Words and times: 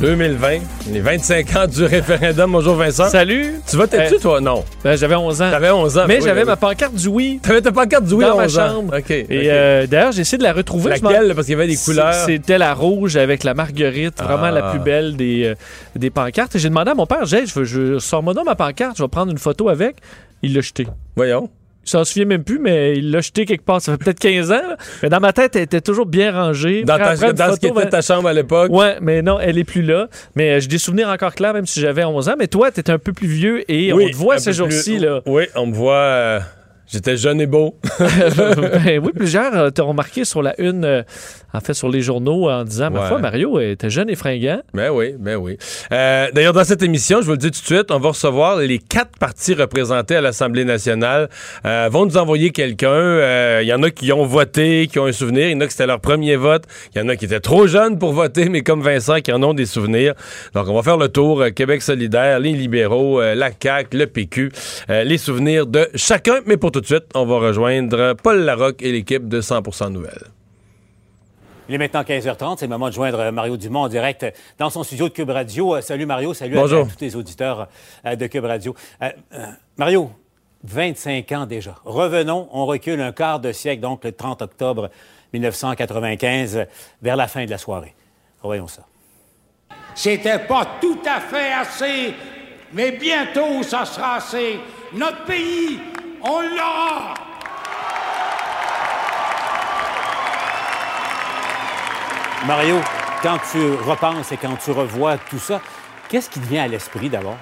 2020, 0.00 0.58
les 0.90 1.00
25 1.00 1.56
ans 1.56 1.66
du 1.66 1.84
référendum. 1.84 2.50
Bonjour 2.52 2.74
Vincent. 2.74 3.08
Salut. 3.08 3.54
Tu 3.68 3.76
votais-tu 3.76 4.14
Euh, 4.14 4.18
toi? 4.18 4.40
Non. 4.40 4.64
Ben, 4.82 4.96
j'avais 4.96 5.14
11 5.14 5.42
ans. 5.42 5.50
T'avais 5.50 5.70
11 5.70 5.98
ans. 5.98 6.04
Mais 6.08 6.16
oui, 6.18 6.24
j'avais 6.24 6.40
oui. 6.40 6.46
ma 6.46 6.56
pancarte 6.56 6.94
du 6.94 7.08
oui 7.08 7.38
T'avais 7.42 7.60
ta 7.60 7.70
pancarte 7.72 8.04
du 8.04 8.14
oui 8.14 8.24
dans 8.24 8.32
à 8.32 8.36
ma 8.36 8.44
11 8.44 8.58
ans. 8.58 8.68
chambre. 8.68 8.98
OK. 8.98 9.10
Et 9.10 9.26
euh, 9.30 9.86
d'ailleurs, 9.86 10.12
j'ai 10.12 10.22
essayé 10.22 10.38
de 10.38 10.42
la 10.42 10.52
retrouver. 10.54 10.90
Laquelle? 10.90 11.34
Parce 11.34 11.46
qu'il 11.46 11.52
y 11.56 11.60
avait 11.60 11.66
des 11.68 11.76
couleurs. 11.76 12.14
C'était 12.14 12.58
la 12.58 12.72
rouge 12.74 13.16
avec 13.16 13.44
la 13.44 13.52
marguerite, 13.54 14.20
vraiment 14.22 14.44
Ah. 14.44 14.50
la 14.50 14.62
plus 14.70 14.80
belle 14.80 15.14
des, 15.16 15.44
euh, 15.44 15.54
des 15.94 16.10
pancartes. 16.10 16.56
Et 16.56 16.58
j'ai 16.58 16.68
demandé 16.70 16.90
à 16.90 16.94
mon 16.94 17.06
père, 17.06 17.24
j'ai, 17.26 17.46
je, 17.46 17.54
veux- 17.60 17.64
je 17.64 17.98
sors-moi 17.98 18.32
donc 18.34 18.46
ma 18.46 18.54
pancarte, 18.56 18.96
je 18.96 19.02
vais 19.02 19.08
prendre 19.08 19.30
une 19.30 19.38
photo 19.38 19.68
avec. 19.68 19.96
Il 20.42 20.54
l'a 20.54 20.62
jeté. 20.62 20.86
Voyons. 21.16 21.48
Il 21.84 21.90
s'en 21.90 22.04
souvient 22.04 22.26
même 22.26 22.44
plus, 22.44 22.58
mais 22.60 22.96
il 22.96 23.10
l'a 23.10 23.20
jeté 23.20 23.44
quelque 23.44 23.64
part. 23.64 23.80
Ça 23.80 23.92
fait 23.92 23.98
peut-être 23.98 24.20
15 24.20 24.52
ans. 24.52 24.54
là. 24.54 24.76
Mais 25.02 25.08
dans 25.08 25.18
ma 25.18 25.32
tête, 25.32 25.56
elle 25.56 25.62
était 25.62 25.80
toujours 25.80 26.06
bien 26.06 26.30
rangée. 26.32 26.84
Dans, 26.84 26.96
ta, 26.96 27.16
dans 27.32 27.54
ce 27.54 27.58
qui 27.60 27.66
était 27.66 27.74
ben- 27.74 27.88
ta 27.88 28.02
chambre 28.02 28.28
à 28.28 28.32
l'époque. 28.32 28.70
Ouais, 28.72 28.98
mais 29.00 29.20
non, 29.22 29.40
elle 29.40 29.58
est 29.58 29.64
plus 29.64 29.82
là. 29.82 30.06
Mais 30.36 30.52
euh, 30.52 30.60
j'ai 30.60 30.68
des 30.68 30.78
souvenirs 30.78 31.08
encore 31.08 31.34
clairs, 31.34 31.54
même 31.54 31.66
si 31.66 31.80
j'avais 31.80 32.04
11 32.04 32.28
ans. 32.28 32.34
Mais 32.38 32.46
toi, 32.46 32.70
t'es 32.70 32.88
un 32.90 32.98
peu 32.98 33.12
plus 33.12 33.26
vieux 33.26 33.70
et 33.70 33.92
Oui, 33.92 34.04
on 34.06 34.10
te 34.10 34.16
voit 34.16 34.38
ces 34.38 34.52
jours-ci, 34.52 34.96
plus- 34.98 35.04
là. 35.06 35.20
Oui, 35.26 35.44
on 35.56 35.66
me 35.66 35.74
voit. 35.74 36.40
J'étais 36.92 37.16
jeune 37.16 37.40
et 37.40 37.46
beau. 37.46 37.76
Ben 38.84 38.98
oui, 39.02 39.10
plusieurs 39.14 39.54
euh, 39.56 39.70
t'ont 39.70 39.88
remarqué 39.88 40.24
sur 40.24 40.42
la 40.42 40.54
une, 40.60 40.84
euh, 40.84 41.02
en 41.54 41.60
fait, 41.60 41.74
sur 41.74 41.88
les 41.88 42.02
journaux, 42.02 42.50
en 42.50 42.64
disant, 42.64 42.90
ma 42.90 43.02
Ouais. 43.02 43.08
foi, 43.08 43.18
Mario 43.18 43.58
était 43.60 43.90
jeune 43.90 44.10
et 44.10 44.14
fringant. 44.14 44.60
Ben 44.74 44.90
oui, 44.90 45.14
ben 45.18 45.36
oui. 45.36 45.56
Euh, 45.92 46.28
D'ailleurs, 46.34 46.52
dans 46.52 46.64
cette 46.64 46.82
émission, 46.82 47.20
je 47.20 47.26
vous 47.26 47.32
le 47.32 47.36
dis 47.38 47.50
tout 47.50 47.60
de 47.60 47.64
suite, 47.66 47.90
on 47.90 47.98
va 47.98 48.10
recevoir 48.10 48.56
les 48.58 48.78
quatre 48.78 49.16
partis 49.18 49.54
représentés 49.54 50.16
à 50.16 50.20
l'Assemblée 50.20 50.64
nationale. 50.64 51.28
Euh, 51.64 51.88
vont 51.90 52.04
nous 52.06 52.16
envoyer 52.16 52.50
quelqu'un. 52.50 52.88
Euh, 52.90 53.60
Il 53.62 53.68
y 53.68 53.72
en 53.72 53.82
a 53.82 53.90
qui 53.90 54.12
ont 54.12 54.24
voté, 54.26 54.86
qui 54.90 54.98
ont 54.98 55.06
un 55.06 55.12
souvenir. 55.12 55.48
Il 55.48 55.52
y 55.52 55.56
en 55.56 55.60
a 55.60 55.66
qui 55.66 55.72
c'était 55.72 55.86
leur 55.86 56.00
premier 56.00 56.36
vote. 56.36 56.64
Il 56.94 56.98
y 56.98 57.04
en 57.04 57.08
a 57.08 57.16
qui 57.16 57.24
étaient 57.24 57.40
trop 57.40 57.66
jeunes 57.66 57.98
pour 57.98 58.12
voter, 58.12 58.48
mais 58.48 58.62
comme 58.62 58.82
Vincent, 58.82 59.20
qui 59.20 59.32
en 59.32 59.42
ont 59.42 59.54
des 59.54 59.66
souvenirs. 59.66 60.14
Donc, 60.54 60.68
on 60.68 60.74
va 60.74 60.82
faire 60.82 60.98
le 60.98 61.08
tour. 61.08 61.40
euh, 61.40 61.50
Québec 61.50 61.80
solidaire, 61.82 62.38
les 62.40 62.52
libéraux, 62.52 63.20
euh, 63.20 63.34
la 63.34 63.50
CAQ, 63.50 63.96
le 63.96 64.06
PQ, 64.06 64.52
euh, 64.90 65.04
les 65.04 65.18
souvenirs 65.18 65.66
de 65.66 65.88
chacun. 65.94 66.40
Mais 66.46 66.56
pour 66.56 66.70
tout 66.72 66.81
de 66.82 66.86
suite, 66.86 67.04
on 67.14 67.24
va 67.24 67.38
rejoindre 67.38 68.12
Paul 68.22 68.38
Larocque 68.40 68.82
et 68.82 68.92
l'équipe 68.92 69.26
de 69.28 69.40
100% 69.40 69.88
Nouvelles. 69.90 70.26
Il 71.68 71.76
est 71.76 71.78
maintenant 71.78 72.02
15h30, 72.02 72.58
c'est 72.58 72.66
le 72.66 72.70
moment 72.70 72.88
de 72.88 72.92
joindre 72.94 73.30
Mario 73.30 73.56
Dumont 73.56 73.82
en 73.82 73.88
direct 73.88 74.26
dans 74.58 74.68
son 74.68 74.82
studio 74.82 75.08
de 75.08 75.14
Cube 75.14 75.30
Radio. 75.30 75.76
Euh, 75.76 75.80
salut 75.80 76.04
Mario, 76.06 76.34
salut 76.34 76.58
à- 76.58 76.60
Bonjour. 76.60 76.80
à, 76.86 76.90
tous 76.90 77.00
les 77.00 77.16
auditeurs 77.16 77.68
euh, 78.04 78.14
de 78.16 78.26
Cube 78.26 78.44
Radio. 78.44 78.74
Euh, 79.00 79.10
euh, 79.32 79.46
Mario, 79.78 80.10
25 80.64 81.32
ans 81.32 81.46
déjà. 81.46 81.76
Revenons, 81.84 82.48
on 82.52 82.66
recule 82.66 83.00
un 83.00 83.12
quart 83.12 83.40
de 83.40 83.52
siècle, 83.52 83.80
donc 83.80 84.04
le 84.04 84.12
30 84.12 84.42
octobre 84.42 84.90
1995, 85.32 86.56
euh, 86.56 86.64
vers 87.00 87.16
la 87.16 87.26
fin 87.28 87.44
de 87.44 87.50
la 87.50 87.58
soirée. 87.58 87.94
Voyons 88.42 88.66
ça. 88.68 88.82
C'était 89.94 90.40
pas 90.40 90.66
tout 90.80 90.98
à 91.06 91.20
fait 91.20 91.52
assez, 91.52 92.12
mais 92.72 92.92
bientôt 92.92 93.62
ça 93.62 93.84
sera 93.84 94.16
assez. 94.16 94.58
Notre 94.94 95.24
pays, 95.24 95.78
on 96.22 96.40
l'aura. 96.40 97.14
Mario, 102.46 102.76
quand 103.22 103.38
tu 103.50 103.72
repenses 103.86 104.32
et 104.32 104.36
quand 104.36 104.56
tu 104.56 104.72
revois 104.72 105.16
tout 105.16 105.38
ça, 105.38 105.60
qu'est-ce 106.08 106.28
qui 106.28 106.40
te 106.40 106.46
vient 106.46 106.64
à 106.64 106.68
l'esprit 106.68 107.08
d'abord? 107.08 107.36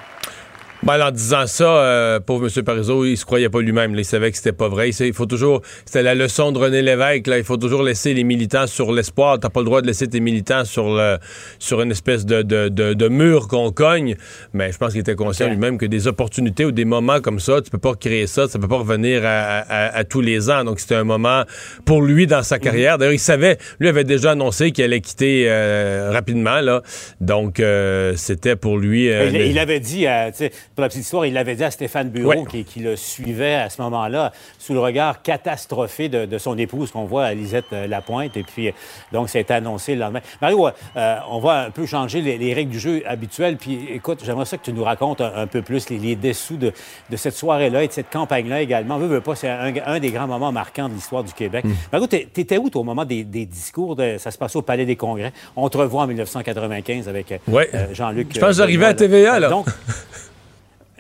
Ben, 0.83 0.99
en 1.03 1.11
disant 1.11 1.47
ça, 1.47 1.65
euh, 1.77 2.21
pauvre 2.21 2.47
M. 2.57 2.63
Parizeau, 2.65 3.05
il 3.05 3.17
se 3.19 3.27
croyait 3.27 3.51
pas 3.51 3.61
lui-même. 3.61 3.95
Il 3.95 4.05
savait 4.05 4.31
que 4.31 4.37
c'était 4.39 4.53
pas 4.53 4.69
vrai. 4.69 4.89
Il 4.91 5.13
faut 5.13 5.27
toujours. 5.27 5.61
C'était 5.85 6.03
la 6.03 6.15
leçon 6.15 6.53
de 6.53 6.59
René 6.59 6.81
Lévesque. 6.81 7.27
Là. 7.27 7.37
Il 7.37 7.45
faut 7.45 7.59
toujours 7.59 7.83
laisser 7.83 8.15
les 8.15 8.25
militants 8.25 8.67
sur 8.67 8.91
l'espoir. 8.91 9.39
T'as 9.39 9.51
pas 9.51 9.61
le 9.61 9.67
droit 9.67 9.83
de 9.83 9.87
laisser 9.87 10.09
tes 10.09 10.21
militants 10.21 10.65
sur 10.65 10.95
le 10.97 11.19
sur 11.59 11.83
une 11.83 11.91
espèce 11.91 12.25
de, 12.25 12.41
de, 12.41 12.69
de, 12.71 12.95
de 12.95 13.09
mur 13.09 13.47
qu'on 13.47 13.73
cogne. 13.73 14.17
Mais 14.55 14.73
je 14.73 14.79
pense 14.79 14.93
qu'il 14.93 15.01
était 15.03 15.15
conscient 15.15 15.49
lui-même 15.51 15.77
que 15.77 15.85
des 15.85 16.07
opportunités 16.09 16.65
ou 16.65 16.73
des 16.73 16.87
moments 16.87 17.21
comme 17.21 17.41
ça, 17.41 17.61
tu 17.61 17.71
peux 17.71 17.77
pas 17.79 17.95
créer 17.95 18.27
ça. 18.27 18.49
Ça 18.49 18.59
peut 18.59 18.69
pas 18.69 18.79
revenir 18.79 19.23
à, 19.25 19.59
à- 19.59 19.97
à 19.99 20.05
tous 20.05 20.23
les 20.23 20.49
ans. 20.49 20.65
Donc 20.65 20.81
c'était 20.81 20.95
un 20.95 21.05
moment 21.05 21.45
pour 21.85 22.01
lui 22.01 22.27
dans 22.27 22.43
sa 22.43 22.59
carrière. 22.59 22.97
D'ailleurs, 22.97 23.13
il 23.13 23.19
savait. 23.19 23.59
Lui 23.81 23.89
avait 23.89 24.05
déjà 24.05 24.31
annoncé 24.31 24.71
qu'il 24.73 24.85
allait 24.85 25.01
quitter 25.03 25.45
euh, 25.49 26.09
rapidement. 26.11 26.61
Là. 26.63 26.81
Donc 27.21 27.61
euh, 27.61 28.15
c'était 28.17 28.57
pour 28.57 28.79
lui. 28.79 29.11
euh, 29.13 29.27
il, 29.27 29.39
le- 29.39 29.45
il 29.45 29.59
avait 29.59 29.81
dit, 29.81 30.07
euh, 30.07 30.31
tu 30.31 30.37
sais, 30.39 30.53
pour 30.81 30.85
la 30.85 30.89
petite 30.89 31.03
histoire, 31.03 31.27
il 31.27 31.35
l'avait 31.35 31.57
dit 31.57 31.63
à 31.65 31.71
Stéphane 31.71 32.09
Bureau, 32.09 32.31
Ouais. 32.31 32.45
qui, 32.49 32.65
qui 32.65 32.81
le 32.81 32.97
suivait 32.97 33.55
à 33.57 33.69
ce 33.69 33.83
moment-là, 33.83 34.33
sous 34.59 34.73
le 34.73 34.81
regard 34.81 35.21
catastrophé 35.21 36.09
de, 36.09 36.25
de 36.25 36.39
son 36.39 36.57
épouse 36.57 36.91
qu'on 36.91 37.05
voit 37.05 37.27
à 37.27 37.35
Lisette 37.35 37.67
euh, 37.75 37.87
Lapointe. 37.87 38.35
Et 38.39 38.43
puis, 38.43 38.69
euh, 38.69 38.73
donc, 39.13 39.29
ça 39.29 39.37
a 39.37 39.43
été 39.43 39.53
annoncé 39.53 39.95
le 39.95 40.01
lendemain. 40.01 40.21
Mario, 40.41 40.69
euh, 40.69 40.71
euh, 40.97 41.17
on 41.29 41.39
va 41.39 41.65
un 41.67 41.71
peu 41.71 41.85
changer 41.85 42.23
les, 42.23 42.39
les 42.39 42.55
règles 42.55 42.71
du 42.71 42.79
jeu 42.81 43.03
habituelles. 43.07 43.59
Puis, 43.59 43.89
écoute, 43.93 44.23
j'aimerais 44.25 44.47
ça 44.47 44.57
que 44.57 44.63
tu 44.65 44.73
nous 44.73 44.83
racontes 44.83 45.21
un, 45.21 45.33
un 45.37 45.47
peu 45.47 45.61
plus 45.61 45.91
les, 45.91 45.99
les 45.99 46.17
dessous 46.17 46.57
de, 46.57 46.73
de 47.11 47.17
cette 47.17 47.35
soirée-là 47.37 47.85
et 47.85 47.89
de 47.89 47.93
cette 47.93 48.09
campagne-là 48.09 48.63
également. 48.63 48.97
Veux, 48.97 49.07
veux 49.09 49.21
pas, 49.21 49.35
c'est 49.35 49.51
un, 49.51 49.75
un 49.85 49.99
des 50.01 50.11
grands 50.11 50.29
moments 50.29 50.51
marquants 50.53 50.89
de 50.89 50.95
l'histoire 50.95 51.23
du 51.25 51.35
Québec. 51.35 51.67
Hmm. 51.67 51.73
Mario, 51.93 52.07
t'étais 52.07 52.57
où, 52.57 52.71
toi, 52.71 52.81
au 52.81 52.85
moment 52.85 53.05
des, 53.05 53.23
des 53.25 53.45
discours? 53.45 53.97
De, 53.97 54.17
ça 54.19 54.31
se 54.31 54.39
passait 54.39 54.57
au 54.57 54.63
Palais 54.63 54.87
des 54.87 54.97
Congrès? 54.97 55.35
On 55.57 55.69
te 55.69 55.77
revoit 55.77 56.05
en 56.05 56.07
1995 56.07 57.07
avec 57.07 57.39
Ouais. 57.49 57.69
euh, 57.75 57.89
Jean-Luc. 57.93 58.29
Je 58.35 58.41
pense 58.41 58.49
que 58.49 58.55
j'arrivais 58.57 58.87
à 58.87 58.95
TVA, 58.95 59.39
là. 59.41 59.51
Donc, 59.51 59.67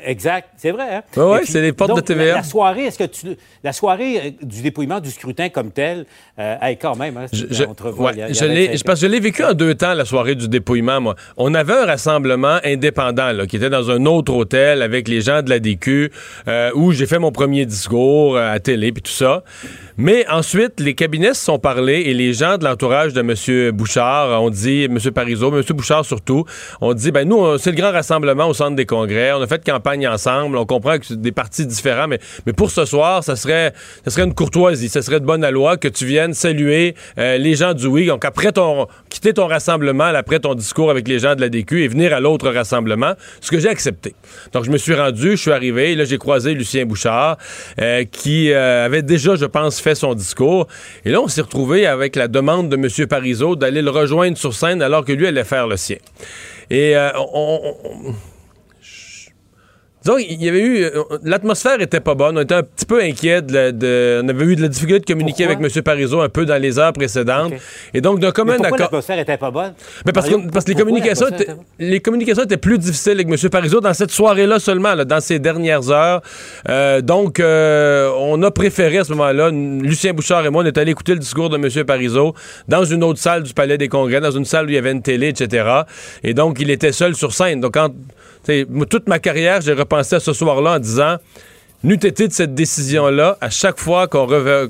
exact, 0.05 0.49
c'est 0.57 0.71
vrai. 0.71 0.97
Hein? 0.97 1.03
Ouais, 1.17 1.39
puis, 1.41 1.53
c'est 1.53 1.61
les 1.61 1.73
portes 1.73 1.91
donc, 1.91 1.99
de 2.01 2.05
TVA. 2.05 2.25
La, 2.25 2.35
la 2.37 2.43
soirée, 2.43 2.85
est-ce 2.85 2.99
que 2.99 3.05
tu, 3.05 3.27
la 3.63 3.73
soirée 3.73 4.17
euh, 4.19 4.31
du 4.43 4.63
dépouillement 4.63 5.01
du 5.01 5.11
scrutin 5.11 5.49
comme 5.49 5.71
tel, 5.71 6.07
euh, 6.39 6.57
hey, 6.63 6.77
quand 6.77 6.97
même, 6.97 7.17
hein, 7.17 7.27
Je, 7.33 7.47
je- 7.51 7.65
ouais, 7.65 8.15
y 8.17 8.23
a- 8.23 8.29
y 8.29 8.33
l'ai- 8.49 8.67
25 8.69 8.79
je 8.79 8.83
pense 8.85 8.95
que 9.01 9.07
je 9.07 9.07
l'ai 9.13 9.21
vécu 9.21 9.45
en 9.45 9.53
deux 9.55 9.75
temps, 9.75 9.95
la 9.95 10.05
soirée 10.05 10.35
du 10.35 10.49
dépouillement, 10.49 11.01
moi. 11.01 11.15
On 11.37 11.55
avait 11.55 11.73
un 11.75 11.87
rassemblement 11.87 12.59
indépendant, 12.65 13.33
là, 13.33 13.47
qui 13.47 13.57
était 13.57 13.71
dans 13.71 13.91
un 13.91 14.05
autre 14.07 14.33
hôtel 14.35 14.83
avec 14.83 15.09
les 15.09 15.21
gens 15.21 15.43
de 15.43 15.51
la 15.51 15.59
DQ, 15.59 16.11
euh, 16.49 16.71
où 16.75 16.93
j'ai 16.93 17.07
fait 17.07 17.19
mon 17.19 17.33
premier 17.33 17.67
discours 17.67 18.37
euh, 18.37 18.53
à 18.53 18.59
télé, 18.61 18.93
puis 18.93 19.03
tout 19.03 19.11
ça. 19.13 19.43
Mais 19.97 20.27
ensuite, 20.31 20.81
les 20.81 20.95
cabinets 20.95 21.35
se 21.35 21.45
sont 21.45 21.59
parlés 21.59 22.01
et 22.07 22.15
les 22.15 22.33
gens 22.33 22.57
de 22.57 22.65
l'entourage 22.65 23.13
de 23.13 23.21
M. 23.21 23.71
Bouchard 23.73 24.43
ont 24.43 24.49
dit, 24.49 24.85
M. 24.85 24.99
Parizeau, 25.15 25.55
M. 25.55 25.63
Bouchard 25.77 26.05
surtout, 26.07 26.45
ont 26.81 26.95
dit, 26.95 27.11
ben 27.11 27.29
nous, 27.29 27.59
c'est 27.59 27.71
le 27.71 27.77
grand 27.77 27.91
rassemblement 27.93 28.47
au 28.47 28.55
centre 28.55 28.77
des 28.77 28.87
congrès. 28.87 29.33
On 29.33 29.43
a 29.43 29.47
fait 29.47 29.63
campagne 29.63 29.90
ensemble. 30.09 30.57
On 30.57 30.67
comprend 30.67 30.99
que 30.99 31.07
c'est 31.07 31.21
des 31.21 31.33
partis 31.33 31.67
différents, 31.67 32.09
mais, 32.09 32.19
mais 32.47 32.53
pour 32.53 32.71
ce 32.71 32.85
soir, 32.85 33.23
ça 33.25 33.37
serait, 33.37 33.73
ça 34.05 34.11
serait 34.11 34.25
une 34.25 34.35
courtoisie, 34.35 34.89
ça 34.89 35.03
serait 35.03 35.21
de 35.21 35.25
bonne 35.27 35.49
loi 35.51 35.77
que 35.77 35.89
tu 35.89 36.07
viennes 36.07 36.35
saluer 36.35 36.95
euh, 37.19 37.37
les 37.39 37.55
gens 37.55 37.75
du 37.75 37.87
oui. 37.87 38.07
Donc 38.07 38.25
après 38.25 38.53
ton, 38.53 38.87
quitter 39.09 39.33
ton 39.35 39.47
rassemblement, 39.47 40.05
après 40.05 40.39
ton 40.41 40.55
discours 40.55 40.91
avec 40.91 41.09
les 41.09 41.19
gens 41.19 41.35
de 41.35 41.41
la 41.41 41.49
DQ 41.49 41.85
et 41.85 41.89
venir 41.89 42.13
à 42.15 42.21
l'autre 42.21 42.49
rassemblement, 42.51 43.13
ce 43.41 43.51
que 43.51 43.59
j'ai 43.59 43.69
accepté. 43.69 44.15
Donc 44.53 44.65
je 44.65 44.71
me 44.71 44.79
suis 44.79 44.95
rendu, 44.95 45.33
je 45.33 45.37
suis 45.37 45.53
arrivé, 45.53 45.95
là 45.95 46.05
j'ai 46.05 46.19
croisé 46.19 46.55
Lucien 46.55 46.85
Bouchard, 46.87 47.37
euh, 47.81 48.05
qui 48.11 48.53
euh, 48.53 48.85
avait 48.87 49.03
déjà, 49.03 49.37
je 49.37 49.47
pense, 49.47 49.81
fait 49.81 49.95
son 49.95 50.15
discours. 50.15 50.67
Et 51.05 51.11
là, 51.11 51.21
on 51.21 51.29
s'est 51.29 51.41
retrouvé 51.43 51.87
avec 51.87 52.17
la 52.17 52.29
demande 52.29 52.69
de 52.69 52.77
M. 52.77 53.07
Parizeau 53.09 53.57
d'aller 53.57 53.83
le 53.83 53.91
rejoindre 53.91 54.37
sur 54.37 54.55
scène 54.55 54.83
alors 54.83 55.05
que 55.05 55.13
lui 55.13 55.27
allait 55.27 55.45
faire 55.45 55.67
le 55.67 55.77
sien. 55.77 55.97
Et 56.71 56.95
on- 57.17 57.75
on- 57.85 58.15
Disons, 60.03 60.17
il 60.19 60.43
y 60.43 60.49
avait 60.49 60.61
eu. 60.63 60.83
euh, 60.85 61.03
L'atmosphère 61.25 61.81
était 61.81 62.01
pas 62.01 62.15
bonne. 62.15 62.39
On 62.39 62.41
était 62.41 62.55
un 62.55 62.63
petit 62.63 62.87
peu 62.87 63.03
inquiet. 63.03 63.43
De, 63.43 64.21
on 64.25 64.29
avait 64.29 64.45
eu 64.47 64.57
de 64.57 64.63
la 64.63 64.69
difficulté 64.69 65.01
de 65.01 65.05
communiquer 65.05 65.45
Pourquoi? 65.45 65.61
avec 65.67 65.77
M. 65.77 65.83
Parizeau 65.83 66.21
un 66.21 66.29
peu 66.29 66.47
dans 66.47 66.61
les 66.61 66.79
heures 66.79 66.93
précédentes. 66.93 67.53
Et 67.93 68.01
donc, 68.01 68.19
d'un 68.19 68.33
commun 68.33 68.55
accord. 68.55 68.79
l'atmosphère 68.79 69.19
était 69.19 69.37
pas 69.37 69.51
bonne? 69.51 69.75
Mais 70.07 70.13
parce, 70.13 70.31
Mario, 70.31 70.47
que, 70.47 70.53
parce 70.53 70.65
que 70.65 70.71
les 70.71 70.77
communications, 70.77 71.29
étaient, 71.29 71.49
les 71.79 72.01
communications 72.01 72.45
étaient 72.45 72.57
plus 72.57 72.79
difficiles 72.79 73.13
avec 73.13 73.29
M. 73.29 73.51
Parizeau 73.51 73.81
dans 73.81 73.93
cette 73.93 74.11
soirée-là 74.11 74.59
seulement, 74.59 74.95
là, 74.95 75.05
dans 75.05 75.21
ces 75.21 75.39
dernières 75.39 75.91
heures. 75.91 76.23
Euh, 76.69 77.01
donc, 77.03 77.39
euh, 77.39 78.11
on 78.19 78.43
a 78.43 78.51
préféré 78.51 78.99
à 78.99 79.05
ce 79.05 79.13
moment-là, 79.13 79.51
Lucien 79.51 80.13
Bouchard 80.15 80.47
et 80.47 80.51
moi, 80.51 80.63
on 80.63 80.67
est 80.67 80.79
allé 80.79 80.93
écouter 80.93 81.13
le 81.13 81.19
discours 81.19 81.51
de 81.51 81.57
M. 81.57 81.85
Parizeau 81.85 82.35
dans 82.69 82.85
une 82.85 83.05
autre 83.05 83.19
salle 83.19 83.43
du 83.43 83.53
Palais 83.53 83.77
des 83.77 83.89
Congrès, 83.89 84.21
dans 84.21 84.31
une 84.31 84.45
salle 84.47 84.67
où 84.67 84.69
il 84.71 84.75
y 84.75 84.79
avait 84.79 84.93
une 84.93 85.03
télé, 85.03 85.29
etc. 85.29 85.69
Et 86.23 86.33
donc, 86.33 86.59
il 86.61 86.71
était 86.71 86.93
seul 86.93 87.15
sur 87.15 87.33
scène. 87.35 87.61
Donc, 87.61 87.75
quand, 87.75 87.91
toute 88.89 89.09
ma 89.09 89.19
carrière, 89.19 89.61
j'ai 89.61 89.73
repensé 89.73 90.17
à 90.17 90.21
ce 90.21 90.33
soir-là 90.33 90.77
en 90.77 90.79
disant, 90.79 91.17
n'eût 91.83 91.95
été 91.95 92.29
de 92.29 92.33
cette 92.33 92.55
décision-là, 92.55 93.39
à 93.41 93.51
chaque 93.51 93.79
fois 93.79 94.09
qu'on 94.09 94.27
revoit, 94.27 94.69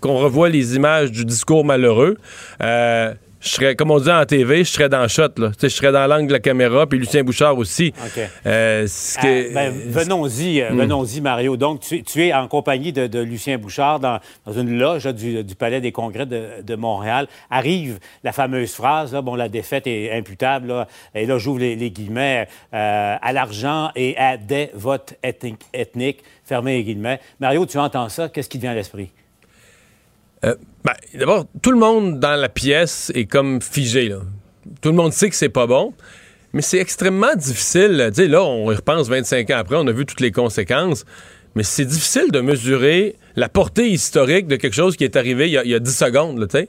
qu'on 0.00 0.16
revoit 0.16 0.48
les 0.48 0.76
images 0.76 1.10
du 1.10 1.24
discours 1.24 1.64
malheureux, 1.64 2.16
euh, 2.62 3.14
je 3.40 3.48
serais, 3.48 3.76
comme 3.76 3.90
on 3.90 4.00
dit 4.00 4.10
en 4.10 4.24
TV, 4.24 4.64
je 4.64 4.70
serais 4.70 4.88
dans 4.88 5.02
le 5.02 5.08
shot, 5.08 5.28
là. 5.36 5.52
Je 5.62 5.68
serais 5.68 5.92
dans 5.92 6.06
l'angle 6.06 6.26
de 6.26 6.32
la 6.32 6.40
caméra, 6.40 6.86
puis 6.86 6.98
Lucien 6.98 7.22
Bouchard 7.22 7.56
aussi. 7.56 7.92
OK. 8.04 8.20
Euh, 8.46 8.86
Ah, 9.16 9.22
ben, 9.22 9.72
venons-y, 9.86 10.60
euh, 10.60 10.70
venons-y, 10.70 11.20
Mario. 11.20 11.56
Donc, 11.56 11.80
tu, 11.80 12.02
tu 12.02 12.26
es 12.26 12.32
en 12.32 12.48
compagnie 12.48 12.92
de, 12.92 13.06
de 13.06 13.20
Lucien 13.20 13.58
Bouchard 13.58 14.00
dans, 14.00 14.18
dans 14.44 14.52
une 14.52 14.76
loge 14.78 15.04
là, 15.04 15.12
du, 15.12 15.44
du 15.44 15.54
Palais 15.54 15.80
des 15.80 15.92
Congrès 15.92 16.26
de, 16.26 16.62
de 16.62 16.74
Montréal. 16.74 17.28
Arrive 17.50 17.98
la 18.24 18.32
fameuse 18.32 18.72
phrase, 18.72 19.12
là, 19.12 19.22
bon, 19.22 19.34
la 19.36 19.48
défaite 19.48 19.86
est 19.86 20.12
imputable, 20.12 20.68
là, 20.68 20.88
et 21.14 21.26
là, 21.26 21.38
j'ouvre 21.38 21.60
les, 21.60 21.76
les 21.76 21.90
guillemets, 21.90 22.48
euh, 22.74 23.16
à 23.20 23.32
l'argent 23.32 23.90
et 23.94 24.16
à 24.16 24.36
des 24.36 24.70
votes 24.74 25.14
ethniques, 25.22 25.64
ethniques, 25.72 26.22
fermez 26.44 26.78
les 26.78 26.84
guillemets. 26.84 27.20
Mario, 27.40 27.66
tu 27.66 27.78
entends 27.78 28.08
ça, 28.08 28.28
qu'est-ce 28.28 28.48
qui 28.48 28.58
te 28.58 28.62
vient 28.62 28.72
à 28.72 28.74
l'esprit? 28.74 29.10
Euh, 30.44 30.54
ben, 30.88 31.18
D'abord, 31.18 31.46
tout 31.62 31.70
le 31.70 31.78
monde 31.78 32.18
dans 32.18 32.36
la 32.40 32.48
pièce 32.48 33.12
est 33.14 33.26
comme 33.26 33.60
figé. 33.60 34.14
Tout 34.80 34.88
le 34.88 34.94
monde 34.94 35.12
sait 35.12 35.28
que 35.28 35.36
c'est 35.36 35.48
pas 35.48 35.66
bon, 35.66 35.92
mais 36.52 36.62
c'est 36.62 36.78
extrêmement 36.78 37.34
difficile. 37.34 38.12
Là, 38.16 38.42
on 38.42 38.70
y 38.72 38.74
repense 38.74 39.08
25 39.08 39.50
ans 39.50 39.56
après, 39.58 39.76
on 39.76 39.86
a 39.86 39.92
vu 39.92 40.06
toutes 40.06 40.20
les 40.20 40.32
conséquences, 40.32 41.04
mais 41.54 41.62
c'est 41.62 41.84
difficile 41.84 42.30
de 42.30 42.40
mesurer 42.40 43.16
la 43.36 43.48
portée 43.48 43.88
historique 43.88 44.46
de 44.46 44.56
quelque 44.56 44.74
chose 44.74 44.96
qui 44.96 45.04
est 45.04 45.16
arrivé 45.16 45.48
il 45.48 45.52
y 45.52 45.58
a, 45.58 45.64
il 45.64 45.70
y 45.70 45.74
a 45.74 45.78
10 45.78 45.96
secondes. 45.96 46.38
Là, 46.38 46.46
tu 46.46 46.58
sais. 46.58 46.68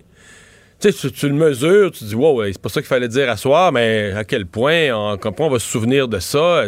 Tu, 1.12 1.28
le 1.28 1.36
mesures, 1.36 1.92
tu 1.92 2.06
dis, 2.06 2.16
wow, 2.16 2.46
c'est 2.46 2.62
pas 2.62 2.70
ça 2.70 2.80
qu'il 2.80 2.88
fallait 2.88 3.10
dire 3.10 3.30
à 3.30 3.36
soir, 3.36 3.74
mais 3.74 4.14
à 4.16 4.24
quel 4.24 4.46
point 4.46 4.92
on, 4.94 5.18
on 5.38 5.50
va 5.50 5.60
se 5.60 5.68
souvenir 5.68 6.08
de 6.08 6.20
ça? 6.20 6.66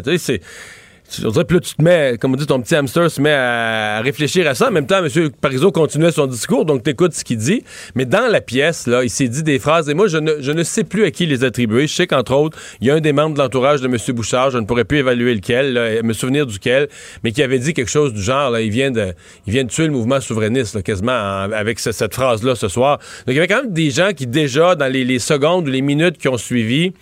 On 1.26 1.30
dirait, 1.30 1.46
là, 1.50 1.60
tu 1.60 1.76
te 1.76 1.82
mets, 1.84 2.18
comme 2.20 2.34
on 2.34 2.36
dit, 2.38 2.46
ton 2.46 2.62
petit 2.62 2.76
hamster 2.76 3.10
se 3.12 3.22
met 3.22 3.32
à, 3.34 4.02
réfléchir 4.02 4.48
à 4.48 4.56
ça. 4.56 4.70
En 4.70 4.72
même 4.72 4.86
temps, 4.88 5.04
M. 5.04 5.30
Parizeau 5.42 5.72
continuait 5.72 6.12
son 6.12 6.26
discours, 6.28 6.66
donc 6.66 6.84
t'écoutes 6.84 7.14
ce 7.14 7.24
qu'il 7.24 7.38
dit. 7.38 7.64
Mais 7.96 8.06
dans 8.06 8.32
la 8.32 8.40
pièce, 8.42 8.88
là, 8.88 9.04
il 9.04 9.10
s'est 9.10 9.28
dit 9.28 9.44
des 9.44 9.60
phrases, 9.60 9.90
et 9.90 9.94
moi, 9.94 10.08
je 10.08 10.18
ne, 10.18 10.36
je 10.40 10.52
ne 10.52 10.64
sais 10.64 10.84
plus 10.84 11.04
à 11.04 11.12
qui 11.12 11.26
les 11.26 11.44
attribuer. 11.44 11.88
Je 11.88 11.94
sais 11.94 12.08
qu'entre 12.08 12.34
autres, 12.34 12.58
il 12.80 12.88
y 12.88 12.92
a 12.92 12.96
un 12.96 13.02
des 13.02 13.14
membres 13.14 13.36
de 13.36 13.40
l'entourage 13.42 13.82
de 13.82 13.88
M. 13.88 13.98
Bouchard, 14.16 14.52
je 14.52 14.58
ne 14.58 14.66
pourrais 14.66 14.86
plus 14.86 15.00
évaluer 15.00 15.36
lequel, 15.36 16.02
me 16.04 16.14
souvenir 16.14 16.46
duquel, 16.46 16.88
mais 17.24 17.32
qui 17.32 17.44
avait 17.44 17.60
dit 17.60 17.74
quelque 17.74 17.92
chose 17.92 18.14
du 18.14 18.22
genre, 18.22 18.50
là, 18.52 18.62
il 18.62 18.70
vient 18.72 18.92
de, 18.92 19.14
il 19.48 19.54
vient 19.54 19.64
de 19.64 19.70
tuer 19.70 19.86
le 19.86 19.92
mouvement 19.92 20.20
souverainiste, 20.22 20.82
quasiment, 20.84 21.12
en- 21.12 21.52
avec 21.52 21.80
ce- 21.80 21.92
cette 21.92 22.14
phrase-là 22.14 22.56
ce 22.56 22.68
soir. 22.68 22.98
Donc, 22.98 23.28
il 23.30 23.36
y 23.36 23.38
avait 23.38 23.48
quand 23.48 23.64
même 23.64 23.74
des 23.74 23.92
gens 23.92 24.12
qui, 24.16 24.28
déjà, 24.28 24.76
dans 24.76 24.92
les, 24.92 25.04
les 25.04 25.20
secondes 25.20 25.68
ou 25.68 25.72
les 25.72 25.82
minutes 25.82 26.18
qui 26.18 26.28
ont 26.28 26.38
suivi, 26.38 26.94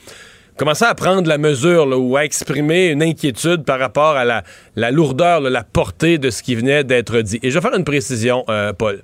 commençaient 0.60 0.86
à 0.86 0.94
prendre 0.94 1.28
la 1.28 1.38
mesure 1.40 1.88
ou 2.00 2.18
à 2.18 2.26
exprimer 2.26 2.88
une 2.90 3.02
inquiétude 3.02 3.64
par 3.64 3.80
rapport 3.80 4.16
à 4.16 4.26
la, 4.26 4.44
la 4.76 4.92
lourdeur, 4.92 5.40
la 5.42 5.64
portée 5.64 6.18
de 6.20 6.30
ce 6.30 6.44
qui 6.44 6.54
venait 6.54 6.84
d'être 6.84 7.22
dit? 7.22 7.40
Et 7.42 7.50
je 7.50 7.58
vais 7.58 7.62
faire 7.68 7.76
une 7.78 7.84
précision, 7.86 8.44
euh, 8.50 8.74
Paul. 8.74 9.02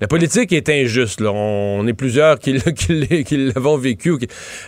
La 0.00 0.08
politique 0.08 0.52
est 0.52 0.68
injuste. 0.68 1.20
On 1.20 1.86
est 1.86 1.92
plusieurs 1.92 2.38
qui, 2.38 2.56
qui 3.24 3.36
l'avons 3.36 3.76
vécu. 3.76 4.14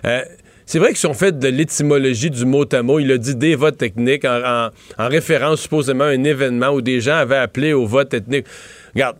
euh, 0.05 0.21
c'est 0.69 0.79
vrai 0.81 0.93
que 0.93 0.99
si 0.99 1.07
on 1.07 1.15
fait 1.15 1.39
de 1.39 1.47
l'étymologie 1.49 2.29
du 2.31 2.45
mot 2.45 2.65
à 2.73 2.83
mot, 2.83 2.99
il 2.99 3.11
a 3.13 3.19
dit 3.19 3.37
des 3.37 3.55
votes 3.55 3.79
techniques 3.79 4.25
en, 4.25 4.41
en- 4.45 4.71
en 4.99 5.09
référence 5.09 5.61
supposément 5.61 6.05
à 6.05 6.09
un 6.09 6.25
événement 6.25 6.71
où 6.71 6.81
des 6.83 7.01
gens 7.01 7.15
avaient 7.17 7.37
appelé 7.37 7.73
au 7.73 7.87
vote 7.87 8.13
ethnique. 8.15 8.47
Regarde, 8.95 9.17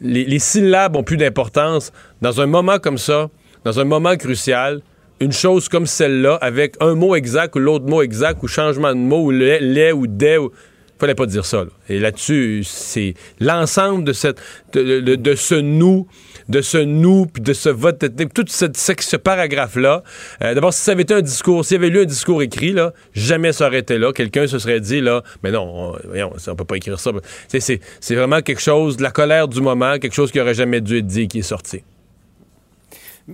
les, 0.00 0.24
les 0.24 0.38
syllabes 0.38 0.94
ont 0.96 1.02
plus 1.02 1.16
d'importance. 1.16 1.92
Dans 2.20 2.40
un 2.40 2.46
moment 2.46 2.78
comme 2.78 2.98
ça, 2.98 3.30
dans 3.64 3.80
un 3.80 3.84
moment 3.84 4.16
crucial, 4.16 4.80
une 5.20 5.32
chose 5.32 5.68
comme 5.68 5.86
celle-là, 5.86 6.34
avec 6.40 6.74
un 6.80 6.94
mot 6.94 7.14
exact 7.14 7.56
ou 7.56 7.58
l'autre 7.58 7.86
mot 7.86 8.02
exact, 8.02 8.42
ou 8.42 8.48
changement 8.48 8.94
de 8.94 9.00
mot, 9.00 9.24
ou 9.24 9.30
lait, 9.30 9.60
lait 9.60 9.92
ou 9.92 10.06
des, 10.06 10.36
ou... 10.36 10.52
fallait 10.98 11.14
pas 11.14 11.26
dire 11.26 11.46
ça. 11.46 11.64
Et 11.88 11.98
là-dessus, 11.98 12.62
c'est 12.64 13.14
l'ensemble 13.40 14.04
de, 14.04 14.12
cette, 14.12 14.38
de, 14.74 15.34
ce 15.34 15.54
nous, 15.54 16.06
de 16.48 16.60
ce 16.60 16.78
nous, 16.78 17.26
puis 17.26 17.42
de 17.42 17.52
ce 17.52 17.68
vote 17.70 18.04
tout 18.34 18.44
ce, 18.46 18.66
ce 18.74 19.16
paragraphe-là. 19.16 20.02
euh, 20.42 20.54
D'abord, 20.54 20.72
si 20.72 20.82
ça 20.82 20.92
avait 20.92 21.02
été 21.02 21.14
un 21.14 21.22
discours, 21.22 21.64
s'il 21.64 21.76
y 21.76 21.78
avait 21.78 21.90
lu 21.90 22.02
un 22.02 22.04
discours 22.04 22.42
écrit, 22.42 22.72
là, 22.72 22.92
jamais 23.14 23.52
ça 23.52 23.66
aurait 23.66 23.80
été 23.80 23.98
là. 23.98 24.12
Quelqu'un 24.12 24.46
se 24.46 24.58
serait 24.58 24.80
dit, 24.80 25.00
là, 25.00 25.22
mais 25.42 25.50
non, 25.50 25.62
on, 25.62 25.96
voyons, 26.06 26.32
on 26.46 26.54
peut 26.54 26.64
pas 26.64 26.76
écrire 26.76 27.00
ça. 27.00 27.10
C'est 27.48 28.14
vraiment 28.14 28.42
quelque 28.42 28.60
chose, 28.60 28.98
de 28.98 29.02
la 29.02 29.10
colère 29.10 29.48
du 29.48 29.60
moment, 29.60 29.98
quelque 29.98 30.14
chose 30.14 30.30
qui 30.30 30.40
aurait 30.40 30.54
jamais 30.54 30.80
dû 30.80 30.98
être 30.98 31.06
dit, 31.06 31.26
qui 31.26 31.38
est 31.38 31.42
sorti. 31.42 31.82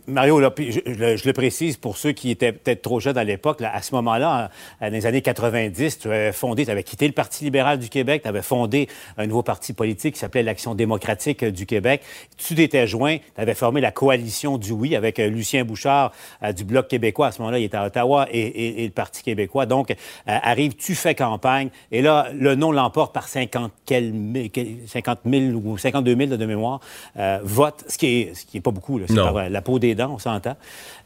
Mario, 0.06 0.41
là, 0.41 0.50
je, 0.59 0.81
je 0.87 0.91
le- 0.99 1.17
je 1.17 1.27
le 1.27 1.33
précise 1.35 1.77
pour 1.77 1.99
ceux 1.99 2.12
qui 2.12 2.31
étaient 2.31 2.53
peut-être 2.53 2.81
trop 2.81 2.99
jeunes 2.99 3.19
à 3.19 3.25
l'époque, 3.25 3.61
à 3.62 3.83
ce 3.83 3.94
moment-là, 3.94 4.50
en- 4.81 4.87
dans 4.87 4.93
les 4.93 5.05
années 5.05 5.21
90, 5.21 5.99
tu 5.99 6.09
avais 6.09 6.33
fondé, 6.33 6.65
tu 6.65 6.71
avais 6.71 6.83
quitté 6.83 7.06
le 7.06 7.12
Parti 7.12 7.44
libéral 7.44 7.79
du 7.79 7.91
Québec, 7.91 8.23
tu 8.23 8.29
avais 8.29 8.41
fondé 8.41 8.89
un 9.19 9.27
nouveau 9.27 9.43
parti 9.43 9.75
politique 9.75 10.15
qui 10.15 10.21
s'appelait 10.21 10.43
l'Action 10.43 10.75
démocratique 10.75 11.43
euh, 11.43 11.50
du 11.50 11.67
Québec. 11.67 12.00
Tu 12.39 12.55
t'étais 12.55 12.87
joint, 12.87 13.19
tu 13.19 13.41
avais 13.41 13.53
formé 13.55 13.83
la 13.83 13.91
coalition 13.91 14.56
du 14.56 14.73
oui 14.73 14.97
avec 14.97 15.19
euh, 15.19 15.29
Lucien 15.29 15.65
Bouchard 15.65 16.12
euh, 16.43 16.53
du 16.53 16.65
Bloc 16.65 16.88
québécois. 16.88 17.27
À 17.27 17.33
ce 17.33 17.41
moment-là, 17.41 17.59
il 17.59 17.65
était 17.65 17.77
à 17.77 17.85
Ottawa 17.85 18.27
et, 18.31 18.41
et- 18.41 18.83
et 18.83 18.87
le 18.87 18.93
Parti 18.93 19.23
québécois. 19.23 19.67
Donc, 19.67 19.91
euh, 19.91 19.95
arrive, 20.25 20.75
tu 20.75 20.95
fais 20.95 21.15
campagne, 21.15 21.69
et 21.91 22.00
là, 22.00 22.29
le 22.35 22.55
nom 22.55 22.73
l'emporte 22.73 23.12
par 23.12 23.29
50, 23.29 23.71
quel, 23.85 24.12
mi- 24.15 24.49
quel- 24.49 24.79
50 24.87 25.19
000 25.27 25.53
ou 25.62 25.77
52 25.77 26.17
000 26.17 26.31
là, 26.31 26.37
de 26.38 26.47
mémoire 26.47 26.81
euh, 27.19 27.41
votes, 27.43 27.85
ce 27.88 27.99
qui 27.99 28.06
est, 28.06 28.35
ce 28.35 28.47
qui 28.47 28.56
est 28.56 28.61
pas 28.62 28.71
beaucoup, 28.71 28.97
là, 28.99 29.05
c'est 29.06 29.15
Non. 29.15 29.33
par, 29.33 29.50
la 29.50 29.61
peau 29.61 29.79
des 29.82 30.02
on 30.02 30.19
s'entend. 30.19 30.56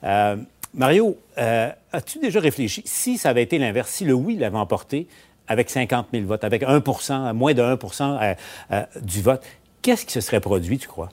Euh, 0.05 0.37
Mario, 0.77 1.19
euh, 1.39 1.71
as-tu 1.93 2.19
déjà 2.19 2.39
réfléchi, 2.39 2.83
si 2.85 3.17
ça 3.17 3.31
avait 3.31 3.43
été 3.43 3.59
l'inverse, 3.59 3.91
si 3.91 4.05
le 4.05 4.13
oui 4.13 4.37
l'avait 4.37 4.59
emporté 4.59 5.09
avec 5.49 5.71
50 5.71 6.09
000 6.13 6.27
votes, 6.27 6.45
avec 6.45 6.63
1% 6.63 7.33
moins 7.33 7.55
de 7.55 7.63
1% 7.63 8.03
euh, 8.03 8.35
euh, 8.73 8.83
du 9.01 9.23
vote, 9.23 9.43
qu'est-ce 9.81 10.05
qui 10.05 10.13
se 10.13 10.21
serait 10.21 10.41
produit, 10.41 10.79
tu 10.79 10.87
crois? 10.87 11.09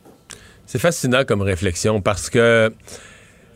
C'est 0.66 0.80
fascinant 0.80 1.24
comme 1.24 1.42
réflexion 1.42 2.02
parce 2.02 2.30
que 2.30 2.74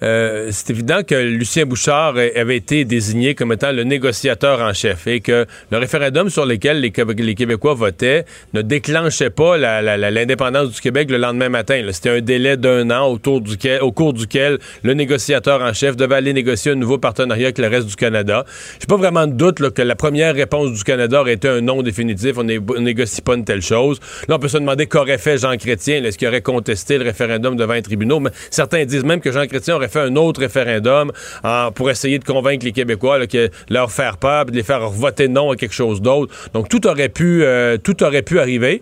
euh, 0.03 0.49
c'est 0.51 0.69
évident 0.69 1.01
que 1.07 1.15
Lucien 1.15 1.65
Bouchard 1.65 2.15
avait 2.35 2.57
été 2.57 2.85
désigné 2.85 3.35
comme 3.35 3.51
étant 3.51 3.71
le 3.71 3.83
négociateur 3.83 4.61
en 4.61 4.73
chef 4.73 5.07
et 5.07 5.19
que 5.21 5.45
le 5.71 5.77
référendum 5.77 6.29
sur 6.29 6.45
lequel 6.45 6.81
les, 6.81 6.91
Québé- 6.91 7.21
les 7.21 7.35
Québécois 7.35 7.73
votaient 7.73 8.25
ne 8.53 8.61
déclenchait 8.61 9.29
pas 9.29 9.57
l'indépendance 9.57 10.71
du 10.71 10.81
Québec 10.81 11.09
le 11.11 11.17
lendemain 11.17 11.49
matin. 11.49 11.81
C'était 11.91 12.09
un 12.09 12.21
délai 12.21 12.57
d'un 12.57 12.89
an 12.91 13.07
autour 13.11 13.41
duquel, 13.41 13.81
au 13.81 13.91
cours 13.91 14.13
duquel 14.13 14.59
le 14.83 14.93
négociateur 14.93 15.61
en 15.61 15.73
chef 15.73 15.95
devait 15.95 16.15
aller 16.15 16.33
négocier 16.33 16.71
un 16.71 16.75
nouveau 16.75 16.97
partenariat 16.97 17.47
avec 17.47 17.57
le 17.57 17.67
reste 17.67 17.87
du 17.87 17.95
Canada. 17.95 18.45
J'ai 18.79 18.87
pas 18.87 18.97
vraiment 18.97 19.27
de 19.27 19.33
doute 19.33 19.57
que 19.71 19.81
la 19.81 19.95
première 19.95 20.35
réponse 20.35 20.73
du 20.73 20.83
Canada 20.83 21.21
aurait 21.21 21.33
été 21.33 21.47
un 21.47 21.61
non 21.61 21.81
définitif. 21.81 22.37
On 22.37 22.47
on 22.47 22.81
négocie 22.81 23.21
pas 23.21 23.35
une 23.35 23.45
telle 23.45 23.61
chose. 23.61 23.99
Là, 24.27 24.35
on 24.35 24.39
peut 24.39 24.47
se 24.47 24.57
demander 24.57 24.85
qu'aurait 24.85 25.17
fait 25.17 25.37
Jean 25.37 25.55
Chrétien. 25.57 26.03
Est-ce 26.03 26.17
qu'il 26.17 26.27
aurait 26.27 26.41
contesté 26.41 26.97
le 26.97 27.03
référendum 27.03 27.55
devant 27.55 27.73
les 27.73 27.81
tribunaux? 27.81 28.19
Mais 28.19 28.29
certains 28.49 28.85
disent 28.85 29.03
même 29.03 29.19
que 29.19 29.31
Jean 29.31 29.47
Chrétien 29.47 29.75
aurait 29.75 29.86
fait 29.87 29.99
un 30.01 30.15
autre 30.15 30.39
référendum 30.41 31.11
en- 31.43 31.71
pour 31.71 31.89
essayer 31.89 32.19
de 32.19 32.23
convaincre 32.25 32.65
les 32.65 32.71
Québécois 32.71 33.19
là, 33.19 33.27
que 33.27 33.49
leur 33.69 33.91
faire 33.91 34.17
peur, 34.17 34.45
de 34.45 34.51
les 34.51 34.63
faire 34.63 34.89
voter 34.89 35.27
non 35.27 35.51
à 35.51 35.55
quelque 35.55 35.73
chose 35.75 36.01
d'autre. 36.01 36.33
Donc 36.53 36.69
tout 36.69 36.85
aurait 36.87 37.09
pu, 37.09 37.43
euh, 37.43 37.77
tout 37.77 38.03
aurait 38.03 38.21
pu 38.23 38.39
arriver. 38.39 38.81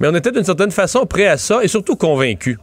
Mais 0.00 0.06
on 0.08 0.14
était 0.14 0.30
d'une 0.30 0.44
certaine 0.44 0.70
façon 0.70 1.06
prêt 1.06 1.26
à 1.26 1.36
ça 1.36 1.60
et 1.62 1.68
surtout 1.68 1.96
convaincus 1.96 2.56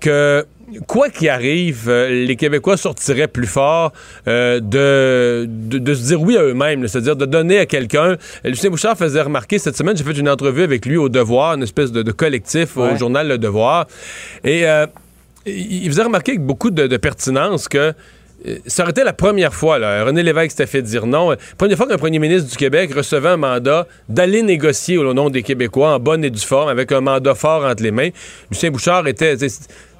que 0.00 0.44
quoi 0.86 1.08
qu'il 1.08 1.28
arrive, 1.28 1.88
euh, 1.88 2.24
les 2.26 2.36
Québécois 2.36 2.76
sortiraient 2.76 3.28
plus 3.28 3.46
forts 3.46 3.92
euh, 4.28 4.60
de, 4.60 5.46
de, 5.48 5.78
de 5.78 5.94
se 5.94 6.02
dire 6.08 6.20
oui 6.20 6.36
à 6.36 6.42
eux-mêmes, 6.42 6.86
c'est-à-dire 6.88 7.16
de 7.16 7.24
donner 7.26 7.58
à 7.58 7.66
quelqu'un. 7.66 8.16
Lucien 8.44 8.70
Bouchard 8.70 8.96
faisait 8.98 9.22
remarquer 9.22 9.58
cette 9.58 9.76
semaine, 9.76 9.96
j'ai 9.96 10.04
fait 10.04 10.12
une 10.18 10.28
entrevue 10.28 10.62
avec 10.62 10.84
lui 10.84 10.96
au 10.96 11.08
Devoir, 11.08 11.54
une 11.54 11.62
espèce 11.62 11.92
de, 11.92 12.02
de 12.02 12.12
collectif 12.12 12.76
au 12.76 12.96
journal 12.96 13.28
Le 13.28 13.38
Devoir, 13.38 13.86
et 14.42 14.66
euh, 14.66 14.86
il 15.46 15.88
faisait 15.88 16.02
remarquer 16.02 16.32
avec 16.32 16.42
beaucoup 16.44 16.70
de, 16.70 16.96
pertinence 16.96 17.68
que 17.68 17.92
euh, 18.46 18.56
ça 18.66 18.82
aurait 18.82 18.90
été 18.90 19.04
la 19.04 19.12
première 19.12 19.54
fois, 19.54 19.78
là, 19.78 20.04
René 20.04 20.22
Lévesque 20.22 20.52
s'était 20.52 20.66
fait 20.66 20.82
dire 20.82 21.06
non, 21.06 21.34
première 21.56 21.76
fois 21.76 21.86
qu'un 21.86 21.96
premier 21.96 22.18
ministre 22.18 22.50
du 22.50 22.56
Québec 22.56 22.92
recevait 22.94 23.30
un 23.30 23.36
mandat 23.36 23.86
d'aller 24.08 24.42
négocier 24.42 24.98
au 24.98 25.14
nom 25.14 25.30
des 25.30 25.42
Québécois 25.42 25.94
en 25.94 25.98
bonne 25.98 26.24
et 26.24 26.30
due 26.30 26.40
forme, 26.40 26.68
avec 26.68 26.92
un 26.92 27.00
mandat 27.00 27.34
fort 27.34 27.64
entre 27.64 27.82
les 27.82 27.90
mains. 27.90 28.10
Lucien 28.50 28.70
Bouchard 28.70 29.06
était, 29.06 29.36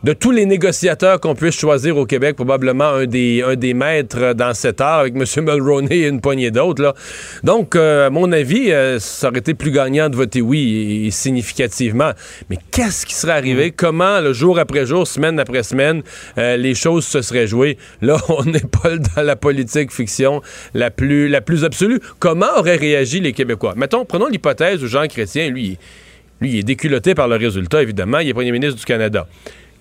de 0.04 0.12
tous 0.12 0.32
les 0.32 0.44
négociateurs 0.44 1.18
qu'on 1.18 1.34
puisse 1.34 1.58
choisir 1.58 1.96
au 1.96 2.04
Québec, 2.04 2.36
probablement 2.36 2.88
un 2.88 3.06
des, 3.06 3.42
un 3.42 3.56
des 3.56 3.72
maîtres 3.72 4.34
dans 4.34 4.52
cet 4.52 4.82
art, 4.82 4.98
avec 4.98 5.14
M. 5.16 5.24
Mulroney 5.44 5.96
et 5.96 6.08
une 6.08 6.20
poignée 6.20 6.50
d'autres. 6.50 6.94
Donc, 7.42 7.74
euh, 7.74 8.08
à 8.08 8.10
mon 8.10 8.30
avis, 8.30 8.70
euh, 8.70 8.98
ça 8.98 9.28
aurait 9.28 9.38
été 9.38 9.54
plus 9.54 9.70
gagnant 9.70 10.10
de 10.10 10.16
voter 10.16 10.42
oui, 10.42 11.06
et, 11.06 11.10
significativement. 11.10 12.10
Mais 12.50 12.58
qu'est-ce 12.70 13.06
qui 13.06 13.14
serait 13.14 13.32
arrivé? 13.32 13.68
Mm. 13.68 13.72
Comment, 13.76 14.20
le 14.20 14.34
jour 14.34 14.58
après 14.58 14.84
jour, 14.84 15.06
semaine 15.06 15.40
après 15.40 15.62
semaine, 15.62 16.02
euh, 16.36 16.58
les 16.58 16.74
choses 16.74 17.06
se 17.06 17.22
seraient 17.22 17.46
jouées? 17.46 17.78
Là, 18.02 18.18
on 18.28 18.44
n'est 18.44 18.60
pas 18.60 18.98
dans 19.16 19.22
la 19.22 19.36
politique 19.36 19.90
fiction 19.90 20.42
la 20.74 20.90
plus, 20.90 21.28
la 21.28 21.40
plus 21.40 21.64
absolue. 21.64 22.00
Comment 22.18 22.58
auraient 22.58 22.76
réagi 22.76 23.20
les 23.20 23.32
Québécois? 23.32 23.72
Mettons, 23.74 24.04
prenons 24.04 24.26
l'hypothèse 24.26 24.84
où 24.84 24.86
Jean 24.86 25.06
Chrétien, 25.06 25.48
lui, 25.48 25.78
lui, 26.42 26.50
il 26.50 26.58
est 26.58 26.62
déculotté 26.62 27.14
par 27.14 27.26
le 27.26 27.36
résultat, 27.36 27.80
évidemment. 27.80 28.18
Il 28.18 28.28
est 28.28 28.34
premier 28.34 28.52
ministre 28.52 28.78
du 28.78 28.84
Canada 28.84 29.26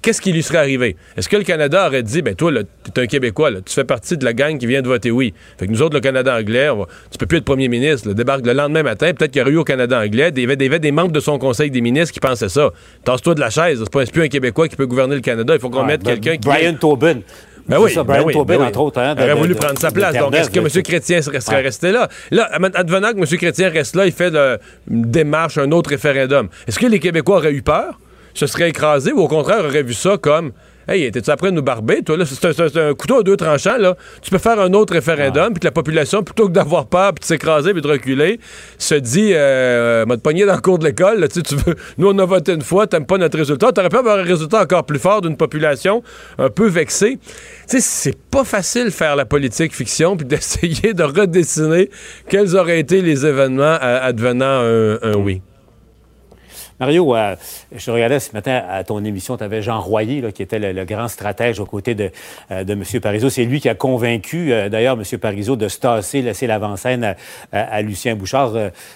qu'est-ce 0.04 0.22
qui 0.22 0.32
lui 0.32 0.44
serait 0.44 0.60
arrivé? 0.60 0.96
Est-ce 1.18 1.28
que 1.28 1.38
le 1.38 1.44
Canada 1.44 1.88
aurait 1.88 2.04
dit, 2.04 2.22
ben 2.22 2.36
toi, 2.36 2.52
tu 2.52 3.00
es 3.00 3.04
un 3.04 3.08
Québécois, 3.08 3.50
tu 3.66 3.74
fais 3.74 3.86
partie 3.86 4.18
de 4.18 4.26
la 4.26 4.34
gang 4.34 4.60
qui 4.60 4.68
vient 4.68 4.84
de 4.84 4.88
voter 4.88 5.10
oui. 5.10 5.34
Fait 5.58 5.66
que 5.66 5.72
nous 5.72 5.82
autres, 5.82 5.96
le 5.96 6.02
Canada 6.02 6.38
anglais, 6.38 6.70
on 6.70 6.80
va, 6.80 6.86
tu 7.10 7.18
peux 7.18 7.26
plus 7.26 7.40
être 7.40 7.46
premier 7.46 7.70
ministre, 7.70 8.10
le 8.10 8.14
débarque 8.14 8.46
le 8.46 8.54
lendemain 8.54 8.84
matin, 8.84 9.12
peut-être 9.14 9.32
qu'il 9.32 9.40
y 9.40 9.42
aurait 9.42 9.54
eu 9.54 9.58
au 9.58 9.64
Canada 9.64 10.00
anglais 10.00 10.32
des, 10.32 10.46
des, 10.56 10.80
des 10.80 10.92
membres 10.92 11.14
de 11.14 11.20
son 11.20 11.40
conseil 11.40 11.72
des 11.72 11.82
ministres 11.82 12.14
qui 12.14 12.20
pensaient 12.20 12.50
ça. 12.50 12.70
Tasse-toi 13.04 13.34
de 13.34 13.40
la 13.40 13.50
chaise, 13.50 13.80
c'est 13.80 13.92
pas 13.92 14.06
plus 14.06 14.24
un 14.24 14.28
Québécois 14.28 14.68
qui 14.68 14.76
peut 14.76 14.86
gouverner 14.86 15.16
le 15.16 15.22
Canada, 15.22 15.56
il 15.56 15.60
faut 15.60 15.70
qu'on 15.70 15.86
mette 15.86 16.04
ben, 16.04 16.20
quelqu'un 16.20 16.38
qui. 16.38 16.48
Brian 16.48 16.76
Tobin. 16.76 17.22
Ben 17.66 17.80
oui, 17.80 17.90
ça, 17.92 18.04
Brian 18.04 18.26
ben 18.26 18.34
Tobin, 18.34 18.58
ben 18.58 18.66
entre 18.66 18.82
autres. 18.82 19.00
Hein, 19.00 19.16
aurait 19.18 19.36
voulu 19.36 19.56
prendre 19.56 19.80
sa 19.80 19.90
place. 19.90 20.18
Donc, 20.18 20.36
est-ce 20.36 20.50
que 20.50 20.60
M. 20.60 20.68
Chrétien 20.84 21.22
serait 21.22 21.62
resté 21.62 21.94
là? 21.94 22.10
Là, 22.30 22.50
advenant 22.76 23.14
que 23.14 23.20
M. 23.20 23.38
Chrétien 23.38 23.70
reste 23.70 23.96
là, 23.96 24.06
il 24.06 24.12
fait 24.12 24.36
une 24.90 25.04
démarche, 25.04 25.58
un 25.58 25.72
autre 25.72 25.92
référendum. 25.92 26.50
Est-ce 26.68 26.78
que 26.78 26.88
les 26.88 27.00
Québécois 27.00 27.38
auraient 27.38 27.54
eu 27.54 27.62
peur? 27.62 28.00
Se 28.34 28.48
seraient 28.48 28.70
écrasés 28.70 29.12
ou 29.12 29.20
au 29.20 29.28
contraire 29.28 29.64
auraient 29.66 29.84
vu 29.84 29.94
ça 29.94 30.18
comme 30.18 30.52
Hey, 30.86 31.10
t'es-tu 31.12 31.32
après 31.32 31.50
de 31.50 31.56
nous 31.56 31.62
barber, 31.62 32.04
toi? 32.04 32.18
Là? 32.18 32.26
C'est, 32.26 32.78
un, 32.78 32.94
couteau 32.94 33.20
à 33.20 33.24
deux 33.24 33.38
tranchants, 33.38 33.78
là. 33.78 33.96
Tu 34.22 34.30
peux 34.30 34.38
faire 34.38 34.60
un 34.60 34.74
autre 34.74 34.94
référendum, 34.94 35.54
puis 35.54 35.62
que 35.62 35.66
la 35.66 35.72
population, 35.72 36.24
plutôt 36.24 36.48
que 36.48 36.52
d'avoir 36.52 36.88
peur, 36.88 37.14
puis 37.14 37.22
de 37.22 37.26
s'écraser, 37.26 37.72
puis 37.72 37.82
de 37.82 37.88
reculer, 37.88 38.40
se 38.78 38.96
dit, 38.96 39.32
euh, 39.34 40.06
m'a 40.06 40.18
pogné 40.18 40.46
dans 40.46 40.56
le 40.56 40.62
cours 40.62 40.80
de 40.80 40.86
l'école, 40.86 41.22
là, 41.22 41.30
tu 41.30 41.40
veux, 41.56 41.76
nous, 41.98 42.10
on 42.10 42.20
a 42.20 42.26
voté 42.26 42.52
une 42.52 42.62
fois, 42.62 42.86
t'aimes 42.86 43.06
pas 43.06 43.18
notre 43.18 43.38
résultat. 43.38 43.72
T'aurais 43.72 43.88
pu 43.88 43.96
avoir 43.96 44.20
un 44.20 44.24
résultat 44.24 44.62
encore 44.62 44.86
plus 44.86 45.00
fort 45.00 45.22
d'une 45.22 45.38
population 45.38 46.04
un 46.38 46.50
peu 46.50 46.68
vexée. 46.68 47.18
Tu 47.70 47.78
sais, 47.78 47.80
c'est 47.80 48.18
pas 48.30 48.44
facile 48.44 48.92
faire 48.92 49.16
la 49.16 49.26
politique 49.26 49.74
fiction, 49.74 50.18
puis 50.18 50.26
d'essayer 50.28 50.94
de 50.94 51.04
redessiner 51.04 51.90
quels 52.28 52.58
auraient 52.58 52.80
été 52.80 53.02
les 53.02 53.26
événements 53.26 53.78
advenant 53.80 54.64
un 55.02 55.14
oui. 55.16 55.42
Mario, 56.80 57.16
euh, 57.16 57.36
je 57.76 57.92
regardais 57.92 58.20
ce 58.20 58.32
matin 58.34 58.62
à 58.70 58.84
ton 58.84 59.04
émission, 59.04 59.38
tu 59.38 59.44
avais 59.44 59.62
Jean 59.62 59.80
Royer, 59.80 60.32
qui 60.34 60.42
était 60.42 60.60
le, 60.60 60.86
grand 60.86 61.08
stratège 61.08 61.60
aux 61.60 61.66
côtés 61.66 61.96
de, 61.96 62.10
euh, 62.52 62.64
de 62.64 62.74
M. 62.74 62.84
Parizeau. 63.02 63.30
C'est 63.30 63.46
lui 63.46 63.62
qui 63.62 63.70
a 63.70 63.76
convaincu, 63.76 64.52
euh, 64.52 64.70
d'ailleurs, 64.70 64.98
M. 64.98 65.20
Parizeau 65.20 65.56
de 65.56 65.68
se 65.68 65.80
tasser, 65.80 66.22
laisser 66.22 66.48
l'avant-scène 66.48 67.16
à, 67.52 67.82
Lucien 67.82 68.16
Bouchard. 68.16 68.54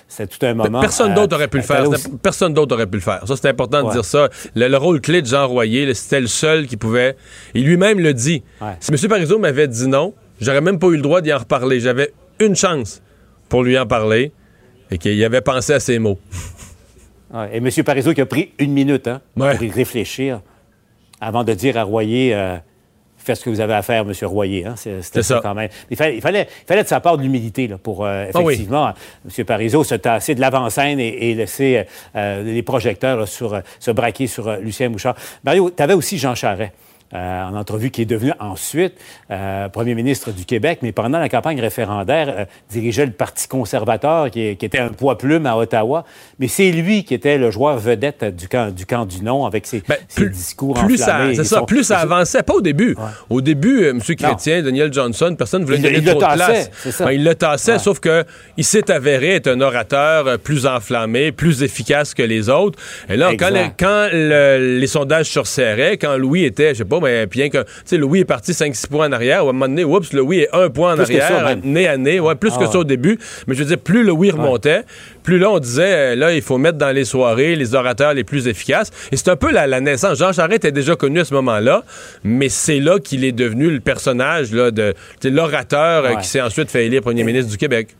C'est 0.08 0.28
tout 0.28 0.46
un 0.46 0.54
moment. 0.54 0.82
Personne 0.82 1.14
d'autre 1.14 1.36
aurait 1.36 1.48
pu 1.48 1.58
le 1.58 1.64
faire. 1.64 1.86
Personne 2.22 2.54
d'autre 2.54 2.76
aurait 2.76 2.88
pu 2.88 2.98
le 2.98 3.02
faire. 3.02 3.28
Ça, 3.28 3.36
c'est 3.36 3.50
important 3.50 3.88
de 3.88 3.92
dire 3.92 4.06
ça. 4.06 4.30
Le, 4.56 4.78
rôle 4.78 5.02
clé 5.02 5.22
de 5.22 5.28
Jean 5.28 5.48
Royer, 5.48 5.94
c'était 5.94 6.22
le 6.22 6.28
seul 6.28 6.68
qui 6.68 6.78
pouvait. 6.78 7.16
Il 7.54 7.66
lui-même 7.66 8.00
le 8.00 8.14
dit. 8.14 8.44
Si 8.80 8.92
M. 8.92 9.10
Parizeau 9.10 9.40
m'avait 9.40 9.68
dit 9.68 9.88
non, 9.88 10.14
j'aurais 10.42 10.62
même 10.62 10.80
pas 10.80 10.88
eu 10.88 10.96
le 10.96 11.02
droit 11.02 11.22
d'y 11.22 11.34
en 11.34 11.40
reparler. 11.40 11.80
J'avais 11.80 12.12
une 12.40 12.56
chance 12.56 13.02
pour 13.50 13.64
lui 13.64 13.78
en 13.78 13.86
parler 13.86 14.32
et 14.92 14.98
qu'il 14.98 15.22
avait 15.24 15.42
pensé 15.42 15.74
à 15.74 15.80
ses 15.80 16.00
mots. 16.00 16.20
et 17.52 17.58
M. 17.58 17.70
Parizeau 17.86 18.14
qui 18.14 18.22
a 18.22 18.26
pris 18.26 18.52
une 18.58 18.72
minute 18.72 19.08
hein, 19.08 19.22
pour 19.36 19.62
y 19.62 19.70
réfléchir 19.70 20.42
avant 21.20 21.44
de 21.44 21.54
dire 21.54 21.78
à 21.78 21.84
Royer 21.84 22.34
euh, 22.34 22.58
Faites 23.18 23.38
ce 23.38 23.44
que 23.44 23.50
vous 23.50 23.60
avez 23.60 23.74
à 23.74 23.82
faire, 23.82 24.04
M. 24.04 24.14
Royer. 24.22 24.66
Hein. 24.66 24.76
C'était 24.78 25.24
ça. 25.24 25.40
quand 25.42 25.56
même. 25.56 25.70
Il 25.90 25.98
fallait, 25.98 26.16
il 26.16 26.22
fallait, 26.22 26.84
de 26.84 26.88
sa 26.88 27.00
part 27.02 27.18
de 27.18 27.24
l'humilité 27.24 27.68
pour 27.82 28.06
euh, 28.06 28.28
ah 28.34 28.42
effectivement 28.42 28.94
M. 29.26 29.44
Parizeau 29.44 29.84
se 29.84 29.96
tasser 29.96 30.34
de 30.36 30.40
l'avant-scène 30.40 31.00
et, 31.00 31.34
laisser 31.34 31.84
euh, 32.16 32.44
les 32.44 32.62
projecteurs 32.62 33.28
sur, 33.28 33.60
se 33.80 33.92
braquer 33.92 34.28
sur 34.28 34.56
Lucien 34.58 34.90
Bouchard. 34.90 35.16
Mario, 35.44 35.72
tu 35.76 35.84
avais 35.84 35.96
aussi 35.96 36.18
Jean 36.18 36.36
Charret. 36.36 36.72
Euh, 37.14 37.44
en 37.44 37.56
entrevue, 37.56 37.90
qui 37.90 38.02
est 38.02 38.06
devenu 38.06 38.34
ensuite 38.38 38.96
euh, 39.32 39.70
premier 39.70 39.96
ministre 39.96 40.32
du 40.32 40.44
Québec, 40.44 40.80
mais 40.82 40.92
pendant 40.92 41.20
la 41.20 41.30
campagne 41.30 41.62
référendaire, 41.62 42.28
euh, 42.28 42.46
dirigeait 42.70 43.06
le 43.06 43.14
Parti 43.14 43.48
conservateur, 43.48 44.30
qui, 44.30 44.42
était 44.42 44.80
un 44.80 44.90
poids-plume 44.90 45.46
à 45.46 45.56
Ottawa. 45.56 46.04
Mais 46.38 46.50
c'est 46.50 46.70
lui 46.70 47.06
qui 47.06 47.14
était 47.14 47.38
le 47.38 47.50
joueur 47.50 47.78
vedette 47.78 48.26
du 48.36 48.50
camp 48.50 48.76
du, 48.76 48.86
camp 48.86 49.06
du 49.06 49.24
non, 49.24 49.46
avec 49.46 49.68
ses, 49.68 49.82
ben, 49.88 49.96
discours 50.30 50.74
plus 50.74 51.02
enflammés. 51.02 51.36
Ça, 51.36 51.44
ça, 51.46 51.62
plus 51.62 51.86
ça 51.86 52.00
avançait, 52.00 52.44
pas 52.44 52.56
au 52.56 52.62
début. 52.62 52.98
Au 53.30 53.40
début, 53.40 53.88
M. 53.88 54.02
Chrétien, 54.02 54.62
Daniel 54.62 54.92
Johnson, 54.92 55.34
personne 55.38 55.62
ne 55.62 55.66
voulait 55.66 55.78
donner 55.78 56.04
trop 56.04 56.20
de 56.20 56.34
place. 56.34 56.70
Ben, 57.00 57.12
il 57.12 57.24
le 57.24 57.36
tassait, 57.36 57.80
sauf 57.80 58.02
que 58.02 58.26
il 58.58 58.66
s'est 58.66 58.92
avéré 58.92 59.36
être 59.36 59.48
un 59.48 59.62
orateur 59.62 60.38
plus 60.40 60.66
enflammé, 60.66 61.32
plus 61.32 61.64
efficace 61.64 62.14
que 62.14 62.24
les 62.24 62.50
autres. 62.50 62.78
Et 63.08 63.16
là, 63.16 63.32
quand, 63.40 63.54
quand 63.80 64.10
les 64.12 64.88
sondages 64.88 65.32
se 65.32 65.40
resserraient, 65.40 65.98
quand 65.98 66.18
Louis 66.18 66.44
était, 66.44 66.74
je 66.74 66.80
sais 66.80 66.86
pas, 66.86 66.97
mais 67.02 67.26
bien 67.26 67.50
que, 67.50 67.60
tu 67.60 67.70
sais, 67.86 67.98
Louis 67.98 68.22
est 68.22 68.26
parti 68.26 68.52
5-6 68.52 68.88
points 68.88 69.08
en 69.08 69.12
arrière. 69.12 69.40
À 69.40 69.44
un 69.44 69.46
moment 69.46 69.68
donné, 69.68 69.84
oups, 69.84 70.14
Louis 70.14 70.40
est 70.40 70.50
un 70.54 70.70
point 70.70 70.94
en 70.94 71.00
arrière, 71.00 71.58
nez 71.64 71.88
à 71.88 71.98
nez. 71.98 72.20
Ouais, 72.20 72.36
plus 72.36 72.52
que 72.52 72.64
ah 72.64 72.72
ça 72.72 72.80
au 72.80 72.84
début. 72.84 73.18
Mais 73.48 73.56
je 73.56 73.60
veux 73.60 73.66
dire, 73.66 73.78
plus 73.78 74.04
Louis 74.04 74.32
remontait, 74.32 74.84
plus 75.24 75.40
là, 75.40 75.52
on 75.52 75.60
disait, 75.60 76.14
euh, 76.14 76.16
là, 76.16 76.34
il 76.34 76.42
faut 76.42 76.58
mettre 76.58 76.78
dans 76.78 76.92
les 76.92 77.06
soirées 77.06 77.56
les 77.56 77.76
orateurs 77.76 78.14
les 78.14 78.24
plus 78.24 78.48
efficaces. 78.48 78.92
Et 79.12 79.18
c'est 79.18 79.30
un 79.30 79.36
peu 79.36 79.52
la, 79.52 79.68
naissance. 79.82 80.18
Jean 80.18 80.34
Charest 80.34 80.58
était 80.58 80.72
déjà 80.72 80.96
connu 80.96 81.20
à 81.20 81.26
ce 81.26 81.34
moment-là, 81.34 81.84
mais 82.24 82.50
c'est 82.50 82.80
là 82.80 83.00
qu'il 83.00 83.24
est 83.26 83.32
devenu 83.32 83.70
le 83.70 83.80
personnage 83.80 84.52
là, 84.52 84.72
de 84.72 84.94
l'orateur 85.24 86.06
euh, 86.06 86.16
qui 86.16 86.28
s'est 86.28 86.42
ensuite 86.42 86.72
fait 86.72 86.86
élire 86.86 87.02
premier 87.02 87.24
ministre 87.24 87.52
du 87.52 87.58
Québec 87.58 87.96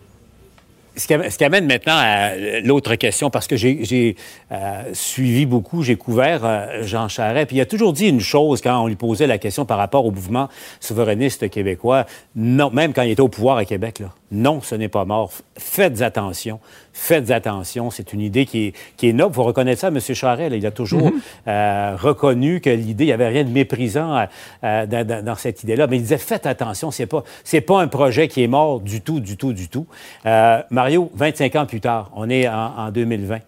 ce 0.98 1.38
qui, 1.38 1.44
amène 1.44 1.68
maintenant 1.68 1.96
à 1.96 2.36
l'autre 2.62 2.96
question, 2.96 3.30
parce 3.30 3.48
que 3.48 3.56
j'ai 3.56 4.16
euh, 4.52 4.84
suivi 4.94 5.46
beaucoup, 5.46 5.84
j'ai 5.84 5.96
couvert 5.96 6.44
euh, 6.44 6.84
Jean 6.84 7.08
Charest, 7.08 7.48
puis 7.48 7.58
il 7.58 7.62
a 7.62 7.66
toujours 7.66 7.94
dit 7.94 8.08
une 8.08 8.20
chose 8.20 8.62
quand 8.62 8.82
on 8.84 8.88
lui 8.88 8.96
posait 8.96 9.28
la 9.28 9.38
question 9.38 9.66
par 9.66 9.78
rapport 9.78 10.06
au 10.06 10.12
mouvement 10.12 10.50
souverainiste 10.80 11.50
québécois, 11.50 12.06
non, 12.36 12.72
même 12.72 12.94
quand 12.94 13.04
il 13.04 13.12
était 13.12 13.22
au 13.22 13.28
pouvoir 13.28 13.58
à 13.58 13.66
Québec, 13.66 14.02
non, 14.32 14.62
ce 14.62 14.76
n'est 14.76 14.90
pas 14.90 15.06
mort. 15.06 15.32
Faites 15.58 16.02
attention. 16.02 16.60
Faites 17.00 17.30
attention. 17.30 17.92
C'est 17.92 18.12
une 18.12 18.22
idée 18.22 18.48
qui 18.48 18.66
est, 18.66 18.74
qui 18.98 19.08
est 19.08 19.14
noble. 19.14 19.36
Vous 19.36 19.44
reconnaître 19.44 19.80
ça, 19.80 19.90
M. 19.90 20.00
Charest. 20.00 20.56
il 20.56 20.66
a 20.66 20.72
toujours 20.72 21.12
mhm. 21.12 21.22
euh, 21.48 21.96
reconnu 21.96 22.60
que 22.60 22.72
l'idée, 22.72 23.04
il 23.04 23.08
n'y 23.08 23.14
avait 23.14 23.28
rien 23.28 23.44
de 23.44 23.52
méprisant 23.52 24.26
euh, 24.64 24.86
dans, 25.22 25.36
cette 25.36 25.62
idée-là. 25.62 25.86
Mais 25.86 25.98
il 25.98 26.02
disait, 26.02 26.18
faites 26.18 26.48
attention. 26.48 26.90
Ce 26.90 27.04
n'est 27.04 27.08
pas, 27.08 27.24
pas 27.68 27.82
un 27.82 27.88
projet 27.88 28.28
qui 28.28 28.42
est 28.42 28.48
mort 28.48 28.80
du 28.80 29.02
tout, 29.02 29.20
du 29.20 29.38
tout, 29.38 29.54
du 29.54 29.70
tout. 29.70 29.86
Euh, 30.26 30.60
Mario, 30.72 31.12
25 31.14 31.56
ans 31.56 31.66
plus 31.68 31.82
tard, 31.82 32.10
on 32.16 32.32
est 32.32 32.50
en, 32.50 32.90
2020. 32.90 33.40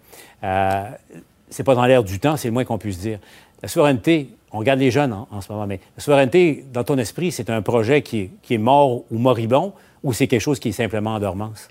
c'est 1.50 1.64
pas 1.64 1.76
dans 1.76 1.86
l'air 1.86 2.04
du 2.04 2.20
temps, 2.20 2.38
c'est 2.38 2.50
le 2.50 2.54
moins 2.54 2.66
qu'on 2.66 2.78
puisse 2.78 3.00
dire. 3.00 3.18
La 3.64 3.68
souveraineté, 3.68 4.30
on 4.52 4.60
regarde 4.60 4.80
les 4.80 4.92
jeunes 4.92 5.26
en, 5.32 5.42
ce 5.42 5.52
moment, 5.52 5.66
mais 5.66 5.80
la 5.98 6.04
souveraineté, 6.04 6.66
dans 6.72 6.84
ton 6.84 7.00
esprit, 7.00 7.32
c'est 7.32 7.50
un 7.50 7.64
projet 7.64 8.04
qui 8.04 8.30
qui 8.44 8.54
est 8.54 8.60
mort 8.60 9.06
ou 9.10 9.18
moribond 9.18 9.74
ou 10.04 10.14
c'est 10.14 10.28
quelque 10.28 10.42
chose 10.42 10.60
qui 10.60 10.70
est 10.70 10.74
simplement 10.74 11.16
en 11.16 11.20
dormance? 11.20 11.68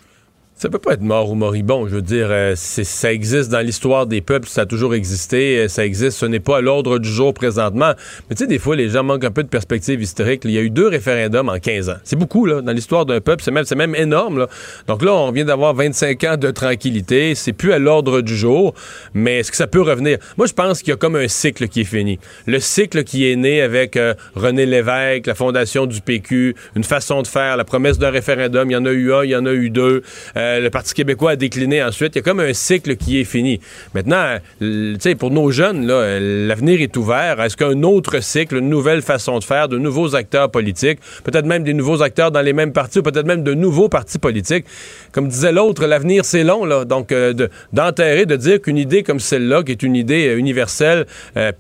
Ça 0.59 0.69
peut 0.69 0.81
pas 0.81 0.95
être 0.95 1.03
mort 1.03 1.31
ou 1.31 1.37
moribond. 1.37 1.87
Je 1.87 1.95
veux 1.95 2.03
dire, 2.03 2.27
euh, 2.31 2.55
ça 2.57 3.13
existe 3.13 3.49
dans 3.49 3.61
l'histoire 3.61 4.09
des 4.09 4.21
peuples, 4.21 4.49
ça 4.49 4.63
a 4.63 4.67
toujours 4.67 4.93
existé, 4.93 5.57
euh, 5.57 5.69
ça 5.69 5.87
existe. 5.87 6.19
Ce 6.19 6.27
n'est 6.27 6.41
pas 6.41 6.57
à 6.57 6.61
l'ordre 6.61 6.99
du 6.99 7.09
jour 7.09 7.33
présentement. 7.33 7.93
Mais 8.29 8.35
tu 8.35 8.43
sais, 8.43 8.49
des 8.49 8.59
fois, 8.59 8.75
les 8.75 8.89
gens 8.89 9.05
manquent 9.05 9.23
un 9.23 9.31
peu 9.31 9.45
de 9.45 9.49
perspective 9.49 10.03
historique. 10.03 10.41
Il 10.45 10.51
y 10.51 10.59
a 10.59 10.61
eu 10.61 10.71
deux 10.71 10.89
référendums 10.89 11.49
en 11.49 11.61
15 11.61 11.91
ans. 11.91 11.99
C'est 12.03 12.17
beaucoup, 12.17 12.45
là, 12.45 12.61
dans 12.61 12.73
l'histoire 12.73 13.07
d'un 13.07 13.21
peuple. 13.21 13.45
C'est 13.45 13.53
même, 13.53 13.67
même 13.77 13.95
énorme, 13.95 14.39
là. 14.39 14.49
Donc 14.89 15.05
là, 15.05 15.15
on 15.15 15.31
vient 15.31 15.45
d'avoir 15.45 15.75
25 15.75 16.25
ans 16.25 16.37
de 16.37 16.51
tranquillité. 16.51 17.37
C'est 17.37 17.53
plus 17.53 17.73
à 17.73 17.79
l'ordre 17.79 18.21
du 18.21 18.37
jour. 18.37 18.75
Mais 19.15 19.39
est-ce 19.39 19.53
que 19.53 19.57
ça 19.57 19.69
peut 19.69 19.83
revenir? 19.83 20.19
Moi, 20.39 20.49
je 20.49 20.55
pense 20.55 20.81
qu'il 20.81 20.89
y 20.89 20.93
a 20.93 20.97
comme 20.97 21.15
un 21.15 21.29
cycle 21.29 21.69
qui 21.69 21.83
est 21.83 21.85
fini. 21.85 22.19
Le 22.47 22.59
cycle 22.59 23.05
qui 23.05 23.31
est 23.31 23.37
né 23.37 23.63
avec 23.63 23.97
euh, 23.97 24.15
René 24.35 24.67
Lévesque, 24.67 25.29
la 25.29 25.37
fondation 25.37 25.87
du 25.87 26.01
PQ, 26.01 26.57
une 26.75 26.83
façon 26.83 27.23
de 27.23 27.29
faire, 27.29 27.57
la 27.57 27.65
promesse 27.65 27.97
d'un 28.01 28.11
référendum. 28.11 28.69
Il 28.69 28.75
y 28.75 28.77
en 28.77 28.87
a 28.87 28.91
eu 28.91 29.13
un, 29.13 29.23
il 29.23 29.31
y 29.31 29.37
en 29.37 29.47
a 29.47 29.53
eu 29.53 29.71
deux. 29.71 30.03
Euh, 30.37 30.48
le 30.61 30.69
Parti 30.69 30.95
québécois 30.95 31.33
a 31.33 31.37
décliné 31.37 31.83
ensuite. 31.83 32.15
Il 32.15 32.19
y 32.19 32.21
a 32.21 32.23
comme 32.23 32.41
un 32.41 32.53
cycle 32.53 32.97
qui 32.97 33.21
est 33.21 33.25
fini. 33.25 33.61
Maintenant, 33.95 34.39
tu 34.61 34.97
sais, 35.01 35.15
pour 35.15 35.31
nos 35.31 35.51
jeunes, 35.51 35.87
l'avenir 35.87 36.81
est 36.81 36.97
ouvert. 36.97 37.41
Est-ce 37.41 37.57
qu'un 37.57 37.83
autre 37.83 38.23
cycle, 38.23 38.57
une 38.57 38.69
nouvelle 38.69 39.03
façon 39.03 39.39
de 39.39 39.45
faire, 39.45 39.69
de 39.69 39.79
nouveaux 39.79 40.15
acteurs 40.15 40.51
politiques, 40.51 40.99
peut-être 41.25 41.47
même 41.47 41.65
des 41.65 41.75
nouveaux 41.75 42.03
acteurs 42.03 42.31
dans 42.31 42.43
les 42.43 42.53
mêmes 42.53 42.73
partis 42.73 43.03
peut-être 43.03 43.27
même 43.27 43.43
de 43.43 43.55
nouveaux 43.55 43.89
partis 43.89 44.19
politiques? 44.19 44.65
Comme 45.13 45.29
disait 45.29 45.53
l'autre, 45.53 45.87
l'avenir, 45.87 46.25
c'est 46.25 46.45
long. 46.45 46.67
Donc, 46.85 47.13
euh, 47.13 47.35
d'enterrer, 47.73 48.27
de, 48.27 48.37
dire 48.37 48.61
qu'une 48.61 48.79
idée 48.79 49.03
comme 49.03 49.21
celle-là, 49.21 49.63
qui 49.63 49.73
est 49.73 49.83
une 49.83 49.97
idée 49.97 50.29
euh, 50.29 50.39
universelle, 50.39 51.07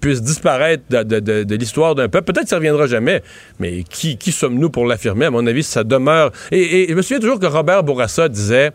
puisse 0.00 0.22
disparaître 0.22 0.82
de, 0.88 1.54
l'histoire 1.54 1.94
d'un 1.94 2.08
peuple, 2.08 2.32
peut-être 2.32 2.44
que 2.44 2.50
ça 2.50 2.56
ne 2.56 2.60
reviendra 2.60 2.86
jamais. 2.86 3.22
Mais 3.58 3.82
qui, 3.82 4.32
sommes-nous 4.32 4.70
pour 4.70 4.86
l'affirmer? 4.86 5.26
À 5.26 5.30
mon 5.30 5.46
avis, 5.46 5.62
ça 5.62 5.84
demeure... 5.84 6.32
Et 6.50 6.86
je 6.88 6.94
me 6.94 7.02
souviens 7.02 7.20
toujours 7.20 7.40
que 7.40 7.46
Robert 7.46 7.82
Bourassa 7.82 8.28
disait 8.28 8.72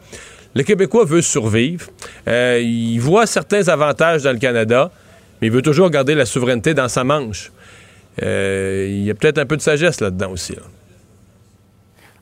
le 0.55 0.63
Québécois 0.63 1.05
veut 1.05 1.21
survivre. 1.21 1.87
Euh, 2.27 2.59
il 2.61 2.99
voit 2.99 3.25
certains 3.25 3.67
avantages 3.67 4.23
dans 4.23 4.31
le 4.31 4.37
Canada, 4.37 4.91
mais 5.41 5.47
il 5.47 5.53
veut 5.53 5.61
toujours 5.61 5.89
garder 5.89 6.15
la 6.15 6.25
souveraineté 6.25 6.73
dans 6.73 6.87
sa 6.87 7.03
manche. 7.03 7.51
euh, 8.21 8.87
il 8.89 9.03
y 9.03 9.09
a 9.09 9.15
peut-être 9.15 9.39
un 9.39 9.45
peu 9.45 9.57
de 9.57 9.61
sagesse 9.61 9.99
là-dedans 9.99 10.31
aussi. 10.31 10.55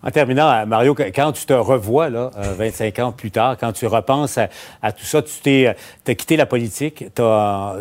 En 0.03 0.11
terminant, 0.11 0.49
euh, 0.49 0.65
Mario, 0.65 0.95
quand 0.95 1.31
tu 1.31 1.45
te 1.45 1.53
revois, 1.53 2.09
là, 2.09 2.31
euh, 2.37 2.53
25 2.57 2.99
ans 2.99 3.11
plus 3.11 3.31
tard, 3.31 3.57
quand 3.59 3.71
tu 3.71 3.85
repenses 3.87 4.37
à, 4.37 4.91
tout 4.91 5.05
ça, 5.05 5.21
tu 5.21 5.33
t'es, 5.41 5.67
euh, 5.67 5.73
t'as 6.03 6.15
quitté 6.15 6.37
la 6.37 6.45
politique, 6.45 7.05
tu 7.15 7.21
as, 7.21 7.75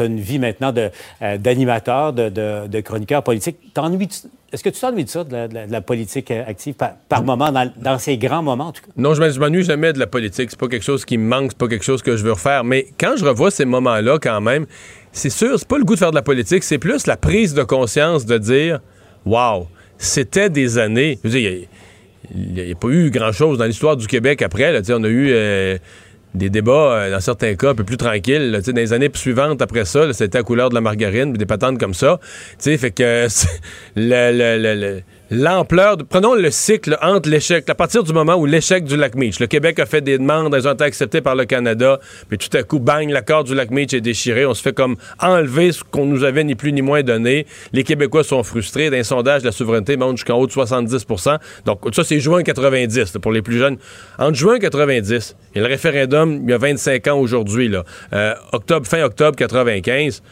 une 0.00 0.20
vie 0.20 0.38
maintenant 0.38 0.72
euh, 0.76 1.38
d'animateur, 1.38 2.12
de, 2.12 2.80
chroniqueur 2.80 3.22
politique. 3.22 3.56
T'ennuies- 3.74 4.26
est-ce 4.52 4.62
que 4.62 4.68
tu 4.68 4.80
t'ennuies 4.80 5.04
de 5.04 5.08
ça, 5.08 5.24
de 5.24 5.48
la, 5.70 5.80
politique 5.80 6.30
euh, 6.30 6.44
active, 6.46 6.74
par, 6.74 7.24
moment, 7.24 7.50
dans, 7.50 7.98
ces 7.98 8.18
grands 8.18 8.42
moments? 8.42 8.74
Non, 8.98 9.14
je 9.14 9.40
m'ennuie 9.40 9.64
jamais 9.64 9.94
de 9.94 9.98
la 9.98 10.06
politique. 10.06 10.50
C'est 10.50 10.60
pas 10.60 10.68
quelque 10.68 10.84
chose 10.84 11.06
qui 11.06 11.16
me 11.16 11.26
manque, 11.26 11.52
c'est 11.52 11.58
pas 11.58 11.68
quelque 11.68 11.84
chose 11.84 12.02
que 12.02 12.18
je 12.18 12.22
veux 12.22 12.32
refaire. 12.32 12.62
Mais 12.62 12.88
quand 13.00 13.14
je 13.16 13.24
revois 13.24 13.50
ces 13.50 13.64
moments-là, 13.64 14.18
quand 14.20 14.42
même, 14.42 14.66
c'est 15.10 15.30
sûr, 15.30 15.58
c'est 15.58 15.66
pas 15.66 15.78
le 15.78 15.84
goût 15.84 15.94
de 15.94 15.98
faire 16.00 16.10
de 16.10 16.16
la 16.16 16.22
politique, 16.22 16.64
c'est 16.64 16.76
plus 16.78 17.06
la 17.06 17.16
prise 17.16 17.54
de 17.54 17.62
conscience 17.62 18.26
de 18.26 18.36
dire 18.36 18.80
Wow, 19.24 19.68
c'était 20.02 20.50
des 20.50 20.78
années. 20.78 21.18
Il 21.24 21.66
n'y 22.34 22.72
a, 22.72 22.74
pas 22.74 22.88
eu 22.88 23.10
grand-chose 23.10 23.58
dans 23.58 23.64
l'histoire 23.64 23.96
du 23.96 24.06
Québec 24.06 24.42
après. 24.42 24.80
On 24.90 25.04
a 25.04 25.08
eu. 25.08 25.30
euh, 25.30 25.78
des 26.34 26.50
débats, 26.50 26.94
euh, 26.94 27.10
dans 27.10 27.20
certains 27.20 27.54
cas, 27.54 27.70
un 27.70 27.74
peu 27.74 27.84
plus 27.84 27.96
tranquilles. 27.96 28.52
dans 28.52 28.72
les 28.74 28.92
années 28.92 29.10
suivantes, 29.14 29.60
après 29.60 29.84
ça, 29.84 30.12
c'était 30.12 30.38
à 30.38 30.42
couleur 30.42 30.70
de 30.70 30.74
la 30.74 30.80
margarine, 30.80 31.32
des 31.32 31.46
patentes 31.46 31.78
comme 31.78 31.94
ça. 31.94 32.18
Fait 32.58 32.90
que 32.90 33.26
l'ampleur... 35.32 35.96
de- 35.96 36.02
Prenons 36.02 36.34
le 36.34 36.50
cycle 36.50 36.98
entre 37.00 37.28
l'échec, 37.28 37.68
à 37.70 37.74
partir 37.74 38.02
du 38.02 38.12
moment 38.12 38.34
où 38.34 38.44
l'échec 38.46 38.84
du 38.84 38.96
lac 38.96 39.14
Meach, 39.14 39.40
le 39.40 39.46
Québec 39.46 39.78
a 39.78 39.86
fait 39.86 40.02
des 40.02 40.18
demandes, 40.18 40.54
elles 40.54 40.68
ont 40.68 40.74
été 40.74 40.84
acceptées 40.84 41.22
par 41.22 41.34
le 41.34 41.46
Canada, 41.46 41.98
puis 42.28 42.36
tout 42.38 42.54
à 42.56 42.62
coup, 42.62 42.78
bang, 42.78 43.08
l'accord 43.08 43.42
du 43.44 43.54
lac 43.54 43.70
Meach 43.70 43.94
est 43.94 44.00
déchiré, 44.02 44.44
on 44.44 44.52
se 44.54 44.60
fait 44.62 44.74
comme 44.74 44.96
enlever 45.18 45.72
ce 45.72 45.82
qu'on 45.82 46.04
nous 46.04 46.22
avait 46.22 46.44
ni 46.44 46.54
plus 46.54 46.72
ni 46.72 46.82
moins 46.82 47.02
donné. 47.02 47.46
Les 47.72 47.82
Québécois 47.82 48.24
sont 48.24 48.42
frustrés. 48.42 48.90
Dans 48.90 48.96
les 48.96 49.04
sondages, 49.04 49.42
la 49.42 49.52
souveraineté 49.52 49.96
monte 49.96 50.18
jusqu'en 50.18 50.34
haut 50.36 50.46
de 50.46 50.52
70% 50.52 51.38
Donc, 51.64 51.80
ça, 51.94 52.04
c'est 52.04 52.20
juin 52.20 52.42
90, 52.42 53.14
là, 53.14 53.20
pour 53.20 53.32
les 53.32 53.40
plus 53.42 53.58
jeunes. 53.58 53.78
Entre 54.18 54.34
juin 54.36 54.58
90 54.58 55.36
et 55.54 55.60
le 55.60 55.66
référendum, 55.66 56.40
il 56.44 56.50
y 56.50 56.52
a 56.52 56.58
25 56.58 57.06
ans 57.08 57.18
aujourd'hui, 57.18 57.68
là, 57.68 57.84
euh, 58.12 58.34
octobre, 58.52 58.86
fin 58.86 59.02
octobre 59.02 59.36
95, 59.36 60.22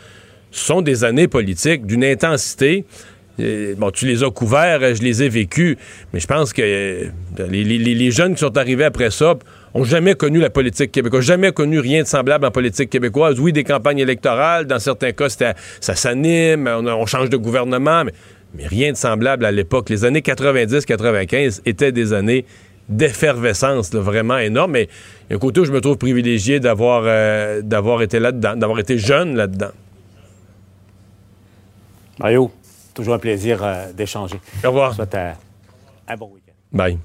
ce 0.51 0.65
sont 0.67 0.83
des 0.83 1.05
années 1.05 1.29
politiques 1.29 1.87
d'une 1.87 2.05
intensité. 2.05 2.85
Euh, 3.41 3.75
bon, 3.77 3.91
tu 3.91 4.07
les 4.07 4.23
as 4.23 4.31
couverts, 4.31 4.81
euh, 4.83 4.95
je 4.95 5.03
les 5.03 5.23
ai 5.23 5.29
vécus, 5.29 5.77
mais 6.13 6.21
je 6.21 6.27
pense 6.27 6.53
que 6.53 6.63
euh, 6.63 7.11
les, 7.49 8.11
jeunes 8.11 8.35
qui 8.35 8.41
sont 8.41 8.57
arrivés 8.57 8.85
après 8.85 9.11
ça 9.11 9.37
ont 9.75 9.85
jamais 9.85 10.15
connu 10.15 10.41
la 10.41 10.51
politique 10.51 10.93
québécoise, 10.93 11.25
jamais 11.25 11.53
connu 11.53 11.79
rien 11.79 12.03
de 12.03 12.07
semblable 12.07 12.45
en 12.47 12.51
politique 12.51 12.91
québécoise. 12.91 13.39
Oui, 13.39 13.53
des 13.53 13.65
campagnes 13.65 14.01
électorales, 14.01 14.67
dans 14.67 14.79
certains 14.79 15.13
cas, 15.13 15.29
ça 15.29 15.55
s'anime, 15.95 16.69
on, 16.69 17.07
change 17.07 17.31
de 17.31 17.37
gouvernement, 17.37 18.05
mais, 18.05 18.67
rien 18.67 18.93
de 18.93 18.97
semblable 18.97 19.45
à 19.45 19.53
l'époque. 19.53 19.91
Les 19.91 20.05
années 20.05 20.21
90-95 20.21 21.61
étaient 21.67 21.93
des 21.93 22.13
années 22.13 22.45
d'effervescence 22.89 23.93
vraiment 23.93 24.39
énorme, 24.39 24.73
mais 24.73 24.89
il 25.29 25.31
y 25.31 25.33
a 25.35 25.37
un 25.37 25.39
côté 25.39 25.61
où 25.61 25.65
je 25.65 25.71
me 25.71 25.81
trouve 25.81 25.97
privilégié 25.97 26.59
d'avoir 26.59 27.05
d'avoir 27.63 28.03
été 28.03 28.19
là-dedans, 28.19 28.57
d'avoir 28.57 28.81
été 28.81 28.99
jeune 28.99 29.37
là-dedans. 29.37 29.71
Mario, 32.19 32.51
toujours 33.01 33.15
un 33.15 33.19
plaisir 33.19 33.63
euh, 33.63 33.93
d'échanger. 33.93 34.41
Au 34.65 34.69
revoir. 34.69 34.95
Soit 34.95 35.15
un, 35.15 35.35
un 36.09 36.17
bon 36.17 36.31
week-end. 36.35 36.53
Bye. 36.73 36.99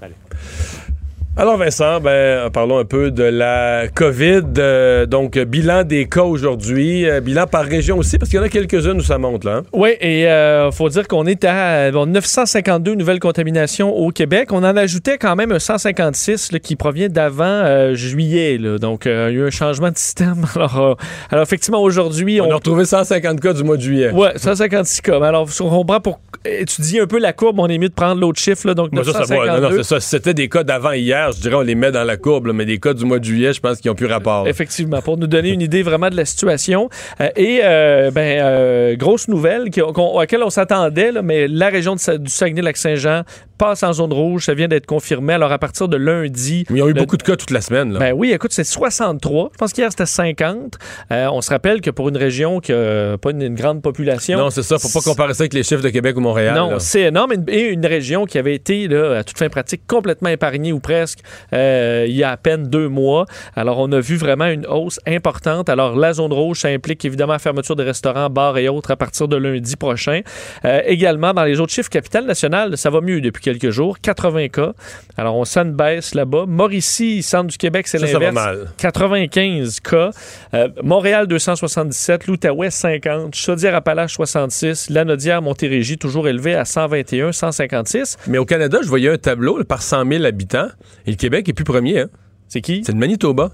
Alors 1.37 1.57
Vincent, 1.57 1.99
ben, 1.99 2.49
parlons 2.49 2.77
un 2.77 2.85
peu 2.85 3.11
de 3.11 3.23
la 3.23 3.87
COVID. 3.93 4.41
Euh, 4.57 5.05
donc, 5.05 5.37
bilan 5.37 5.83
des 5.83 6.05
cas 6.05 6.23
aujourd'hui. 6.23 7.09
Euh, 7.09 7.19
bilan 7.19 7.45
par 7.45 7.65
région 7.65 7.97
aussi, 7.97 8.17
parce 8.17 8.29
qu'il 8.31 8.37
y 8.37 8.41
en 8.41 8.45
a 8.45 8.49
quelques-unes 8.49 8.97
où 8.97 9.03
ça 9.03 9.17
monte. 9.17 9.43
Là, 9.43 9.57
hein? 9.57 9.63
Oui, 9.73 9.89
et 9.99 10.21
il 10.21 10.71
faut 10.71 10.87
dire 10.87 11.07
qu'on 11.09 11.25
est 11.25 11.43
à 11.43 11.91
bon, 11.91 12.05
952 12.05 12.95
nouvelles 12.95 13.19
contaminations 13.19 13.93
au 13.93 14.11
Québec. 14.11 14.53
On 14.53 14.63
en 14.63 14.77
ajoutait 14.77 15.17
quand 15.17 15.35
même 15.35 15.51
un 15.51 15.59
156 15.59 16.53
là, 16.53 16.59
qui 16.59 16.77
provient 16.77 17.09
d'avant 17.09 17.43
euh, 17.43 17.95
juillet. 17.95 18.57
là. 18.57 18.77
Donc, 18.77 19.05
euh, 19.05 19.27
il 19.29 19.35
y 19.35 19.39
a 19.39 19.43
eu 19.43 19.47
un 19.47 19.51
changement 19.51 19.91
de 19.91 19.97
système. 19.97 20.45
Alors, 20.55 20.79
euh, 20.79 20.93
alors 21.31 21.43
effectivement, 21.43 21.81
aujourd'hui, 21.81 22.39
On 22.39 22.47
on... 22.47 22.51
a 22.51 22.55
retrouvé 22.55 22.85
150 22.85 23.39
cas 23.41 23.53
du 23.53 23.63
mois 23.63 23.77
de 23.77 23.81
juillet. 23.81 24.11
Ouais, 24.11 24.31
156 24.37 25.01
cas. 25.01 25.19
Mais 25.19 25.27
alors, 25.27 25.49
si 25.49 25.61
on 25.61 25.83
prend 25.83 25.99
pour 25.99 26.19
étudier 26.45 27.01
un 27.01 27.07
peu 27.07 27.19
la 27.19 27.33
courbe, 27.33 27.59
on 27.59 27.67
est 27.67 27.77
mieux 27.77 27.89
de 27.89 27.93
prendre 27.93 28.21
l'autre 28.21 28.39
chiffre. 28.39 28.67
Là, 28.67 28.73
donc, 28.73 28.91
Ben, 28.91 29.03
ça, 29.03 29.11
ça. 29.11 29.19
952. 29.19 29.61
Non, 29.61 29.69
non, 29.69 29.75
c'est 29.77 29.83
ça. 29.83 29.99
Si 29.99 30.09
c'était 30.09 30.33
des 30.33 30.47
cas 30.47 30.63
d'avant 30.63 30.91
hier, 30.91 31.24
je 31.31 31.41
dirais 31.41 31.55
on 31.55 31.61
les 31.61 31.75
met 31.75 31.91
dans 31.91 32.03
la 32.03 32.17
courbe, 32.17 32.51
mais 32.53 32.65
des 32.65 32.79
cas 32.79 32.93
du 32.93 33.05
mois 33.05 33.19
de 33.19 33.23
juillet, 33.23 33.53
je 33.53 33.61
pense 33.61 33.79
qu'ils 33.79 33.89
n'ont 33.89 33.95
plus 33.95 34.05
rapport. 34.05 34.47
Effectivement, 34.47 35.01
pour 35.01 35.17
nous 35.17 35.27
donner 35.27 35.49
une 35.49 35.61
idée 35.61 35.83
vraiment 35.83 36.09
de 36.09 36.15
la 36.15 36.25
situation. 36.25 36.89
Euh, 37.21 37.29
et, 37.35 37.61
euh, 37.63 38.11
ben, 38.11 38.39
euh, 38.41 38.95
grosse 38.95 39.27
nouvelle 39.27 39.69
à 39.77 40.19
laquelle 40.19 40.43
on 40.43 40.49
s'attendait, 40.49 41.11
mais 41.23 41.47
la 41.47 41.69
région 41.69 41.95
du 41.95 42.29
Saguenay-Lac-Saint-Jean 42.29 43.23
passe 43.57 43.83
en 43.83 43.93
zone 43.93 44.13
rouge. 44.13 44.45
Ça 44.45 44.53
vient 44.53 44.67
d'être 44.67 44.85
confirmé. 44.85 45.33
Alors, 45.33 45.51
à 45.51 45.57
partir 45.59 45.87
de 45.87 45.97
lundi. 45.97 46.65
Mais 46.69 46.79
ils 46.79 46.83
ont 46.83 46.87
eu 46.87 46.93
le- 46.93 46.99
beaucoup 47.01 47.17
de 47.17 47.23
cas 47.23 47.35
toute 47.35 47.51
la 47.51 47.61
semaine. 47.61 47.93
Là. 47.93 47.99
Ben 47.99 48.13
oui, 48.13 48.31
écoute, 48.31 48.51
c'est 48.53 48.63
63. 48.63 49.49
Je 49.53 49.57
pense 49.57 49.73
qu'hier, 49.73 49.89
c'était 49.91 50.05
50. 50.05 50.77
Euh, 51.11 51.27
on 51.31 51.41
se 51.41 51.49
rappelle 51.49 51.81
que 51.81 51.89
pour 51.89 52.09
une 52.09 52.17
région 52.17 52.59
qui 52.59 52.71
n'a 52.71 53.17
pas 53.17 53.31
une, 53.31 53.41
une 53.41 53.55
grande 53.55 53.81
population. 53.81 54.37
non, 54.37 54.49
c'est 54.49 54.63
ça. 54.63 54.77
Faut 54.79 54.89
pas 54.89 55.01
comparer 55.03 55.33
ça 55.33 55.43
avec 55.43 55.53
les 55.53 55.63
chiffres 55.63 55.83
de 55.83 55.89
Québec 55.89 56.15
ou 56.17 56.21
Montréal. 56.21 56.55
Non, 56.55 56.79
c'est 56.79 57.01
énorme. 57.01 57.33
Et 57.47 57.61
une 57.69 57.85
région 57.85 58.25
qui 58.25 58.37
avait 58.37 58.55
été, 58.55 58.87
là, 58.87 59.17
à 59.19 59.23
toute 59.23 59.37
fin 59.37 59.49
pratique, 59.49 59.81
complètement 59.87 60.29
épargnée 60.29 60.71
ou 60.73 60.79
presque 60.79 61.19
euh, 61.53 62.05
il 62.07 62.15
y 62.15 62.23
a 62.23 62.31
à 62.31 62.37
peine 62.37 62.63
deux 62.67 62.87
mois. 62.89 63.25
Alors, 63.55 63.79
on 63.79 63.91
a 63.91 63.99
vu 63.99 64.15
vraiment 64.17 64.45
une 64.47 64.65
hausse 64.67 64.99
importante. 65.07 65.69
Alors, 65.69 65.95
la 65.95 66.13
zone 66.13 66.33
rouge, 66.33 66.59
ça 66.59 66.69
implique 66.69 67.03
évidemment 67.05 67.33
la 67.33 67.39
fermeture 67.39 67.75
de 67.75 67.83
restaurants, 67.83 68.29
bars 68.29 68.57
et 68.57 68.67
autres 68.69 68.91
à 68.91 68.95
partir 68.95 69.27
de 69.27 69.35
lundi 69.37 69.75
prochain. 69.75 70.21
Euh, 70.65 70.81
également, 70.85 71.33
dans 71.33 71.43
les 71.43 71.59
autres 71.59 71.73
chiffres, 71.73 71.89
capitale 71.89 72.25
nationale, 72.25 72.77
ça 72.77 72.89
va 72.89 73.01
mieux 73.01 73.21
depuis 73.21 73.44
quelques 73.45 73.69
jours. 73.69 73.99
80 74.01 74.49
cas. 74.49 74.73
Alors, 75.17 75.35
on 75.37 75.45
sent 75.45 75.61
une 75.61 75.71
baisse 75.73 76.13
là-bas. 76.15 76.45
Mauricie, 76.47 77.23
centre 77.23 77.47
du 77.47 77.57
Québec, 77.57 77.87
c'est 77.87 77.99
Ça, 77.99 78.07
ça 78.07 78.13
va 78.19 78.25
l'inverse. 78.25 78.33
mal. 78.45 78.67
95 78.77 79.79
cas. 79.79 80.09
Euh, 80.53 80.67
Montréal, 80.83 81.27
277. 81.27 82.27
L'Outaouais, 82.27 82.69
50. 82.71 83.33
Chaudière-Appalaches, 83.35 84.13
66. 84.15 84.89
Lanaudière, 84.89 85.41
Montérégie, 85.41 85.97
toujours 85.97 86.27
élevé 86.27 86.55
à 86.55 86.65
121, 86.65 87.31
156. 87.31 88.17
Mais 88.27 88.37
au 88.37 88.45
Canada, 88.45 88.79
je 88.81 88.87
voyais 88.87 89.09
un 89.09 89.17
tableau 89.17 89.63
par 89.63 89.81
100 89.81 90.05
000 90.09 90.23
habitants 90.25 90.67
et 91.05 91.11
le 91.11 91.15
Québec 91.17 91.47
est 91.47 91.53
plus 91.53 91.63
premier. 91.65 91.99
hein. 92.01 92.07
C'est 92.47 92.61
qui? 92.61 92.83
C'est 92.85 92.91
le 92.91 92.97
Manitoba. 92.99 93.51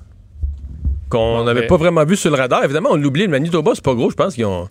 Qu'on 1.09 1.43
n'avait 1.43 1.61
mais- 1.61 1.67
pas 1.67 1.77
vraiment 1.77 2.05
vu 2.05 2.15
sur 2.15 2.31
le 2.31 2.37
radar. 2.37 2.63
Évidemment, 2.63 2.89
on 2.91 2.95
l'oublie. 2.95 3.23
Le 3.23 3.27
Manitoba, 3.29 3.71
c'est 3.75 3.83
pas 3.83 3.93
gros. 3.93 4.09
Je 4.09 4.15
pense 4.15 4.33
qu'ils 4.35 4.45
ont. 4.45 4.69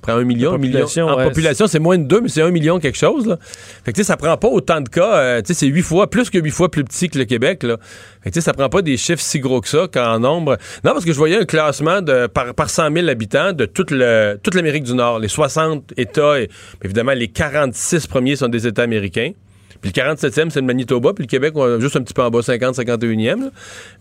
Prend 0.00 0.14
un 0.14 0.24
million, 0.24 0.52
En 0.52 1.16
ouais, 1.16 1.24
population, 1.24 1.66
c'est 1.66 1.78
moins 1.78 1.98
de 1.98 2.04
deux, 2.04 2.20
mais 2.20 2.28
c'est 2.28 2.42
un 2.42 2.50
million 2.50 2.78
quelque 2.78 2.98
chose. 2.98 3.26
Là. 3.26 3.38
Fait 3.84 3.92
que, 3.92 4.02
ça 4.02 4.16
prend 4.16 4.36
pas 4.36 4.48
autant 4.48 4.80
de 4.80 4.88
cas. 4.88 5.16
euh, 5.16 5.42
c'est 5.44 5.66
huit 5.66 5.82
fois, 5.82 6.08
plus 6.08 6.30
que 6.30 6.38
huit 6.38 6.50
fois 6.50 6.70
plus 6.70 6.84
petit 6.84 7.08
que 7.08 7.18
le 7.18 7.24
Québec. 7.24 7.62
Là. 7.62 7.76
Fait 8.22 8.30
que, 8.30 8.34
tu 8.34 8.40
sais, 8.40 8.44
ça 8.44 8.52
prend 8.52 8.68
pas 8.68 8.82
des 8.82 8.96
chiffres 8.96 9.22
si 9.22 9.38
gros 9.40 9.60
que 9.60 9.68
ça 9.68 9.86
qu'en 9.92 10.18
nombre. 10.20 10.56
Non, 10.84 10.92
parce 10.92 11.04
que 11.04 11.12
je 11.12 11.18
voyais 11.18 11.36
un 11.36 11.44
classement 11.44 12.02
de, 12.02 12.26
par, 12.26 12.54
par 12.54 12.70
100 12.70 12.92
000 12.92 13.08
habitants 13.08 13.52
de 13.52 13.66
toute, 13.66 13.90
le, 13.90 14.38
toute 14.42 14.54
l'Amérique 14.54 14.84
du 14.84 14.94
Nord. 14.94 15.18
Les 15.18 15.28
60 15.28 15.92
États, 15.96 16.40
et 16.40 16.48
évidemment, 16.84 17.12
les 17.12 17.28
46 17.28 18.06
premiers 18.06 18.36
sont 18.36 18.48
des 18.48 18.66
États 18.66 18.82
américains. 18.82 19.32
Puis 19.82 19.92
le 19.94 20.00
47e, 20.02 20.48
c'est 20.50 20.60
le 20.60 20.66
Manitoba. 20.66 21.12
Puis 21.12 21.24
le 21.24 21.28
Québec, 21.28 21.52
on 21.56 21.76
est 21.76 21.80
juste 21.80 21.96
un 21.96 22.02
petit 22.02 22.14
peu 22.14 22.22
en 22.22 22.30
bas, 22.30 22.40
50, 22.42 22.76
51e. 22.76 23.40
là. 23.40 23.50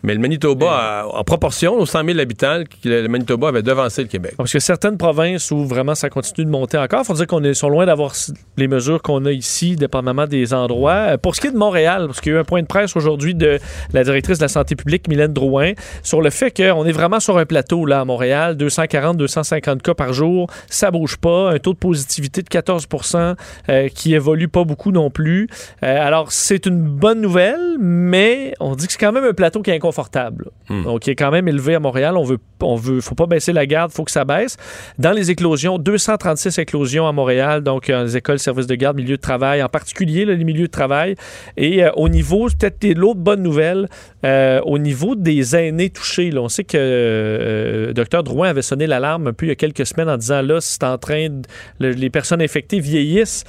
Mais 0.03 0.13
le 0.13 0.19
Manitoba, 0.19 0.67
a- 0.71 1.05
en 1.07 1.23
proportion, 1.23 1.73
aux 1.73 1.85
100 1.85 2.05
000 2.05 2.19
habitants, 2.19 2.59
le 2.85 3.01
le 3.01 3.07
Manitoba 3.07 3.47
avait 3.49 3.63
devancé 3.63 4.03
le 4.03 4.07
Québec. 4.07 4.33
Parce 4.37 4.53
que 4.53 4.59
certaines 4.59 4.97
provinces 4.97 5.49
où 5.51 5.65
vraiment 5.65 5.95
ça 5.95 6.09
continue 6.09 6.45
de 6.45 6.51
monter 6.51 6.77
encore, 6.77 7.01
il 7.03 7.05
faut 7.05 7.13
dire 7.15 7.27
qu'on 7.27 7.43
est 7.43 7.53
sont 7.55 7.69
loin 7.69 7.85
d'avoir 7.85 8.13
les 8.57 8.67
mesures 8.67 9.01
qu'on 9.01 9.25
a 9.25 9.31
ici, 9.31 9.75
dépendamment 9.75 10.27
des 10.27 10.53
endroits. 10.53 10.91
Euh, 11.13 11.17
Pour 11.17 11.35
ce 11.35 11.41
qui 11.41 11.47
est 11.47 11.51
de 11.51 11.57
Montréal, 11.57 12.05
parce 12.07 12.21
qu'il 12.21 12.31
y 12.31 12.35
a 12.35 12.37
eu 12.37 12.41
un 12.41 12.45
point 12.45 12.61
de 12.61 12.67
presse 12.67 12.95
aujourd'hui 12.95 13.33
de 13.35 13.59
la 13.93 14.03
directrice 14.03 14.37
de 14.37 14.43
la 14.43 14.47
santé 14.49 14.75
publique, 14.75 15.07
Mylène 15.07 15.33
Drouin, 15.33 15.71
sur 16.03 16.21
le 16.21 16.29
fait 16.29 16.51
qu'on 16.55 16.85
est 16.85 16.91
vraiment 16.91 17.19
sur 17.19 17.37
un 17.37 17.45
plateau 17.45 17.85
là 17.85 18.01
à 18.01 18.05
Montréal, 18.05 18.55
240, 18.57 19.17
250 19.17 19.81
cas 19.81 19.93
par 19.95 20.13
jour, 20.13 20.47
ça 20.69 20.91
bouge 20.91 21.17
pas, 21.17 21.51
un 21.51 21.57
taux 21.59 21.73
de 21.73 21.79
positivité 21.79 22.41
de 22.43 22.47
14% 22.49 23.35
euh, 23.69 23.87
qui 23.89 24.13
évolue 24.13 24.47
pas 24.47 24.63
beaucoup 24.63 24.91
non 24.91 25.09
plus. 25.09 25.47
Euh, 25.83 26.05
alors 26.07 26.31
c'est 26.31 26.65
une 26.65 26.81
bonne 26.81 27.21
nouvelle, 27.21 27.77
mais 27.79 28.53
on 28.59 28.75
dit 28.75 28.87
que 28.87 28.93
c'est 28.93 28.99
quand 28.99 29.11
même 29.11 29.23
un 29.23 29.33
plateau 29.33 29.61
qui 29.61 29.71
est 29.71 29.75
inconfortable. 29.75 30.49
Hmm. 30.69 30.83
Donc, 30.83 31.01
qui 31.01 31.09
est 31.11 31.15
quand 31.15 31.31
même 31.31 31.47
élevé 31.47 31.75
à 31.75 31.79
Montréal. 31.79 32.15
On 32.17 32.23
veut, 32.23 32.37
on 32.61 32.75
veut, 32.75 33.01
faut 33.01 33.15
pas 33.15 33.25
baisser 33.25 33.51
la 33.53 33.65
garde, 33.65 33.91
faut 33.91 34.03
que 34.03 34.11
ça 34.11 34.25
baisse. 34.25 34.57
Dans 34.99 35.11
les 35.11 35.31
éclosions, 35.31 35.77
236 35.77 36.57
éclosions 36.59 37.07
à 37.07 37.11
Montréal, 37.11 37.61
donc 37.61 37.89
euh, 37.89 38.03
les 38.03 38.17
écoles, 38.17 38.39
services 38.39 38.67
de 38.67 38.75
garde, 38.75 38.95
milieux 38.97 39.17
de 39.17 39.21
travail, 39.21 39.61
en 39.63 39.69
particulier 39.69 40.25
là, 40.25 40.33
les 40.33 40.43
milieux 40.43 40.67
de 40.67 40.71
travail. 40.71 41.15
Et 41.57 41.83
euh, 41.83 41.91
au 41.95 42.09
niveau, 42.09 42.47
peut-être 42.47 42.97
l'autre 42.97 43.19
bonne 43.19 43.41
nouvelle, 43.41 43.87
euh, 44.25 44.61
au 44.65 44.77
niveau 44.77 45.15
des 45.15 45.55
aînés 45.55 45.89
touchés, 45.89 46.31
là, 46.31 46.41
on 46.41 46.49
sait 46.49 46.63
que 46.63 47.91
Dr 47.95 48.23
Drouin 48.23 48.49
avait 48.49 48.61
sonné 48.61 48.87
l'alarme 48.87 49.27
un 49.27 49.33
peu 49.33 49.45
il 49.45 49.49
y 49.49 49.51
a 49.51 49.55
quelques 49.55 49.85
semaines 49.85 50.09
en 50.09 50.17
disant 50.17 50.41
là, 50.41 50.59
c'est 50.61 50.83
en 50.83 50.97
train 50.97 51.29
de, 51.29 51.41
le- 51.79 51.91
les 51.91 52.09
personnes 52.09 52.41
infectées 52.41 52.79
vieillissent, 52.79 53.43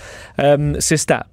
c'est 0.79 0.97
stable. 0.97 1.25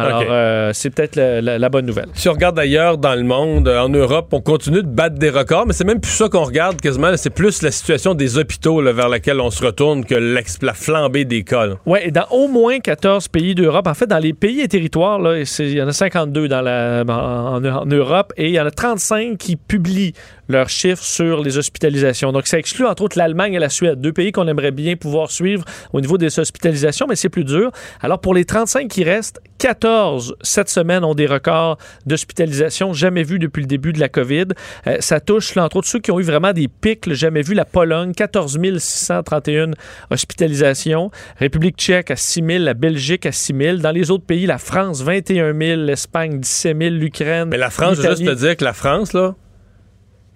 Alors, 0.00 0.24
euh, 0.30 0.70
c'est 0.74 0.90
peut-être 0.90 1.16
la, 1.16 1.40
la- 1.40 1.58
la 1.58 1.68
bonne 1.68 1.86
nouvelle. 1.86 2.06
Si 2.14 2.28
on 2.28 2.32
regarde 2.32 2.58
ailleurs 2.58 2.98
dans 2.98 3.14
le 3.14 3.22
monde, 3.22 3.68
euh, 3.68 3.80
en 3.80 3.88
Europe, 3.88 4.28
on 4.32 4.40
continue 4.40 4.82
de 4.82 4.88
battre 4.88 5.16
des 5.16 5.30
records, 5.30 5.66
mais 5.66 5.72
c'est 5.72 5.84
même 5.84 6.00
plus 6.00 6.12
ça 6.12 6.28
qu'on 6.28 6.44
regarde 6.44 6.80
quasiment. 6.80 7.16
C'est 7.16 7.30
plus 7.30 7.62
la 7.62 7.70
situation 7.70 8.14
des 8.14 8.38
hôpitaux 8.38 8.80
là, 8.80 8.92
vers 8.92 9.08
laquelle 9.08 9.40
on 9.40 9.50
se 9.50 9.64
retourne 9.64 10.04
que 10.04 10.14
la 10.14 10.74
flambée 10.74 11.24
des 11.24 11.42
cas. 11.44 11.66
Oui, 11.86 11.98
et 12.02 12.10
dans 12.10 12.26
au 12.30 12.48
moins 12.48 12.78
14 12.80 13.28
pays 13.28 13.54
d'Europe. 13.54 13.86
En 13.86 13.94
fait, 13.94 14.06
dans 14.06 14.18
les 14.18 14.32
pays 14.32 14.60
et 14.60 14.68
territoires, 14.68 15.20
il 15.36 15.72
y 15.72 15.82
en 15.82 15.88
a 15.88 15.92
52 15.92 16.48
dans 16.48 16.60
la, 16.62 17.04
en, 17.06 17.64
en- 17.64 17.64
en 17.82 17.86
Europe 17.86 18.32
et 18.36 18.46
il 18.48 18.52
y 18.54 18.60
en 18.60 18.66
a 18.66 18.70
35 18.70 19.36
qui 19.38 19.56
publient 19.56 20.12
leurs 20.50 20.68
chiffres 20.68 21.02
sur 21.02 21.42
les 21.42 21.58
hospitalisations. 21.58 22.32
Donc, 22.32 22.46
ça 22.46 22.58
exclut 22.58 22.86
entre 22.86 23.02
autres 23.02 23.18
l'Allemagne 23.18 23.54
et 23.54 23.58
la 23.58 23.68
Suède, 23.68 24.00
deux 24.00 24.12
pays 24.12 24.32
qu'on 24.32 24.48
aimerait 24.48 24.70
bien 24.70 24.96
pouvoir 24.96 25.30
suivre 25.30 25.64
au 25.92 26.00
niveau 26.00 26.18
des 26.18 26.38
hospitalisations, 26.38 27.06
mais 27.08 27.16
c'est 27.16 27.28
plus 27.28 27.44
dur. 27.44 27.70
Alors, 28.00 28.20
pour 28.20 28.34
les 28.34 28.44
35 28.44 28.88
qui 28.88 29.04
restent, 29.04 29.40
14 29.58 30.36
cette 30.42 30.70
semaine 30.70 31.04
ont 31.04 31.14
des 31.14 31.26
records 31.26 31.76
d'hospitalisation 32.06 32.92
jamais 32.92 33.22
vus 33.22 33.38
depuis 33.38 33.60
le 33.60 33.66
début 33.66 33.92
de 33.92 34.00
la 34.00 34.08
COVID. 34.08 34.46
Euh, 34.86 34.96
ça 35.00 35.20
touche, 35.20 35.54
là, 35.54 35.64
entre 35.64 35.76
autres, 35.76 35.88
ceux 35.88 35.98
qui 35.98 36.10
ont 36.10 36.18
eu 36.18 36.22
vraiment 36.22 36.52
des 36.52 36.68
pics, 36.68 37.06
là, 37.06 37.14
jamais 37.14 37.42
vus, 37.42 37.54
la 37.54 37.64
Pologne, 37.64 38.12
14 38.12 38.58
631 38.78 39.72
hospitalisations, 40.10 41.10
République 41.38 41.76
tchèque 41.76 42.10
à 42.10 42.16
6 42.16 42.42
000, 42.46 42.64
la 42.64 42.74
Belgique 42.74 43.26
à 43.26 43.32
6 43.32 43.54
000. 43.56 43.76
Dans 43.78 43.90
les 43.90 44.10
autres 44.10 44.24
pays, 44.24 44.46
la 44.46 44.58
France, 44.58 45.02
21 45.02 45.54
000, 45.58 45.82
l'Espagne, 45.82 46.40
17 46.40 46.76
000, 46.78 46.94
l'Ukraine. 46.94 47.48
Mais 47.50 47.58
la 47.58 47.70
France, 47.70 47.96
je 47.96 48.02
veux 48.02 48.16
juste 48.16 48.24
te 48.24 48.34
dire 48.34 48.56
que 48.56 48.64
la 48.64 48.72
France, 48.72 49.12
là, 49.12 49.34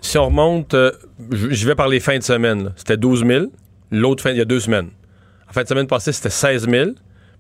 si 0.05 0.19
on 0.19 0.27
remonte, 0.27 0.75
euh, 0.75 0.93
je 1.31 1.67
vais 1.67 1.75
par 1.75 1.89
les 1.89 1.99
fins 1.99 2.19
de 2.19 2.23
semaine, 2.23 2.73
c'était 2.77 2.97
12 2.97 3.25
000. 3.27 3.45
L'autre 3.91 4.23
fin, 4.23 4.31
il 4.31 4.37
y 4.37 4.41
a 4.41 4.45
deux 4.45 4.61
semaines. 4.61 4.91
En 5.49 5.53
fin 5.53 5.63
de 5.63 5.69
semaine 5.69 5.87
passée, 5.87 6.13
c'était 6.13 6.31
16 6.31 6.69
000. 6.69 6.91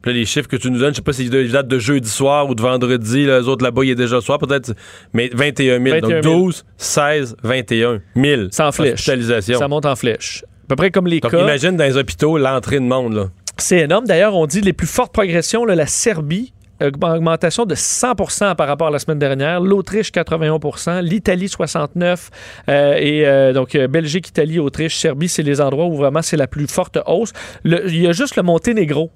Puis 0.00 0.12
là, 0.12 0.18
les 0.18 0.24
chiffres 0.24 0.48
que 0.48 0.56
tu 0.56 0.70
nous 0.70 0.78
donnes, 0.78 0.92
je 0.92 0.96
sais 0.96 1.02
pas 1.02 1.12
si 1.12 1.26
ils 1.26 1.52
datent 1.52 1.68
de 1.68 1.78
jeudi 1.78 2.08
soir 2.08 2.48
ou 2.48 2.54
de 2.54 2.62
vendredi. 2.62 3.26
Là, 3.26 3.40
les 3.40 3.48
autres 3.48 3.62
là-bas, 3.62 3.84
il 3.84 3.90
est 3.90 3.94
déjà 3.94 4.20
soir, 4.20 4.38
peut-être. 4.38 4.72
Mais 5.12 5.30
21 5.34 5.82
000. 5.82 5.96
21 5.96 6.08
000. 6.08 6.22
Donc 6.22 6.22
12, 6.22 6.64
16, 6.78 7.36
21 7.42 8.00
000. 8.16 8.42
Ça 8.50 8.68
en 8.68 8.72
flèche. 8.72 9.10
Ça 9.42 9.68
monte 9.68 9.84
en 9.84 9.96
flèche. 9.96 10.44
À 10.64 10.68
peu 10.68 10.76
près 10.76 10.90
comme 10.90 11.06
les 11.06 11.20
Donc 11.20 11.32
cas. 11.32 11.42
imagine 11.42 11.76
dans 11.76 11.84
les 11.84 11.98
hôpitaux 11.98 12.38
l'entrée 12.38 12.80
de 12.80 12.84
monde. 12.84 13.12
Là. 13.14 13.26
C'est 13.58 13.80
énorme. 13.80 14.06
D'ailleurs, 14.06 14.34
on 14.34 14.46
dit 14.46 14.62
les 14.62 14.72
plus 14.72 14.86
fortes 14.86 15.12
progressions, 15.12 15.66
là, 15.66 15.74
la 15.74 15.86
Serbie, 15.86 16.53
augmentation 16.82 17.66
de 17.66 17.74
100 17.74 18.54
par 18.56 18.66
rapport 18.66 18.88
à 18.88 18.90
la 18.90 18.98
semaine 18.98 19.18
dernière, 19.18 19.60
l'Autriche 19.60 20.10
81% 20.10 21.02
l'Italie 21.02 21.48
69 21.48 22.30
euh, 22.68 22.94
et 22.98 23.26
euh, 23.26 23.52
donc 23.52 23.74
euh, 23.74 23.86
Belgique, 23.86 24.28
Italie, 24.28 24.58
Autriche, 24.58 24.96
Serbie, 24.96 25.28
c'est 25.28 25.42
les 25.42 25.60
endroits 25.60 25.86
où 25.86 25.96
vraiment 25.96 26.22
c'est 26.22 26.36
la 26.36 26.46
plus 26.46 26.66
forte 26.66 26.98
hausse. 27.06 27.32
Il 27.64 28.00
y 28.00 28.06
a 28.06 28.12
juste 28.12 28.36
le 28.36 28.42
Monténégro 28.42 29.10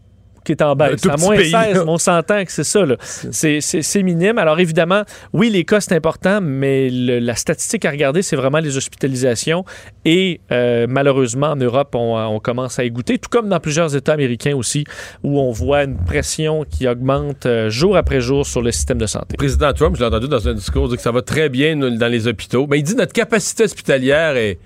qui 0.48 0.52
est 0.52 0.62
en 0.62 0.74
baisse. 0.74 1.04
À 1.06 1.16
moins 1.18 1.36
pays, 1.36 1.50
16, 1.50 1.52
là. 1.52 1.84
mais 1.84 1.90
on 1.90 1.98
s'entend 1.98 2.42
que 2.42 2.50
c'est 2.50 2.64
ça. 2.64 2.80
C'est 3.30 4.02
minime. 4.02 4.38
Alors 4.38 4.58
évidemment, 4.60 5.02
oui, 5.34 5.50
les 5.50 5.64
cas, 5.64 5.80
c'est 5.80 5.94
important, 5.94 6.40
mais 6.40 6.88
le- 6.90 7.18
la 7.18 7.34
statistique 7.34 7.84
à 7.84 7.90
regarder, 7.90 8.22
c'est 8.22 8.36
vraiment 8.36 8.58
les 8.58 8.76
hospitalisations. 8.78 9.64
Et 10.06 10.40
euh, 10.52 10.86
malheureusement, 10.88 11.48
en 11.48 11.56
Europe, 11.56 11.94
on, 11.94 12.16
on 12.18 12.40
commence 12.40 12.78
à 12.78 12.84
y 12.84 12.90
goûter, 12.90 13.18
tout 13.18 13.28
comme 13.30 13.48
dans 13.50 13.60
plusieurs 13.60 13.94
États 13.94 14.14
américains 14.14 14.56
aussi, 14.56 14.84
où 15.22 15.38
on 15.38 15.52
voit 15.52 15.84
une 15.84 15.96
pression 15.98 16.64
qui 16.64 16.88
augmente 16.88 17.44
euh, 17.46 17.68
jour 17.68 17.96
après 17.96 18.20
jour 18.22 18.46
sur 18.46 18.62
le 18.62 18.72
système 18.72 18.98
de 18.98 19.06
santé. 19.06 19.26
Le 19.32 19.36
président 19.36 19.72
Trump, 19.74 19.96
je 19.96 20.00
l'ai 20.00 20.06
entendu 20.06 20.28
dans 20.28 20.48
un 20.48 20.54
discours, 20.54 20.88
dire 20.88 20.96
que 20.96 21.02
ça 21.02 21.12
va 21.12 21.20
très 21.22 21.48
bien 21.50 21.76
dans 21.76 22.08
les 22.10 22.26
hôpitaux. 22.26 22.66
Mais 22.70 22.78
il 22.78 22.82
dit 22.84 22.94
que 22.94 22.98
notre 22.98 23.12
capacité 23.12 23.64
hospitalière 23.64 24.36
est, 24.36 24.58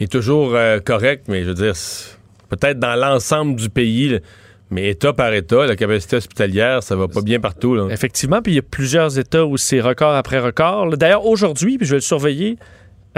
est 0.00 0.10
toujours 0.10 0.54
euh, 0.56 0.80
correcte, 0.80 1.26
mais 1.28 1.42
je 1.44 1.48
veux 1.50 1.54
dire, 1.54 1.74
peut-être 2.48 2.78
dans 2.78 2.96
l'ensemble 2.96 3.54
du 3.56 3.70
pays, 3.70 4.08
là, 4.08 4.18
mais 4.72 4.88
État 4.90 5.12
par 5.12 5.32
État, 5.34 5.66
la 5.66 5.76
capacité 5.76 6.16
hospitalière, 6.16 6.82
ça 6.82 6.96
va 6.96 7.06
pas 7.08 7.20
bien 7.20 7.38
partout. 7.38 7.74
Là. 7.74 7.86
Effectivement, 7.90 8.40
puis 8.42 8.52
il 8.52 8.56
y 8.56 8.58
a 8.58 8.62
plusieurs 8.62 9.18
États 9.18 9.44
où 9.44 9.56
c'est 9.56 9.80
record 9.80 10.14
après 10.14 10.38
record. 10.38 10.96
D'ailleurs, 10.96 11.26
aujourd'hui, 11.26 11.76
puis 11.78 11.86
je 11.86 11.92
vais 11.92 11.98
le 11.98 12.02
surveiller, 12.02 12.56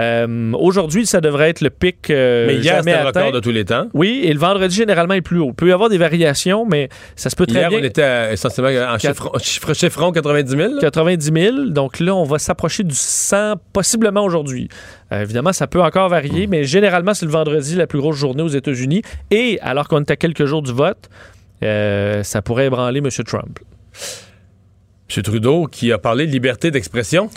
euh, 0.01 0.51
aujourd'hui, 0.59 1.05
ça 1.05 1.21
devrait 1.21 1.49
être 1.49 1.61
le 1.61 1.69
pic 1.69 2.09
euh, 2.09 2.47
mais 2.47 2.55
hier, 2.55 2.81
c'était 2.83 3.01
record 3.01 3.31
de 3.31 3.39
tous 3.39 3.51
les 3.51 3.63
temps. 3.63 3.87
Oui, 3.93 4.21
et 4.25 4.33
le 4.33 4.39
vendredi, 4.39 4.75
généralement, 4.75 5.13
est 5.13 5.21
plus 5.21 5.39
haut. 5.39 5.47
Il 5.51 5.53
peut 5.53 5.69
y 5.69 5.71
avoir 5.71 5.87
des 5.89 5.97
variations, 5.97 6.65
mais 6.65 6.89
ça 7.15 7.29
se 7.29 7.35
peut 7.37 7.45
très 7.45 7.59
Hier, 7.59 7.69
bien. 7.69 7.79
on 7.79 7.83
était 7.83 8.01
à- 8.03 8.33
essentiellement 8.33 8.71
en 8.93 8.97
chiffre, 8.99 9.31
chiffre, 9.41 9.73
chiffron 9.73 10.11
90 10.11 10.49
000. 10.51 10.73
là. 10.73 10.81
90 10.81 11.31
000. 11.33 11.55
Donc 11.69 12.01
là, 12.01 12.13
on 12.13 12.25
va 12.25 12.39
s'approcher 12.39 12.83
du 12.83 12.93
100, 12.93 13.53
possiblement 13.71 14.25
aujourd'hui. 14.25 14.67
Euh, 15.13 15.21
évidemment, 15.21 15.53
ça 15.53 15.65
peut 15.67 15.81
encore 15.81 16.09
varier, 16.09 16.47
mais 16.47 16.65
généralement, 16.65 17.13
c'est 17.13 17.25
le 17.25 17.31
vendredi 17.31 17.75
la 17.75 17.87
plus 17.87 17.99
grosse 17.99 18.17
journée 18.17 18.43
aux 18.43 18.49
États-Unis. 18.49 19.01
Et 19.31 19.59
alors 19.61 19.87
qu'on 19.87 20.01
est 20.01 20.11
à 20.11 20.17
quelques 20.17 20.43
jours 20.45 20.61
du 20.61 20.73
vote, 20.73 21.09
euh, 21.63 22.23
ça 22.23 22.41
pourrait 22.41 22.65
ébranler 22.65 22.99
M. 22.99 23.09
Trump. 23.25 23.59
M. 25.15 25.23
Trudeau 25.23 25.67
qui 25.67 25.91
a 25.91 25.97
parlé 25.97 26.27
de 26.27 26.31
liberté 26.31 26.71
d'expression. 26.71 27.29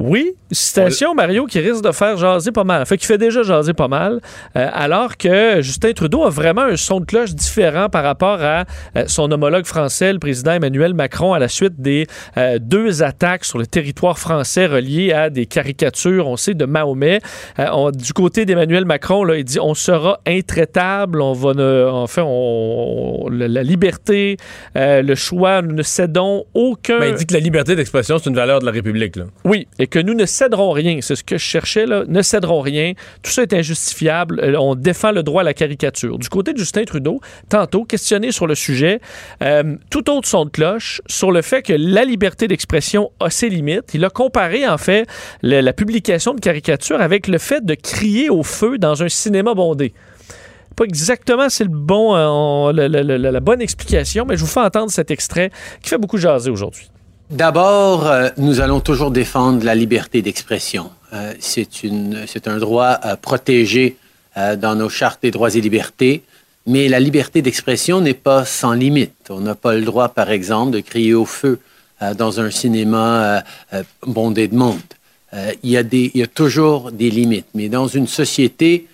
Oui, 0.00 0.32
citation, 0.52 1.12
Mario, 1.14 1.46
qui 1.46 1.58
risque 1.58 1.82
de 1.82 1.90
faire 1.90 2.16
jaser 2.16 2.52
pas 2.52 2.62
mal. 2.62 2.86
Fait 2.86 2.96
qu'il 2.96 3.06
fait 3.08 3.18
déjà 3.18 3.42
jaser 3.42 3.72
pas 3.74 3.88
mal, 3.88 4.20
euh, 4.56 4.68
alors 4.72 5.16
que 5.16 5.60
Justin 5.60 5.92
Trudeau 5.92 6.22
a 6.22 6.30
vraiment 6.30 6.62
un 6.62 6.76
son 6.76 7.00
de 7.00 7.04
cloche 7.04 7.34
différent 7.34 7.88
par 7.88 8.04
rapport 8.04 8.40
à 8.40 8.64
euh, 8.96 9.04
son 9.08 9.30
homologue 9.32 9.64
français, 9.66 10.12
le 10.12 10.20
président 10.20 10.52
Emmanuel 10.52 10.94
Macron, 10.94 11.32
à 11.32 11.40
la 11.40 11.48
suite 11.48 11.80
des 11.80 12.06
euh, 12.36 12.58
deux 12.60 13.02
attaques 13.02 13.44
sur 13.44 13.58
le 13.58 13.66
territoire 13.66 14.20
français 14.20 14.66
reliées 14.66 15.12
à 15.12 15.30
des 15.30 15.46
caricatures, 15.46 16.28
on 16.28 16.36
sait, 16.36 16.54
de 16.54 16.64
Mahomet. 16.64 17.20
Euh, 17.58 17.66
on- 17.72 17.90
du 17.90 18.12
côté 18.12 18.44
d'Emmanuel 18.46 18.84
Macron, 18.84 19.24
là, 19.24 19.36
il 19.36 19.44
dit 19.44 19.58
on 19.58 19.74
sera 19.74 20.20
intraitable, 20.26 21.20
on 21.20 21.32
va 21.32 21.54
ne, 21.54 21.88
enfin, 21.90 22.22
on, 22.24 23.24
on- 23.24 23.28
la, 23.30 23.64
liberté, 23.64 24.36
euh, 24.76 25.02
le 25.02 25.14
choix, 25.16 25.60
nous 25.60 25.74
ne 25.74 25.82
cédons 25.82 26.44
aucun. 26.54 27.00
Ben, 27.00 27.08
il 27.08 27.14
dit 27.16 27.26
que 27.26 27.34
la 27.34 27.40
liberté 27.40 27.74
d'expression, 27.74 28.18
c'est 28.18 28.30
une 28.30 28.36
valeur 28.36 28.60
de 28.60 28.64
la 28.66 28.70
République. 28.70 29.16
Là. 29.16 29.24
Oui, 29.44 29.66
et 29.80 29.87
que 29.90 29.98
nous 29.98 30.14
ne 30.14 30.26
céderons 30.26 30.70
rien. 30.70 30.98
C'est 31.00 31.16
ce 31.16 31.24
que 31.24 31.38
je 31.38 31.44
cherchais, 31.44 31.86
là. 31.86 32.04
Ne 32.06 32.22
céderons 32.22 32.60
rien. 32.60 32.92
Tout 33.22 33.30
ça 33.30 33.42
est 33.42 33.52
injustifiable. 33.52 34.40
Euh, 34.40 34.54
on 34.58 34.74
défend 34.74 35.12
le 35.12 35.22
droit 35.22 35.42
à 35.42 35.44
la 35.44 35.54
caricature. 35.54 36.18
Du 36.18 36.28
côté 36.28 36.52
de 36.52 36.58
Justin 36.58 36.84
Trudeau, 36.84 37.20
tantôt, 37.48 37.84
questionné 37.84 38.32
sur 38.32 38.46
le 38.46 38.54
sujet, 38.54 39.00
euh, 39.42 39.76
tout 39.90 40.10
autre 40.10 40.28
son 40.28 40.44
de 40.44 40.50
cloche 40.50 41.00
sur 41.06 41.32
le 41.32 41.42
fait 41.42 41.62
que 41.62 41.72
la 41.72 42.04
liberté 42.04 42.48
d'expression 42.48 43.10
a 43.20 43.30
ses 43.30 43.48
limites. 43.48 43.94
Il 43.94 44.04
a 44.04 44.10
comparé, 44.10 44.68
en 44.68 44.78
fait, 44.78 45.06
la 45.42 45.72
publication 45.72 46.34
de 46.34 46.40
caricatures 46.40 47.00
avec 47.00 47.28
le 47.28 47.38
fait 47.38 47.64
de 47.64 47.74
crier 47.74 48.30
au 48.30 48.42
feu 48.42 48.78
dans 48.78 49.02
un 49.02 49.08
cinéma 49.08 49.54
bondé 49.54 49.92
pas 50.78 50.84
exactement 50.84 51.48
c'est 51.48 51.64
le 51.64 51.70
bon, 51.70 52.14
euh, 52.14 52.72
la 52.72 53.40
bonne 53.40 53.60
explication, 53.60 54.24
mais 54.24 54.36
je 54.36 54.42
vous 54.42 54.46
fais 54.46 54.60
entendre 54.60 54.90
cet 54.90 55.10
extrait 55.10 55.50
qui 55.82 55.90
fait 55.90 55.98
beaucoup 55.98 56.18
jaser 56.18 56.50
aujourd'hui. 56.50 56.88
D'abord, 57.30 58.06
euh, 58.06 58.30
nous 58.38 58.60
allons 58.62 58.80
toujours 58.80 59.10
défendre 59.10 59.62
la 59.62 59.74
liberté 59.74 60.22
d'expression. 60.22 60.90
Euh, 61.12 61.34
c'est 61.40 62.48
un 62.48 62.56
droit 62.56 62.98
euh, 63.04 63.16
protégé 63.16 63.96
euh, 64.38 64.56
dans 64.56 64.74
nos 64.74 64.88
chartes 64.88 65.20
des 65.22 65.30
droits 65.30 65.54
et 65.54 65.60
libertés, 65.60 66.22
mais 66.66 66.88
la 66.88 67.00
liberté 67.00 67.42
d'expression 67.42 68.00
n'est 68.00 68.14
pas 68.14 68.46
sans 68.46 68.72
limite. 68.72 69.12
On 69.28 69.40
n'a 69.40 69.54
pas 69.54 69.74
le 69.74 69.82
droit, 69.82 70.08
par 70.08 70.30
exemple, 70.30 70.70
de 70.70 70.80
crier 70.80 71.12
au 71.12 71.26
feu 71.26 71.60
euh, 72.00 72.14
dans 72.14 72.40
un 72.40 72.50
cinéma 72.50 73.42
euh, 73.74 73.82
bondé 74.06 74.48
de 74.48 74.54
monde. 74.54 74.80
Il, 75.62 75.70
y 75.70 75.76
il 75.76 76.16
y 76.16 76.22
a 76.22 76.26
toujours 76.26 76.92
des 76.92 77.10
limites, 77.10 77.48
mais 77.52 77.68
dans 77.68 77.86
une 77.86 78.06
société 78.06 78.86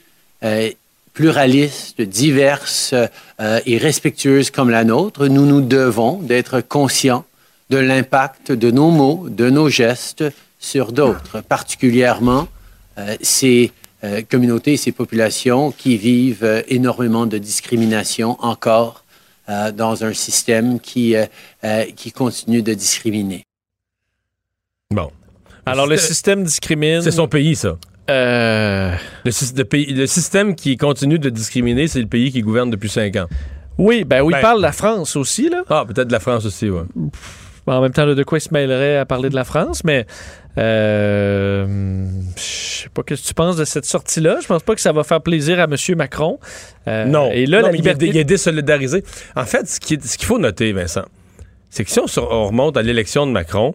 pluraliste, 1.13 2.01
diverse 2.01 2.93
et 3.41 3.79
respectueuse 3.79 4.51
comme 4.51 4.69
la 4.69 4.83
nôtre, 4.83 5.29
nous 5.29 5.47
nous 5.47 5.61
devons 5.61 6.19
d'être 6.19 6.61
conscients 6.61 7.25
de 7.71 7.77
l'impact 7.79 8.53
de 8.53 8.71
nos 8.71 8.91
mots, 8.91 9.29
de 9.29 9.51
nos 9.51 9.69
gestes 9.69 10.25
sur 10.59 10.93
d'autres, 10.93 11.41
particulièrement 11.43 12.49
euh, 12.99 13.17
ces 13.23 13.73
euh, 14.05 14.23
communautés, 14.31 14.77
ces 14.77 14.93
populations 14.93 15.71
qui 15.73 15.97
vivent 15.97 16.45
euh, 16.45 16.63
énormément 16.69 17.27
de 17.27 17.39
discrimination 17.39 18.37
encore 18.45 19.03
euh, 19.49 19.73
dans 19.73 20.05
un 20.05 20.13
système 20.13 20.79
qui, 20.81 21.17
euh, 21.17 21.27
euh, 21.65 21.85
qui 21.97 22.13
continue 22.13 22.63
de 22.63 22.75
discriminer. 22.75 23.43
Bon. 24.91 25.11
Alors, 25.67 25.87
le 25.87 25.97
système 25.97 26.45
discrimine. 26.45 27.01
C'est 27.03 27.11
son 27.11 27.29
pays, 27.29 27.57
ça. 27.57 27.77
Euh, 28.11 28.95
Le, 29.25 29.31
sy- 29.31 29.55
le 29.57 29.65
pays- 29.65 29.93
le 29.95 30.07
système 30.07 30.55
qui 30.55 30.77
continue 30.77 31.19
de 31.19 31.31
discriminer, 31.31 31.89
c'est 31.89 32.01
le 32.01 32.07
pays 32.07 32.31
qui 32.31 32.43
gouverne 32.43 32.69
depuis 32.71 32.91
cinq 32.91 33.17
ans. 33.17 33.27
Oui, 33.79 34.05
ben 34.05 34.21
oui, 34.23 34.33
Ben- 34.33 34.39
il 34.39 34.43
parle 34.43 34.59
de 34.59 34.63
la 34.63 34.73
France 34.73 35.17
aussi, 35.17 35.49
là. 35.49 35.63
Ah, 35.71 35.85
peut-être 35.87 36.09
de 36.09 36.13
la 36.13 36.21
France 36.21 36.45
aussi, 36.45 36.69
ouais. 36.69 36.83
En 37.67 37.81
même 37.81 37.93
temps, 37.93 38.07
de 38.07 38.23
quoi 38.25 38.39
il 38.39 38.41
se 38.43 38.53
mêlerait 38.53 38.99
à 38.99 39.07
parler 39.07 39.31
de 39.31 39.35
la 39.35 39.45
France, 39.45 39.85
mais 39.85 40.07
euh, 40.59 41.67
je 42.37 42.43
sais 42.43 42.89
pas 42.93 43.03
ce 43.09 43.15
que 43.23 43.29
tu 43.29 43.35
penses 43.35 43.57
de 43.57 43.65
cette 43.65 43.87
sortie-là? 43.87 44.39
Je 44.43 44.47
pense 44.47 44.63
pas 44.63 44.75
que 44.75 44.81
ça 44.81 44.93
va 44.93 45.03
faire 45.05 45.21
plaisir 45.23 45.59
à 45.61 45.65
M. 45.65 45.75
Macron. 45.97 46.39
Euh, 46.89 47.05
non. 47.07 47.31
Et 47.33 47.47
là, 47.47 47.59
Non, 47.61 47.67
la 47.67 47.73
mais 47.73 47.79
liberté... 47.79 48.07
il, 48.09 48.17
est, 48.17 48.25
désolidarisé. 48.25 49.03
En 49.35 49.45
fait, 49.47 49.69
ce 49.69 49.81
qu'il 49.81 50.01
faut 50.27 50.39
noter, 50.39 50.73
Vincent, 50.73 51.05
c'est 51.71 51.85
que 51.85 51.91
si 51.91 52.01
on, 52.01 52.07
se- 52.07 52.21
on 52.21 52.47
remonte 52.49 52.77
à 52.77 52.83
l'élection 52.83 53.27
de 53.27 53.33
Macron, 53.33 53.75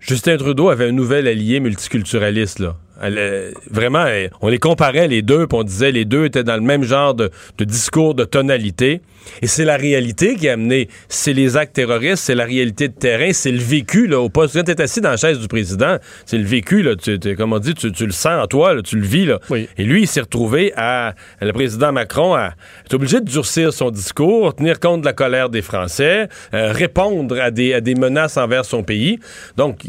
Justin 0.00 0.36
Trudeau 0.36 0.68
avait 0.70 0.88
un 0.88 0.92
nouvel 0.92 1.26
allié 1.28 1.60
multiculturaliste, 1.60 2.58
là, 2.58 2.76
Elle, 3.02 3.52
vraiment, 3.70 4.06
on 4.40 4.48
les 4.48 4.58
comparait 4.58 5.08
les 5.08 5.22
deux, 5.22 5.46
puis 5.46 5.58
on 5.58 5.64
disait 5.64 5.92
les 5.92 6.04
deux 6.04 6.26
étaient 6.26 6.44
dans 6.44 6.54
le 6.54 6.62
même 6.62 6.84
genre 6.84 7.14
de, 7.14 7.30
de 7.58 7.64
discours, 7.64 8.14
de 8.14 8.24
tonalité. 8.24 9.00
Et 9.42 9.46
c'est 9.46 9.64
la 9.64 9.76
réalité 9.76 10.36
qui 10.36 10.48
a 10.48 10.52
amené. 10.52 10.88
C'est 11.08 11.32
les 11.32 11.56
actes 11.56 11.74
terroristes, 11.74 12.24
c'est 12.24 12.34
la 12.34 12.44
réalité 12.44 12.88
de 12.88 12.92
terrain, 12.94 13.32
c'est 13.32 13.50
le 13.50 13.58
vécu 13.58 14.06
là, 14.06 14.20
au 14.20 14.28
poste. 14.28 14.54
Quand 14.54 14.64
tu 14.64 14.70
es 14.70 14.80
assis 14.80 15.00
dans 15.00 15.10
la 15.10 15.16
chaise 15.16 15.38
du 15.38 15.48
président, 15.48 15.96
c'est 16.26 16.38
le 16.38 16.44
vécu, 16.44 16.82
là, 16.82 16.94
tu, 16.96 17.18
comme 17.36 17.52
on 17.52 17.58
dit, 17.58 17.74
tu, 17.74 17.90
tu 17.92 18.06
le 18.06 18.12
sens 18.12 18.42
en 18.42 18.46
toi, 18.46 18.74
là, 18.74 18.82
tu 18.82 18.96
le 18.96 19.06
vis. 19.06 19.26
Là. 19.26 19.40
Oui. 19.50 19.68
Et 19.76 19.84
lui, 19.84 20.02
il 20.02 20.06
s'est 20.06 20.20
retrouvé 20.20 20.72
à. 20.76 21.14
Le 21.40 21.52
président 21.52 21.92
Macron 21.92 22.34
a, 22.34 22.52
est 22.84 22.94
obligé 22.94 23.20
de 23.20 23.26
durcir 23.26 23.72
son 23.72 23.90
discours, 23.90 24.54
tenir 24.54 24.80
compte 24.80 25.00
de 25.00 25.06
la 25.06 25.12
colère 25.12 25.48
des 25.48 25.62
Français, 25.62 26.28
euh, 26.52 26.72
répondre 26.72 27.38
à 27.40 27.50
des, 27.50 27.74
à 27.74 27.80
des 27.80 27.94
menaces 27.94 28.36
envers 28.36 28.64
son 28.64 28.82
pays. 28.82 29.18
Donc, 29.56 29.84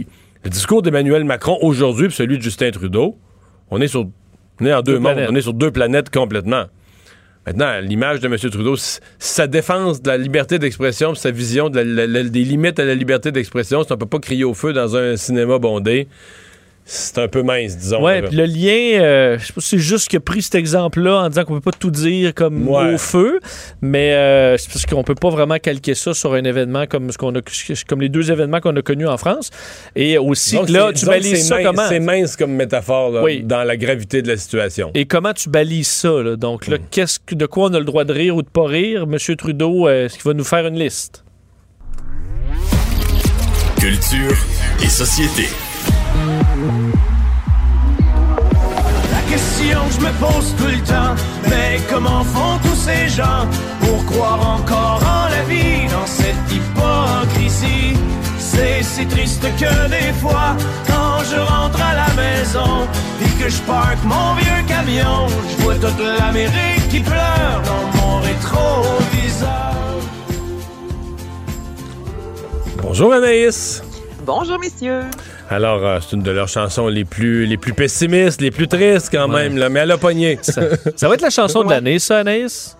le 0.46 0.50
discours 0.52 0.82
d'Emmanuel 0.82 1.24
Macron 1.26 1.58
aujourd'hui, 1.62 2.08
puis 2.08 2.16
celui 2.16 2.38
de 2.38 2.44
Justin 2.44 2.72
Trudeau, 2.72 3.18
on 3.72 3.82
est 3.82 3.88
sur. 3.88 4.08
On 4.62 4.66
est 4.66 4.74
en 4.74 4.82
deux, 4.82 4.94
Deux 4.94 5.00
mondes, 5.00 5.14
planètes. 5.16 5.30
on 5.32 5.36
est 5.36 5.42
sur 5.42 5.54
deux 5.54 5.72
planètes 5.72 6.10
complètement. 6.10 6.66
Maintenant, 7.46 7.80
l'image 7.82 8.22
de 8.22 8.28
M. 8.28 8.38
Trudeau, 8.38 8.76
sa 9.20 9.48
défense 9.48 10.02
de 10.02 10.08
la 10.10 10.18
liberté 10.18 10.58
d'expression, 10.60 11.14
sa 11.14 11.30
vision 11.30 11.70
de 11.70 11.78
la- 11.80 11.84
la- 11.84 12.08
la- 12.08 12.24
des 12.30 12.44
limites 12.44 12.80
à 12.80 12.86
la 12.86 12.96
liberté 12.96 13.32
d'expression, 13.32 13.84
c'est 13.84 13.92
on 13.94 13.98
peut 13.98 14.06
pas 14.06 14.20
crier 14.20 14.46
au 14.46 14.54
feu 14.54 14.72
dans 14.74 14.96
un 14.96 15.16
cinéma 15.18 15.60
bondé. 15.60 16.08
C'est 16.88 17.18
un 17.18 17.28
peu 17.28 17.42
mince, 17.42 17.76
disons. 17.78 18.04
Ouais, 18.04 18.22
là. 18.22 18.28
puis 18.28 18.38
le 18.38 18.46
lien, 18.46 19.02
euh, 19.02 19.40
je 19.40 19.46
sais 19.48 19.54
pas 19.54 19.62
si 19.62 19.70
c'est 19.70 19.80
juste 19.80 20.08
qu'il 20.08 20.18
a 20.18 20.20
pris 20.20 20.44
cet 20.44 20.54
exemple-là 20.54 21.24
en 21.24 21.30
disant 21.30 21.44
qu'on 21.44 21.56
peut 21.56 21.72
pas 21.72 21.76
tout 21.76 21.90
dire 21.90 22.32
comme 22.36 22.68
Ouais. 22.68 22.94
au 22.94 22.98
feu, 23.00 23.40
mais 23.82 24.14
euh, 24.14 24.56
c'est 24.58 24.68
parce 24.70 24.86
qu'on 24.86 25.04
peut 25.04 25.16
pas 25.16 25.32
vraiment 25.32 25.58
calquer 25.58 25.96
ça 25.96 26.14
sur 26.14 26.36
un 26.36 26.44
événement 26.44 26.86
comme 26.86 27.12
ce 27.12 27.18
qu'on 27.18 27.34
a, 27.36 27.40
comme 27.90 28.02
les 28.02 28.10
deux 28.10 28.32
événements 28.32 28.60
qu'on 28.60 28.76
a 28.76 28.84
connus 28.84 29.08
en 29.08 29.18
France. 29.18 29.50
Et 29.96 30.20
aussi, 30.20 30.58
Donc, 30.58 30.70
là, 30.70 30.90
c'est- 30.94 31.00
tu 31.00 31.06
balises 31.08 31.48
ça 31.48 31.56
mince- 31.58 31.64
comment? 31.66 31.88
C'est 31.90 32.00
mince 32.00 32.36
comme 32.36 32.52
métaphore 32.52 33.10
là, 33.10 33.24
Oui. 33.24 33.42
dans 33.44 33.64
la 33.64 33.78
gravité 33.78 34.22
de 34.22 34.28
la 34.28 34.38
situation. 34.38 34.92
Et 34.94 35.06
comment 35.06 35.34
tu 35.34 35.50
balises 35.50 35.88
ça 35.88 36.12
là? 36.22 36.36
Donc 36.36 36.68
Hmm. 36.68 36.72
là, 36.74 36.78
qu'est-ce 36.92 37.18
que 37.20 37.34
de 37.34 37.48
quoi 37.48 37.70
on 37.70 37.74
a 37.74 37.80
le 37.80 37.86
droit 37.86 38.04
de 38.04 38.14
rire 38.14 38.36
ou 38.36 38.44
de 38.44 38.48
pas 38.48 38.68
rire? 38.68 39.08
Monsieur 39.08 39.36
Trudeau, 39.36 39.88
euh, 39.88 40.06
est-ce 40.06 40.14
qu'il 40.20 40.24
va 40.26 40.34
nous 40.36 40.44
faire 40.44 40.68
une 40.68 40.78
liste? 40.78 41.24
Culture 43.80 44.38
et 44.84 44.88
société. 44.88 45.48
La 46.56 46.62
question 49.30 49.78
que 49.88 49.94
je 49.94 50.00
me 50.00 50.12
pose 50.22 50.56
tout 50.58 50.68
le 50.68 50.82
temps, 50.84 51.16
mais 51.50 51.82
comment 51.92 52.24
font 52.24 52.58
tous 52.64 52.76
ces 52.76 53.10
gens 53.10 53.46
pour 53.82 54.06
croire 54.06 54.58
encore 54.58 55.04
en 55.04 55.28
la 55.30 55.44
vie 55.44 55.86
dans 55.92 56.06
cette 56.06 56.50
hypocrisie? 56.50 57.98
C'est 58.40 58.84
si 58.84 59.06
triste 59.06 59.42
que 59.42 59.90
des 59.90 60.14
fois, 60.22 60.56
quand 60.88 61.26
je 61.30 61.36
rentre 61.36 61.82
à 61.82 61.94
la 61.94 62.08
maison, 62.14 62.88
puis 63.20 63.34
que 63.34 63.50
je 63.50 63.62
parque 63.64 64.02
mon 64.06 64.36
vieux 64.36 64.64
camion, 64.66 65.28
je 65.50 65.58
vois 65.62 65.76
toute 65.76 66.00
l'Amérique 66.00 66.88
qui 66.90 67.02
pleure 67.02 67.62
dans 67.66 67.92
mon 68.00 68.22
rétroviseur. 68.22 69.76
Bonjour 72.82 73.14
Anaïs. 73.14 73.84
Bonjour, 74.26 74.58
messieurs. 74.58 75.04
Alors, 75.50 75.86
euh, 75.86 76.00
c'est 76.02 76.16
une 76.16 76.24
de 76.24 76.32
leurs 76.32 76.48
chansons 76.48 76.88
les 76.88 77.06
plus, 77.06 77.46
les 77.46 77.58
plus 77.58 77.74
pessimistes, 77.74 78.42
les 78.42 78.52
plus 78.52 78.68
tristes 78.68 79.10
quand 79.12 79.30
Ouais. 79.32 79.44
même, 79.44 79.58
là, 79.58 79.70
mais 79.70 79.82
elle 79.82 79.92
a 79.92 79.98
pogné. 79.98 80.40
ça, 80.42 80.62
ça 80.96 81.08
va 81.08 81.14
être 81.16 81.22
la 81.22 81.30
chanson 81.30 81.64
de 81.64 81.70
l'année, 81.70 82.00
ça, 82.00 82.18
Anaïs? 82.20 82.76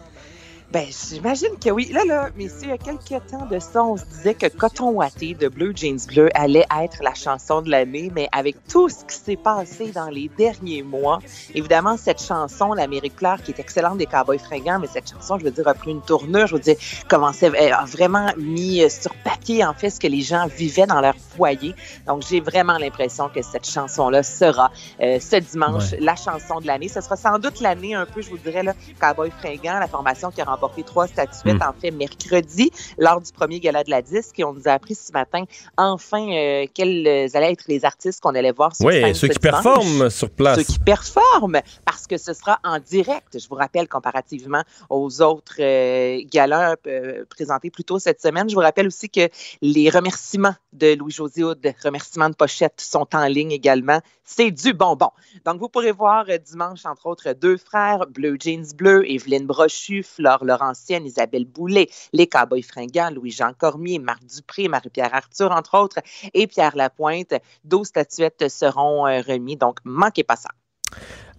Ben, 0.76 0.90
j'imagine 0.90 1.58
que 1.58 1.70
oui. 1.70 1.90
Là, 1.94 2.04
là, 2.04 2.30
messieurs, 2.36 2.64
il 2.64 2.70
y 2.70 2.72
a 2.74 2.78
quelques 2.78 3.28
temps 3.28 3.46
de 3.46 3.60
ça, 3.60 3.82
on 3.82 3.96
se 3.96 4.04
disait 4.04 4.34
que 4.34 4.48
Coton 4.48 4.90
Watté 4.90 5.34
de 5.34 5.48
Blue 5.48 5.72
Jeans 5.74 6.06
Bleu 6.06 6.28
allait 6.34 6.66
être 6.84 7.02
la 7.02 7.14
chanson 7.14 7.62
de 7.62 7.72
l'année, 7.72 8.12
mais 8.14 8.28
avec 8.34 8.58
tout 8.68 8.90
ce 8.90 9.06
qui 9.06 9.16
s'est 9.16 9.38
passé 9.38 9.94
dans 9.94 10.10
les 10.10 10.30
derniers 10.38 10.84
mois, 10.84 11.20
évidemment, 11.54 11.96
cette 11.96 12.22
chanson, 12.22 12.74
l'Amérique 12.74 13.16
pleure, 13.16 13.42
qui 13.42 13.52
est 13.52 13.60
excellente 13.62 14.00
des 14.00 14.06
Cowboys 14.06 14.38
fringants, 14.38 14.80
mais 14.80 14.88
cette 14.88 15.10
chanson, 15.10 15.40
je 15.40 15.46
veux 15.46 15.52
dire, 15.52 15.66
a 15.66 15.74
pris 15.76 15.92
une 15.92 16.02
tournure, 16.02 16.48
je 16.48 16.56
veux 16.56 16.62
dire, 16.62 16.76
commençait, 17.08 17.72
a 17.72 17.86
vraiment 17.86 18.28
mis 18.36 18.84
euh, 18.84 18.90
sur 18.90 19.16
papier, 19.24 19.64
en 19.64 19.74
fait, 19.74 19.92
ce 19.92 20.02
que 20.02 20.08
les 20.08 20.24
gens 20.24 20.46
vivaient 20.48 20.88
dans 20.88 21.00
leur 21.00 21.16
foyer. 21.38 21.74
Donc, 22.06 22.24
j'ai 22.28 22.42
vraiment 22.42 22.78
l'impression 22.78 23.30
que 23.30 23.42
cette 23.42 23.66
chanson-là 23.66 24.24
sera 24.24 24.72
euh, 25.02 25.22
ce 25.22 25.38
dimanche 25.38 25.92
la 26.02 26.18
chanson 26.18 26.60
de 26.60 26.68
l'année. 26.68 26.90
Ce 26.90 27.00
sera 27.00 27.16
sans 27.16 27.40
doute 27.40 27.62
l'année 27.62 27.96
un 27.96 28.06
peu, 28.06 28.22
je 28.22 28.30
vous 28.30 28.38
dirais, 28.38 28.62
là, 28.62 28.74
Cowboy 29.00 29.32
fringant, 29.40 29.80
la 29.80 29.88
formation 29.88 30.32
qui 30.32 30.42
a 30.42 30.44
remporté 30.44 30.65
trois 30.84 31.08
statuettes, 31.08 31.56
Mm. 31.56 31.62
en 31.70 31.74
fait, 31.80 31.92
mercredi, 31.92 32.72
lors 32.98 33.22
du 33.22 33.32
premier 33.32 33.60
gala 33.60 33.84
de 33.84 33.90
la 33.90 34.02
disque. 34.02 34.40
Et 34.40 34.44
on 34.44 34.54
nous 34.54 34.68
a 34.68 34.72
appris 34.72 34.96
ce 34.96 35.12
matin, 35.12 35.44
enfin, 35.78 36.28
euh, 36.32 36.66
quels 36.74 37.06
euh, 37.08 37.28
allaient 37.34 37.52
être 37.52 37.66
les 37.68 37.86
artistes 37.86 38.22
qu'on 38.22 38.36
allait 38.36 38.52
voir 38.52 38.76
sur 38.76 38.86
Oui, 38.86 38.94
scène 39.02 39.14
ceux 39.14 39.28
ce 39.28 39.34
qui 39.34 39.40
dimanche. 39.40 39.64
performent 39.64 40.10
sur 40.10 40.30
place. 40.30 40.58
Ceux 40.58 40.64
qui 40.64 40.80
performent, 40.80 41.62
parce 41.86 42.08
que 42.08 42.18
ce 42.18 42.34
sera 42.34 42.60
en 42.64 42.80
direct, 42.80 43.38
je 43.40 43.48
vous 43.48 43.56
rappelle, 43.56 43.88
comparativement 43.88 44.64
aux 44.90 45.22
autres 45.22 45.56
euh, 45.60 46.22
galas 46.32 46.76
euh, 46.88 47.24
présentés 47.30 47.70
plus 47.70 47.84
tôt 47.84 48.00
cette 48.00 48.22
semaine. 48.22 48.50
Je 48.50 48.56
vous 48.56 48.62
rappelle 48.62 48.88
aussi 48.88 49.10
que 49.10 49.30
les 49.62 49.90
remerciements 49.90 50.56
de 50.74 50.94
Louis-José 50.96 51.44
Houd, 51.44 51.74
remerciements 51.84 52.30
de 52.30 52.36
pochette, 52.36 52.80
sont 52.82 53.08
en 53.14 53.26
ligne 53.28 53.52
également. 53.52 54.00
C'est 54.26 54.50
du 54.50 54.74
bonbon. 54.74 55.12
Donc, 55.46 55.60
vous 55.60 55.70
pourrez 55.70 55.92
voir 55.92 56.26
euh, 56.30 56.38
dimanche, 56.40 56.86
entre 56.86 57.06
autres, 57.06 57.34
deux 57.34 57.58
frères, 57.58 58.08
Bleu 58.10 58.38
Jeans 58.40 58.66
Bleu, 58.76 59.10
Evelyne 59.10 59.46
Brochu, 59.46 60.02
Flore 60.02 60.44
Laurentienne, 60.44 61.06
Isabelle 61.06 61.46
Boulet, 61.46 61.90
les 62.12 62.26
Cowboys 62.26 62.64
fringants, 62.64 63.12
Louis-Jean 63.12 63.54
Cormier, 63.58 64.00
Marc 64.00 64.26
Dupré, 64.26 64.68
Marie-Pierre 64.68 65.14
Arthur, 65.14 65.52
entre 65.52 65.78
autres, 65.78 66.00
et 66.34 66.48
Pierre 66.48 66.76
Lapointe. 66.76 67.36
12 67.66 67.88
statuettes 67.88 68.50
seront 68.50 69.06
euh, 69.06 69.22
remises, 69.22 69.60
donc 69.60 69.78
manquez 69.84 70.24
pas 70.24 70.36
ça. 70.36 70.50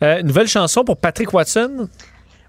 Euh, 0.02 0.22
Nouvelle 0.22 0.48
chanson 0.48 0.84
pour 0.84 0.98
Patrick 0.98 1.32
Watson? 1.32 1.88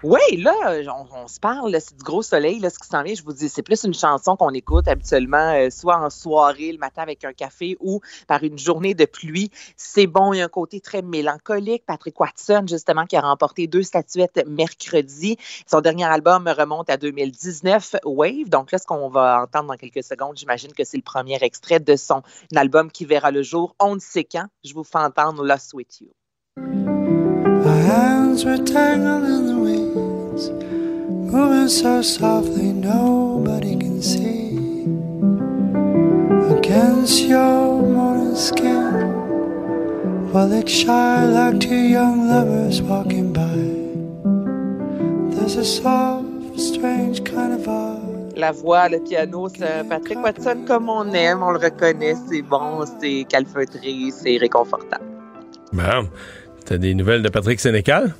Oui, 0.04 0.20
là, 0.36 0.54
on, 0.94 1.06
on 1.24 1.26
se 1.26 1.40
parle, 1.40 1.76
c'est 1.80 1.96
du 1.96 2.04
gros 2.04 2.22
soleil, 2.22 2.60
là, 2.60 2.70
ce 2.70 2.78
qui 2.78 2.86
s'en 2.86 3.02
vient. 3.02 3.14
Je 3.14 3.22
vous 3.24 3.32
dis, 3.32 3.48
c'est 3.48 3.64
plus 3.64 3.82
une 3.82 3.94
chanson 3.94 4.36
qu'on 4.36 4.50
écoute 4.50 4.86
habituellement, 4.86 5.54
euh, 5.54 5.70
soit 5.70 5.96
en 5.96 6.08
soirée, 6.08 6.70
le 6.70 6.78
matin 6.78 7.02
avec 7.02 7.24
un 7.24 7.32
café 7.32 7.76
ou 7.80 8.00
par 8.28 8.44
une 8.44 8.58
journée 8.58 8.94
de 8.94 9.06
pluie. 9.06 9.50
C'est 9.76 10.06
bon, 10.06 10.32
il 10.32 10.38
y 10.38 10.40
a 10.40 10.44
un 10.44 10.48
côté 10.48 10.80
très 10.80 11.02
mélancolique. 11.02 11.84
Patrick 11.84 12.18
Watson, 12.20 12.64
justement, 12.68 13.06
qui 13.06 13.16
a 13.16 13.22
remporté 13.22 13.66
deux 13.66 13.82
statuettes 13.82 14.46
mercredi. 14.46 15.36
Son 15.66 15.80
dernier 15.80 16.04
album 16.04 16.46
remonte 16.46 16.90
à 16.90 16.96
2019, 16.96 17.96
Wave. 18.04 18.48
Donc 18.48 18.70
là, 18.70 18.78
ce 18.78 18.86
qu'on 18.86 19.08
va 19.08 19.42
entendre 19.42 19.70
dans 19.70 19.76
quelques 19.76 20.04
secondes, 20.04 20.36
j'imagine 20.36 20.72
que 20.72 20.84
c'est 20.84 20.96
le 20.96 21.02
premier 21.02 21.38
extrait 21.42 21.80
de 21.80 21.96
son 21.96 22.22
album 22.54 22.92
qui 22.92 23.04
verra 23.04 23.32
le 23.32 23.42
jour, 23.42 23.74
on 23.80 23.96
ne 23.96 24.00
sait 24.00 24.24
quand. 24.24 24.46
Je 24.64 24.74
vous 24.74 24.84
fais 24.84 24.98
entendre 24.98 25.44
Lost 25.44 25.74
With 25.74 26.00
You. 26.00 26.10
Our 27.68 27.74
hands 27.74 28.44
were 28.44 28.56
tangled 28.56 29.24
in 29.24 29.46
the 29.46 29.57
weeds, 30.38 30.50
moving 31.32 31.68
so 31.68 32.02
softly 32.02 32.72
nobody 32.72 33.76
can 33.76 34.02
see. 34.02 34.56
Against 36.56 37.24
your 37.24 37.82
morning 37.82 38.36
skin, 38.36 39.12
while 40.32 40.52
it 40.52 40.68
shine 40.68 41.34
like 41.34 41.60
two 41.60 41.74
young 41.74 42.28
lovers 42.28 42.82
walking 42.82 43.32
by. 43.32 43.56
There's 45.34 45.56
a 45.56 45.64
soft, 45.64 46.58
strange 46.58 47.24
kind 47.24 47.54
of 47.54 47.60
vibe. 47.60 48.36
La 48.36 48.52
voix, 48.52 48.88
le 48.88 49.00
piano, 49.00 49.48
c'est 49.48 49.88
Patrick 49.88 50.22
Watson 50.22 50.64
comme 50.64 50.88
on 50.88 51.12
aime, 51.12 51.42
on 51.42 51.50
le 51.50 51.58
reconnaît, 51.58 52.14
c'est 52.28 52.42
bon, 52.42 52.84
c'est 53.00 53.26
calfeutré, 53.28 54.10
c'est 54.12 54.36
réconfortant. 54.36 55.00
Bon. 55.72 56.08
T'as 56.64 56.76
des 56.76 56.94
nouvelles 56.94 57.22
de 57.22 57.30
Patrick 57.30 57.58
Sénécal? 57.58 58.14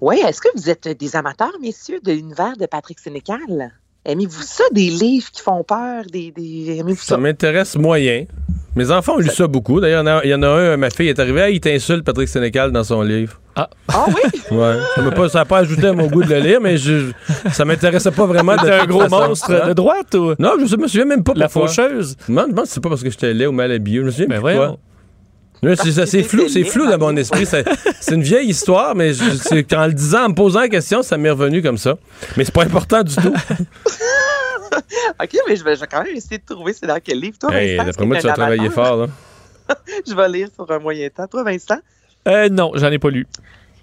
Oui, 0.00 0.20
est-ce 0.26 0.40
que 0.40 0.48
vous 0.56 0.68
êtes 0.68 0.88
des 0.88 1.16
amateurs, 1.16 1.52
messieurs, 1.60 2.00
de 2.04 2.12
l'univers 2.12 2.56
de 2.58 2.66
Patrick 2.66 2.98
Sénécal? 2.98 3.72
Aimez-vous 4.04 4.42
ça, 4.42 4.62
des 4.72 4.88
livres 4.88 5.30
qui 5.32 5.42
font 5.42 5.64
peur, 5.64 6.04
des, 6.12 6.30
des... 6.30 6.78
aimez-vous 6.78 7.00
Ça 7.00 7.14
ça? 7.14 7.16
m'intéresse 7.16 7.76
moyen. 7.76 8.24
Mes 8.76 8.90
enfants 8.90 9.14
ont 9.14 9.18
lu 9.18 9.30
ça 9.30 9.46
beaucoup. 9.48 9.80
D'ailleurs, 9.80 10.02
il 10.04 10.06
y 10.06 10.10
en 10.10 10.16
a- 10.18 10.24
il 10.24 10.30
y, 10.30 10.34
en 10.34 10.42
a 10.42 10.48
un, 10.48 10.76
ma 10.76 10.90
fille 10.90 11.08
est 11.08 11.18
arrivée, 11.18 11.40
ah, 11.42 11.50
il 11.50 11.60
t'insulte 11.60 12.04
Patrick 12.04 12.28
Sénécal 12.28 12.70
dans 12.72 12.84
son 12.84 13.02
livre. 13.02 13.40
Ah 13.56 13.68
oui? 14.08 14.40
Ouais. 14.56 14.74
Ça 14.94 15.02
m'a 15.02 15.10
pas, 15.10 15.44
pas 15.46 15.58
ajouté 15.58 15.86
à 15.88 15.92
mon 15.94 16.06
goût 16.08 16.22
de 16.22 16.28
le 16.28 16.38
lire, 16.40 16.60
mais 16.60 16.76
je, 16.76 17.10
ça 17.52 17.64
m'intéressait 17.64 18.10
pas 18.12 18.26
vraiment 18.26 18.54
de 18.54 18.68
un 18.68 18.84
gros 18.86 19.08
monstre 19.08 19.66
de 19.68 19.72
droite 19.72 20.14
ou 20.14 20.34
Non, 20.38 20.52
je 20.64 20.76
me 20.76 20.86
souviens 20.86 21.06
même 21.06 21.24
pas 21.24 21.32
la 21.34 21.48
pourquoi. 21.48 21.68
faucheuse? 21.68 22.16
Non, 22.28 22.44
je 22.48 22.52
pense 22.52 22.64
que 22.68 22.74
c'est 22.74 22.82
pas 22.82 22.90
parce 22.90 23.02
que 23.02 23.10
j'étais 23.10 23.32
laid 23.34 23.46
ou 23.48 23.52
mal 23.52 23.72
habillé. 23.72 24.00
Je 24.00 24.04
me 24.04 24.10
souviens 24.10 24.26
Ben 24.28 24.40
plus 24.42 24.76
c'est, 25.62 25.92
ça, 25.92 26.06
c'est 26.06 26.22
flou, 26.22 26.48
c'est 26.48 26.64
flou 26.64 26.86
dans 26.88 26.98
mon 26.98 27.16
esprit. 27.16 27.46
C'est 27.46 28.14
une 28.14 28.22
vieille 28.22 28.48
histoire, 28.48 28.94
mais 28.94 29.12
je- 29.14 29.62
qu'en 29.62 29.86
le 29.86 29.92
disant, 29.92 30.24
en 30.24 30.28
me 30.30 30.34
posant 30.34 30.60
la 30.60 30.68
question, 30.68 31.02
ça 31.02 31.16
m'est 31.16 31.30
revenu 31.30 31.62
comme 31.62 31.78
ça. 31.78 31.96
Mais 32.36 32.44
c'est 32.44 32.54
pas 32.54 32.64
important 32.64 33.02
du 33.02 33.14
tout. 33.14 33.32
OK, 35.22 35.36
mais 35.48 35.56
je 35.56 35.64
vais, 35.64 35.74
je 35.76 35.80
vais 35.80 35.86
quand 35.86 36.02
même 36.02 36.14
essayer 36.16 36.38
de 36.38 36.54
trouver 36.54 36.72
c'est 36.72 36.86
dans 36.86 36.98
quel 37.02 37.20
livre. 37.20 37.38
Toi, 37.38 37.54
Hey, 37.54 37.76
Vincent, 37.76 37.86
d'après 37.86 38.06
moi, 38.06 38.16
tu 38.16 38.22
travailler 38.28 38.60
amateur. 38.66 38.86
fort. 38.86 38.96
Là. 38.98 39.06
Je 40.06 40.14
vais 40.14 40.28
lire 40.28 40.48
sur 40.54 40.70
un 40.70 40.78
moyen 40.78 41.08
temps. 41.08 41.26
Toi, 41.26 41.42
Vincent? 41.44 41.78
Euh, 42.28 42.48
non, 42.48 42.72
j'en 42.74 42.90
ai 42.90 42.98
pas 42.98 43.10
lu. 43.10 43.26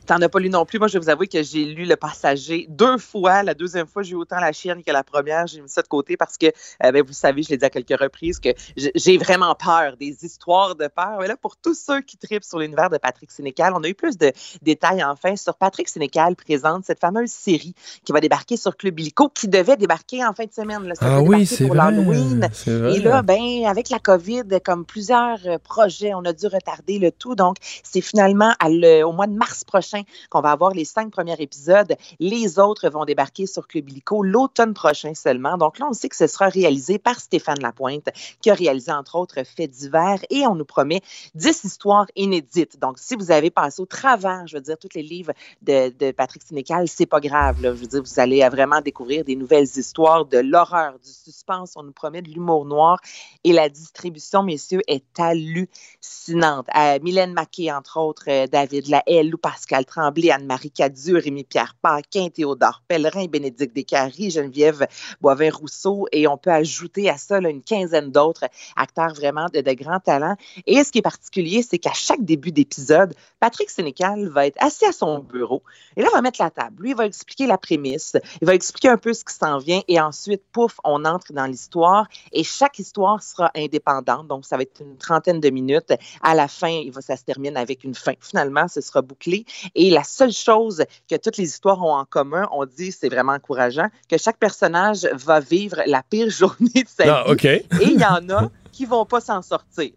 T'en 0.05 0.21
as 0.21 0.27
pas 0.29 0.39
lu 0.39 0.49
non 0.49 0.65
plus. 0.65 0.79
Moi, 0.79 0.87
je 0.89 0.93
vais 0.97 0.99
vous 1.03 1.09
avouer 1.09 1.27
que 1.27 1.41
j'ai 1.43 1.63
lu 1.65 1.85
Le 1.85 1.95
Passager 1.95 2.65
deux 2.69 2.97
fois. 2.97 3.41
La 3.43 3.53
deuxième 3.53 3.87
fois, 3.87 4.03
j'ai 4.03 4.11
eu 4.11 4.15
autant 4.15 4.39
la 4.39 4.51
chienne 4.51 4.83
que 4.83 4.91
la 4.91 5.03
première. 5.03 5.47
J'ai 5.47 5.61
mis 5.61 5.69
ça 5.69 5.81
de 5.81 5.87
côté 5.87 6.17
parce 6.17 6.37
que, 6.37 6.47
euh, 6.47 6.91
ben, 6.91 7.01
vous 7.05 7.13
savez, 7.13 7.41
je 7.43 7.49
l'ai 7.49 7.57
dit 7.57 7.63
à 7.65 7.69
quelques 7.69 7.97
reprises, 7.99 8.39
que 8.39 8.49
j'ai 8.75 9.17
vraiment 9.17 9.55
peur 9.55 9.95
des 9.97 10.17
histoires 10.25 10.75
de 10.75 10.87
peur. 10.87 11.17
Mais 11.21 11.27
là, 11.27 11.37
pour 11.37 11.55
tous 11.55 11.73
ceux 11.79 12.01
qui 12.01 12.17
tripent 12.17 12.43
sur 12.43 12.59
l'univers 12.59 12.89
de 12.89 12.97
Patrick 12.97 13.31
Sénécal, 13.31 13.73
on 13.75 13.83
a 13.83 13.87
eu 13.87 13.93
plus 13.95 14.17
de 14.17 14.31
détails 14.61 15.03
enfin 15.03 15.35
sur 15.35 15.55
Patrick 15.55 15.87
Sénécal 15.87 16.35
présente 16.35 16.83
cette 16.85 16.99
fameuse 16.99 17.31
série 17.31 17.73
qui 18.03 18.11
va 18.11 18.19
débarquer 18.19 18.57
sur 18.57 18.75
Club 18.75 18.99
Illico, 18.99 19.29
qui 19.29 19.47
devait 19.47 19.77
débarquer 19.77 20.25
en 20.25 20.33
fin 20.33 20.45
de 20.45 20.51
semaine. 20.53 20.83
Là. 20.85 20.95
Ça 20.95 21.05
Ah 21.05 21.21
oui, 21.21 21.45
c'est 21.45 21.65
pour 21.65 21.75
vrai. 21.75 21.91
l'Halloween. 21.91 22.49
Et 22.67 22.99
là, 22.99 23.21
ben, 23.21 23.65
avec 23.67 23.89
la 23.89 23.99
COVID, 23.99 24.43
comme 24.65 24.85
plusieurs 24.85 25.39
euh, 25.45 25.57
projets, 25.59 26.13
on 26.13 26.25
a 26.25 26.33
dû 26.33 26.47
retarder 26.47 26.99
le 26.99 27.11
tout. 27.11 27.35
Donc, 27.35 27.55
c'est 27.83 28.01
finalement 28.01 28.53
à 28.59 28.69
le- 28.69 29.03
au 29.03 29.11
mois 29.13 29.27
de 29.27 29.33
mars 29.33 29.63
prochain 29.63 29.92
qu'on 30.29 30.41
va 30.41 30.51
avoir 30.51 30.71
les 30.71 30.85
cinq 30.85 31.11
premiers 31.11 31.39
épisodes. 31.39 31.95
Les 32.19 32.59
autres 32.59 32.89
vont 32.89 33.05
débarquer 33.05 33.45
sur 33.45 33.67
Club 33.67 33.83
l'automne 34.21 34.73
prochain 34.73 35.13
seulement. 35.13 35.57
Donc 35.57 35.79
là, 35.79 35.87
on 35.89 35.93
sait 35.93 36.09
que 36.09 36.15
ce 36.15 36.27
sera 36.27 36.47
réalisé 36.47 36.99
par 36.99 37.19
Stéphane 37.19 37.59
Lapointe, 37.61 38.09
qui 38.41 38.49
a 38.49 38.53
réalisé 38.53 38.91
entre 38.91 39.15
autres 39.15 39.43
Faits 39.43 39.69
divers. 39.69 40.19
Et 40.29 40.45
on 40.45 40.55
nous 40.55 40.65
promet 40.65 41.01
10 41.35 41.63
histoires 41.63 42.07
inédites. 42.15 42.79
Donc, 42.79 42.97
si 42.99 43.15
vous 43.15 43.31
avez 43.31 43.49
passé 43.49 43.81
au 43.81 43.85
travers, 43.85 44.47
je 44.47 44.55
veux 44.55 44.61
dire, 44.61 44.77
tous 44.77 44.89
les 44.95 45.03
livres 45.03 45.33
de, 45.61 46.11
Patrick 46.11 46.43
Sénécal, 46.43 46.87
c'est 46.87 47.05
pas 47.05 47.19
grave. 47.19 47.57
Je 47.61 47.69
veux 47.69 47.87
dire, 47.87 48.03
vous 48.03 48.19
allez 48.19 48.47
vraiment 48.49 48.81
découvrir 48.81 49.23
des 49.23 49.35
nouvelles 49.35 49.67
histoires, 49.75 50.25
de 50.25 50.37
l'horreur, 50.37 50.93
du 50.99 51.09
suspense. 51.09 51.73
On 51.75 51.83
nous 51.83 51.91
promet 51.91 52.21
de 52.21 52.29
l'humour 52.29 52.65
noir. 52.65 52.99
Et 53.43 53.53
la 53.53 53.69
distribution, 53.69 54.43
messieurs, 54.43 54.81
est 54.87 55.19
hallucinante. 55.19 56.67
Euh, 56.75 56.99
Mylène 57.01 57.33
Maquet, 57.33 57.71
entre 57.71 57.99
autres, 57.99 58.25
euh, 58.27 58.47
David 58.47 58.87
Lahaye, 58.87 59.29
Lou 59.29 59.37
Pascal 59.37 59.82
Tremblay, 59.85 60.31
Anne-Marie 60.31 60.71
Cadieux, 60.71 61.17
Rémi-Pierre 61.17 61.75
Paquin, 61.81 62.29
Théodore 62.29 62.83
Pellerin, 62.87 63.25
Bénédicte 63.25 63.75
Descaries, 63.75 64.31
Geneviève 64.31 64.87
Boivin-Rousseau. 65.21 66.07
Et 66.11 66.27
on 66.27 66.37
peut 66.37 66.51
ajouter 66.51 67.09
à 67.09 67.17
ça 67.17 67.39
une 67.39 67.61
quinzaine 67.61 68.11
d'autres 68.11 68.45
acteurs 68.75 69.13
vraiment 69.13 69.47
de, 69.53 69.61
grands 69.73 69.99
talents. 69.99 70.35
Et 70.65 70.83
ce 70.83 70.91
qui 70.91 70.99
est 70.99 71.03
particulier, 71.03 71.63
c'est 71.63 71.79
qu'à 71.79 71.93
chaque 71.93 72.23
début 72.23 72.51
d'épisode, 72.51 73.13
Patrick 73.39 73.69
Sénécal 73.69 74.27
va 74.29 74.47
être 74.47 74.61
assis 74.61 74.85
à 74.85 74.91
son 74.91 75.19
bureau 75.19 75.63
et 75.95 76.01
là, 76.01 76.07
il 76.11 76.15
va 76.15 76.21
mettre 76.21 76.41
la 76.41 76.49
table. 76.49 76.83
Lui, 76.83 76.91
il 76.91 76.95
va 76.95 77.05
expliquer 77.05 77.47
la 77.47 77.57
prémisse, 77.57 78.15
il 78.41 78.47
va 78.47 78.55
expliquer 78.55 78.89
un 78.89 78.97
peu 78.97 79.13
ce 79.13 79.23
qui 79.23 79.33
s'en 79.33 79.57
vient 79.57 79.81
et 79.87 79.99
ensuite, 79.99 80.41
pouf, 80.51 80.79
on 80.83 81.05
entre 81.05 81.33
dans 81.33 81.45
l'histoire 81.45 82.07
et 82.31 82.43
chaque 82.43 82.79
histoire 82.79 83.21
sera 83.21 83.51
indépendante. 83.55 84.27
Donc, 84.27 84.45
ça 84.45 84.57
va 84.57 84.63
être 84.63 84.81
une 84.81 84.97
trentaine 84.97 85.39
de 85.39 85.49
minutes. 85.49 85.93
À 86.21 86.35
la 86.35 86.47
fin, 86.47 86.83
ça 87.01 87.17
se 87.17 87.23
termine 87.23 87.57
avec 87.57 87.83
une 87.83 87.95
fin. 87.95 88.13
Finalement, 88.19 88.67
ce 88.67 88.81
sera 88.81 89.01
bouclé. 89.01 89.45
Et 89.75 89.89
la 89.89 90.03
seule 90.03 90.31
chose 90.31 90.83
que 91.09 91.15
toutes 91.15 91.37
les 91.37 91.45
histoires 91.45 91.81
ont 91.83 91.95
en 91.95 92.05
commun, 92.05 92.47
on 92.51 92.65
dit, 92.65 92.91
c'est 92.91 93.09
vraiment 93.09 93.33
encourageant, 93.33 93.87
que 94.09 94.17
chaque 94.17 94.37
personnage 94.37 95.07
va 95.13 95.39
vivre 95.39 95.77
la 95.87 96.03
pire 96.07 96.29
journée 96.41 96.83
de 96.83 96.87
sa 96.87 97.23
Ah, 97.25 97.33
vie. 97.33 97.47
Et 97.47 97.63
il 97.81 97.99
y 97.99 98.05
en 98.05 98.29
a 98.29 98.49
qui 98.71 98.85
vont 98.85 99.05
pas 99.05 99.19
s'en 99.21 99.41
sortir. 99.41 99.91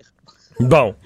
Bon. 0.61 0.95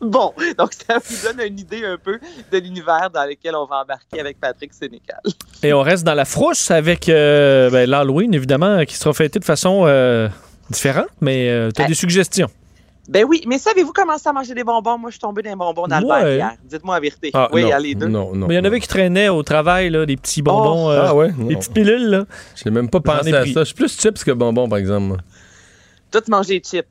Bon, 0.00 0.32
donc 0.56 0.72
ça 0.72 0.96
vous 0.98 1.28
donne 1.28 1.46
une 1.46 1.58
idée 1.58 1.84
un 1.84 1.98
peu 1.98 2.18
de 2.50 2.58
l'univers 2.58 3.10
dans 3.12 3.24
lequel 3.28 3.54
on 3.54 3.66
va 3.66 3.82
embarquer 3.82 4.18
avec 4.18 4.40
Patrick 4.40 4.72
Sénécal. 4.72 5.20
Et 5.62 5.74
on 5.74 5.82
reste 5.82 6.04
dans 6.04 6.14
la 6.14 6.24
frousse 6.24 6.70
avec 6.70 7.10
euh, 7.10 7.68
ben, 7.68 7.88
l'Halloween, 7.88 8.32
évidemment, 8.32 8.82
qui 8.86 8.94
sera 8.96 9.12
fêté 9.12 9.38
de 9.38 9.44
façon 9.44 9.82
euh, 9.84 10.26
différente, 10.70 11.08
mais 11.20 11.68
tu 11.74 11.82
as 11.82 11.84
Ah. 11.84 11.88
des 11.88 11.94
suggestions. 11.94 12.48
Ben 13.10 13.24
oui, 13.28 13.42
mais 13.48 13.58
savez-vous 13.58 13.92
commencer 13.92 14.28
à 14.28 14.32
manger 14.32 14.54
des 14.54 14.62
bonbons? 14.62 14.96
Moi, 14.96 15.10
je 15.10 15.14
suis 15.14 15.20
tombée 15.20 15.42
dans 15.42 15.50
les 15.50 15.56
bonbons 15.56 15.88
d'Albert 15.88 16.22
Ouais. 16.22 16.36
hier. 16.36 16.52
Dites-moi 16.64 16.94
la 16.94 17.00
vérité. 17.00 17.30
Ah, 17.34 17.48
oui, 17.52 17.64
non, 17.64 17.72
allez, 17.72 17.94
deux. 17.96 18.06
Non, 18.06 18.32
non. 18.36 18.46
Mais 18.46 18.54
il 18.54 18.58
y 18.58 18.60
en 18.60 18.64
avait 18.64 18.78
qui 18.78 18.86
traînaient 18.86 19.28
au 19.28 19.42
travail, 19.42 19.90
là, 19.90 20.06
des 20.06 20.16
petits 20.16 20.42
bonbons, 20.42 20.86
Oh. 20.86 20.90
euh, 20.92 21.04
Ah 21.08 21.14
ouais? 21.16 21.32
des 21.32 21.56
petites 21.56 21.72
pilules. 21.74 22.08
Là. 22.08 22.24
Je 22.54 22.62
n'ai 22.68 22.70
même 22.74 22.88
pas 22.88 23.00
pensé 23.00 23.34
à 23.34 23.40
pris. 23.40 23.52
ça. 23.52 23.60
Je 23.60 23.64
suis 23.64 23.74
plus 23.74 23.98
chips 23.98 24.22
que 24.22 24.30
bonbons, 24.30 24.68
par 24.68 24.78
exemple. 24.78 25.06
moi. 25.06 25.16
Toutes 26.12 26.28
manger 26.28 26.60
des 26.60 26.64
chips. 26.64 26.86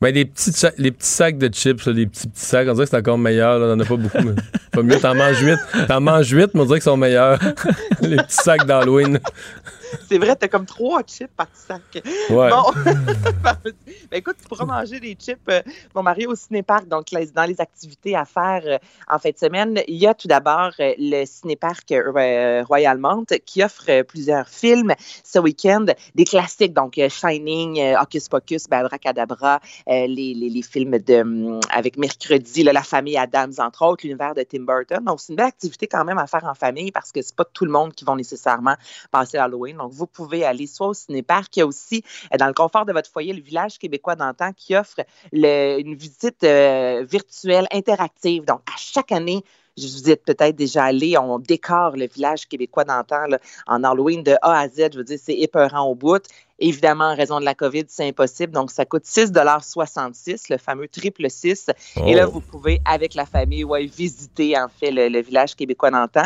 Ben, 0.00 0.14
les 0.14 0.24
petits, 0.24 0.52
les 0.78 0.90
petits 0.92 1.06
sacs 1.08 1.36
de 1.36 1.52
chips, 1.52 1.84
là, 1.84 1.92
les 1.92 2.06
petits 2.06 2.28
petits 2.28 2.44
sacs, 2.46 2.66
on 2.68 2.72
dirait 2.72 2.84
que 2.86 2.90
c'est 2.90 2.96
encore 2.96 3.18
meilleur. 3.18 3.58
Là. 3.58 3.74
T'en 3.74 3.80
as 3.80 3.84
pas 3.84 3.96
beaucoup. 3.96 4.18
Mais... 4.24 4.32
Pas 4.72 4.82
mieux, 4.82 4.98
t'en 5.00 5.14
manges 5.14 5.40
huit. 5.42 5.58
T'en 5.86 6.00
manges 6.00 6.30
huit, 6.30 6.50
mais 6.54 6.60
on 6.60 6.64
dirait 6.64 6.78
qu'ils 6.78 6.84
sont 6.84 6.96
meilleurs. 6.96 7.38
les 8.00 8.16
petits 8.16 8.36
sacs 8.36 8.64
d'Halloween. 8.64 9.18
C'est 10.08 10.18
vrai, 10.18 10.36
t'as 10.36 10.48
comme 10.48 10.66
trois 10.66 11.02
chips 11.02 11.30
par 11.36 11.46
sac. 11.52 11.82
Ouais. 12.30 12.50
Bon, 12.50 12.62
ben, 13.42 13.56
écoute, 14.12 14.36
tu 14.42 14.48
pourras 14.48 14.64
manger 14.64 15.00
des 15.00 15.14
chips, 15.14 15.38
euh, 15.50 15.62
mon 15.94 16.02
mari, 16.02 16.26
au 16.26 16.34
cinéparc. 16.34 16.86
Donc, 16.88 17.10
les- 17.10 17.26
dans 17.26 17.44
les 17.44 17.60
activités 17.60 18.16
à 18.16 18.24
faire 18.24 18.62
euh, 18.64 18.78
en 19.08 19.18
fin 19.18 19.30
de 19.30 19.36
semaine, 19.38 19.80
il 19.86 19.96
y 19.96 20.06
a 20.06 20.14
tout 20.14 20.28
d'abord 20.28 20.70
euh, 20.80 20.94
le 20.98 21.24
cinéparc 21.24 21.92
euh, 21.92 22.62
Royalmont 22.66 23.24
qui 23.44 23.62
offre 23.62 24.02
plusieurs 24.02 24.48
films 24.48 24.94
ce 25.24 25.38
week-end, 25.38 25.86
des 26.14 26.24
classiques, 26.24 26.72
donc 26.74 26.98
Shining, 27.08 27.94
Hocus 28.00 28.28
Pocus, 28.28 28.68
ben, 28.68 28.78
Abracadabra, 28.80 29.60
les, 29.86 30.06
les, 30.06 30.34
les 30.34 30.62
films 30.62 30.98
de, 30.98 31.20
hum, 31.20 31.60
avec 31.72 31.96
Mercredi, 31.96 32.62
là, 32.62 32.72
La 32.72 32.82
famille 32.82 33.16
Adams, 33.16 33.52
entre 33.58 33.82
autres, 33.84 34.04
l'univers 34.06 34.34
de 34.34 34.42
Tim 34.42 34.60
Burton. 34.64 35.04
Donc, 35.04 35.20
c'est 35.20 35.32
une 35.32 35.36
belle 35.36 35.46
activité 35.46 35.86
quand 35.86 36.04
même 36.04 36.18
à 36.18 36.26
faire 36.26 36.44
en 36.44 36.54
famille 36.54 36.92
parce 36.92 37.12
que 37.12 37.22
c'est 37.22 37.34
pas 37.36 37.44
tout 37.44 37.64
le 37.64 37.70
monde 37.70 37.92
qui 37.94 38.04
vont 38.04 38.16
nécessairement 38.16 38.74
passer 39.10 39.38
Halloween. 39.38 39.77
Donc, 39.78 39.92
vous 39.92 40.06
pouvez 40.06 40.44
aller 40.44 40.66
soit 40.66 40.88
au 40.88 40.94
cinéparc, 40.94 41.56
il 41.56 41.60
y 41.60 41.62
a 41.62 41.66
aussi, 41.66 42.02
euh, 42.32 42.36
dans 42.36 42.46
le 42.46 42.54
confort 42.54 42.84
de 42.84 42.92
votre 42.92 43.10
foyer, 43.10 43.32
le 43.32 43.42
village 43.42 43.78
québécois 43.78 44.16
d'antan 44.16 44.52
qui 44.56 44.76
offre 44.76 45.00
une 45.32 45.94
visite 45.94 46.44
euh, 46.44 47.04
virtuelle 47.08 47.66
interactive. 47.72 48.44
Donc, 48.44 48.60
à 48.66 48.76
chaque 48.76 49.12
année, 49.12 49.44
je 49.76 49.86
vous 49.86 50.10
êtes 50.10 50.24
peut-être 50.24 50.56
déjà 50.56 50.84
allé, 50.84 51.16
on 51.16 51.38
décore 51.38 51.96
le 51.96 52.08
village 52.08 52.46
québécois 52.48 52.84
d'antan 52.84 53.26
en 53.66 53.84
Halloween 53.84 54.22
de 54.22 54.34
A 54.42 54.58
à 54.58 54.68
Z. 54.68 54.88
Je 54.92 54.98
veux 54.98 55.04
dire, 55.04 55.18
c'est 55.22 55.38
épeurant 55.38 55.84
au 55.84 55.94
bout. 55.94 56.22
Évidemment, 56.58 57.04
en 57.10 57.14
raison 57.16 57.38
de 57.40 57.44
la 57.44 57.54
COVID, 57.54 57.84
c'est 57.88 58.06
impossible. 58.08 58.52
Donc, 58.52 58.70
ça 58.70 58.84
coûte 58.84 59.04
6,66 59.04 60.46
le 60.50 60.58
fameux 60.58 60.88
triple 60.88 61.28
6. 61.30 61.70
Et 62.06 62.14
là, 62.14 62.26
Oh. 62.26 62.32
vous 62.32 62.40
pouvez, 62.40 62.80
avec 62.84 63.14
la 63.14 63.26
famille, 63.26 63.64
ouais, 63.64 63.86
visiter, 63.86 64.58
en 64.58 64.68
fait, 64.68 64.90
le, 64.90 65.08
le 65.08 65.20
village 65.20 65.54
québécois 65.54 65.90
d'antan. 65.90 66.24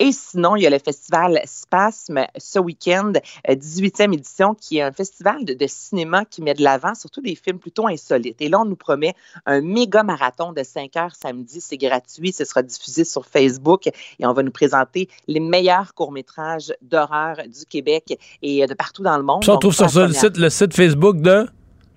Et 0.00 0.10
sinon, 0.10 0.56
il 0.56 0.62
y 0.62 0.66
a 0.66 0.70
le 0.70 0.80
festival 0.80 1.40
Spasme 1.44 2.26
ce 2.36 2.58
week-end, 2.58 3.12
euh, 3.48 3.54
18e 3.54 4.12
édition, 4.12 4.54
qui 4.54 4.78
est 4.78 4.82
un 4.82 4.90
festival 4.90 5.44
de, 5.44 5.54
de 5.54 5.66
cinéma 5.68 6.24
qui 6.24 6.42
met 6.42 6.54
de 6.54 6.62
l'avant 6.64 6.96
surtout 6.96 7.20
des 7.20 7.36
films 7.36 7.60
plutôt 7.60 7.86
insolites. 7.86 8.40
Et 8.42 8.48
là, 8.48 8.60
on 8.60 8.64
nous 8.64 8.74
promet 8.74 9.14
un 9.46 9.60
méga 9.60 10.02
marathon 10.02 10.52
de 10.52 10.64
5 10.64 10.96
heures 10.96 11.14
samedi. 11.14 11.60
C'est 11.60 11.76
gratuit. 11.76 12.32
Ce 12.32 12.44
sera 12.44 12.62
diffusé 12.62 13.04
sur 13.04 13.24
Facebook. 13.24 13.86
Et 13.86 14.26
on 14.26 14.32
va 14.32 14.42
nous 14.42 14.50
présenter 14.50 15.08
les 15.28 15.38
meilleurs 15.40 15.94
courts-métrages 15.94 16.74
d'horreur 16.82 17.36
du 17.46 17.64
Québec 17.64 18.18
et 18.42 18.64
euh, 18.64 18.66
de 18.66 18.74
partout 18.74 19.02
dans 19.04 19.16
le 19.16 19.22
monde. 19.22 19.44
Ça, 19.44 19.52
on 19.54 19.58
trouve 19.76 19.88
sur 19.90 20.06
le 20.06 20.12
site, 20.12 20.36
le 20.36 20.50
site 20.50 20.74
Facebook 20.74 21.16
de 21.20 21.46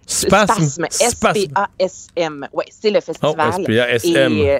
Spasme. 0.05 0.85
S-P-A-S-M. 0.85 2.47
Oui, 2.53 2.65
c'est 2.69 2.89
le 2.91 2.99
Oh, 2.99 3.01
festival. 3.01 3.49
S-P-A-S-M. 3.61 4.31
Et, 4.33 4.51
euh, 4.51 4.59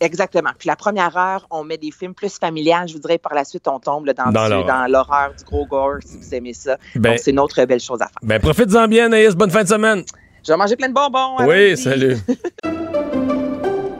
exactement. 0.00 0.50
Puis 0.58 0.66
la 0.66 0.76
première 0.76 1.16
heure, 1.16 1.46
on 1.50 1.62
met 1.64 1.76
des 1.78 1.90
films 1.90 2.14
plus 2.14 2.36
familiales. 2.38 2.88
Je 2.88 2.94
vous 2.94 2.98
dirais, 2.98 3.18
par 3.18 3.34
la 3.34 3.44
suite, 3.44 3.68
on 3.68 3.78
tombe 3.78 4.06
là, 4.06 4.14
dans, 4.14 4.30
Dans 4.32 4.44
du- 4.44 4.50
l'horreur. 4.50 4.66
dans 4.66 4.86
l'horreur, 4.90 5.32
du 5.38 5.44
gros 5.44 5.66
gore, 5.66 5.98
si 6.04 6.16
vous 6.18 6.34
aimez 6.34 6.54
ça. 6.54 6.76
Ben- 6.96 7.10
Donc, 7.12 7.20
c'est 7.22 7.30
une 7.30 7.38
autre 7.40 7.64
belle 7.64 7.80
chose 7.80 8.00
à 8.02 8.06
faire. 8.06 8.18
Ben, 8.22 8.40
profite-en 8.40 8.88
bien, 8.88 9.06
Anaïs. 9.06 9.34
Bonne 9.34 9.50
fin 9.50 9.62
de 9.62 9.68
semaine. 9.68 10.02
Je 10.46 10.52
vais 10.52 10.56
manger 10.58 10.76
plein 10.76 10.88
de 10.88 10.94
bonbons. 10.94 11.36
Oui, 11.46 11.76
salut. 11.76 12.16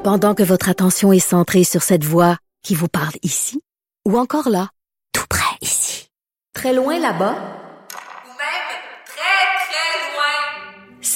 Pendant 0.05 0.35
que 0.35 0.43
votre 0.43 0.69
attention 0.69 1.13
est 1.13 1.19
centrée 1.19 1.65
sur 1.65 1.83
cette 1.83 2.05
voix 2.05 2.37
qui 2.65 2.75
vous 2.75 2.89
parle 2.89 3.13
ici, 3.23 3.61
ou 4.07 4.17
encore 4.19 4.49
là, 4.49 4.69
tout 5.13 5.25
près 5.29 5.57
ici, 5.61 6.09
très 6.55 6.73
loin 6.73 6.99
là-bas, 6.99 7.35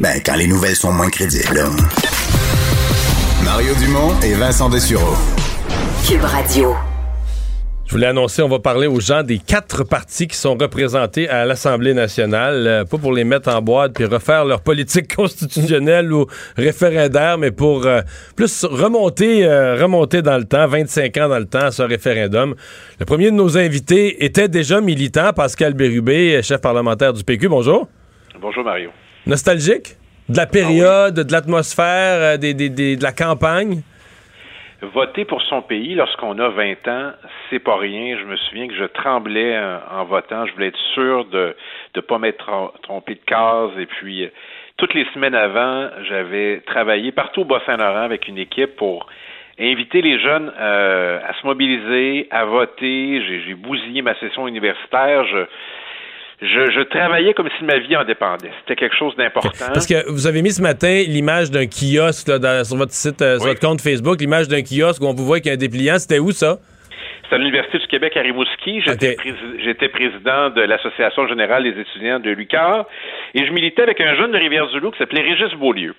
Ben, 0.00 0.20
quand 0.24 0.36
les 0.36 0.46
nouvelles 0.46 0.76
sont 0.76 0.92
moins 0.92 1.10
crédibles. 1.10 1.54
là. 1.54 1.64
Mario 3.44 3.74
Dumont 3.74 4.14
et 4.22 4.34
Vincent 4.34 4.68
Dessureau. 4.68 5.16
Cube 6.06 6.22
Radio. 6.22 6.76
Je 7.84 7.92
voulais 7.92 8.06
annoncer, 8.06 8.42
on 8.42 8.48
va 8.48 8.60
parler 8.60 8.86
aux 8.86 9.00
gens 9.00 9.24
des 9.24 9.38
quatre 9.38 9.82
partis 9.82 10.28
qui 10.28 10.36
sont 10.36 10.54
représentés 10.54 11.28
à 11.28 11.44
l'Assemblée 11.46 11.94
nationale, 11.94 12.66
euh, 12.66 12.84
pas 12.84 12.98
pour 12.98 13.12
les 13.12 13.24
mettre 13.24 13.48
en 13.48 13.60
boîte 13.60 13.94
puis 13.94 14.04
refaire 14.04 14.44
leur 14.44 14.60
politique 14.60 15.12
constitutionnelle 15.16 16.12
ou 16.12 16.26
référendaire, 16.56 17.36
mais 17.38 17.50
pour 17.50 17.86
euh, 17.86 18.02
plus 18.36 18.64
remonter, 18.66 19.46
euh, 19.46 19.74
remonter 19.74 20.22
dans 20.22 20.36
le 20.36 20.44
temps, 20.44 20.68
25 20.68 21.16
ans 21.16 21.28
dans 21.28 21.38
le 21.38 21.46
temps, 21.46 21.72
ce 21.72 21.82
référendum. 21.82 22.54
Le 23.00 23.04
premier 23.04 23.32
de 23.32 23.36
nos 23.36 23.58
invités 23.58 24.24
était 24.24 24.48
déjà 24.48 24.80
militant, 24.80 25.32
Pascal 25.32 25.74
Bérubé, 25.74 26.40
chef 26.42 26.60
parlementaire 26.60 27.12
du 27.12 27.24
PQ. 27.24 27.48
Bonjour. 27.48 27.88
Bonjour 28.40 28.62
Mario. 28.62 28.90
Nostalgique? 29.26 29.96
De 30.28 30.36
la 30.36 30.46
période, 30.46 31.14
de 31.14 31.32
l'atmosphère, 31.32 32.38
des, 32.38 32.52
des, 32.52 32.68
des, 32.68 32.96
de 32.96 33.02
la 33.02 33.12
campagne? 33.12 33.82
Voter 34.80 35.24
pour 35.24 35.42
son 35.42 35.62
pays 35.62 35.94
lorsqu'on 35.94 36.38
a 36.38 36.50
20 36.50 36.88
ans, 36.88 37.12
c'est 37.50 37.58
pas 37.58 37.76
rien. 37.76 38.16
Je 38.16 38.24
me 38.24 38.36
souviens 38.36 38.68
que 38.68 38.74
je 38.74 38.84
tremblais 38.84 39.58
en, 39.58 40.00
en 40.00 40.04
votant. 40.04 40.46
Je 40.46 40.52
voulais 40.52 40.68
être 40.68 40.78
sûr 40.94 41.24
de 41.24 41.56
ne 41.96 42.00
pas 42.00 42.18
m'être 42.18 42.72
trompé 42.82 43.14
de 43.14 43.20
case. 43.26 43.70
Et 43.78 43.86
puis, 43.86 44.24
euh, 44.24 44.28
toutes 44.76 44.94
les 44.94 45.04
semaines 45.14 45.34
avant, 45.34 45.88
j'avais 46.08 46.60
travaillé 46.66 47.10
partout 47.10 47.40
au 47.40 47.44
Bas-Saint-Laurent 47.44 48.02
avec 48.02 48.28
une 48.28 48.38
équipe 48.38 48.76
pour 48.76 49.08
inviter 49.58 50.00
les 50.00 50.20
jeunes 50.20 50.52
euh, 50.56 51.18
à 51.26 51.34
se 51.34 51.44
mobiliser, 51.44 52.28
à 52.30 52.44
voter. 52.44 53.20
J'ai 53.26 53.54
bousillé 53.54 54.02
ma 54.02 54.14
session 54.20 54.46
universitaire. 54.46 55.24
Je, 55.26 55.38
je, 56.40 56.70
je, 56.70 56.88
travaillais 56.88 57.34
comme 57.34 57.48
si 57.58 57.64
ma 57.64 57.78
vie 57.78 57.96
en 57.96 58.04
dépendait. 58.04 58.50
C'était 58.60 58.76
quelque 58.76 58.96
chose 58.96 59.14
d'important. 59.16 59.66
Parce 59.74 59.86
que 59.86 60.08
vous 60.08 60.26
avez 60.26 60.42
mis 60.42 60.52
ce 60.52 60.62
matin 60.62 61.02
l'image 61.06 61.50
d'un 61.50 61.66
kiosque 61.66 62.28
là, 62.28 62.38
dans, 62.38 62.64
sur 62.64 62.76
votre 62.76 62.92
site, 62.92 63.20
euh, 63.22 63.38
sur 63.38 63.48
votre 63.48 63.60
compte 63.60 63.80
Facebook, 63.80 64.20
l'image 64.20 64.46
d'un 64.46 64.62
kiosque 64.62 65.02
où 65.02 65.06
on 65.06 65.14
vous 65.14 65.24
voit 65.24 65.40
qu'il 65.40 65.48
y 65.48 65.50
a 65.50 65.54
un 65.54 65.56
dépliant. 65.56 65.98
C'était 65.98 66.20
où 66.20 66.30
ça? 66.30 66.58
C'est 67.28 67.34
à 67.34 67.38
l'Université 67.38 67.78
du 67.78 67.86
Québec 67.86 68.16
à 68.16 68.20
Rimouski. 68.20 68.80
J'étais, 68.80 69.16
okay. 69.18 69.88
président 69.88 70.50
de 70.50 70.62
l'Association 70.62 71.26
générale 71.28 71.64
des 71.64 71.80
étudiants 71.80 72.20
de 72.20 72.30
l'UQAR 72.30 72.86
et 73.34 73.44
je 73.44 73.52
militais 73.52 73.82
avec 73.82 74.00
un 74.00 74.14
jeune 74.14 74.32
de 74.32 74.38
Rivière-du-Loup 74.38 74.92
qui 74.92 74.98
s'appelait 74.98 75.22
Régis 75.22 75.52
Beaulieu, 75.58 75.94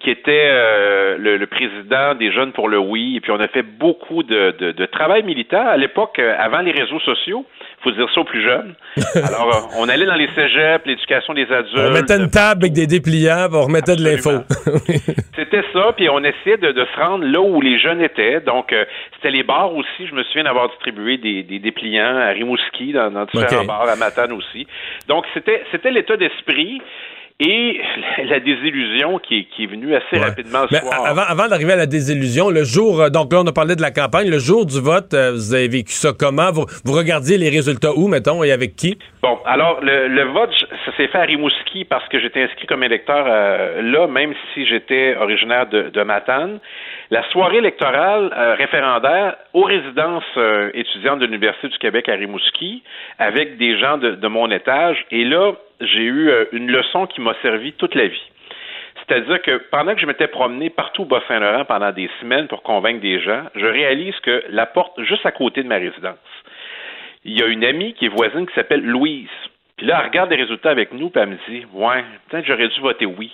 qui 0.00 0.10
était 0.10 0.48
euh, 0.50 1.16
le, 1.18 1.36
le, 1.36 1.46
président 1.46 2.14
des 2.14 2.32
Jeunes 2.32 2.52
pour 2.52 2.68
le 2.68 2.78
Oui. 2.78 3.16
Et 3.16 3.20
puis 3.20 3.30
on 3.30 3.40
a 3.40 3.48
fait 3.48 3.62
beaucoup 3.62 4.22
de, 4.22 4.54
de, 4.58 4.72
de 4.72 4.86
travail 4.86 5.22
militant 5.22 5.66
à 5.66 5.76
l'époque, 5.76 6.18
euh, 6.18 6.34
avant 6.38 6.60
les 6.60 6.72
réseaux 6.72 7.00
sociaux 7.00 7.46
faut 7.84 7.90
dire 7.90 8.08
ça 8.12 8.20
aux 8.20 8.24
plus 8.24 8.42
jeunes. 8.42 8.74
Alors, 9.14 9.54
euh, 9.54 9.78
on 9.78 9.88
allait 9.88 10.06
dans 10.06 10.14
les 10.14 10.28
cégeps, 10.34 10.84
l'éducation 10.86 11.34
des 11.34 11.50
adultes. 11.52 11.76
On 11.76 11.92
mettait 11.92 12.16
une 12.16 12.30
table 12.30 12.64
avec 12.64 12.72
des 12.72 12.86
dépliants, 12.86 13.48
on 13.52 13.62
remettait 13.62 13.94
de 13.94 14.02
l'info. 14.02 14.30
c'était 15.36 15.62
ça, 15.72 15.92
puis 15.96 16.08
on 16.08 16.24
essayait 16.24 16.56
de, 16.56 16.72
de, 16.72 16.84
se 16.84 17.00
rendre 17.00 17.24
là 17.24 17.40
où 17.40 17.60
les 17.60 17.78
jeunes 17.78 18.00
étaient. 18.00 18.40
Donc, 18.40 18.72
euh, 18.72 18.84
c'était 19.14 19.30
les 19.30 19.42
bars 19.42 19.74
aussi. 19.74 20.06
Je 20.08 20.14
me 20.14 20.24
souviens 20.24 20.44
d'avoir 20.44 20.63
distribué 20.68 21.18
des, 21.18 21.42
des, 21.42 21.58
dépliants 21.58 22.16
à 22.16 22.28
Rimouski, 22.28 22.92
dans, 22.92 23.10
dans 23.10 23.24
différents 23.24 23.58
okay. 23.58 23.66
bars, 23.66 23.88
à 23.88 23.96
Matane 23.96 24.32
aussi. 24.32 24.66
Donc, 25.08 25.24
c'était, 25.34 25.62
c'était 25.70 25.90
l'état 25.90 26.16
d'esprit 26.16 26.80
et 27.40 27.80
la 28.24 28.40
désillusion 28.40 29.18
qui 29.18 29.38
est, 29.38 29.44
qui 29.44 29.64
est 29.64 29.66
venue 29.66 29.94
assez 29.94 30.16
ouais. 30.18 30.24
rapidement 30.24 30.66
ce 30.68 30.74
Mais 30.74 30.80
soir. 30.80 31.06
Avant, 31.06 31.22
avant 31.22 31.48
d'arriver 31.48 31.72
à 31.72 31.76
la 31.76 31.86
désillusion, 31.86 32.50
le 32.50 32.64
jour, 32.64 33.00
euh, 33.00 33.10
donc 33.10 33.32
là, 33.32 33.40
on 33.42 33.46
a 33.46 33.52
parlé 33.52 33.74
de 33.76 33.82
la 33.82 33.90
campagne, 33.90 34.30
le 34.30 34.38
jour 34.38 34.66
du 34.66 34.80
vote, 34.80 35.14
euh, 35.14 35.32
vous 35.32 35.54
avez 35.54 35.68
vécu 35.68 35.92
ça 35.92 36.12
comment? 36.18 36.52
Vous, 36.52 36.66
vous 36.84 36.92
regardiez 36.92 37.38
les 37.38 37.50
résultats 37.50 37.92
où, 37.96 38.08
mettons, 38.08 38.44
et 38.44 38.52
avec 38.52 38.76
qui? 38.76 38.98
Bon, 39.22 39.38
alors, 39.46 39.80
le, 39.82 40.08
le 40.08 40.24
vote, 40.24 40.50
ça 40.84 40.96
s'est 40.96 41.08
fait 41.08 41.18
à 41.18 41.22
Rimouski 41.22 41.84
parce 41.84 42.06
que 42.08 42.20
j'étais 42.20 42.42
inscrit 42.42 42.66
comme 42.66 42.84
électeur 42.84 43.24
euh, 43.28 43.82
là, 43.82 44.06
même 44.06 44.34
si 44.52 44.66
j'étais 44.66 45.16
originaire 45.16 45.66
de, 45.66 45.90
de 45.90 46.02
Matane. 46.02 46.60
La 47.10 47.22
soirée 47.30 47.58
électorale 47.58 48.32
euh, 48.34 48.54
référendaire 48.54 49.36
aux 49.52 49.64
résidences 49.64 50.24
euh, 50.38 50.70
étudiantes 50.72 51.18
de 51.18 51.26
l'Université 51.26 51.68
du 51.68 51.78
Québec 51.78 52.08
à 52.08 52.14
Rimouski, 52.14 52.82
avec 53.18 53.58
des 53.58 53.78
gens 53.78 53.98
de, 53.98 54.26
mon 54.26 54.50
étage, 54.50 55.04
et 55.10 55.24
là, 55.24 55.52
j'ai 55.80 56.02
eu 56.02 56.30
euh, 56.30 56.46
une 56.52 56.70
leçon 56.70 57.06
qui 57.06 57.20
m'a 57.20 57.34
servi 57.42 57.72
toute 57.74 57.94
la 57.94 58.06
vie. 58.06 58.30
C'est-à-dire 59.06 59.42
que 59.42 59.58
pendant 59.70 59.94
que 59.94 60.00
je 60.00 60.06
m'étais 60.06 60.28
promené 60.28 60.70
partout 60.70 61.02
au 61.02 61.04
Bas-Saint-Laurent 61.04 61.66
pendant 61.66 61.92
des 61.92 62.08
semaines 62.20 62.48
pour 62.48 62.62
convaincre 62.62 63.00
des 63.00 63.20
gens, 63.20 63.42
je 63.54 63.66
réalise 63.66 64.18
que 64.20 64.42
la 64.48 64.64
porte 64.64 64.98
juste 65.02 65.26
à 65.26 65.30
côté 65.30 65.62
de 65.62 65.68
ma 65.68 65.76
résidence, 65.76 66.16
il 67.24 67.38
y 67.38 67.42
a 67.42 67.46
une 67.46 67.64
amie 67.64 67.92
qui 67.92 68.06
est 68.06 68.08
voisine 68.08 68.46
qui 68.46 68.54
s'appelle 68.54 68.82
Louise. 68.82 69.28
Puis 69.76 69.86
là, 69.86 69.98
elle 70.00 70.08
regarde 70.08 70.30
les 70.30 70.36
résultats 70.36 70.70
avec 70.70 70.92
nous, 70.92 71.10
puis 71.10 71.20
elle 71.20 71.30
me 71.30 71.38
dit 71.50 71.66
Ouais, 71.74 72.02
peut-être 72.28 72.46
j'aurais 72.46 72.68
dû 72.68 72.80
voter 72.80 73.04
oui. 73.04 73.30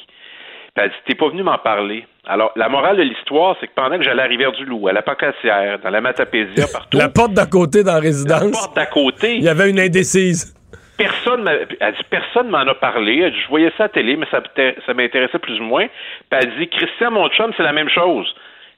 Elle 0.85 0.91
dit 0.91 0.97
T'es 1.07 1.15
pas 1.15 1.29
venu 1.29 1.43
m'en 1.43 1.59
parler. 1.59 2.07
Alors, 2.27 2.53
la 2.57 2.69
morale 2.69 2.97
de 2.97 3.03
l'histoire, 3.03 3.57
c'est 3.61 3.67
que 3.67 3.75
pendant 3.75 3.97
que 3.97 4.05
j'allais 4.05 4.23
à 4.23 4.27
Rivière-du-Loup, 4.27 4.89
à 4.89 4.93
la 4.93 5.03
Pacassière, 5.03 5.79
dans 5.79 5.91
la 5.91 6.01
Matapésia, 6.01 6.67
partout. 6.73 6.99
la 6.99 7.09
porte 7.09 7.33
d'à 7.33 7.47
côté 7.47 7.83
dans 7.83 7.95
la 7.95 8.01
résidence. 8.01 8.43
La 8.43 8.51
porte 8.51 8.77
d'à 8.77 8.87
côté. 8.87 9.37
Il 9.37 9.45
y 9.45 9.49
avait 9.49 9.71
une 9.71 9.81
indécise 9.81 10.55
personne 11.01 11.49
elle 11.81 11.95
dit 11.95 12.05
personne 12.11 12.49
m'en 12.49 12.59
a 12.59 12.75
parlé. 12.75 13.21
Elle 13.21 13.33
dit, 13.33 13.41
je 13.41 13.49
voyais 13.49 13.73
ça 13.77 13.85
à 13.85 13.87
la 13.87 13.89
télé, 13.89 14.17
mais 14.17 14.27
ça, 14.31 14.43
ça 14.87 14.95
m'intéressait 14.95 15.39
plus 15.39 15.59
ou 15.59 15.65
moins. 15.65 15.87
Puis 15.87 16.41
elle 16.41 16.59
dit 16.59 16.69
Christian, 16.69 17.11
mon 17.11 17.29
chum, 17.31 17.53
c'est 17.57 17.63
la 17.63 17.73
même 17.73 17.89
chose. 17.89 18.33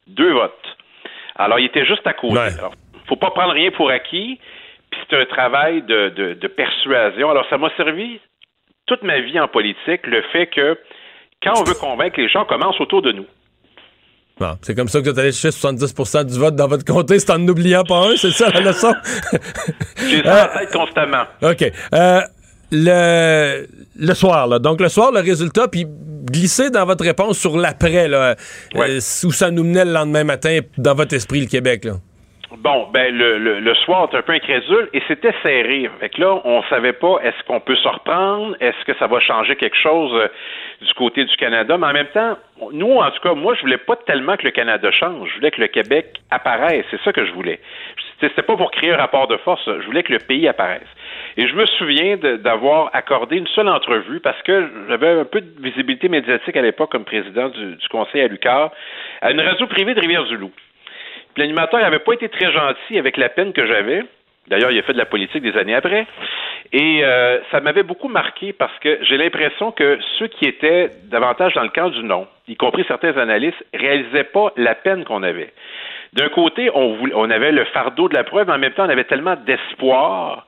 Deux 0.07 0.32
votes. 0.32 0.76
Alors, 1.36 1.59
il 1.59 1.66
était 1.66 1.84
juste 1.84 2.07
à 2.07 2.12
côté. 2.12 2.34
Ouais. 2.34 2.59
Alors, 2.59 2.74
faut 3.09 3.16
pas 3.16 3.30
prendre 3.30 3.53
rien 3.53 3.70
pour 3.72 3.90
acquis. 3.90 4.38
Puis 4.90 5.00
c'est 5.09 5.20
un 5.20 5.24
travail 5.24 5.82
de, 5.82 6.11
de, 6.11 6.34
de 6.34 6.48
persuasion. 6.48 7.30
Alors, 7.30 7.46
ça 7.50 7.59
m'a 7.59 7.70
servi 7.76 8.20
toute 8.86 9.03
ma 9.03 9.20
vie 9.20 9.40
en 9.40 9.48
politique, 9.48 10.07
le 10.07 10.22
fait 10.32 10.46
que 10.46 10.78
quand 11.43 11.61
on 11.61 11.64
veut 11.64 11.74
convaincre 11.74 12.20
les 12.20 12.28
gens, 12.28 12.43
on 12.43 12.47
commence 12.47 12.80
autour 12.80 13.03
de 13.03 13.12
nous. 13.12 13.26
Bon, 14.40 14.57
c'est 14.62 14.74
comme 14.74 14.88
ça 14.88 14.99
que 15.01 15.05
vous 15.05 15.11
êtes 15.11 15.18
allé 15.18 15.32
chercher 15.32 15.59
70 15.59 16.26
du 16.26 16.38
vote 16.38 16.57
dans 16.57 16.66
votre 16.66 16.84
comté, 16.84 17.18
c'est 17.18 17.30
en 17.30 17.38
n'oubliant 17.38 17.84
pas 17.84 18.09
un, 18.09 18.16
c'est 18.16 18.30
ça 18.30 18.49
la 18.51 18.61
leçon? 18.61 18.93
J'ai 20.09 20.22
ça 20.22 20.51
en 20.53 20.59
tête 20.59 20.72
constamment. 20.72 21.24
OK. 21.43 21.70
Euh, 21.95 22.20
le, 22.72 23.66
le 23.97 24.14
soir, 24.14 24.47
là. 24.47 24.59
Donc, 24.59 24.80
le 24.80 24.88
soir, 24.88 25.12
le 25.12 25.20
résultat, 25.20 25.68
puis 25.68 25.86
glissez 25.86 26.70
dans 26.70 26.86
votre 26.86 27.05
réponse 27.05 27.38
sur 27.38 27.57
l'après, 27.57 28.09
là. 28.09 28.34
Ouais. 28.74 28.90
Euh, 28.97 29.26
où 29.26 29.32
ça 29.32 29.51
nous 29.51 29.64
menait 29.64 29.84
le 29.84 29.93
lendemain 29.93 30.24
matin 30.24 30.61
dans 30.78 30.95
votre 30.95 31.14
esprit, 31.14 31.40
le 31.40 31.47
Québec, 31.47 31.84
là. 31.84 31.95
Bon, 32.59 32.88
ben 32.92 33.16
le, 33.16 33.38
le, 33.38 33.74
soir, 33.76 34.09
on 34.12 34.16
un 34.16 34.22
peu 34.22 34.32
incrédule 34.32 34.88
et 34.92 35.03
c'était 35.09 35.32
serré. 35.42 35.88
Fait 36.00 36.11
que 36.11 36.20
là, 36.20 36.40
on 36.44 36.62
savait 36.64 36.92
pas 36.92 37.18
est-ce 37.22 37.42
qu'on 37.44 37.61
peut 37.61 37.76
se 37.76 37.88
reprendre, 37.88 38.55
est-ce 38.61 38.84
que 38.84 38.96
ça 38.98 39.07
va 39.07 39.20
changer 39.20 39.57
quelque 39.57 39.76
chose 39.76 40.12
euh, 40.14 40.28
du 40.82 40.92
côté 40.94 41.24
du 41.24 41.34
Canada, 41.36 41.78
mais 41.78 41.86
en 41.86 41.92
même 41.92 42.09
temps, 42.09 42.36
nous, 42.72 42.98
en 42.98 43.11
tout 43.11 43.20
cas, 43.22 43.34
moi, 43.34 43.55
je 43.55 43.62
voulais 43.62 43.78
pas 43.78 43.96
tellement 43.96 44.36
que 44.36 44.44
le 44.44 44.50
Canada 44.50 44.90
change. 44.90 45.30
Je 45.30 45.36
voulais 45.36 45.50
que 45.50 45.61
le 45.61 45.68
Québec 45.68 46.14
apparaisse. 46.30 46.84
C'est 46.90 47.00
ça 47.03 47.12
que 47.12 47.24
je 47.24 47.32
voulais. 47.32 47.59
C'était 48.20 48.42
pas 48.42 48.57
pour 48.57 48.70
créer 48.70 48.92
un 48.92 48.96
rapport 48.98 49.26
de 49.28 49.36
force. 49.38 49.64
Je 49.64 49.86
voulais 49.86 50.03
que 50.03 50.12
le 50.12 50.18
pays 50.18 50.46
apparaisse. 50.46 50.88
Et 51.36 51.48
je 51.48 51.55
me 51.55 51.66
souviens 51.66 52.16
d'avoir 52.16 52.90
accordé 52.92 53.36
une 53.36 53.46
seule 53.48 53.68
entrevue 53.68 54.20
parce 54.20 54.40
que 54.42 54.70
j'avais 54.88 55.09
un 55.09 55.24
peu 55.24 55.40
de 55.40 55.62
visibilité 55.62 56.09
médiatique 56.09 56.57
à 56.57 56.62
l'époque 56.62 56.92
comme 56.92 57.05
président 57.05 57.48
du, 57.48 57.76
conseil 57.90 58.20
à 58.20 58.28
l'UQAR 58.28 58.70
à 59.22 59.30
une 59.32 59.40
radio 59.40 59.66
privée 59.66 59.94
de 59.94 60.00
Rivière-du-Loup. 60.00 60.53
L'animateur 61.37 61.80
n'avait 61.80 61.99
pas 61.99 62.12
été 62.12 62.28
très 62.28 62.53
gentil 62.53 62.99
avec 62.99 63.16
la 63.16 63.28
peine 63.28 63.53
que 63.53 63.66
j'avais. 63.66 64.05
D'ailleurs, 64.49 64.70
il 64.70 64.78
a 64.78 64.83
fait 64.83 64.93
de 64.93 64.99
la 64.99 65.07
politique 65.07 65.43
des 65.43 65.57
années 65.57 65.74
après. 65.74 66.07
Et 66.72 67.05
euh, 67.05 67.39
ça 67.51 67.61
m'avait 67.61 67.83
beaucoup 67.83 68.09
marqué 68.09 68.53
parce 68.53 68.76
que 68.80 68.99
j'ai 69.03 69.16
l'impression 69.16 69.72
que 69.72 69.99
ceux 70.18 70.26
qui 70.28 70.47
étaient 70.47 70.91
davantage 71.05 71.55
dans 71.55 71.62
le 71.62 71.68
camp 71.68 71.91
du 71.91 72.03
non, 72.03 72.26
y 72.49 72.57
compris 72.57 72.85
certains 72.89 73.16
analystes, 73.18 73.62
réalisaient 73.74 74.24
pas 74.24 74.53
la 74.57 74.74
peine 74.74 75.05
qu'on 75.05 75.22
avait. 75.22 75.53
D'un 76.14 76.28
côté, 76.28 76.70
on, 76.74 77.30
avait 77.30 77.53
le 77.53 77.64
fardeau 77.66 78.09
de 78.09 78.14
la 78.14 78.24
preuve, 78.24 78.47
mais 78.47 78.55
en 78.55 78.59
même 78.59 78.72
temps, 78.72 78.85
on 78.85 78.91
avait 78.91 79.05
tellement 79.05 79.37
d'espoir. 79.37 80.47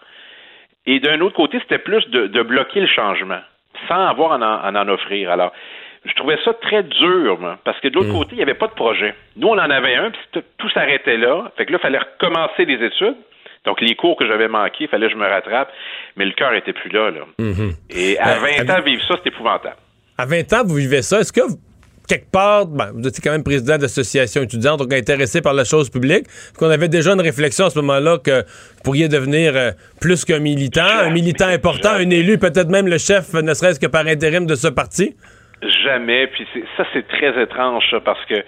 Et 0.87 1.01
d'un 1.01 1.21
autre 1.21 1.37
côté, 1.37 1.59
c'était 1.61 1.79
plus 1.79 2.07
de, 2.11 2.43
bloquer 2.43 2.81
le 2.81 2.87
changement, 2.87 3.41
sans 3.89 4.07
avoir 4.07 4.33
à 4.33 4.69
en, 4.69 4.77
en 4.77 4.89
offrir. 4.89 5.31
Alors, 5.31 5.53
je 6.05 6.13
trouvais 6.15 6.37
ça 6.45 6.53
très 6.55 6.83
dur, 6.83 7.39
moi, 7.41 7.59
parce 7.65 7.81
que 7.81 7.89
de 7.89 7.95
l'autre 7.95 8.11
mmh. 8.11 8.19
côté, 8.19 8.31
il 8.33 8.37
n'y 8.37 8.43
avait 8.43 8.55
pas 8.55 8.67
de 8.67 8.75
projet. 8.75 9.15
Nous, 9.37 9.49
on 9.49 9.53
en 9.53 9.71
avait 9.71 9.95
un, 9.95 10.11
puis 10.11 10.21
tout, 10.33 10.43
tout 10.59 10.69
s'arrêtait 10.71 11.17
là. 11.17 11.51
Fait 11.57 11.65
que 11.65 11.73
là, 11.73 11.79
il 11.81 11.83
fallait 11.83 11.99
recommencer 11.99 12.65
les 12.65 12.85
études. 12.85 13.17
Donc, 13.65 13.81
les 13.81 13.95
cours 13.95 14.17
que 14.17 14.27
j'avais 14.27 14.49
manqués, 14.49 14.85
il 14.85 14.89
fallait 14.89 15.07
que 15.07 15.15
je 15.15 15.19
me 15.19 15.27
rattrape, 15.27 15.73
mais 16.17 16.27
le 16.27 16.33
cœur 16.33 16.53
était 16.53 16.75
plus 16.75 16.91
là. 16.91 17.11
là. 17.11 17.21
Mmh. 17.39 17.71
Et 17.89 18.19
à 18.19 18.39
20 18.39 18.71
ans, 18.71 18.83
vivre 18.83 19.03
ça, 19.09 19.15
c'est 19.23 19.31
épouvantable. 19.31 19.77
À 20.19 20.27
20 20.27 20.53
ans, 20.53 20.63
vous 20.67 20.75
vivez 20.75 21.01
ça. 21.01 21.21
Est-ce 21.21 21.33
que, 21.33 21.41
quelque 22.07 22.31
part, 22.31 22.67
ben, 22.67 22.93
vous 22.95 23.09
étiez 23.09 23.23
quand 23.25 23.31
même 23.33 23.43
président 23.43 23.79
d'association 23.79 24.43
étudiante, 24.43 24.81
donc 24.81 24.93
intéressé 24.93 25.41
par 25.41 25.55
la 25.55 25.65
chose 25.65 25.89
publique, 25.89 26.27
qu'on 26.59 26.69
avait 26.69 26.89
déjà 26.89 27.15
une 27.15 27.23
réflexion 27.23 27.65
à 27.65 27.71
ce 27.71 27.79
moment-là 27.79 28.19
que 28.19 28.43
vous 28.43 28.83
pourriez 28.85 29.09
devenir 29.09 29.57
euh, 29.57 29.71
plus 29.99 30.27
qu'un 30.27 30.41
militant, 30.41 30.83
un 30.85 31.11
militant 31.11 31.47
important, 31.47 31.93
un 31.93 32.11
élu, 32.11 32.37
peut-être 32.37 32.69
même 32.69 32.87
le 32.87 32.99
chef, 32.99 33.33
ne 33.33 33.55
serait-ce 33.55 33.81
que 33.81 33.87
par 33.87 34.07
intérim 34.07 34.45
de 34.45 34.55
ce 34.55 34.69
parti? 34.69 35.17
Jamais. 35.69 36.27
Puis 36.27 36.47
ça, 36.77 36.85
c'est 36.93 37.07
très 37.07 37.41
étrange, 37.43 37.89
ça, 37.91 38.01
parce 38.01 38.25
que 38.27 38.45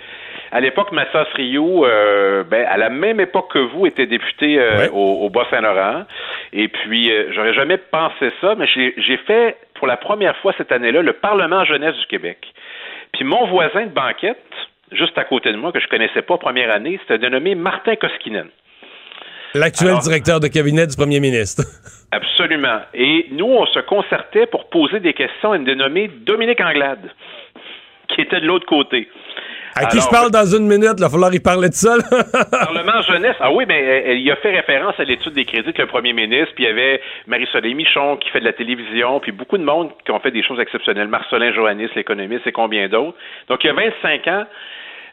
à 0.53 0.61
l'époque, 0.61 0.93
Massas 0.93 1.27
Rio, 1.35 1.85
euh, 1.85 2.45
ben, 2.45 2.65
à 2.69 2.77
la 2.77 2.89
même 2.89 3.21
époque 3.21 3.53
que 3.53 3.59
vous, 3.59 3.87
était 3.87 4.07
député 4.07 4.61
euh, 4.61 4.79
ouais. 4.79 4.89
au, 4.91 5.25
au 5.25 5.31
Bas-Saint-Laurent. 5.31 6.05
Et 6.53 6.69
puis, 6.69 7.11
euh, 7.11 7.33
j'aurais 7.33 7.55
jamais 7.55 7.79
pensé 7.79 8.31
ça, 8.41 8.55
mais 8.57 8.67
j'ai 8.67 9.17
fait 9.27 9.57
pour 9.75 9.87
la 9.87 9.97
première 9.97 10.37
fois 10.39 10.55
cette 10.57 10.73
année-là 10.73 11.03
le 11.03 11.13
Parlement 11.13 11.65
jeunesse 11.65 11.97
du 11.97 12.07
Québec. 12.07 12.39
Puis 13.13 13.25
mon 13.25 13.47
voisin 13.47 13.87
de 13.87 13.91
banquette, 13.91 14.39
juste 14.93 15.19
à 15.19 15.25
côté 15.25 15.53
de 15.53 15.57
moi, 15.57 15.73
que 15.73 15.81
je 15.81 15.89
connaissais 15.89 16.23
pas 16.23 16.39
première 16.39 16.71
année, 16.71 16.99
c'était 17.03 17.19
dénommé 17.19 17.55
Martin 17.55 17.97
Koskinen. 17.97 18.49
L'actuel 19.59 19.91
Alors- 19.91 20.03
directeur 20.03 20.41
de 20.41 20.49
cabinet 20.49 20.87
du 20.87 20.97
premier 20.97 21.21
ministre. 21.21 21.63
Absolument. 22.13 22.81
Et 22.95 23.27
nous, 23.33 23.47
on 23.47 23.67
se 23.67 23.81
concertait 23.81 24.47
pour 24.47 24.69
poser 24.71 25.01
des 25.01 25.13
questions 25.13 25.53
à 25.53 25.57
une 25.57 25.65
dénommée 25.65 26.09
Dominique 26.09 26.61
Anglade, 26.61 27.11
qui 28.09 28.21
était 28.21 28.41
de 28.41 28.47
l'autre 28.47 28.67
côté. 28.67 29.09
À 29.79 29.87
qui 29.87 30.01
je 30.01 30.09
parle 30.09 30.31
dans 30.31 30.47
une 30.47 30.67
minute, 30.67 30.95
il 30.97 31.03
va 31.03 31.11
falloir 31.11 31.35
y 31.35 31.41
parler 31.41 31.69
de 31.69 31.75
ça. 31.75 31.97
Parlement 32.51 33.03
jeunesse. 33.03 33.37
Ah 33.41 33.53
oui, 33.53 33.65
mais 33.69 33.83
euh, 34.07 34.15
il 34.15 34.31
a 34.31 34.37
fait 34.37 34.57
référence 34.57 34.95
à 34.99 35.05
l'étude 35.05 35.35
des 35.35 35.45
crédits 35.45 35.75
que 35.75 35.83
le 35.83 35.89
premier 35.89 36.15
ministre, 36.15 36.55
puis 36.55 36.65
il 36.65 36.69
y 36.69 36.71
avait 36.71 37.03
Marie-Soleil 37.27 37.75
Michon 37.75 38.17
qui 38.17 38.31
fait 38.31 38.41
de 38.41 38.47
la 38.47 38.55
télévision, 38.55 39.21
puis 39.21 39.33
beaucoup 39.33 39.59
de 39.59 39.65
monde 39.65 39.91
qui 40.07 40.13
ont 40.13 40.21
fait 40.21 40.31
des 40.31 40.43
choses 40.43 40.61
exceptionnelles. 40.61 41.09
Marcelin 41.09 41.53
Joannis, 41.53 41.89
l'économiste, 41.95 42.47
et 42.47 42.53
combien 42.53 42.89
d'autres. 42.89 43.19
Donc, 43.51 43.65
il 43.65 43.67
y 43.67 43.71
a 43.71 43.75
25 43.75 44.27
ans, 44.29 44.45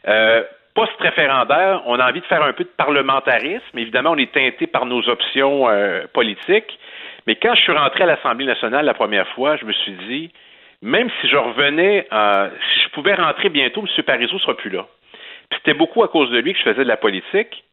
euh, 0.08 0.42
post-référendaire, 0.74 1.82
on 1.86 1.98
a 1.98 2.08
envie 2.08 2.20
de 2.20 2.26
faire 2.26 2.42
un 2.42 2.52
peu 2.52 2.64
de 2.64 2.70
parlementarisme. 2.76 3.78
Évidemment, 3.78 4.10
on 4.10 4.18
est 4.18 4.32
teinté 4.32 4.66
par 4.66 4.86
nos 4.86 5.08
options 5.08 5.68
euh, 5.68 6.04
politiques. 6.12 6.78
Mais 7.26 7.36
quand 7.36 7.54
je 7.54 7.62
suis 7.62 7.72
rentré 7.72 8.02
à 8.02 8.06
l'Assemblée 8.06 8.46
nationale 8.46 8.84
la 8.84 8.94
première 8.94 9.28
fois, 9.28 9.56
je 9.56 9.64
me 9.64 9.72
suis 9.72 9.92
dit, 10.08 10.30
même 10.82 11.08
si 11.20 11.28
je 11.28 11.36
revenais, 11.36 12.06
euh, 12.12 12.50
si 12.72 12.80
je 12.80 12.88
pouvais 12.90 13.14
rentrer 13.14 13.48
bientôt, 13.48 13.82
M. 13.82 14.02
Parizeau 14.04 14.38
sera 14.38 14.56
plus 14.56 14.70
là. 14.70 14.86
C'était 15.52 15.74
beaucoup 15.74 16.02
à 16.02 16.08
cause 16.08 16.30
de 16.30 16.38
lui 16.38 16.52
que 16.52 16.58
je 16.58 16.64
faisais 16.64 16.84
de 16.84 16.88
la 16.88 16.96
politique. 16.96 17.64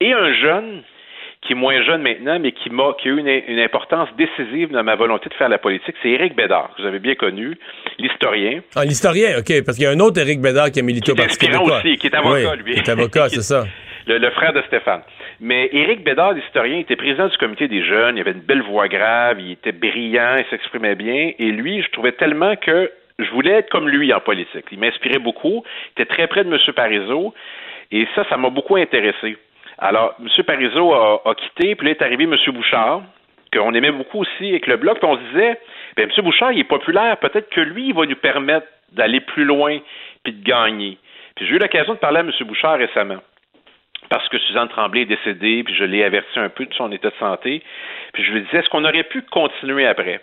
Et 0.00 0.12
un 0.12 0.32
jeune, 0.34 0.82
qui 1.42 1.52
est 1.52 1.56
moins 1.56 1.82
jeune 1.82 2.02
maintenant, 2.02 2.38
mais 2.38 2.52
qui 2.52 2.68
m'a 2.70 2.92
qui 3.00 3.08
a 3.08 3.12
eu 3.12 3.18
une, 3.18 3.28
une 3.28 3.60
importance 3.60 4.08
décisive 4.18 4.70
dans 4.70 4.82
ma 4.84 4.94
volonté 4.94 5.28
de 5.30 5.34
faire 5.34 5.48
la 5.48 5.58
politique, 5.58 5.96
c'est 6.02 6.10
Éric 6.10 6.36
Bédard, 6.36 6.70
que 6.76 6.82
vous 6.82 6.88
avez 6.88 6.98
bien 6.98 7.14
connu, 7.14 7.56
l'historien. 7.98 8.60
Ah, 8.76 8.84
l'historien, 8.84 9.38
OK, 9.38 9.64
parce 9.64 9.76
qu'il 9.78 9.84
y 9.84 9.88
a 9.88 9.90
un 9.90 10.00
autre 10.00 10.20
Éric 10.20 10.40
Bédard 10.40 10.70
qui 10.70 10.80
a 10.80 10.82
milité 10.82 11.12
au 11.12 11.14
Parti 11.14 11.30
inspirant 11.32 11.60
québécois. 11.64 11.78
aussi, 11.78 11.96
qui 11.96 12.06
est 12.08 12.14
avocat, 12.14 12.52
Oui, 12.52 12.62
lui. 12.64 12.74
Qui 12.74 12.80
est 12.80 12.90
avocat, 12.90 13.28
c'est 13.28 13.42
ça. 13.42 13.64
Le, 14.06 14.16
le 14.16 14.30
frère 14.30 14.54
de 14.54 14.62
Stéphane. 14.62 15.02
Mais 15.40 15.68
Éric 15.72 16.02
Bédard, 16.02 16.32
l'historien, 16.32 16.78
était 16.78 16.96
président 16.96 17.28
du 17.28 17.36
comité 17.36 17.68
des 17.68 17.84
jeunes, 17.84 18.16
il 18.16 18.20
avait 18.22 18.32
une 18.32 18.40
belle 18.40 18.62
voix 18.62 18.88
grave, 18.88 19.38
il 19.40 19.52
était 19.52 19.72
brillant, 19.72 20.36
il 20.38 20.44
s'exprimait 20.50 20.94
bien, 20.94 21.32
et 21.38 21.50
lui, 21.52 21.82
je 21.82 21.88
trouvais 21.90 22.12
tellement 22.12 22.56
que 22.56 22.90
je 23.18 23.30
voulais 23.30 23.52
être 23.52 23.68
comme 23.70 23.88
lui 23.88 24.12
en 24.12 24.20
politique. 24.20 24.64
Il 24.72 24.78
m'inspirait 24.78 25.18
beaucoup, 25.18 25.62
il 25.96 26.02
était 26.02 26.12
très 26.12 26.26
près 26.28 26.44
de 26.44 26.50
M. 26.52 26.58
Parizeau, 26.74 27.34
et 27.92 28.06
ça, 28.14 28.24
ça 28.28 28.36
m'a 28.38 28.48
beaucoup 28.48 28.76
intéressé. 28.76 29.36
Alors, 29.80 30.14
M. 30.20 30.28
Parizeau 30.44 30.92
a, 30.92 31.34
quitté, 31.34 31.74
puis 31.74 31.86
là 31.86 31.92
est 31.92 32.02
arrivé 32.02 32.24
M. 32.24 32.36
Bouchard, 32.52 33.02
qu'on 33.52 33.72
aimait 33.74 33.90
beaucoup 33.90 34.20
aussi 34.20 34.50
avec 34.50 34.66
le 34.66 34.76
Bloc, 34.76 34.98
puis 35.00 35.08
on 35.10 35.16
se 35.16 35.22
disait, 35.32 35.58
ben, 35.96 36.08
M. 36.10 36.24
Bouchard, 36.24 36.52
il 36.52 36.60
est 36.60 36.64
populaire, 36.64 37.16
peut-être 37.16 37.48
que 37.50 37.60
lui, 37.60 37.88
il 37.88 37.94
va 37.94 38.04
nous 38.06 38.16
permettre 38.16 38.66
d'aller 38.92 39.20
plus 39.20 39.44
loin, 39.44 39.78
puis 40.22 40.32
de 40.34 40.44
gagner. 40.44 40.98
Puis 41.34 41.46
j'ai 41.46 41.54
eu 41.54 41.58
l'occasion 41.58 41.94
de 41.94 41.98
parler 41.98 42.18
à 42.18 42.20
M. 42.20 42.30
Bouchard 42.46 42.78
récemment 42.78 43.18
parce 44.08 44.28
que 44.28 44.38
Suzanne 44.38 44.68
Tremblay 44.68 45.02
est 45.02 45.04
décédée, 45.06 45.62
puis 45.62 45.72
je 45.74 45.84
l'ai 45.84 46.02
averti 46.02 46.36
un 46.40 46.48
peu 46.48 46.66
de 46.66 46.74
son 46.74 46.90
état 46.90 47.10
de 47.10 47.14
santé. 47.20 47.62
Puis 48.12 48.24
je 48.24 48.32
lui 48.32 48.40
disais, 48.42 48.58
est-ce 48.58 48.68
qu'on 48.68 48.84
aurait 48.84 49.04
pu 49.04 49.22
continuer 49.22 49.86
après? 49.86 50.20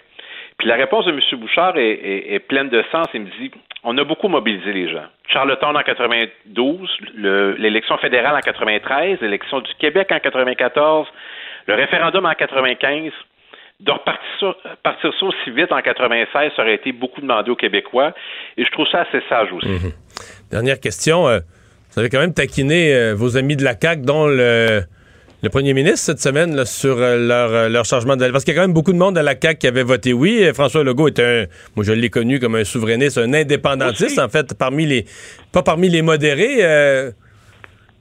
Puis 0.58 0.68
la 0.68 0.76
réponse 0.76 1.06
de 1.06 1.12
M. 1.14 1.20
Bouchard 1.40 1.78
est, 1.78 1.92
est- 1.92 2.34
est 2.34 2.40
pleine 2.40 2.68
de 2.68 2.84
sens. 2.92 3.08
Il 3.14 3.22
me 3.22 3.30
dit, 3.40 3.52
on 3.90 3.98
a 3.98 4.04
beaucoup 4.04 4.28
mobilisé 4.28 4.74
les 4.74 4.90
gens. 4.92 5.06
Charlottetown 5.32 5.76
en 5.78 5.82
92, 5.82 6.90
le- 7.16 7.54
l'élection 7.58 7.98
fédérale 7.98 8.36
en 8.36 8.40
93, 8.42 9.20
l'élection 9.22 9.60
du 9.62 9.74
Québec 9.80 10.08
en 10.12 10.20
94, 10.20 11.08
le 11.68 11.74
référendum 11.76 12.26
en 12.26 12.34
95. 12.34 13.12
De 13.80 13.92
repartir 13.92 14.56
partir 14.82 15.14
ça 15.20 15.26
aussi 15.28 15.52
vite 15.52 15.72
en 15.72 15.82
96, 15.82 16.52
ça 16.56 16.62
aurait 16.64 16.74
été 16.76 16.92
beaucoup 16.92 17.22
demandé 17.22 17.52
aux 17.52 17.56
Québécois. 17.56 18.12
Et 18.58 18.66
je 18.66 18.72
trouve 18.72 18.88
ça 18.88 19.02
assez 19.02 19.22
sage 19.30 19.52
aussi. 19.54 19.68
Mhm. 19.70 19.92
Dernière 20.52 20.80
question. 20.80 21.28
euh, 21.28 21.40
vous 21.92 22.00
avez 22.00 22.10
quand 22.10 22.20
même 22.20 22.34
taquiné 22.34 22.94
euh, 22.94 23.14
vos 23.14 23.38
amis 23.38 23.56
de 23.56 23.64
la 23.64 23.76
CAQ, 23.80 24.02
dont 24.02 24.26
le, 24.28 24.82
le 25.44 25.50
premier 25.50 25.74
ministre 25.74 26.00
cette 26.00 26.20
semaine, 26.20 26.56
là, 26.56 26.66
sur 26.66 26.98
euh, 26.98 27.16
leur, 27.18 27.52
euh, 27.52 27.70
leur 27.70 27.86
changement 27.86 28.16
de... 28.16 28.28
Parce 28.32 28.44
qu'il 28.44 28.56
y 28.56 28.58
a 28.58 28.60
quand 28.60 28.68
même 28.68 28.74
beaucoup 28.74 28.94
de 28.94 28.98
monde 28.98 29.18
à 29.18 29.24
la 29.24 29.34
CAQ 29.40 29.60
qui 29.60 29.68
avait 29.68 29.84
voté 29.84 30.12
oui. 30.12 30.44
François 30.54 30.84
Legault 30.84 31.08
est 31.08 31.20
un... 31.20 31.46
Moi, 31.76 31.86
je 31.86 31.94
l'ai 31.94 32.10
connu 32.10 32.40
comme 32.40 32.56
un 32.56 32.64
souverainiste, 32.64 33.20
un 33.20 33.34
indépendantiste, 33.34 34.18
en 34.20 34.30
fait, 34.30 34.58
parmi 34.58 34.88
les... 34.88 35.06
Pas 35.54 35.62
parmi 35.62 35.90
les 35.90 36.02
modérés, 36.02 36.58
euh, 36.62 37.12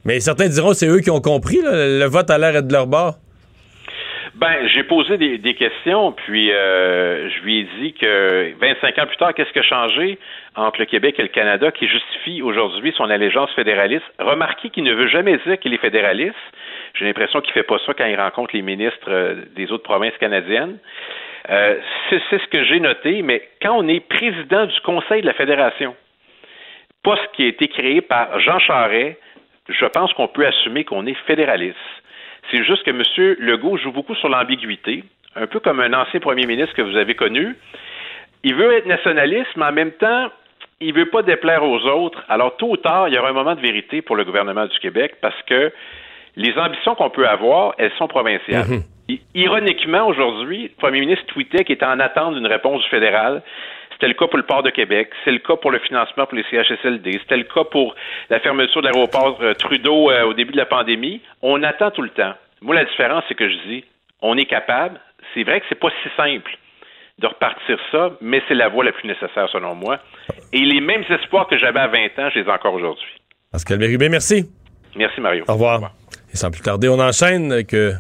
mais 0.05 0.21
certains 0.21 0.49
diront 0.49 0.73
c'est 0.73 0.89
eux 0.89 1.01
qui 1.01 1.11
ont 1.11 1.21
compris. 1.21 1.61
là, 1.63 1.73
le 1.73 2.05
vote 2.07 2.31
a 2.31 2.39
l'air 2.39 2.63
de 2.63 2.73
leur 2.73 2.87
bord. 2.87 3.17
Ben, 4.37 4.69
j'ai 4.75 4.83
posé 4.85 5.17
des, 5.17 5.39
des 5.39 5.55
questions, 5.55 6.13
puis 6.13 6.53
euh, 6.53 7.31
je 7.31 7.41
lui 7.43 7.61
ai 7.61 7.69
dit 7.81 7.95
que 7.95 8.53
25 8.61 8.99
ans 8.99 9.07
plus 9.07 9.17
tard, 9.17 9.33
qu'est-ce 9.33 9.51
qui 9.51 9.61
a 9.61 9.63
changé 9.63 10.19
entre 10.55 10.81
le 10.81 10.85
Québec 10.85 11.15
et 11.19 11.23
le 11.23 11.29
Canada 11.29 11.71
qui 11.71 11.89
justifie 11.89 12.43
aujourd'hui 12.43 12.93
son 12.99 13.09
allégeance 13.09 13.51
fédéraliste? 13.55 14.05
Remarquez 14.19 14.69
qu'il 14.69 14.85
ne 14.85 14.93
veut 14.93 15.09
jamais 15.09 15.39
dire 15.47 15.59
qu'il 15.59 15.73
est 15.73 15.79
fédéraliste. 15.79 16.35
J'ai 16.99 17.05
l'impression 17.05 17.41
qu'il 17.41 17.53
fait 17.53 17.63
pas 17.63 17.79
ça 17.85 17.93
quand 17.95 18.07
il 18.07 18.17
rencontre 18.17 18.55
les 18.55 18.63
ministres 18.63 19.09
euh, 19.09 19.35
des 19.55 19.71
autres 19.71 19.83
provinces 19.83 20.17
canadiennes. 20.19 20.79
Euh, 21.51 21.79
c'est 22.11 22.41
ce 22.41 22.47
que 22.49 22.65
j'ai 22.65 22.81
noté, 22.81 23.23
mais 23.23 23.49
quand 23.63 23.77
on 23.77 23.87
est 23.87 24.01
président 24.01 24.67
du 24.67 24.81
Conseil 24.81 25.21
de 25.21 25.27
la 25.27 25.35
Fédération, 25.35 25.95
poste 27.03 27.29
qui 27.35 27.45
a 27.45 27.49
été 27.49 27.69
créé 27.69 28.01
par 28.01 28.41
Jean 28.41 28.59
Charest, 28.59 29.17
je 29.69 29.87
pense 29.87 30.13
qu'on 30.15 30.29
peut 30.29 30.47
assumer 30.47 30.85
qu'on 30.85 31.07
est 31.07 31.17
fédéraliste. 31.27 31.77
C'est 32.51 32.65
juste 32.65 32.85
que 32.85 32.91
M. 32.91 33.37
Legault 33.41 33.77
joue 33.77 33.93
beaucoup 33.93 34.15
sur 34.15 34.29
l'ambiguïté, 34.29 35.05
un 35.35 35.47
peu 35.47 35.61
comme 35.61 35.81
un 35.81 35.93
ancien 35.93 36.21
premier 36.21 36.47
ministre 36.47 36.75
que 36.75 36.83
vous 36.83 36.97
avez 36.97 37.15
connu. 37.15 37.57
Il 38.43 38.55
veut 38.55 38.73
être 38.73 38.87
nationaliste, 38.87 39.51
mais 39.57 39.67
en 39.67 39.73
même 39.73 39.93
temps, 39.93 40.31
il 40.81 40.95
veut 40.95 41.11
pas 41.11 41.23
déplaire 41.23 41.65
aux 41.65 41.81
autres. 41.87 42.23
Alors, 42.29 42.57
tôt 42.57 42.71
ou 42.71 42.77
tard, 42.77 43.09
il 43.09 43.15
y 43.15 43.19
aura 43.19 43.31
un 43.31 43.35
moment 43.35 43.55
de 43.55 43.61
vérité 43.61 44.03
pour 44.03 44.17
le 44.17 44.25
gouvernement 44.25 44.67
du 44.67 44.79
Québec 44.79 45.17
parce 45.21 45.41
que 45.43 45.73
les 46.37 46.57
ambitions 46.59 46.95
qu'on 46.95 47.11
peut 47.11 47.27
avoir, 47.29 47.75
elles 47.79 47.93
sont 47.99 48.09
provinciales. 48.09 48.65
I- 49.09 49.21
Ironiquement, 49.35 50.07
aujourd'hui, 50.07 50.65
le 50.65 50.69
premier 50.77 51.01
ministre 51.01 51.25
tweetait 51.27 51.65
qu'il 51.65 51.75
était 51.77 51.85
en 51.87 52.01
attente 52.01 52.35
d'une 52.35 52.47
réponse 52.47 52.83
du 52.83 52.89
fédéral. 52.89 53.43
C'était 53.93 54.09
le 54.09 54.15
cas 54.15 54.27
pour 54.27 54.37
le 54.37 54.43
port 54.45 54.63
de 54.63 54.69
Québec, 54.71 55.09
c'est 55.25 55.31
le 55.31 55.39
cas 55.39 55.57
pour 55.57 55.71
le 55.71 55.79
financement 55.79 56.27
pour 56.27 56.37
les 56.37 56.45
CHSLD, 56.51 57.13
c'était 57.23 57.39
le 57.39 57.45
cas 57.45 57.65
pour 57.65 57.95
la 58.29 58.41
fermeture 58.41 58.83
de 58.83 58.89
l'aéroport 58.89 59.39
euh, 59.41 59.55
Trudeau 59.55 60.11
euh, 60.11 60.25
au 60.25 60.35
début 60.35 60.53
de 60.53 60.59
la 60.59 60.67
pandémie. 60.67 61.23
On 61.41 61.63
attend 61.63 61.91
tout 61.91 62.03
le 62.03 62.11
temps. 62.11 62.35
Moi, 62.61 62.75
la 62.75 62.85
différence, 62.85 63.25
c'est 63.29 63.35
que 63.35 63.49
je 63.49 63.57
dis, 63.69 63.85
on 64.21 64.37
est 64.37 64.45
capable. 64.45 65.01
C'est 65.33 65.45
vrai 65.45 65.61
que 65.61 65.67
c'est 65.71 65.81
pas 65.81 65.89
si 66.03 66.09
simple 66.17 66.59
de 67.19 67.27
repartir 67.27 67.79
ça, 67.91 68.11
mais 68.21 68.43
c'est 68.49 68.55
la 68.55 68.69
voie 68.69 68.85
la 68.85 68.93
plus 68.93 69.09
nécessaire 69.09 69.49
selon 69.51 69.75
moi. 69.75 69.99
Et 70.53 70.61
les 70.61 70.83
mêmes 70.83 71.05
espoirs 71.09 71.47
que 71.47 71.57
j'avais 71.57 71.81
à 71.81 71.87
20 71.87 72.19
ans, 72.19 72.29
je 72.35 72.41
les 72.41 72.47
ai 72.47 72.51
encore 72.51 72.75
aujourd'hui. 72.75 73.09
Pascal 73.51 73.79
Bérubé, 73.79 74.11
merci. 74.11 74.45
Merci, 74.95 75.21
Mario. 75.23 75.45
Au 75.49 75.53
revoir. 75.55 75.93
Et 76.37 76.39
sans 76.39 76.51
plus 76.51 76.61
tarder, 76.61 76.91
on 76.91 77.01
enchaîne 77.01 77.51
avec 77.51 77.73
euh, 77.73 77.93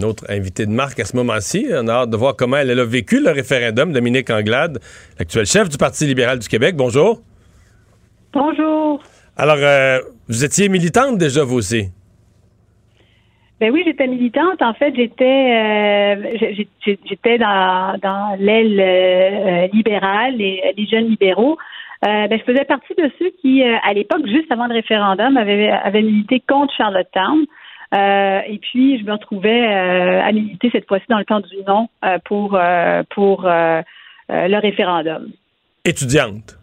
notre 0.00 0.28
invité 0.28 0.66
de 0.66 0.72
marque 0.72 0.98
à 0.98 1.04
ce 1.04 1.14
moment-ci. 1.14 1.68
On 1.70 1.86
a 1.86 1.92
hâte 1.92 2.10
de 2.10 2.16
voir 2.16 2.34
comment 2.34 2.56
elle, 2.56 2.70
elle 2.70 2.80
a 2.80 2.84
vécu 2.84 3.22
le 3.22 3.30
référendum, 3.30 3.92
Dominique 3.92 4.30
Anglade, 4.30 4.80
l'actuel 5.16 5.46
chef 5.46 5.68
du 5.68 5.78
Parti 5.78 6.04
libéral 6.04 6.40
du 6.40 6.48
Québec. 6.48 6.74
Bonjour. 6.74 7.20
Bonjour. 8.32 9.00
Alors, 9.36 9.58
euh, 9.60 10.00
vous 10.26 10.44
étiez 10.44 10.68
militante 10.68 11.18
déjà, 11.18 11.44
vous 11.44 11.58
aussi? 11.58 11.84
Ben 13.60 13.70
oui, 13.70 13.84
j'étais 13.86 14.08
militante. 14.08 14.60
En 14.60 14.74
fait, 14.74 14.92
j'étais 14.96 15.24
euh, 15.24 16.36
j'étais 16.84 17.38
dans, 17.38 17.96
dans 18.02 18.36
l'aile 18.40 18.80
euh, 18.80 19.68
libérale, 19.72 20.34
les, 20.34 20.74
les 20.76 20.86
jeunes 20.88 21.10
libéraux. 21.10 21.56
Euh, 22.04 22.26
ben, 22.26 22.40
je 22.40 22.42
faisais 22.42 22.64
partie 22.64 22.94
de 22.98 23.08
ceux 23.20 23.30
qui, 23.40 23.62
à 23.62 23.92
l'époque, 23.92 24.26
juste 24.26 24.50
avant 24.50 24.66
le 24.66 24.74
référendum, 24.74 25.36
avaient, 25.36 25.68
avaient 25.68 26.02
milité 26.02 26.42
contre 26.48 26.74
Charlottetown. 26.76 27.46
Euh, 27.94 28.40
et 28.46 28.58
puis, 28.58 28.98
je 28.98 29.04
me 29.04 29.12
retrouvais 29.12 29.66
euh, 29.66 30.22
à 30.22 30.32
militer 30.32 30.68
cette 30.70 30.86
fois-ci 30.86 31.06
dans 31.08 31.18
le 31.18 31.24
camp 31.24 31.40
du 31.40 31.56
non 31.66 31.88
euh, 32.04 32.18
pour, 32.24 32.54
euh, 32.54 33.02
pour 33.10 33.46
euh, 33.46 33.80
le 34.28 34.58
référendum. 34.58 35.28
Étudiante. 35.84 36.57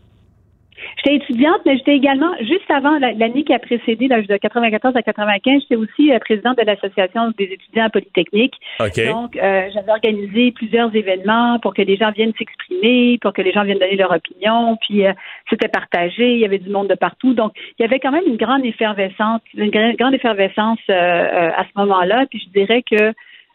J'étais 0.97 1.15
étudiante, 1.15 1.61
mais 1.65 1.77
j'étais 1.77 1.95
également, 1.95 2.31
juste 2.39 2.69
avant 2.69 2.97
la- 2.99 3.13
l'année 3.13 3.43
qui 3.43 3.53
a 3.53 3.59
précédé, 3.59 4.07
l'âge 4.07 4.27
de 4.27 4.37
94 4.37 4.95
à 4.95 5.01
95, 5.01 5.61
j'étais 5.61 5.75
aussi 5.75 6.11
euh, 6.11 6.19
présidente 6.19 6.57
de 6.57 6.63
l'Association 6.63 7.31
des 7.37 7.45
étudiants 7.45 7.89
polytechniques. 7.89 8.55
OK. 8.79 9.05
Donc, 9.07 9.35
euh, 9.37 9.69
j'avais 9.73 9.91
organisé 9.91 10.51
plusieurs 10.51 10.95
événements 10.95 11.59
pour 11.59 11.73
que 11.73 11.81
les 11.81 11.97
gens 11.97 12.11
viennent 12.11 12.33
s'exprimer, 12.37 13.17
pour 13.21 13.33
que 13.33 13.41
les 13.41 13.51
gens 13.51 13.63
viennent 13.63 13.79
donner 13.79 13.95
leur 13.95 14.11
opinion, 14.11 14.77
puis 14.81 15.05
euh, 15.05 15.13
c'était 15.49 15.67
partagé, 15.67 16.33
il 16.33 16.39
y 16.39 16.45
avait 16.45 16.59
du 16.59 16.69
monde 16.69 16.87
de 16.87 16.95
partout. 16.95 17.33
Donc, 17.33 17.53
il 17.77 17.81
y 17.81 17.85
avait 17.85 17.99
quand 17.99 18.11
même 18.11 18.23
une 18.27 18.37
grande 18.37 18.65
effervescence, 18.65 19.41
une 19.55 19.69
gra- 19.69 19.95
grande 19.97 20.13
effervescence 20.13 20.79
euh, 20.89 20.93
euh, 20.93 21.49
à 21.55 21.63
ce 21.63 21.79
moment-là, 21.79 22.25
puis 22.29 22.39
je 22.45 22.59
dirais 22.59 22.83
que 22.83 23.13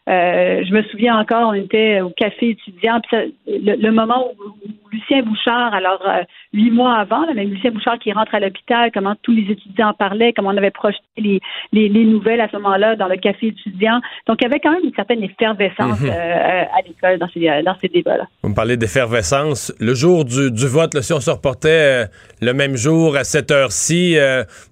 euh, 0.09 0.63
je 0.67 0.73
me 0.73 0.81
souviens 0.83 1.17
encore, 1.17 1.49
on 1.49 1.53
était 1.53 2.01
au 2.01 2.09
café 2.09 2.49
étudiant, 2.49 2.99
puis 3.01 3.09
ça- 3.17 3.25
le, 3.47 3.75
le 3.81 3.91
moment 3.91 4.27
où, 4.39 4.49
où 4.49 4.79
Lucien 4.91 5.21
Bouchard, 5.21 5.73
alors 5.73 6.01
euh, 6.07 6.23
huit 6.53 6.71
mois 6.71 6.95
avant, 6.95 7.21
là, 7.25 7.33
Lucien 7.43 7.71
Bouchard 7.71 7.97
qui 7.99 8.11
rentre 8.11 8.35
à 8.35 8.39
l'hôpital, 8.39 8.91
comment 8.93 9.15
tous 9.21 9.31
les 9.31 9.49
étudiants 9.51 9.89
en 9.89 9.93
parlaient, 9.93 10.33
comment 10.33 10.49
on 10.49 10.57
avait 10.57 10.71
projeté 10.71 10.99
les, 11.17 11.39
les, 11.71 11.87
les 11.87 12.03
nouvelles 12.03 12.41
à 12.41 12.49
ce 12.49 12.57
moment-là 12.57 12.95
dans 12.97 13.07
le 13.07 13.15
café 13.17 13.47
étudiant. 13.47 14.01
Donc, 14.27 14.37
il 14.41 14.43
y 14.43 14.47
avait 14.47 14.59
quand 14.59 14.71
même 14.71 14.83
une 14.83 14.93
certaine 14.95 15.23
effervescence 15.23 16.01
Mhm. 16.01 16.09
euh, 16.09 16.13
euh, 16.13 16.63
à 16.63 16.81
l'école 16.85 17.19
dans 17.19 17.29
ces, 17.33 17.63
dans 17.63 17.75
ces 17.79 17.87
débats-là. 17.87 18.25
Vous 18.43 18.49
me 18.49 18.55
parlez 18.55 18.75
d'effervescence. 18.77 19.73
Le 19.79 19.93
jour 19.93 20.25
du, 20.25 20.51
du 20.51 20.67
vote, 20.67 20.93
là, 20.93 21.01
si 21.01 21.13
on 21.13 21.19
se 21.19 21.29
reportait 21.31 22.05
le 22.41 22.53
même 22.53 22.75
jour 22.75 23.15
à 23.15 23.23
cette 23.23 23.51
heure-ci, 23.51 24.17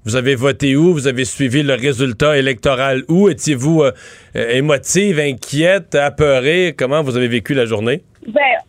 vous 0.05 0.15
avez 0.15 0.35
voté 0.35 0.75
où? 0.75 0.91
Vous 0.93 1.07
avez 1.07 1.23
suivi 1.25 1.63
le 1.63 1.73
résultat 1.75 2.37
électoral 2.37 3.03
où? 3.09 3.29
Étiez-vous 3.29 3.83
émotive, 4.35 5.19
inquiète, 5.19 5.95
apeurée. 5.95 6.75
Comment 6.77 7.01
vous 7.03 7.17
avez 7.17 7.27
vécu 7.27 7.53
la 7.53 7.65
journée? 7.65 8.03
Ben, 8.27 8.41
euh, 8.41 8.68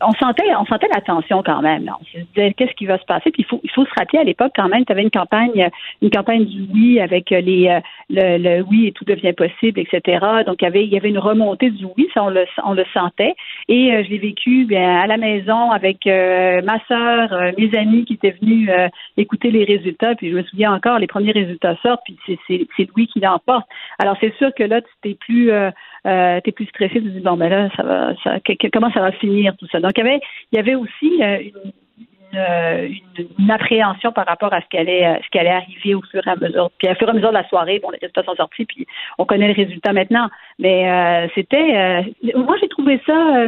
on 0.00 0.12
sentait, 0.12 0.54
on 0.58 0.64
sentait 0.66 0.88
la 0.92 1.00
tension 1.00 1.42
quand 1.42 1.62
même. 1.62 1.90
On 2.00 2.04
se 2.04 2.18
disait 2.34 2.52
qu'est-ce 2.54 2.74
qui 2.74 2.86
va 2.86 2.98
se 2.98 3.04
passer? 3.04 3.30
Puis 3.30 3.42
il 3.42 3.44
faut, 3.44 3.60
il 3.62 3.70
faut 3.70 3.84
se 3.84 3.94
rappeler 3.96 4.18
à 4.18 4.24
l'époque 4.24 4.52
quand 4.54 4.68
même, 4.68 4.84
tu 4.84 4.92
avais 4.92 5.02
une 5.02 5.10
campagne, 5.10 5.68
une 6.02 6.10
campagne 6.10 6.44
du 6.44 6.66
oui 6.72 7.00
avec 7.00 7.30
les, 7.30 7.68
euh, 7.68 7.80
le, 8.08 8.38
le, 8.38 8.62
oui 8.62 8.86
et 8.86 8.92
tout 8.92 9.04
devient 9.04 9.32
possible, 9.32 9.80
etc. 9.80 10.24
Donc 10.46 10.56
il 10.60 10.64
y 10.64 10.68
avait, 10.68 10.84
il 10.84 10.90
y 10.90 10.96
avait 10.96 11.08
une 11.08 11.18
remontée 11.18 11.70
du 11.70 11.84
oui, 11.96 12.08
ça 12.14 12.24
on 12.24 12.30
le, 12.74 12.84
sentait. 12.92 13.34
Et 13.68 13.92
euh, 13.92 14.02
je 14.04 14.10
l'ai 14.10 14.18
vécu 14.18 14.64
bien 14.64 15.00
à 15.00 15.06
la 15.06 15.16
maison 15.16 15.70
avec 15.70 16.06
ma 16.06 16.78
sœur, 16.88 17.52
mes 17.58 17.76
amis 17.76 18.04
qui 18.04 18.14
étaient 18.14 18.36
venus 18.40 18.70
écouter 19.16 19.50
les 19.50 19.64
résultats. 19.64 20.14
Puis 20.14 20.30
je 20.30 20.36
me 20.36 20.42
souviens 20.44 20.72
encore, 20.72 20.98
les 20.98 21.06
premiers 21.06 21.32
résultats 21.32 21.76
sortent, 21.82 22.02
puis 22.04 22.18
c'est, 22.46 22.88
oui 22.96 23.06
qui 23.06 23.20
l'emporte. 23.20 23.66
Alors 23.98 24.16
c'est 24.20 24.34
sûr 24.36 24.52
que 24.54 24.64
là, 24.64 24.80
tu 24.80 24.90
t'es 25.02 25.14
plus 25.14 25.52
euh, 26.06 26.40
t'es 26.42 26.52
plus 26.52 26.66
stressé, 26.66 26.94
tu 26.94 27.04
te 27.04 27.08
dis 27.08 27.20
bon 27.20 27.36
ben 27.36 27.48
là, 27.48 27.68
ça 27.76 27.82
va, 27.82 28.14
ça, 28.22 28.38
comment 28.72 28.90
ça 28.92 29.00
va 29.00 29.12
finir 29.12 29.56
tout 29.56 29.66
ça? 29.70 29.80
Donc 29.80 29.92
il 29.96 30.04
y 30.04 30.08
avait, 30.08 30.20
il 30.52 30.56
y 30.56 30.58
avait 30.58 30.74
aussi 30.74 31.22
euh, 31.22 31.38
euh, 32.34 32.88
une, 33.18 33.26
une, 33.38 33.50
appréhension 33.50 34.12
par 34.12 34.26
rapport 34.26 34.52
à 34.52 34.60
ce 34.60 34.66
qui 34.70 34.78
allait, 34.78 35.06
euh, 35.06 35.18
ce 35.24 35.28
qui 35.30 35.38
allait 35.38 35.50
arriver 35.50 35.94
au 35.94 36.02
fur 36.02 36.26
et 36.26 36.30
à 36.30 36.36
mesure. 36.36 36.70
Puis 36.78 36.88
au 36.88 36.94
fur 36.94 37.08
et 37.08 37.10
à 37.10 37.14
mesure 37.14 37.30
de 37.30 37.34
la 37.34 37.48
soirée, 37.48 37.80
bon, 37.80 37.90
les 37.90 37.98
résultats 37.98 38.22
sont 38.22 38.36
sortis, 38.36 38.64
puis 38.64 38.86
on 39.18 39.26
connaît 39.26 39.48
le 39.48 39.54
résultat 39.54 39.92
maintenant. 39.92 40.28
Mais 40.58 41.28
c'était, 41.34 42.04
moi 42.34 42.56
j'ai 42.60 42.68
trouvé 42.68 43.00
ça, 43.06 43.46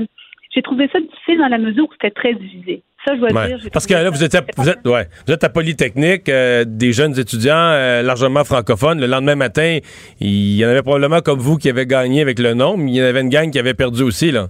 j'ai 0.54 0.62
trouvé 0.62 0.88
ça 0.92 1.00
difficile 1.00 1.38
dans 1.38 1.48
la 1.48 1.58
mesure 1.58 1.84
où 1.84 1.92
c'était 1.92 2.10
très 2.10 2.34
divisé. 2.34 2.82
Ça, 3.04 3.14
je 3.16 3.20
dois 3.20 3.46
dire. 3.46 3.58
Parce 3.72 3.86
que 3.86 3.94
là, 3.94 4.10
vous 4.10 4.22
êtes, 4.22 4.34
à, 4.34 4.42
vous, 4.56 4.68
êtes, 4.68 4.86
ouais, 4.86 5.08
vous 5.26 5.32
êtes 5.32 5.42
à 5.42 5.48
Polytechnique, 5.48 6.28
euh, 6.28 6.64
des 6.66 6.92
jeunes 6.92 7.18
étudiants 7.18 7.54
euh, 7.56 8.02
largement 8.02 8.44
francophones. 8.44 9.00
Le 9.00 9.06
lendemain 9.06 9.34
matin, 9.34 9.78
il 10.20 10.56
y 10.56 10.64
en 10.64 10.68
avait 10.68 10.82
probablement 10.82 11.20
comme 11.20 11.40
vous 11.40 11.56
qui 11.56 11.68
avaient 11.68 11.86
gagné 11.86 12.20
avec 12.20 12.38
le 12.38 12.54
nom, 12.54 12.76
mais 12.76 12.92
il 12.92 12.96
y 12.96 13.02
en 13.02 13.06
avait 13.06 13.22
une 13.22 13.28
gang 13.28 13.50
qui 13.50 13.58
avait 13.58 13.74
perdu 13.74 14.02
aussi, 14.02 14.30
là. 14.30 14.48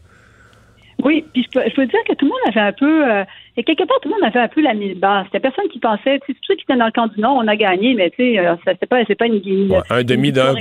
Oui, 1.03 1.25
puis 1.33 1.45
je 1.53 1.75
peux, 1.75 1.87
dire 1.87 2.01
que 2.07 2.15
tout 2.15 2.27
le 2.27 2.31
monde 2.31 2.41
avait 2.47 2.61
un 2.61 2.73
peu, 2.73 3.11
euh, 3.11 3.25
et 3.57 3.65
quelque 3.65 3.85
part, 3.85 3.99
tout 4.03 4.09
le 4.09 4.15
monde 4.15 4.25
avait 4.25 4.39
un 4.39 4.49
peu 4.49 4.61
la 4.61 4.75
mille 4.75 4.99
basse. 5.01 5.25
C'était 5.27 5.41
personne 5.41 5.69
qui 5.73 5.81
pensait, 5.81 6.21
tu 6.21 6.33
sais, 6.33 6.39
ceux 6.47 6.55
qui 6.55 6.63
étaient 6.63 6.77
dans 6.77 6.87
le 6.87 6.93
camp 6.93 7.09
du 7.09 7.21
non, 7.21 7.31
on 7.31 7.49
a 7.49 7.57
gagné, 7.57 7.95
mais 7.95 8.11
tu 8.11 8.37
sais, 8.37 8.47
c'était 8.65 8.87
pas, 8.87 8.99
c'est 9.09 9.17
pas 9.17 9.27
une, 9.27 9.43
une, 9.45 9.83
un 9.91 10.05
demi 10.05 10.31
de 10.31 10.41
1 10.41 10.55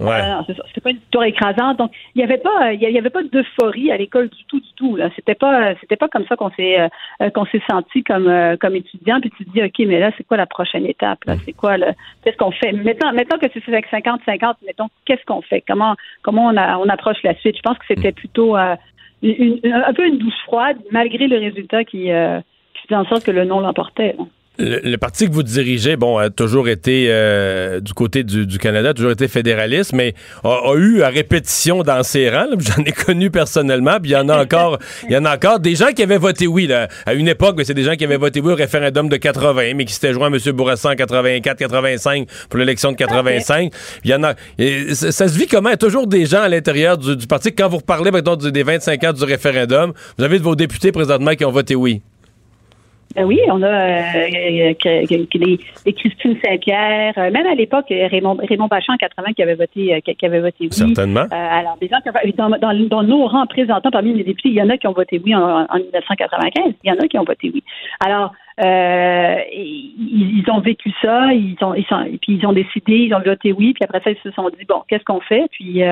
Ouais. 0.00 0.20
c'était 0.46 0.80
pas 0.80 0.90
une 0.90 0.96
victoire 0.96 1.24
écrasante. 1.24 1.78
Donc, 1.78 1.92
il 2.14 2.18
n'y 2.18 2.24
avait 2.24 2.38
pas, 2.38 2.72
il 2.72 2.80
y 2.80 2.98
avait 2.98 3.10
pas 3.10 3.22
d'euphorie 3.22 3.92
à 3.92 3.96
l'école 3.96 4.28
du 4.28 4.44
tout, 4.44 4.60
du 4.60 4.72
tout. 4.74 4.96
Là, 4.96 5.10
c'était 5.14 5.34
pas, 5.34 5.74
c'était 5.80 5.96
pas 5.96 6.08
comme 6.08 6.26
ça 6.26 6.36
qu'on 6.36 6.50
s'est, 6.50 6.80
euh, 6.80 7.30
qu'on 7.30 7.44
s'est 7.46 7.62
senti 7.70 8.02
comme, 8.02 8.28
euh, 8.28 8.56
comme 8.56 8.76
étudiant. 8.76 9.20
Puis 9.20 9.30
tu 9.36 9.44
te 9.44 9.50
dis, 9.50 9.62
ok, 9.62 9.86
mais 9.86 10.00
là, 10.00 10.10
c'est 10.16 10.24
quoi 10.24 10.36
la 10.36 10.46
prochaine 10.46 10.86
étape 10.86 11.24
Là, 11.24 11.34
c'est 11.44 11.52
quoi 11.52 11.76
le, 11.76 11.86
qu'est-ce 12.24 12.36
qu'on 12.36 12.50
fait? 12.50 12.72
Mettons, 12.72 13.12
mettons 13.12 13.38
que 13.38 13.46
c'est 13.52 13.68
avec 13.68 13.90
50-50. 13.90 14.54
Mettons, 14.66 14.88
qu'est-ce 15.04 15.24
qu'on 15.26 15.42
fait? 15.42 15.62
Comment, 15.66 15.94
comment 16.22 16.46
on, 16.46 16.56
a, 16.56 16.78
on 16.78 16.88
approche 16.88 17.22
la 17.22 17.34
suite? 17.36 17.56
Je 17.56 17.62
pense 17.62 17.78
que 17.78 17.84
c'était 17.88 18.12
plutôt 18.12 18.56
euh, 18.56 18.76
une, 19.22 19.60
un 19.64 19.92
peu 19.92 20.06
une 20.06 20.18
douce 20.18 20.40
froide, 20.44 20.78
malgré 20.90 21.28
le 21.28 21.38
résultat 21.38 21.84
qui, 21.84 22.04
qui 22.04 22.82
faisait 22.88 22.96
en 22.96 23.04
sorte 23.04 23.24
que 23.24 23.30
le 23.30 23.44
nom 23.44 23.60
l'emportait. 23.60 24.16
Le, 24.58 24.96
parti 24.96 25.28
que 25.28 25.32
vous 25.32 25.42
dirigez, 25.42 25.96
bon, 25.96 26.18
a 26.18 26.28
toujours 26.28 26.68
été 26.68 27.06
euh, 27.08 27.80
du 27.80 27.94
côté 27.94 28.22
du, 28.22 28.58
Canada, 28.58 28.92
toujours 28.92 29.12
été 29.12 29.26
fédéraliste, 29.26 29.94
mais 29.94 30.14
a, 30.44 30.74
eu 30.76 31.00
à 31.00 31.08
répétition 31.08 31.82
dans 31.82 32.02
ses 32.02 32.28
rangs. 32.28 32.48
J'en 32.58 32.84
ai 32.84 32.92
connu 32.92 33.30
personnellement, 33.30 33.98
puis 33.98 34.10
il 34.10 34.12
y 34.12 34.16
en 34.16 34.28
a 34.28 34.42
encore, 34.42 34.78
il 35.08 35.12
y 35.12 35.16
en 35.16 35.24
a 35.24 35.34
encore 35.34 35.58
des 35.58 35.74
gens 35.74 35.92
qui 35.96 36.02
avaient 36.02 36.18
voté 36.18 36.46
oui 36.46 36.70
à 36.70 37.14
une 37.14 37.28
époque. 37.28 37.62
C'est 37.64 37.72
des 37.72 37.82
gens 37.82 37.96
qui 37.96 38.04
avaient 38.04 38.18
voté 38.18 38.40
oui 38.40 38.52
au 38.52 38.54
référendum 38.54 39.08
de 39.08 39.16
80, 39.16 39.72
mais 39.74 39.86
qui 39.86 39.94
s'étaient 39.94 40.12
joints 40.12 40.30
à 40.30 40.36
M. 40.36 40.52
Bourassa 40.52 40.90
en 40.90 40.96
84, 40.96 41.56
85 41.56 42.28
pour 42.50 42.58
l'élection 42.58 42.92
de 42.92 42.96
85. 42.96 43.72
Il 44.04 44.10
y 44.10 44.14
en 44.14 44.22
a. 44.22 44.34
ça, 44.92 45.28
se 45.28 45.38
vit 45.38 45.46
comment? 45.46 45.74
Toujours 45.76 46.06
des 46.06 46.26
gens 46.26 46.42
à 46.42 46.48
l'intérieur 46.50 46.98
du, 46.98 47.26
parti. 47.26 47.54
Quand 47.54 47.70
vous 47.70 47.78
reparlez, 47.78 48.10
mettons, 48.10 48.36
des 48.36 48.62
25 48.62 49.04
ans 49.04 49.12
du 49.14 49.24
référendum, 49.24 49.94
vous 50.18 50.24
avez 50.24 50.38
de 50.38 50.44
vos 50.44 50.56
députés 50.56 50.92
présentement 50.92 51.34
qui 51.34 51.46
ont 51.46 51.52
voté 51.52 51.74
oui. 51.74 52.02
Ben 53.14 53.24
oui, 53.24 53.38
on 53.48 53.62
a 53.62 53.66
euh, 53.66 54.28
les, 54.30 54.74
Christine 55.94 56.36
Saint-Pierre, 56.44 57.14
euh, 57.18 57.30
même 57.30 57.46
à 57.46 57.54
l'époque 57.54 57.86
Raymond, 57.88 58.38
Raymond 58.48 58.68
Bachand 58.68 58.94
en 58.94 58.96
80 58.96 59.32
qui 59.34 59.42
avait 59.42 59.54
voté 59.54 59.94
euh, 59.94 60.00
qui 60.00 60.26
avait 60.26 60.40
voté 60.40 60.64
oui. 60.64 60.72
Certainement. 60.72 61.26
alors 61.30 61.76
des 61.80 61.88
gens 61.88 61.98
qui, 62.00 62.32
dans, 62.32 62.50
dans, 62.50 62.88
dans, 62.88 63.02
nos 63.02 63.26
rangs 63.26 63.46
présentants 63.46 63.90
parmi 63.90 64.14
les 64.14 64.24
députés, 64.24 64.50
il 64.50 64.54
y 64.54 64.62
en 64.62 64.70
a 64.70 64.76
qui 64.76 64.86
ont 64.86 64.92
voté 64.92 65.20
oui 65.24 65.34
en, 65.34 65.66
1995, 65.74 66.74
il 66.84 66.88
y 66.88 66.92
en 66.92 66.98
a 66.98 67.06
qui 67.08 67.18
ont 67.18 67.24
voté 67.24 67.50
oui. 67.52 67.62
Alors 68.00 68.32
euh, 68.64 69.36
ils, 69.52 70.44
ont 70.50 70.60
vécu 70.60 70.92
ça, 71.02 71.32
ils 71.32 71.56
ont, 71.62 71.74
ils 71.74 71.86
sont, 71.86 72.04
puis 72.20 72.38
ils 72.40 72.46
ont 72.46 72.52
décidé, 72.52 72.94
ils 72.94 73.14
ont 73.14 73.22
voté 73.24 73.52
oui, 73.52 73.74
puis 73.74 73.84
après 73.84 74.00
ça 74.02 74.10
ils 74.10 74.18
se 74.22 74.30
sont 74.30 74.48
dit 74.48 74.64
bon 74.66 74.82
qu'est-ce 74.88 75.04
qu'on 75.04 75.20
fait, 75.20 75.44
puis 75.50 75.82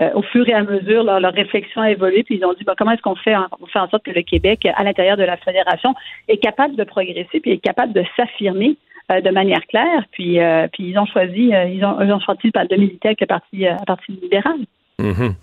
euh, 0.00 0.10
au 0.14 0.22
fur 0.22 0.48
et 0.48 0.54
à 0.54 0.62
mesure, 0.62 1.04
leur, 1.04 1.32
réflexion 1.32 1.82
a 1.82 1.90
évolué, 1.90 2.22
puis 2.22 2.36
ils 2.36 2.44
ont 2.44 2.54
dit 2.54 2.64
ben, 2.64 2.74
comment 2.76 2.92
est-ce 2.92 3.02
qu'on 3.02 3.16
fait, 3.16 3.36
en, 3.36 3.48
fait 3.70 3.78
en 3.78 3.88
sorte 3.88 4.04
que 4.04 4.10
le 4.10 4.22
Québec, 4.22 4.66
à 4.74 4.82
l'intérieur 4.82 5.16
de 5.16 5.24
la 5.24 5.36
fédération, 5.36 5.94
est 6.28 6.38
capable 6.38 6.76
de 6.76 6.84
progresser, 6.84 7.40
puis 7.40 7.52
est 7.52 7.58
capable 7.58 7.92
de 7.92 8.02
s'affirmer 8.16 8.76
euh, 9.12 9.20
de 9.20 9.30
manière 9.30 9.60
claire? 9.68 10.04
Puis, 10.12 10.40
euh, 10.40 10.68
puis 10.72 10.84
ils 10.88 10.98
ont 10.98 11.06
choisi, 11.06 11.50
ils 11.50 11.84
ont, 11.84 12.00
ils 12.00 12.12
ont 12.12 12.20
choisi 12.20 12.50
de 12.50 12.76
militer 12.76 13.08
avec 13.08 13.20
le 13.20 13.26
parti, 13.26 13.64
parti 13.86 14.12
libéral. 14.22 14.56
Mhm. 14.98 15.34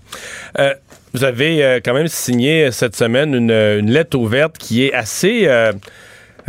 vous 1.13 1.23
avez 1.23 1.79
quand 1.83 1.95
même 1.95 2.05
signé 2.05 2.69
cette 2.69 2.95
semaine 2.95 3.33
une, 3.33 3.91
lettre 3.91 4.15
ouverte 4.15 4.59
qui 4.59 4.85
est 4.85 4.93
assez 4.93 5.47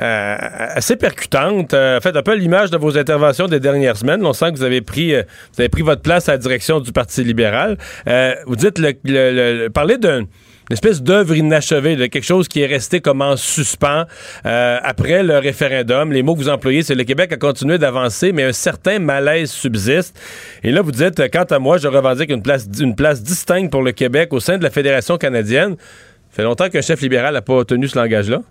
euh, 0.00 0.36
assez 0.38 0.94
percutante. 0.94 1.74
Euh, 1.74 1.98
en 1.98 2.00
fait, 2.00 2.16
un 2.16 2.22
peu 2.22 2.36
l'image 2.36 2.70
de 2.70 2.76
vos 2.76 2.96
interventions 2.96 3.48
des 3.48 3.58
dernières 3.58 3.96
semaines. 3.96 4.24
On 4.24 4.32
sent 4.32 4.52
que 4.52 4.56
vous 4.56 4.62
avez 4.62 4.80
pris, 4.80 5.12
euh, 5.12 5.22
vous 5.54 5.60
avez 5.60 5.68
pris 5.68 5.82
votre 5.82 6.02
place 6.02 6.28
à 6.28 6.32
la 6.32 6.38
direction 6.38 6.78
du 6.78 6.92
Parti 6.92 7.24
libéral. 7.24 7.76
vous 8.46 8.54
dites, 8.56 8.78
le, 8.78 8.92
le, 9.04 9.68
parler 9.70 9.98
d'une 9.98 10.26
espèce 10.70 11.02
d'œuvre 11.02 11.34
inachevée, 11.34 11.96
de 11.96 12.06
quelque 12.06 12.24
chose 12.24 12.46
qui 12.46 12.60
est 12.60 12.66
resté 12.66 13.00
comme 13.00 13.22
en 13.22 13.36
suspens 13.36 14.04
après 14.44 15.24
le 15.24 15.38
référendum. 15.38 16.12
Les 16.12 16.22
mots 16.22 16.34
que 16.34 16.40
vous 16.40 16.48
employez, 16.48 16.82
c'est 16.82 16.94
le 16.94 17.04
Québec 17.04 17.32
a 17.32 17.36
continué 17.36 17.78
d'avancer, 17.78 18.32
mais 18.32 18.44
un 18.44 18.52
certain 18.52 19.00
malaise 19.00 19.50
subsiste. 19.50 20.16
Et 20.62 20.70
là, 20.70 20.82
vous 20.82 20.92
dites, 20.92 21.20
quant 21.32 21.44
à 21.44 21.58
moi, 21.58 21.78
je 21.78 21.88
revendique 21.88 22.30
une 22.30 22.42
place, 22.42 22.68
une 22.78 22.94
place 22.94 23.22
distincte 23.22 23.72
pour 23.72 23.82
le 23.82 23.90
Québec 23.92 24.32
au 24.32 24.38
sein 24.38 24.58
de 24.58 24.62
la 24.62 24.70
Fédération 24.70 25.16
canadienne. 25.16 25.76
Ça 26.30 26.36
fait 26.36 26.42
longtemps 26.44 26.68
qu'un 26.68 26.82
chef 26.82 27.00
libéral 27.00 27.34
n'a 27.34 27.42
pas 27.42 27.64
tenu 27.64 27.88
ce 27.88 27.98
langage-là. 27.98 28.42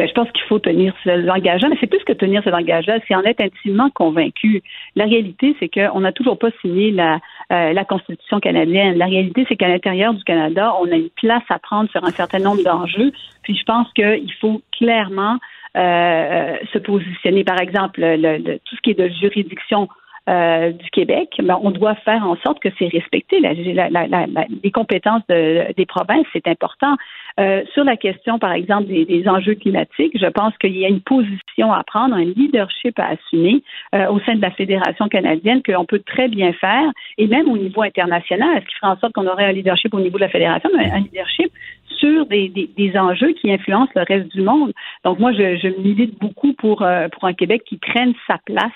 Ben, 0.00 0.08
je 0.08 0.14
pense 0.14 0.30
qu'il 0.30 0.44
faut 0.44 0.58
tenir 0.58 0.94
ce 1.04 1.10
langage-là, 1.10 1.68
mais 1.68 1.76
c'est 1.78 1.86
plus 1.86 2.02
que 2.04 2.14
tenir 2.14 2.42
ce 2.42 2.48
langage-là, 2.48 3.00
c'est 3.06 3.14
en 3.14 3.22
être 3.24 3.42
intimement 3.42 3.90
convaincu. 3.90 4.62
La 4.96 5.04
réalité, 5.04 5.54
c'est 5.60 5.68
qu'on 5.68 6.00
n'a 6.00 6.10
toujours 6.10 6.38
pas 6.38 6.48
signé 6.62 6.90
la, 6.90 7.18
euh, 7.52 7.74
la 7.74 7.84
Constitution 7.84 8.40
canadienne. 8.40 8.96
La 8.96 9.04
réalité, 9.04 9.44
c'est 9.46 9.56
qu'à 9.56 9.68
l'intérieur 9.68 10.14
du 10.14 10.24
Canada, 10.24 10.72
on 10.80 10.90
a 10.90 10.94
une 10.94 11.10
place 11.10 11.42
à 11.50 11.58
prendre 11.58 11.90
sur 11.90 12.02
un 12.02 12.12
certain 12.12 12.38
nombre 12.38 12.62
d'enjeux. 12.62 13.12
Puis 13.42 13.54
je 13.54 13.62
pense 13.64 13.92
qu'il 13.92 14.32
faut 14.40 14.62
clairement 14.72 15.36
euh, 15.76 16.56
se 16.72 16.78
positionner. 16.78 17.44
Par 17.44 17.60
exemple, 17.60 18.00
le, 18.00 18.56
tout 18.56 18.76
ce 18.76 18.80
qui 18.80 18.92
est 18.92 18.98
de 18.98 19.10
juridiction 19.20 19.86
euh, 20.30 20.70
du 20.70 20.88
Québec, 20.90 21.30
ben, 21.42 21.58
on 21.60 21.72
doit 21.72 21.96
faire 21.96 22.24
en 22.24 22.36
sorte 22.36 22.60
que 22.60 22.68
c'est 22.78 22.86
respecté. 22.86 23.40
Les 23.40 24.70
compétences 24.70 25.26
des 25.28 25.86
provinces, 25.86 26.26
c'est 26.32 26.46
important. 26.46 26.96
Euh, 27.40 27.62
sur 27.74 27.82
la 27.82 27.96
question, 27.96 28.38
par 28.38 28.52
exemple, 28.52 28.86
des, 28.86 29.24
enjeux 29.26 29.54
climatiques, 29.54 30.16
je 30.20 30.26
pense 30.26 30.56
qu'il 30.58 30.76
y 30.76 30.84
a 30.84 30.88
une 30.88 31.00
position 31.00 31.72
à 31.72 31.82
prendre, 31.82 32.14
un 32.14 32.24
leadership 32.24 32.96
à 32.98 33.08
assumer 33.08 33.62
euh, 33.94 34.06
au 34.08 34.20
sein 34.20 34.36
de 34.36 34.42
la 34.42 34.52
Fédération 34.52 35.08
canadienne 35.08 35.62
que 35.62 35.72
l'on 35.72 35.84
peut 35.84 36.02
très 36.04 36.28
bien 36.28 36.52
faire, 36.52 36.90
et 37.18 37.26
même 37.26 37.48
au 37.48 37.56
niveau 37.56 37.82
international, 37.82 38.60
ce 38.60 38.66
qui 38.66 38.74
ferait 38.76 38.92
en 38.92 38.98
sorte 38.98 39.12
qu'on 39.14 39.26
aurait 39.26 39.46
un 39.46 39.52
leadership 39.52 39.92
au 39.94 40.00
niveau 40.00 40.18
de 40.18 40.24
la 40.24 40.28
Fédération, 40.28 40.70
mais 40.76 40.90
un 40.90 41.00
leadership 41.00 41.50
sur 41.98 42.26
des, 42.26 42.92
enjeux 42.96 43.32
qui 43.32 43.52
influencent 43.52 43.92
le 43.94 44.04
reste 44.06 44.28
du 44.28 44.42
monde. 44.42 44.72
Donc 45.04 45.18
moi, 45.18 45.32
je, 45.32 45.56
je 45.56 45.68
milite 45.80 46.18
beaucoup 46.20 46.52
pour, 46.54 46.78
pour 47.12 47.24
un 47.24 47.32
Québec 47.32 47.62
qui 47.66 47.78
prenne 47.78 48.14
sa 48.26 48.38
place 48.44 48.72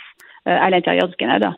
à 0.46 0.70
l'intérieur 0.70 1.08
du 1.08 1.16
Canada. 1.16 1.54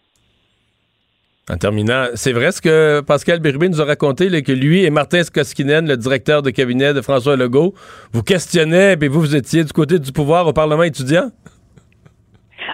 En 1.49 1.57
terminant, 1.59 2.07
c'est 2.15 2.33
vrai 2.33 2.51
ce 2.51 2.61
que 2.61 3.03
Pascal 3.03 3.39
Bérubé 3.39 3.69
nous 3.69 3.81
a 3.81 3.85
raconté, 3.85 4.43
que 4.43 4.51
lui 4.51 4.85
et 4.85 4.91
Martin 4.91 5.23
Skoskinen, 5.23 5.87
le 5.87 5.97
directeur 5.97 6.43
de 6.43 6.51
cabinet 6.51 6.93
de 6.93 7.01
François 7.01 7.37
Legault, 7.37 7.73
vous 8.13 8.25
questionnaient, 8.25 8.97
et 9.01 9.09
vous, 9.09 9.21
vous 9.21 9.37
étiez 9.37 9.63
du 9.63 9.73
côté 9.73 10.01
du 10.01 10.11
pouvoir 10.11 10.49
au 10.49 10.53
Parlement 10.53 10.83
étudiant? 10.83 11.31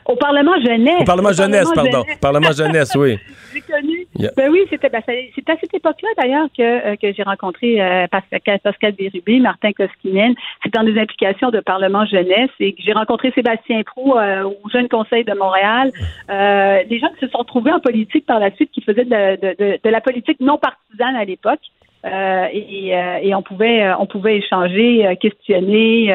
Au 0.07 0.17
Parlement 0.17 0.59
jeunesse. 0.65 1.01
Au 1.01 1.05
Parlement 1.05 1.33
jeunesse, 1.33 1.69
pardon. 1.75 2.03
Parlement 2.19 2.53
jeunesse, 2.53 2.93
oui. 2.97 3.19
J'ai 3.53 3.61
connu. 3.61 4.02
Ben 4.37 4.51
oui, 4.51 4.61
c'était 4.69 4.91
ben, 4.91 5.03
c'est 5.07 5.51
à 5.51 5.57
cette 5.61 5.75
époque-là 5.75 6.09
d'ailleurs 6.19 6.49
que, 6.57 6.63
euh, 6.63 6.97
que 6.97 7.13
j'ai 7.13 7.23
rencontré 7.23 7.81
euh, 7.81 8.07
Pascal, 8.09 8.61
Pascal 8.61 8.93
Bérubé, 8.93 9.41
Martin 9.41 9.73
Koskinen. 9.73 10.35
C'était 10.63 10.79
dans 10.79 10.85
des 10.85 10.99
implications 11.01 11.51
de 11.51 11.61
Parlement 11.61 12.05
jeunesse 12.05 12.51
et 12.61 12.75
que 12.75 12.83
j'ai 12.83 12.93
rencontré 12.93 13.33
Sébastien 13.33 13.83
Prou 13.83 14.17
euh, 14.17 14.45
au 14.45 14.69
Jeune 14.71 14.89
Conseil 14.89 15.25
de 15.25 15.33
Montréal. 15.33 15.91
des 16.29 16.99
gens 16.99 17.09
qui 17.19 17.27
se 17.27 17.29
sont 17.29 17.45
trouvés 17.45 17.73
en 17.73 17.81
politique 17.81 18.27
par 18.27 18.39
la 18.39 18.51
suite, 18.55 18.71
qui 18.71 18.83
faisaient 18.83 19.05
de, 19.05 19.41
de, 19.41 19.79
de, 19.83 19.91
la 19.91 20.01
politique 20.01 20.41
non 20.41 20.59
partisane 20.59 21.17
à 21.17 21.25
l'époque. 21.25 21.61
et, 22.05 22.89
et 23.23 23.35
on 23.35 23.43
pouvait 23.43 23.93
on 23.99 24.07
pouvait 24.07 24.39
échanger, 24.39 25.17
questionner. 25.21 26.13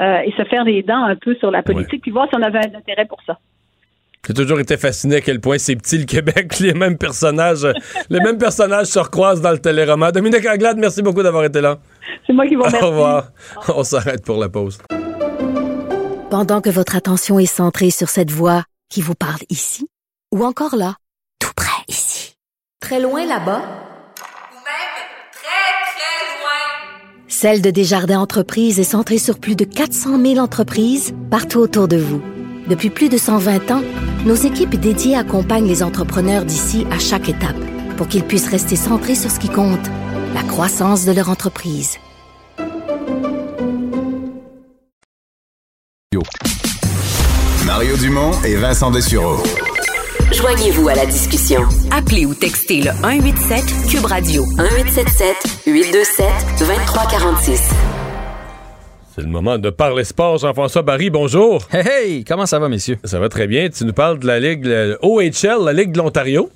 Euh, 0.00 0.20
et 0.24 0.32
se 0.32 0.44
faire 0.44 0.64
les 0.64 0.82
dents 0.82 1.04
un 1.04 1.16
peu 1.16 1.34
sur 1.34 1.50
la 1.50 1.62
politique, 1.62 2.00
puis 2.00 2.10
voir 2.10 2.26
si 2.28 2.34
on 2.34 2.42
avait 2.42 2.58
un 2.58 2.78
intérêt 2.78 3.04
pour 3.04 3.20
ça. 3.26 3.38
J'ai 4.24 4.34
toujours 4.34 4.60
été 4.60 4.76
fasciné 4.76 5.16
à 5.16 5.20
quel 5.20 5.40
point 5.40 5.58
c'est 5.58 5.74
petit 5.74 5.98
le 5.98 6.04
Québec, 6.04 6.56
les 6.60 6.74
mêmes 6.74 6.96
personnages, 6.96 7.66
les 8.08 8.20
mêmes 8.20 8.38
personnages 8.38 8.86
se 8.86 9.00
recroisent 9.00 9.40
dans 9.40 9.50
le 9.50 9.58
téléroman. 9.58 10.12
Dominique 10.12 10.46
Anglade, 10.46 10.76
merci 10.78 11.02
beaucoup 11.02 11.24
d'avoir 11.24 11.42
été 11.42 11.60
là. 11.60 11.80
C'est 12.24 12.32
moi 12.32 12.46
qui 12.46 12.54
vous 12.54 12.62
remercie. 12.62 12.84
Au 12.84 12.90
revoir. 12.90 13.32
On 13.74 13.82
s'arrête 13.82 14.24
pour 14.24 14.38
la 14.38 14.48
pause. 14.48 14.78
Pendant 16.30 16.60
que 16.60 16.70
votre 16.70 16.94
attention 16.94 17.40
est 17.40 17.46
centrée 17.46 17.90
sur 17.90 18.08
cette 18.08 18.30
voix 18.30 18.62
qui 18.88 19.02
vous 19.02 19.16
parle 19.16 19.40
ici, 19.50 19.88
ou 20.32 20.44
encore 20.44 20.76
là, 20.76 20.94
tout 21.40 21.52
près 21.56 21.82
ici, 21.88 22.36
très 22.80 23.00
loin 23.00 23.26
là-bas, 23.26 23.58
Ou 23.58 24.54
même 24.54 24.92
très, 25.32 25.72
très 25.96 26.38
loin. 26.38 27.26
Celle 27.26 27.60
de 27.60 27.70
Desjardins 27.70 28.20
Entreprises 28.20 28.78
est 28.78 28.84
centrée 28.84 29.18
sur 29.18 29.40
plus 29.40 29.56
de 29.56 29.64
400 29.64 30.22
000 30.24 30.38
entreprises 30.38 31.12
partout 31.28 31.58
autour 31.58 31.88
de 31.88 31.96
vous. 31.96 32.22
Depuis 32.68 32.90
plus 32.90 33.08
de 33.08 33.18
120 33.18 33.70
ans, 33.70 33.82
nos 34.24 34.34
équipes 34.34 34.76
dédiées 34.76 35.16
accompagnent 35.16 35.66
les 35.66 35.82
entrepreneurs 35.82 36.44
d'ici 36.44 36.86
à 36.90 36.98
chaque 36.98 37.28
étape 37.28 37.56
pour 37.96 38.08
qu'ils 38.08 38.24
puissent 38.24 38.48
rester 38.48 38.76
centrés 38.76 39.14
sur 39.14 39.30
ce 39.30 39.40
qui 39.40 39.48
compte, 39.48 39.90
la 40.34 40.42
croissance 40.42 41.04
de 41.04 41.12
leur 41.12 41.28
entreprise. 41.28 41.98
Mario 47.66 47.96
Dumont 47.96 48.32
et 48.44 48.54
Vincent 48.54 48.90
Dessureau. 48.90 49.42
Joignez-vous 50.32 50.88
à 50.88 50.94
la 50.94 51.06
discussion. 51.06 51.62
Appelez 51.90 52.26
ou 52.26 52.34
textez 52.34 52.80
le 52.80 52.90
187 52.90 53.64
Cube 53.88 54.04
Radio 54.04 54.44
1877 54.56 55.62
827 55.66 56.26
2346. 56.60 58.01
C'est 59.14 59.22
le 59.22 59.28
moment 59.28 59.58
de 59.58 59.70
parler 59.70 60.04
sport. 60.04 60.38
Jean-François 60.38 60.82
Barry, 60.82 61.10
bonjour. 61.10 61.66
Hey, 61.70 61.86
hey, 61.86 62.24
comment 62.24 62.46
ça 62.46 62.58
va, 62.58 62.68
messieurs? 62.68 62.98
Ça 63.04 63.18
va 63.20 63.28
très 63.28 63.46
bien. 63.46 63.68
Tu 63.68 63.84
nous 63.84 63.92
parles 63.92 64.18
de 64.18 64.26
la 64.26 64.40
Ligue 64.40 64.64
le 64.64 64.98
OHL, 65.02 65.64
la 65.64 65.72
Ligue 65.72 65.92
de 65.92 65.98
l'Ontario. 65.98 66.50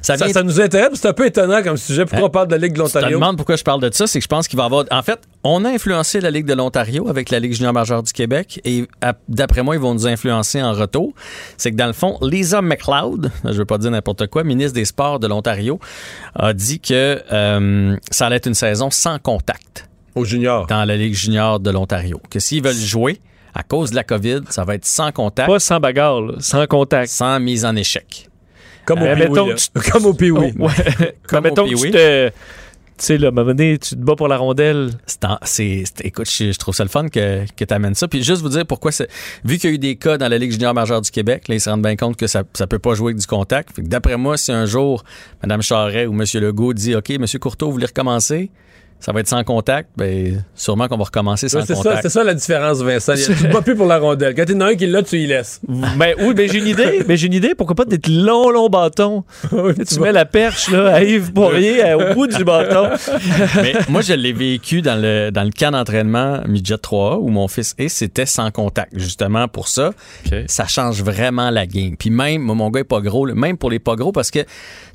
Ça, 0.00 0.16
Ça, 0.16 0.24
vient- 0.24 0.32
ça 0.32 0.42
nous 0.44 0.60
intéresse, 0.62 0.90
c'est 0.94 1.08
un 1.08 1.12
peu 1.12 1.26
étonnant 1.26 1.62
comme 1.62 1.76
sujet. 1.76 2.04
Pourquoi 2.06 2.20
Hein? 2.20 2.28
on 2.28 2.30
parle 2.30 2.46
de 2.48 2.52
la 2.52 2.58
Ligue 2.58 2.72
de 2.72 2.82
Tu 2.82 2.90
te 2.90 2.96
l'Ontario? 2.98 3.18
demandes 3.18 3.36
pourquoi 3.36 3.56
je 3.56 3.64
parle 3.64 3.82
de 3.82 3.90
ça, 3.92 4.06
c'est 4.06 4.18
que 4.18 4.22
je 4.22 4.28
pense 4.28 4.48
qu'il 4.48 4.56
va 4.56 4.62
y 4.62 4.66
avoir. 4.66 4.84
En 4.90 5.02
fait, 5.02 5.18
on 5.44 5.62
a 5.64 5.68
influencé 5.68 6.20
la 6.20 6.30
Ligue 6.30 6.46
de 6.46 6.54
l'Ontario 6.54 7.06
avec 7.08 7.28
la 7.30 7.38
Ligue 7.38 7.52
junior 7.52 7.72
majeure 7.74 8.02
du 8.02 8.12
Québec 8.12 8.60
et 8.64 8.86
d'après 9.28 9.62
moi, 9.62 9.74
ils 9.74 9.80
vont 9.80 9.92
nous 9.92 10.06
influencer 10.06 10.62
en 10.62 10.72
retour. 10.72 11.12
C'est 11.58 11.70
que 11.72 11.76
dans 11.76 11.86
le 11.88 11.92
fond, 11.92 12.16
Lisa 12.22 12.62
McLeod, 12.62 13.30
je 13.44 13.52
veux 13.52 13.66
pas 13.66 13.76
dire 13.78 13.90
n'importe 13.90 14.28
quoi, 14.28 14.42
ministre 14.44 14.72
des 14.74 14.84
Sports 14.86 15.18
de 15.18 15.26
l'Ontario, 15.26 15.78
a 16.34 16.54
dit 16.54 16.80
que 16.80 17.20
euh, 17.32 17.96
ça 18.10 18.26
allait 18.26 18.36
être 18.36 18.46
une 18.46 18.54
saison 18.54 18.90
sans 18.90 19.18
contact. 19.18 19.87
Au 20.18 20.24
junior. 20.24 20.66
Dans 20.66 20.84
la 20.84 20.96
Ligue 20.96 21.14
junior 21.14 21.60
de 21.60 21.70
l'Ontario. 21.70 22.20
Que 22.30 22.38
s'ils 22.40 22.62
veulent 22.62 22.74
jouer, 22.74 23.18
à 23.54 23.62
cause 23.62 23.90
de 23.90 23.96
la 23.96 24.04
COVID, 24.04 24.40
ça 24.50 24.64
va 24.64 24.74
être 24.74 24.84
sans 24.84 25.10
contact. 25.12 25.48
Pas 25.48 25.58
sans 25.58 25.80
bagarre, 25.80 26.20
là, 26.20 26.34
sans 26.40 26.66
contact. 26.66 27.10
Sans 27.10 27.40
mise 27.40 27.64
en 27.64 27.74
échec. 27.76 28.28
Comme 28.84 29.02
au 29.02 29.04
Euh, 29.06 29.14
Pee-Wee, 29.14 29.28
mettons 29.28 29.54
tu- 29.54 29.90
Comme 29.90 30.06
au 30.06 30.14
Pee-Wee. 30.14 30.54
Oh, 30.58 30.64
ouais. 30.66 31.16
Comme 31.26 31.44
mettons 31.44 31.62
au 31.62 31.66
que 31.66 31.70
tu 31.70 31.76
Pee-Wee. 31.76 31.90
te. 31.92 32.28
Tu 33.00 33.04
sais, 33.04 33.16
là, 33.18 33.28
à 33.28 33.30
un 33.30 33.32
moment 33.32 33.46
donné, 33.46 33.78
tu 33.78 33.90
te 33.90 34.00
bats 34.00 34.16
pour 34.16 34.26
la 34.26 34.36
rondelle. 34.38 34.90
C'est 35.06 35.24
en- 35.24 35.38
c'est- 35.42 35.84
c'est- 35.86 36.04
écoute, 36.04 36.28
je, 36.28 36.50
je 36.50 36.58
trouve 36.58 36.74
ça 36.74 36.82
le 36.82 36.88
fun 36.88 37.06
que, 37.08 37.44
que 37.56 37.64
tu 37.64 37.72
amènes 37.72 37.94
ça. 37.94 38.08
Puis 38.08 38.24
juste 38.24 38.42
vous 38.42 38.48
dire 38.48 38.66
pourquoi 38.66 38.90
c'est. 38.90 39.08
Vu 39.44 39.56
qu'il 39.58 39.70
y 39.70 39.72
a 39.72 39.74
eu 39.74 39.78
des 39.78 39.94
cas 39.94 40.18
dans 40.18 40.26
la 40.26 40.36
Ligue 40.36 40.50
junior 40.50 40.74
majeure 40.74 41.00
du 41.00 41.10
Québec, 41.12 41.46
là, 41.46 41.54
ils 41.54 41.60
se 41.60 41.70
rendent 41.70 41.82
bien 41.82 41.94
compte 41.94 42.16
que 42.16 42.26
ça 42.26 42.40
ne 42.58 42.64
peut 42.66 42.80
pas 42.80 42.94
jouer 42.94 43.10
avec 43.12 43.20
du 43.20 43.26
contact. 43.26 43.76
Fait 43.76 43.82
que 43.82 43.86
d'après 43.86 44.16
moi, 44.16 44.36
si 44.36 44.50
un 44.50 44.66
jour 44.66 45.04
Mme 45.44 45.62
Charret 45.62 46.06
ou 46.06 46.12
M. 46.12 46.24
Legault 46.42 46.72
dit 46.74 46.96
OK, 46.96 47.10
M. 47.10 47.24
Courteau, 47.40 47.66
vous 47.66 47.72
voulez 47.74 47.86
recommencer? 47.86 48.50
Ça 49.00 49.12
va 49.12 49.20
être 49.20 49.28
sans 49.28 49.44
contact, 49.44 49.90
ben 49.96 50.44
sûrement 50.56 50.88
qu'on 50.88 50.96
va 50.96 51.04
recommencer 51.04 51.48
sans 51.48 51.60
Ouais, 51.60 51.64
c'est 51.66 51.74
ça, 51.76 51.82
contact. 51.82 52.02
c'est 52.02 52.08
ça 52.08 52.24
la 52.24 52.34
différence, 52.34 52.78
Vincent. 52.80 53.14
Tu 53.14 53.32
te 53.32 53.52
bats 53.52 53.62
plus 53.62 53.76
pour 53.76 53.86
la 53.86 53.98
rondelle. 53.98 54.34
Quand 54.34 54.42
il 54.48 54.52
y 54.52 54.56
en 54.56 54.60
a 54.62 54.66
un 54.66 54.74
qui 54.74 54.86
l'a, 54.86 55.02
tu 55.02 55.18
y 55.18 55.26
laisses. 55.26 55.60
Ben 55.96 56.14
oui, 56.18 56.34
ben 56.34 56.50
j'ai 56.50 56.58
une 56.58 56.66
idée. 56.66 57.04
Ben 57.06 57.16
j'ai 57.16 57.26
une 57.28 57.32
idée. 57.32 57.54
Pourquoi 57.54 57.76
pas 57.76 57.84
des 57.84 58.00
longs, 58.10 58.50
longs 58.50 58.68
bâtons? 58.68 59.24
tu 59.88 60.00
mets 60.00 60.12
la 60.12 60.24
perche 60.24 60.68
là, 60.70 60.94
à 60.94 61.02
Yves 61.02 61.32
Poirier 61.32 61.94
au 61.94 62.14
bout 62.14 62.26
du 62.26 62.42
bâton. 62.44 62.90
Mais 63.56 63.74
moi, 63.88 64.02
je 64.02 64.14
l'ai 64.14 64.32
vécu 64.32 64.82
dans 64.82 65.00
le, 65.00 65.30
dans 65.30 65.44
le 65.44 65.50
camp 65.50 65.70
d'entraînement 65.70 66.40
Midget 66.46 66.74
3A 66.76 67.18
où 67.20 67.28
mon 67.28 67.46
fils 67.48 67.74
est, 67.78 67.88
c'était 67.88 68.26
sans 68.26 68.50
contact. 68.50 68.92
Justement 68.96 69.46
pour 69.48 69.68
ça, 69.68 69.92
ça 70.46 70.66
change 70.66 71.02
vraiment 71.02 71.50
la 71.50 71.66
game. 71.66 71.96
Puis 71.96 72.10
même, 72.10 72.42
moi, 72.42 72.54
mon 72.56 72.70
gars 72.70 72.80
est 72.80 72.84
pas 72.84 73.00
gros, 73.00 73.26
là, 73.26 73.34
même 73.34 73.56
pour 73.58 73.70
les 73.70 73.78
pas 73.78 73.94
gros, 73.96 74.12
parce 74.12 74.30
que 74.30 74.40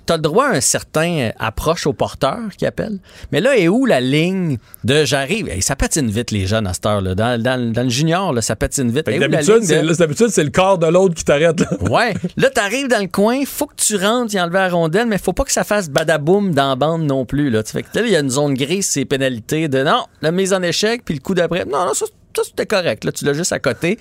t'as 0.05 0.17
le 0.17 0.21
droit 0.21 0.47
à 0.47 0.55
un 0.55 0.61
certain 0.61 1.29
approche 1.39 1.87
au 1.87 1.93
porteur 1.93 2.39
qui 2.57 2.65
appelle. 2.65 2.99
Mais 3.31 3.39
là, 3.39 3.57
est 3.57 3.69
où 3.69 3.85
la 3.85 3.92
ligne 3.99 4.57
de 4.83 5.05
j'arrive? 5.05 5.47
Hey, 5.49 5.61
ça 5.61 5.75
patine 5.75 6.09
vite, 6.09 6.31
les 6.31 6.45
jeunes 6.47 6.67
à 6.67 6.73
cette 6.73 6.85
heure-là. 6.85 7.15
Dans, 7.15 7.41
dans- 7.41 7.71
dans 7.71 7.83
le 7.83 7.89
junior, 7.89 8.33
là, 8.33 8.41
ça 8.41 8.55
patine 8.55 8.91
vite. 8.91 9.07
La 9.07 9.19
D'habitude, 9.27 9.59
c'est 9.63 9.81
de- 9.81 10.45
le 10.45 10.51
corps 10.51 10.77
de 10.77 10.87
l'autre 10.87 11.15
qui 11.15 11.23
t'arrête. 11.23 11.59
là. 11.59 11.67
Ouais. 11.89 12.13
Là, 12.37 12.49
t'arrives 12.49 12.87
dans 12.87 13.01
le 13.01 13.07
coin, 13.07 13.43
faut 13.45 13.67
que 13.67 13.75
tu 13.75 13.95
rentres 13.97 14.33
y 14.35 14.39
enlever 14.41 14.57
la 14.59 14.69
rondelle, 14.69 15.07
mais 15.07 15.17
faut 15.17 15.33
pas 15.33 15.43
que 15.43 15.51
ça 15.51 15.63
fasse 15.63 15.89
badaboum 15.89 16.53
dans 16.53 16.69
la 16.69 16.75
bande 16.75 17.03
non 17.03 17.25
plus. 17.25 17.49
Là. 17.49 17.63
Tu 17.63 17.71
Fait 17.71 17.83
que 17.83 17.87
là, 17.99 18.05
il 18.05 18.11
y 18.11 18.15
a 18.15 18.19
une 18.19 18.29
zone 18.29 18.53
grise, 18.53 18.87
c'est 18.87 19.05
pénalité 19.05 19.67
de 19.67 19.83
non, 19.83 20.05
la 20.21 20.31
mise 20.31 20.53
en 20.53 20.61
échec, 20.61 21.03
puis 21.05 21.13
le 21.15 21.19
coup 21.21 21.33
d'après. 21.33 21.65
Non, 21.65 21.85
non, 21.85 21.93
ça, 21.93 22.05
ça, 22.35 22.41
c'était 22.43 22.65
correct. 22.65 23.03
Là, 23.03 23.11
tu 23.11 23.25
l'as 23.25 23.33
juste 23.33 23.51
à 23.53 23.59
côté. 23.59 23.97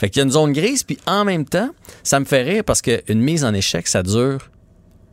Fait 0.00 0.10
qu'il 0.10 0.18
y 0.20 0.22
a 0.22 0.24
une 0.24 0.32
zone 0.32 0.52
grise, 0.52 0.82
puis 0.82 0.98
en 1.06 1.24
même 1.24 1.44
temps, 1.44 1.70
ça 2.02 2.18
me 2.18 2.24
fait 2.24 2.42
rire 2.42 2.64
parce 2.64 2.82
qu'une 2.82 3.20
mise 3.20 3.44
en 3.44 3.54
échec, 3.54 3.86
ça 3.86 4.02
dure 4.02 4.50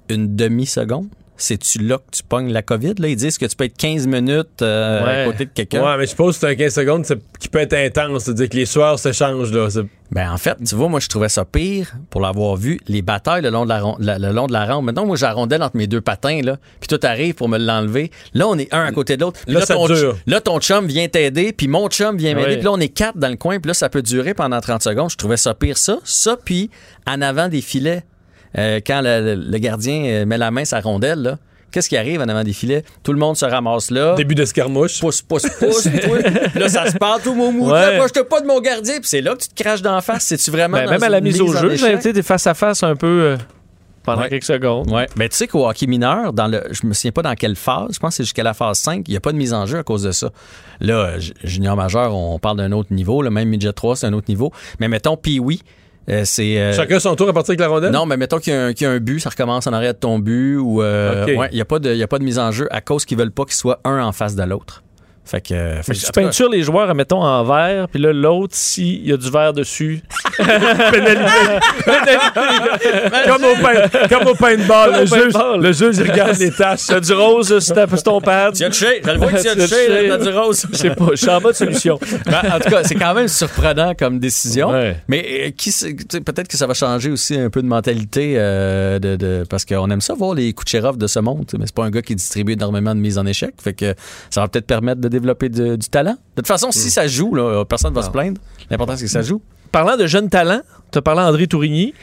une 0.10 0.36
demi-seconde. 0.36 1.08
C'est-tu 1.38 1.80
là 1.80 1.98
que 1.98 2.16
tu 2.16 2.24
pognes 2.24 2.52
la 2.52 2.62
COVID? 2.62 2.94
Là? 3.00 3.08
Ils 3.10 3.16
disent 3.16 3.38
que 3.38 3.46
tu 3.46 3.56
peux 3.56 3.66
être 3.66 3.78
15 3.78 4.08
minutes 4.08 4.62
euh, 4.62 5.24
à 5.24 5.26
côté 5.26 5.46
de 5.46 5.50
quelqu'un. 5.54 5.84
Ouais, 5.84 5.98
mais 5.98 6.06
je 6.06 6.10
suppose 6.12 6.36
que 6.36 6.42
c'est 6.42 6.52
un 6.54 6.56
15 6.56 6.74
secondes 6.74 7.06
qui 7.40 7.50
peut 7.50 7.60
être 7.60 7.74
intense. 7.74 8.24
C'est-à-dire 8.24 8.50
que 8.50 8.56
les 8.56 8.66
soirs 8.66 8.98
s'échangent. 9.00 9.52
là. 9.52 9.70
C'est- 9.70 9.82
Ben 10.12 10.32
en 10.32 10.38
fait, 10.38 10.56
tu 10.64 10.76
vois, 10.76 10.88
moi 10.88 11.00
je 11.00 11.08
trouvais 11.10 11.30
ça 11.30 11.44
pire 11.46 11.94
pour 12.12 12.22
l'avoir 12.22 12.56
vu, 12.56 12.80
les 12.88 13.02
batailles 13.02 13.42
le 13.42 13.50
long 13.50 13.66
de 13.66 13.70
la, 13.70 13.82
la- 14.00 14.20
le 14.20 14.32
long 14.32 14.46
de 14.48 14.54
la 14.54 14.66
rampe. 14.66 14.86
Maintenant, 14.86 15.06
moi 15.06 15.18
rondelle 15.34 15.64
entre 15.64 15.76
mes 15.76 15.88
deux 15.88 16.00
patins 16.00 16.42
là, 16.44 16.58
puis 16.80 16.88
toi 16.88 17.00
t'arrives 17.00 17.34
pour 17.34 17.50
me 17.50 17.58
l'enlever. 17.58 18.12
Là, 18.36 18.48
on 18.48 18.58
est 18.58 18.72
un 18.74 18.86
à 18.86 18.92
côté 18.92 19.18
de 19.18 19.22
l'autre. 19.22 19.40
Là, 19.48 19.62
ça 19.66 19.74
ton, 19.74 19.88
dure. 19.88 20.16
là, 20.28 20.40
ton 20.42 20.60
chum 20.60 20.86
vient 20.86 21.08
t'aider, 21.08 21.52
puis 21.54 21.68
mon 21.68 21.90
chum 21.90 22.18
vient 22.18 22.36
m'aider. 22.36 22.56
Puis 22.58 22.66
là, 22.66 22.72
on 22.72 22.80
est 22.80 22.90
quatre 22.90 23.18
dans 23.18 23.30
le 23.30 23.36
coin, 23.36 23.60
puis 23.60 23.68
là, 23.70 23.74
ça 23.74 23.90
peut 23.90 24.04
durer 24.04 24.34
pendant 24.36 24.62
30 24.62 24.84
secondes. 24.84 25.10
Je 25.10 25.18
trouvais 25.18 25.38
ça 25.38 25.54
pire 25.56 25.78
ça, 25.78 25.98
ça 26.04 26.38
puis 26.38 26.70
en 27.08 27.22
avant 27.22 27.48
des 27.50 27.62
filets, 27.62 28.04
euh, 28.58 28.80
quand 28.86 29.02
le, 29.04 29.58
gardien 29.58 30.04
euh, 30.06 30.26
met 30.26 30.38
la 30.38 30.52
main 30.52 30.64
la 30.72 30.80
rondelle 30.82 31.22
là. 31.22 31.38
Qu'est-ce 31.72 31.90
qui 31.90 31.98
arrive 31.98 32.22
en 32.22 32.30
avant 32.30 32.44
des 32.46 32.54
filets? 32.54 32.86
Tout 33.04 33.12
le 33.12 33.20
monde 33.20 33.36
se 33.36 33.44
ramasse 33.44 33.92
là. 33.92 34.16
Début 34.16 34.34
d'escarmouche. 34.34 35.02
Pousse, 35.02 35.22
pousse, 35.22 35.46
pousse. 35.60 35.88
Puis 36.52 36.60
là, 36.60 36.70
ça 36.70 36.90
se 36.90 36.96
part 36.96 37.20
tout 37.22 37.34
mon 37.34 37.52
mou. 37.52 37.70
Ouais. 37.70 37.96
Approche-toi 37.96 38.30
pas 38.30 38.40
de 38.40 38.46
mon 38.48 38.62
gardien. 38.62 38.94
Puis 39.02 39.10
c'est 39.10 39.20
là 39.20 39.34
que 39.34 39.42
tu 39.42 39.50
te 39.50 39.62
craches 39.62 39.82
d'en 39.82 40.00
face. 40.00 40.24
C'est-tu 40.24 40.52
vraiment. 40.52 40.78
Ben, 40.78 40.86
dans 40.86 40.92
même 40.92 41.04
à 41.04 41.10
la 41.10 41.20
mise 41.20 41.42
au 41.42 41.52
jeu, 41.52 41.72
tu 41.72 41.80
sais, 41.80 42.14
t'es 42.14 42.22
face 42.24 42.48
à 42.48 42.54
face 42.54 42.82
un 42.84 42.96
peu 42.96 43.08
euh, 43.08 43.38
pendant 44.04 44.22
Ouais. 44.22 44.30
quelques 44.30 44.46
secondes. 44.46 44.90
Ouais. 44.90 45.08
Ben, 45.18 45.28
tu 45.28 45.36
sais 45.36 45.48
qu'au 45.48 45.68
hockey 45.68 45.86
mineur, 45.86 46.32
dans 46.32 46.48
le, 46.48 46.64
je 46.72 46.88
me 46.88 46.94
souviens 46.94 47.12
pas 47.12 47.24
dans 47.24 47.36
quelle 47.36 47.58
phase, 47.58 47.90
je 47.96 48.00
pense 48.00 48.12
que 48.12 48.16
c'est 48.18 48.24
jusqu'à 48.24 48.44
la 48.44 48.54
phase 48.54 48.78
5, 48.80 49.04
il 49.10 49.12
n'y 49.12 49.18
a 49.18 49.20
pas 49.20 49.34
de 49.34 49.38
mise 49.38 49.54
en 49.54 49.66
jeu 49.66 49.80
à 49.80 49.84
cause 49.84 50.04
de 50.04 50.12
ça. 50.12 50.30
Là, 50.80 51.16
junior 51.44 51.76
majeur, 51.76 52.16
on 52.16 52.40
parle 52.40 52.56
d'un 52.58 52.72
autre 52.72 52.94
niveau, 52.94 53.22
là, 53.22 53.30
même 53.30 53.50
midget 53.50 53.74
3, 53.74 53.98
c'est 53.98 54.08
un 54.08 54.14
autre 54.14 54.30
niveau. 54.30 54.54
Mais 54.80 54.88
mettons, 54.88 55.18
Pee-Wee, 55.18 55.62
euh, 56.10 56.22
c'est. 56.26 56.58
euh, 56.60 56.74
Chacun 56.74 57.00
son 57.00 57.16
tour 57.16 57.28
à 57.30 57.34
partir 57.34 57.52
avec 57.52 57.60
la 57.60 57.68
rondelle? 57.68 57.92
non, 57.92 58.06
mais 58.06 58.18
mettons 58.18 58.40
qu'il 58.40 58.54
y, 58.54 58.56
a 58.56 58.66
un- 58.68 58.74
qu'il 58.74 58.86
y 58.86 58.90
a 58.90 58.94
un 58.94 59.00
but, 59.00 59.20
ça 59.20 59.30
recommence 59.30 59.68
en 59.68 59.74
arrière 59.74 59.94
de 59.94 60.00
ton 60.00 60.20
but 60.20 60.58
ou 60.58 60.82
euh, 60.82 61.26
ouais, 61.26 61.50
il 61.52 61.56
n'y 61.56 61.62
a, 61.62 61.66
pas 61.66 61.80
de- 61.80 61.94
y 61.94 62.04
a 62.04 62.08
pas 62.08 62.20
de 62.20 62.24
mise 62.24 62.40
en 62.40 62.52
jeu 62.52 62.68
à 62.72 62.82
cause 62.82 63.06
qu'ils 63.06 63.18
veulent 63.18 63.32
pas 63.32 63.44
qu'il 63.46 63.54
soit 63.56 63.80
un 63.84 64.02
en 64.04 64.12
face 64.12 64.36
de 64.36 64.44
l'autre. 64.44 64.84
Fait 65.26 65.42
que. 65.42 65.82
fait 65.82 65.94
que- 65.94 65.98
Tu 66.06 66.12
peintures 66.12 66.50
les 66.50 66.62
joueurs, 66.64 66.94
mettons, 66.96 67.24
en 67.24 67.44
vert, 67.44 67.88
puis 67.90 68.00
là, 68.02 68.14
l'autre, 68.14 68.54
s'il 68.56 69.08
y 69.08 69.12
a 69.12 69.18
du 69.18 69.30
vert 69.32 69.54
dessus, 69.54 70.02
comme, 73.26 73.44
au 73.44 73.56
pain, 73.62 74.08
comme 74.10 74.28
au 74.28 74.36
paintball. 74.36 74.92
Comme 74.92 74.96
le, 74.96 75.02
au 75.02 75.06
juge, 75.06 75.34
paintball. 75.34 75.62
le 75.62 75.72
juge, 75.74 75.96
il 75.98 76.12
regarde 76.12 76.38
les 76.38 76.52
tâches. 76.52 76.86
t'as 76.88 77.00
du 77.00 77.14
rose 77.14 77.60
sur 77.60 77.76
ta- 77.76 77.88
sur 77.88 78.04
ton 78.04 78.22
pad? 78.22 78.54
Tu 78.54 78.64
as 78.64 78.70
touché, 78.70 79.02
je 79.04 79.12
le 79.12 79.18
vois 79.18 79.32
que 79.32 79.42
tu 79.42 79.48
as 79.48 79.56
touché, 79.56 80.10
t'as 80.10 80.18
du 80.18 80.30
rose. 80.30 80.66
Je 80.72 80.78
sais 80.78 80.90
pas, 80.92 81.06
je 81.12 81.16
suis 81.16 81.30
en 81.30 81.42
mode 81.42 81.56
solution. 81.56 82.00
Ben, 82.26 82.42
en 82.54 82.60
tout 82.60 82.70
cas, 82.70 82.84
c'est 82.84 82.96
quand 82.96 83.14
même 83.14 83.28
surprenant 83.28 83.94
comme 83.98 84.20
décision. 84.20 84.70
Ouais. 84.72 84.98
Mais 85.08 85.26
euh, 85.48 85.52
qui 85.56 85.72
peut-être 86.24 86.48
que 86.48 86.58
ça 86.58 86.68
va 86.68 86.74
changer 86.74 87.12
aussi 87.12 87.36
un 87.38 87.50
peu 87.50 87.62
de 87.62 87.68
mentalité 87.68 88.36
euh, 88.38 89.00
de, 89.00 89.16
de- 89.16 89.44
parce 89.50 89.66
qu'on 89.66 89.90
aime 89.90 90.02
ça 90.02 90.14
voir 90.14 90.34
les 90.34 90.54
Kucherov 90.54 90.98
de 90.98 91.08
ce 91.08 91.20
monde. 91.20 91.46
Mais 91.58 91.66
c'est 91.66 91.76
pas 91.76 91.86
un 91.86 91.90
gars 91.92 92.02
qui 92.02 92.16
distribue 92.16 92.54
énormément 92.54 92.94
de 92.96 93.00
mises 93.00 93.18
en 93.18 93.26
échec. 93.26 93.54
Fait 93.62 93.74
que 93.74 93.94
ça 94.30 94.42
va 94.42 94.48
peut-être 94.48 94.68
permettre 94.68 95.02
de 95.02 95.08
développer 95.16 95.50
de- 95.50 95.76
du 95.76 95.90
talent. 95.90 96.14
De 96.36 96.42
toute 96.42 96.48
façon, 96.48 96.72
si 96.72 96.90
ça 96.92 97.08
joue, 97.08 97.34
là, 97.36 97.64
personne 97.66 97.92
ne 97.92 97.96
va 97.96 98.04
se 98.04 98.10
plaindre. 98.12 98.40
L'important, 98.70 98.96
c'est 98.96 99.06
que 99.06 99.12
ça 99.12 99.22
joue. 99.22 99.42
Parlant 99.72 99.98
de 99.98 100.08
jeunes 100.08 100.30
talents, 100.30 100.62
tu 100.92 100.98
as 100.98 101.02
parlé 101.02 101.22
à 101.22 101.28
André 101.28 101.48
Tourigny, 101.48 101.94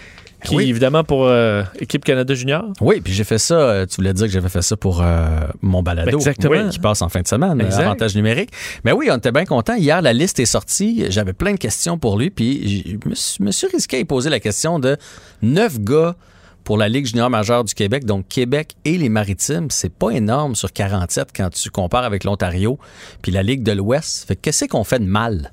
qui 0.44 0.56
Oui. 0.56 0.64
est 0.64 0.68
évidemment 0.68 1.04
pour 1.04 1.26
euh, 1.26 1.62
Équipe 1.78 2.04
Canada 2.04 2.34
Junior. 2.34 2.64
Oui, 2.80 3.00
puis 3.00 3.12
j'ai 3.12 3.22
fait 3.22 3.38
ça. 3.38 3.54
euh, 3.54 3.86
tu 3.86 3.96
voulais 3.96 4.12
dire 4.12 4.26
que 4.26 4.32
j'avais 4.32 4.48
fait 4.48 4.60
ça 4.60 4.76
pour 4.76 5.00
euh, 5.00 5.26
mon 5.62 5.82
balado. 5.84 6.10
Exactement. 6.18 6.64
Oui, 6.64 6.68
qui 6.68 6.80
passe 6.80 7.00
en 7.00 7.08
fin 7.08 7.20
de 7.20 7.28
semaine. 7.28 7.60
euh, 7.60 7.64
Exact. 7.64 7.82
Avantage 7.84 8.16
numérique. 8.16 8.50
Mais 8.84 8.90
oui, 8.90 9.08
on 9.12 9.16
était 9.16 9.30
bien 9.30 9.44
contents. 9.44 9.76
Hier, 9.76 10.02
la 10.02 10.12
liste 10.12 10.40
est 10.40 10.44
sortie. 10.46 11.04
J'avais 11.10 11.32
plein 11.32 11.52
de 11.52 11.58
questions 11.58 11.96
pour 11.96 12.18
lui. 12.18 12.30
Puis 12.30 12.98
je 13.00 13.42
me 13.44 13.52
suis- 13.52 13.68
risqué 13.68 13.96
à 13.96 14.00
lui 14.00 14.04
poser 14.04 14.30
la 14.30 14.40
question 14.40 14.80
de 14.80 14.96
neuf 15.42 15.78
gars 15.78 16.16
pour 16.64 16.76
la 16.78 16.88
Ligue 16.88 17.06
junior 17.06 17.30
majeure 17.30 17.64
du 17.64 17.74
Québec, 17.74 18.04
donc 18.04 18.26
Québec 18.28 18.74
et 18.84 18.98
les 18.98 19.08
Maritimes. 19.08 19.68
C'est 19.70 19.92
pas 19.92 20.10
énorme 20.10 20.54
sur 20.54 20.72
47 20.72 21.30
quand 21.34 21.50
tu 21.50 21.70
compares 21.70 22.04
avec 22.04 22.24
l'Ontario 22.24 22.78
puis 23.20 23.32
la 23.32 23.42
Ligue 23.42 23.62
de 23.62 23.72
l'Ouest. 23.72 24.26
Fait 24.26 24.36
que 24.36 24.42
qu'est-ce 24.42 24.66
qu'on 24.66 24.84
fait 24.84 24.98
de 24.98 25.04
mal? 25.04 25.52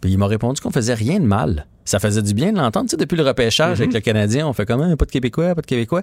Puis 0.00 0.12
il 0.12 0.18
m'a 0.18 0.26
répondu 0.26 0.60
qu'on 0.60 0.70
faisait 0.70 0.94
rien 0.94 1.20
de 1.20 1.26
mal. 1.26 1.66
Ça 1.84 2.00
faisait 2.00 2.22
du 2.22 2.34
bien 2.34 2.52
de 2.52 2.58
l'entendre. 2.58 2.86
Tu 2.86 2.92
sais, 2.92 2.96
depuis 2.96 3.16
le 3.16 3.22
repêchage 3.22 3.80
avec 3.80 3.92
le 3.92 4.00
Canadien, 4.00 4.46
on 4.46 4.52
fait 4.52 4.66
comment? 4.66 4.94
Pas 4.96 5.04
de 5.04 5.10
Québécois, 5.10 5.54
pas 5.54 5.60
de 5.60 5.66
Québécois. 5.66 6.02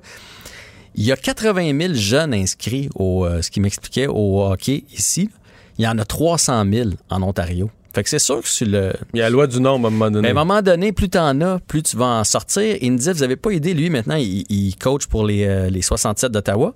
Il 0.95 1.03
y 1.03 1.11
a 1.11 1.17
80 1.17 1.77
000 1.79 1.93
jeunes 1.93 2.33
inscrits 2.33 2.89
au, 2.95 3.25
euh, 3.25 3.41
ce 3.41 3.51
qui 3.51 3.59
m'expliquait, 3.59 4.07
au 4.07 4.43
hockey 4.43 4.85
ici. 4.93 5.29
Il 5.77 5.85
y 5.85 5.87
en 5.87 5.97
a 5.97 6.05
300 6.05 6.65
000 6.71 6.89
en 7.09 7.21
Ontario. 7.23 7.69
Fait 7.93 8.03
que 8.03 8.09
c'est 8.09 8.19
sûr 8.19 8.41
que 8.41 8.47
sur 8.47 8.67
le. 8.67 8.91
Il 9.13 9.19
y 9.19 9.21
a 9.21 9.25
la 9.25 9.29
loi 9.29 9.45
du 9.47 9.59
nombre 9.61 9.85
à 9.85 9.89
un 9.89 9.91
moment 9.91 10.09
donné. 10.11 10.21
Mais 10.33 10.37
à 10.37 10.41
un 10.41 10.45
moment 10.45 10.61
donné, 10.61 10.91
plus 10.91 11.09
t'en 11.09 11.39
as, 11.41 11.59
plus 11.59 11.83
tu 11.83 11.95
vas 11.95 12.05
en 12.19 12.23
sortir. 12.23 12.75
Il 12.81 12.91
me 12.93 12.97
disait, 12.97 13.13
vous 13.13 13.23
avez 13.23 13.35
pas 13.35 13.51
idée, 13.51 13.73
lui, 13.73 13.89
maintenant, 13.91 14.15
il, 14.15 14.45
il 14.49 14.75
coach 14.77 15.05
pour 15.07 15.25
les, 15.25 15.45
euh, 15.45 15.69
les 15.69 15.81
67 15.83 16.31
d'Ottawa. 16.31 16.73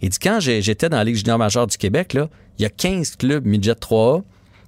Il 0.00 0.08
dit, 0.10 0.18
quand 0.18 0.38
j'étais 0.40 0.88
dans 0.88 0.96
la 0.98 1.04
Ligue 1.04 1.16
junior 1.16 1.38
majeure 1.38 1.66
du 1.66 1.76
Québec, 1.76 2.12
là, 2.14 2.28
il 2.58 2.62
y 2.62 2.66
a 2.66 2.70
15 2.70 3.16
clubs 3.16 3.44
midget 3.46 3.72
3A, 3.72 4.22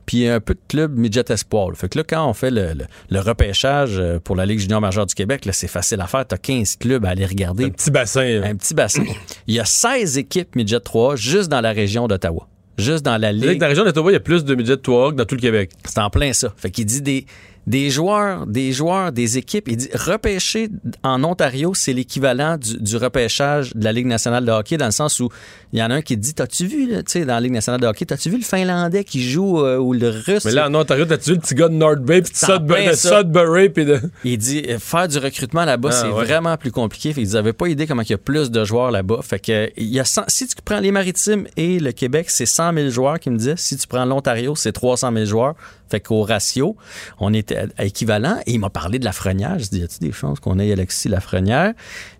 puis 0.04 0.26
un 0.26 0.40
peu 0.40 0.54
de 0.54 0.60
clubs 0.66 0.98
midget 0.98 1.22
espoir. 1.30 1.68
là. 1.68 1.76
Fait 1.76 1.88
que 1.88 1.96
là, 1.98 2.04
quand 2.04 2.28
on 2.28 2.32
fait 2.34 2.50
le, 2.50 2.72
le- 2.74 2.86
le 3.08 3.20
repêchage 3.20 3.96
euh, 3.98 4.18
pour 4.18 4.34
la 4.34 4.44
Ligue 4.44 4.58
junior 4.58 4.80
majeure 4.80 5.06
du 5.06 5.14
Québec, 5.14 5.44
là, 5.44 5.52
c'est 5.52 5.68
facile 5.68 6.00
à 6.00 6.08
faire. 6.08 6.26
T'as 6.26 6.36
15 6.36 6.76
clubs 6.76 7.06
à 7.06 7.10
aller 7.10 7.24
regarder. 7.26 7.66
Un 7.66 7.70
petit 7.70 7.92
bassin. 7.92 8.24
là. 8.40 8.46
Un 8.48 8.56
petit 8.56 8.74
bassin. 8.74 9.04
Il 9.46 9.54
y 9.54 9.60
a 9.60 9.64
16 9.64 10.18
équipes 10.18 10.56
midget 10.56 10.78
3A 10.78 11.16
juste 11.16 11.48
dans 11.48 11.60
la 11.60 11.70
région 11.70 12.08
d'Ottawa. 12.08 12.48
Juste 12.78 13.04
dans 13.04 13.18
la 13.18 13.32
Ligue. 13.32 13.58
Dans 13.58 13.66
la 13.66 13.68
région 13.68 13.84
d'Ottawa, 13.84 14.10
il 14.10 14.14
y 14.14 14.16
a 14.16 14.20
plus 14.20 14.44
de 14.44 14.54
midget 14.54 14.76
3 14.76 15.12
que 15.12 15.16
dans 15.16 15.24
tout 15.24 15.34
le 15.34 15.40
Québec. 15.40 15.70
C'est 15.84 16.00
en 16.00 16.10
plein 16.10 16.32
ça. 16.32 16.52
Fait 16.56 16.70
qu'il 16.70 16.86
dit 16.86 17.02
des, 17.02 17.26
des 17.66 17.90
joueurs, 17.90 18.46
des 18.46 18.72
joueurs, 18.72 19.12
des 19.12 19.38
équipes. 19.38 19.68
Il 19.68 19.76
dit 19.76 19.88
repêcher 19.94 20.68
en 21.02 21.22
Ontario, 21.22 21.74
c'est 21.74 21.92
l'équivalent 21.92 22.56
du, 22.56 22.78
du 22.78 22.96
repêchage 22.96 23.74
de 23.74 23.84
la 23.84 23.92
Ligue 23.92 24.06
nationale 24.06 24.44
de 24.44 24.50
hockey, 24.50 24.76
dans 24.76 24.86
le 24.86 24.90
sens 24.92 25.20
où 25.20 25.28
il 25.72 25.78
y 25.78 25.82
en 25.82 25.90
a 25.90 25.94
un 25.94 26.02
qui 26.02 26.16
dit 26.16 26.34
T'as-tu 26.34 26.66
vu, 26.66 26.90
là, 26.90 27.02
tu 27.02 27.12
sais, 27.12 27.24
dans 27.24 27.34
la 27.34 27.40
Ligue 27.40 27.52
nationale 27.52 27.80
de 27.80 27.86
hockey, 27.86 28.04
t'as-tu 28.04 28.30
vu 28.30 28.38
le 28.38 28.44
Finlandais 28.44 29.04
qui 29.04 29.22
joue 29.22 29.60
euh, 29.60 29.78
ou 29.78 29.92
le 29.92 30.08
Russe? 30.08 30.44
Mais 30.44 30.52
là, 30.52 30.68
en 30.68 30.74
Ontario, 30.74 31.04
t'as-tu 31.04 31.30
vu 31.30 31.36
le 31.36 31.40
petit 31.40 31.54
gars 31.54 31.68
de 31.68 31.74
North 31.74 32.00
Bay, 32.00 32.22
puis 32.22 32.32
Sudbury, 32.34 32.88
de. 32.88 32.92
Sudbury, 32.94 33.68
puis 33.68 33.84
de. 33.84 34.00
Il 34.24 34.38
dit 34.38 34.64
euh, 34.68 34.78
faire 34.78 35.06
du 35.08 35.18
recrutement 35.18 35.64
là-bas, 35.64 35.90
Ah, 35.92 36.00
c'est 36.02 36.08
ouais. 36.08 36.24
vraiment 36.24 36.56
plus 36.56 36.72
compliqué. 36.72 37.12
Fait 37.12 37.22
qu'ils 37.22 37.34
n'avaient 37.34 37.52
pas 37.52 37.68
idée 37.68 37.86
comment 37.86 38.02
il 38.02 38.10
y 38.10 38.14
a 38.14 38.18
plus 38.18 38.50
de 38.50 38.64
joueurs 38.64 38.90
là-bas. 38.90 39.20
Fait 39.22 39.38
que 39.38 39.70
il 39.76 39.88
y 39.88 40.00
a 40.00 40.04
100 40.04 40.24
si 40.28 40.46
tu 40.46 40.56
prends 40.64 40.80
les 40.80 40.90
Maritimes 40.92 41.46
et 41.56 41.78
le 41.78 41.92
Québec, 41.92 42.28
c'est 42.28 42.46
100 42.46 42.74
000 42.74 42.88
joueurs 42.90 43.20
qui 43.20 43.30
me 43.30 43.36
disait. 43.38 43.54
Si 43.56 43.76
tu 43.76 43.86
prends 43.86 44.04
l'Ontario, 44.04 44.54
c'est 44.56 44.72
300 44.72 45.12
000 45.12 45.24
joueurs. 45.26 45.54
Fait 45.90 46.00
qu'au 46.00 46.22
ratio, 46.22 46.76
on 47.20 47.34
était 47.34 47.51
équivalent. 47.78 48.38
Et 48.46 48.52
il 48.52 48.60
m'a 48.60 48.70
parlé 48.70 48.98
de 48.98 49.04
Lafrenière. 49.04 49.58
Je 49.58 49.68
dis, 49.68 49.80
y 49.80 49.82
a-t-il 49.82 50.06
des 50.06 50.12
chances 50.12 50.40
qu'on 50.40 50.58
ait 50.58 50.72
Alexis 50.72 51.08
Lafrenière? 51.08 51.72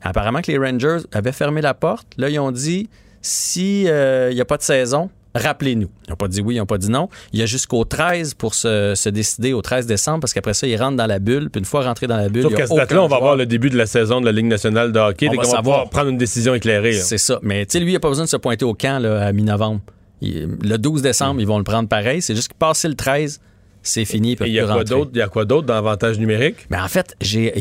Apparemment 0.03 0.41
que 0.41 0.51
les 0.51 0.59
Rangers 0.59 0.99
avaient 1.13 1.33
fermé 1.33 1.61
la 1.61 1.75
porte. 1.75 2.07
Là, 2.17 2.29
ils 2.29 2.39
ont 2.39 2.53
dit, 2.53 2.89
si 3.21 3.89
euh, 3.89 4.29
il 4.31 4.35
n'y 4.35 4.41
a 4.41 4.45
pas 4.45 4.57
de 4.57 4.63
saison, 4.63 5.11
rappelez-nous. 5.35 5.89
Ils 6.07 6.11
n'ont 6.11 6.17
pas 6.17 6.29
dit 6.29 6.41
oui, 6.41 6.57
ils 6.57 6.59
n'ont 6.59 6.67
pas 6.67 6.79
dit 6.79 6.91
non. 6.91 7.09
Il 7.33 7.41
y 7.41 7.43
a 7.43 7.47
jusqu'au 7.47 7.85
13 7.85 8.35
pour 8.35 8.55
se, 8.55 8.95
se 8.95 9.09
décider, 9.09 9.53
au 9.53 9.63
13 9.63 9.87
décembre, 9.87 10.21
parce 10.21 10.33
qu'après 10.33 10.55
ça, 10.55 10.67
ils 10.67 10.77
rentrent 10.77 10.97
dans 10.97 11.07
la 11.07 11.19
bulle. 11.19 11.51
Puis 11.51 11.61
une 11.61 11.65
fois 11.65 11.83
rentrés 11.83 12.07
dans 12.07 12.17
la 12.17 12.29
bulle, 12.29 12.43
Sauf 12.43 12.55
qu'à 12.55 12.67
cette 12.67 12.77
date-là, 12.77 13.03
on 13.03 13.09
va 13.09 13.17
avoir 13.17 13.37
le 13.37 13.47
début 13.47 13.71
de 13.71 13.77
la 13.77 13.87
saison 13.87 14.21
de 14.21 14.27
la 14.27 14.33
Ligue 14.33 14.47
nationale 14.47 14.93
de 14.93 14.99
hockey. 14.99 15.29
On 15.29 15.35
va 15.35 15.43
qu'on 15.43 15.51
va 15.51 15.59
pouvoir 15.59 15.91
prendre 15.91 16.09
une 16.09 16.19
décision 16.19 16.55
éclairée. 16.55 16.93
C'est 16.93 17.19
ça. 17.19 17.39
Mais 17.43 17.65
tu 17.67 17.73
sais, 17.73 17.81
lui, 17.81 17.91
il 17.91 17.95
n'a 17.95 18.01
pas 18.01 18.09
besoin 18.09 18.25
de 18.25 18.31
se 18.31 18.37
pointer 18.37 18.65
au 18.65 18.75
camp 18.75 19.01
là, 19.01 19.27
à 19.27 19.33
mi-novembre. 19.33 19.81
Le 20.21 20.77
12 20.77 21.03
décembre, 21.03 21.41
ils 21.41 21.47
vont 21.47 21.59
le 21.59 21.65
prendre 21.65 21.89
pareil. 21.89 22.23
C'est 22.23 22.37
juste 22.37 22.49
que 22.49 22.57
passé 22.57 22.89
le 22.89 22.95
13, 22.95 23.41
c'est 23.83 24.05
fini. 24.05 24.37
Il 24.41 24.49
y 24.49 24.61
a 24.61 24.67
quoi 24.67 24.85
d'autre? 24.85 25.11
Il 25.15 25.19
y 25.19 25.23
a 25.23 25.29
quoi 25.29 25.45
d'autre 25.45 25.67
dans 25.67 25.75
l'avantage 25.75 26.19
numérique? 26.19 26.67
Mais 26.71 26.79
en 26.79 26.89
fait, 26.89 27.15
j'ai 27.21 27.53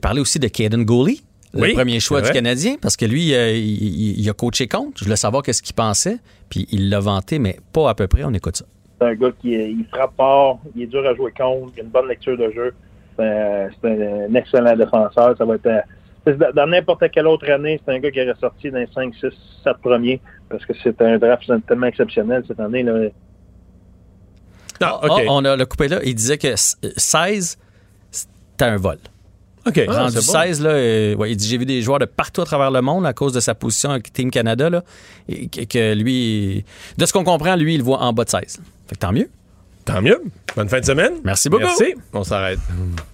parlé 0.00 0.20
aussi 0.20 0.38
de 0.38 0.48
Caden 0.48 0.84
Gooley, 0.84 1.16
le 1.54 1.60
Oui, 1.62 1.72
premier 1.74 2.00
choix 2.00 2.20
du. 2.22 2.30
Canadien, 2.30 2.76
parce 2.80 2.96
que 2.96 3.04
lui, 3.06 3.34
euh, 3.34 3.52
il, 3.52 3.82
il- 3.82 4.20
il 4.20 4.28
a 4.30 4.32
coaché 4.32 4.66
contre. 4.68 4.98
Je 4.98 5.04
voulais 5.04 5.16
savoir 5.16 5.42
qu'est-ce 5.42 5.62
qu'il 5.62 5.74
pensait. 5.74 6.18
Puis 6.50 6.66
il 6.70 6.90
l'a 6.90 7.00
vanté, 7.00 7.38
mais 7.38 7.56
pas 7.72 7.90
à 7.90 7.94
peu 7.94 8.06
près. 8.06 8.24
On 8.24 8.32
écoute 8.34 8.56
ça. 8.56 8.64
C'est 9.00 9.06
un 9.06 9.14
gars 9.14 9.30
qui 9.40 9.54
est- 9.54 9.70
il 9.70 9.84
frappe 9.92 10.12
fort, 10.16 10.60
il 10.74 10.82
est 10.82 10.86
dur 10.86 11.06
à 11.06 11.14
jouer 11.14 11.32
contre, 11.36 11.72
il 11.76 11.80
a 11.80 11.82
une 11.84 11.90
bonne 11.90 12.08
lecture 12.08 12.36
de 12.38 12.50
jeu. 12.50 12.72
C'est 13.18 13.24
un, 13.90 14.34
excellent 14.34 14.76
défenseur. 14.76 15.34
Ça 15.36 15.44
va 15.44 15.54
être 15.54 15.66
un- 15.66 15.80
c'est 16.26 16.36
dans 16.38 16.50
dans 16.52 16.66
n'importe 16.66 17.04
quelle 17.10 17.26
autre 17.26 17.48
année, 17.50 17.80
c'est 17.84 17.92
un 17.94 17.98
gars 17.98 18.10
qui 18.10 18.20
aurait 18.20 18.34
sorti 18.40 18.70
dans 18.70 18.78
les 18.78 18.88
5, 18.94 19.14
6, 19.14 19.28
7 19.64 19.76
premiers 19.82 20.20
parce 20.48 20.64
que 20.66 20.72
c'est 20.82 21.00
un 21.02 21.18
draft 21.18 21.50
tellement 21.66 21.86
exceptionnel 21.86 22.42
cette 22.46 22.60
année. 22.60 22.82
Là. 22.82 23.08
Ah, 24.80 25.00
Ah, 25.02 25.08
on 25.28 25.44
a 25.44 25.56
le 25.56 25.66
coupé 25.66 25.88
là. 25.88 26.00
Il 26.04 26.14
disait 26.14 26.38
que 26.38 26.48
s- 26.48 26.76
16, 26.96 27.58
c'était 28.10 28.64
un 28.64 28.76
vol. 28.76 28.98
OK. 29.66 29.80
Ah, 29.88 30.02
Rendu 30.04 30.12
c'est 30.20 30.26
bon. 30.26 30.32
16, 30.32 30.60
là, 30.62 30.70
euh, 30.70 31.14
ouais, 31.16 31.32
il 31.32 31.36
dit 31.36 31.48
j'ai 31.48 31.58
vu 31.58 31.66
des 31.66 31.82
joueurs 31.82 31.98
de 31.98 32.04
partout 32.04 32.40
à 32.42 32.44
travers 32.44 32.70
le 32.70 32.80
monde 32.82 33.04
à 33.04 33.12
cause 33.12 33.32
de 33.32 33.40
sa 33.40 33.54
position 33.54 33.90
avec 33.90 34.12
Team 34.12 34.30
Canada, 34.30 34.70
là, 34.70 34.84
et 35.28 35.48
que, 35.48 35.62
que 35.64 35.94
lui, 35.94 36.64
de 36.98 37.06
ce 37.06 37.12
qu'on 37.12 37.24
comprend, 37.24 37.56
lui, 37.56 37.74
il 37.74 37.78
le 37.78 37.84
voit 37.84 37.98
en 38.00 38.12
bas 38.12 38.24
de 38.24 38.30
16. 38.30 38.60
Fait 38.86 38.94
que 38.94 39.00
tant 39.00 39.12
mieux. 39.12 39.28
Tant 39.86 40.02
mieux. 40.02 40.20
Bonne 40.56 40.68
fin 40.68 40.80
de 40.80 40.84
semaine. 40.84 41.12
Merci 41.24 41.48
beaucoup. 41.48 41.62
Merci. 41.64 41.94
On 42.12 42.24
s'arrête. 42.24 42.58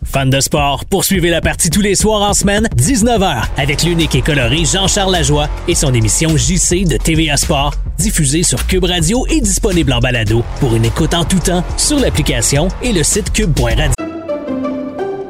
Fans 0.05 0.27
de 0.27 0.41
sport, 0.41 0.87
poursuivez 0.87 1.29
la 1.29 1.43
partie 1.43 1.69
tous 1.69 1.83
les 1.83 1.95
soirs 1.95 2.23
en 2.23 2.33
semaine, 2.33 2.67
19h, 2.77 3.45
avec 3.59 3.83
l'unique 3.83 4.15
et 4.15 4.23
coloré 4.23 4.65
Jean-Charles 4.65 5.13
Lajoie 5.13 5.49
et 5.69 5.75
son 5.75 5.93
émission 5.93 6.31
JC 6.31 6.85
de 6.85 6.97
TVA 6.97 7.37
Sport, 7.37 7.75
diffusée 7.99 8.43
sur 8.43 8.67
Cube 8.67 8.85
Radio 8.85 9.27
et 9.29 9.43
disponible 9.43 9.93
en 9.93 10.01
balado 10.01 10.43
pour 10.61 10.75
une 10.75 10.87
écoute 10.87 11.13
en 11.13 11.25
tout 11.25 11.41
temps 11.41 11.63
sur 11.77 11.99
l'application 11.99 12.69
et 12.83 12.93
le 12.93 13.03
site 13.03 13.33
cube.radio. 13.33 13.93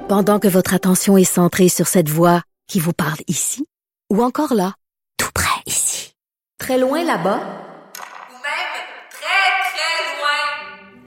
Pendant 0.08 0.38
que 0.38 0.48
votre 0.48 0.74
attention 0.74 1.16
est 1.16 1.24
centrée 1.24 1.68
sur 1.68 1.88
cette 1.88 2.08
voix 2.08 2.42
qui 2.68 2.78
vous 2.78 2.92
parle 2.92 3.18
ici, 3.26 3.66
ou 4.12 4.22
encore 4.22 4.54
là, 4.54 4.74
tout 5.18 5.30
près 5.34 5.60
ici, 5.66 6.14
très 6.58 6.78
loin 6.78 7.02
là-bas, 7.04 7.40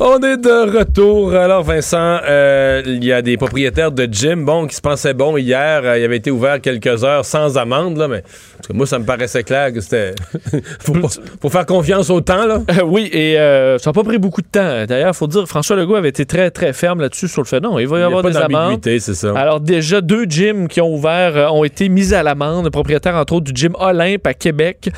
On 0.00 0.18
est 0.20 0.36
de 0.36 0.78
retour. 0.78 1.34
Alors, 1.34 1.62
Vincent, 1.62 2.18
euh, 2.28 2.82
il 2.86 3.04
y 3.04 3.12
a 3.12 3.22
des 3.22 3.36
propriétaires 3.36 3.90
de 3.92 4.06
gym, 4.10 4.44
bon, 4.44 4.66
qui 4.66 4.74
se 4.76 4.80
pensaient 4.80 5.14
bon 5.14 5.36
hier. 5.36 5.80
euh, 5.84 5.98
il 5.98 6.04
avait 6.04 6.16
été 6.18 6.30
ouvert 6.30 6.60
quelques 6.60 7.02
heures 7.04 7.24
sans 7.24 7.56
amende, 7.56 7.96
là, 7.96 8.08
mais 8.08 8.22
parce 8.22 8.68
que 8.68 8.72
moi, 8.74 8.86
ça 8.86 8.98
me 8.98 9.04
paraissait 9.04 9.42
clair 9.44 9.72
que 9.72 9.80
c'était. 9.80 10.14
faut, 10.80 10.92
pas- 10.92 11.08
faut 11.40 11.48
faire 11.48 11.66
confiance 11.66 12.10
au 12.10 12.20
temps, 12.20 12.46
là. 12.46 12.60
Euh, 12.70 12.82
oui, 12.84 13.08
et 13.12 13.38
euh, 13.38 13.78
ça 13.78 13.90
n'a 13.90 13.94
pas 13.94 14.04
pris 14.04 14.18
beaucoup 14.18 14.42
de 14.42 14.46
temps. 14.48 14.84
D'ailleurs, 14.86 15.12
il 15.12 15.16
faut 15.16 15.26
dire, 15.26 15.46
François 15.46 15.76
Legault 15.76 15.94
avait 15.96 16.10
été 16.10 16.26
très, 16.26 16.50
très 16.50 16.72
ferme 16.72 17.00
là-dessus 17.00 17.28
sur 17.28 17.40
le 17.42 17.46
fait. 17.46 17.60
Non, 17.60 17.78
il 17.78 17.88
va 17.88 17.96
y 17.96 18.00
Il 18.00 18.02
y 18.02 18.04
a 18.04 18.06
avoir 18.06 18.22
pas 18.22 18.30
des 18.30 18.36
amendes. 18.36 18.80
ça. 18.98 19.32
Alors, 19.36 19.60
déjà, 19.60 20.00
deux 20.00 20.24
gyms 20.24 20.68
qui 20.68 20.80
ont 20.80 20.92
ouvert 20.92 21.52
ont 21.54 21.64
été 21.64 21.88
mis 21.88 22.12
à 22.14 22.22
l'amende. 22.22 22.64
Le 22.64 22.70
propriétaire, 22.70 23.14
entre 23.16 23.32
autres, 23.34 23.50
du 23.52 23.58
gym 23.58 23.74
Olympe 23.78 24.26
à 24.26 24.34
Québec, 24.34 24.90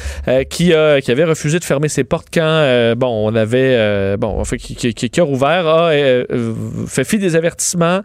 qui, 0.49 0.73
qui 1.03 1.11
avait 1.13 1.25
refusé 1.25 1.59
de 1.59 1.65
fermer 1.65 1.89
ses 1.89 2.05
portes 2.05 2.29
quand, 2.33 2.95
bon, 2.97 3.29
on 3.31 3.35
avait, 3.35 3.77
euh, 3.77 4.17
qui, 4.45 4.75
qui, 4.75 4.95
qui- 4.95 5.11
qui 5.11 5.21
a 5.21 5.25
euh, 5.25 6.25
euh, 6.31 6.55
fait 6.87 7.05
fi 7.05 7.19
des 7.19 7.37
avertissements, 7.37 8.01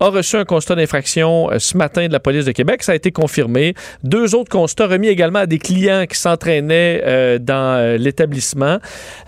a 0.00 0.08
reçu 0.10 0.36
un 0.36 0.44
constat 0.44 0.74
d'infraction 0.76 1.50
euh, 1.50 1.58
ce 1.58 1.76
matin 1.76 2.06
de 2.06 2.12
la 2.12 2.20
police 2.20 2.44
de 2.44 2.52
Québec. 2.52 2.82
Ça 2.82 2.92
a 2.92 2.94
été 2.94 3.10
confirmé. 3.10 3.74
Deux 4.04 4.34
autres 4.34 4.50
constats 4.50 4.86
remis 4.86 5.08
également 5.08 5.40
à 5.40 5.46
des 5.46 5.58
clients 5.58 6.04
qui 6.08 6.18
s'entraînaient 6.18 7.38
dans 7.40 7.96
l'établissement. 7.98 8.78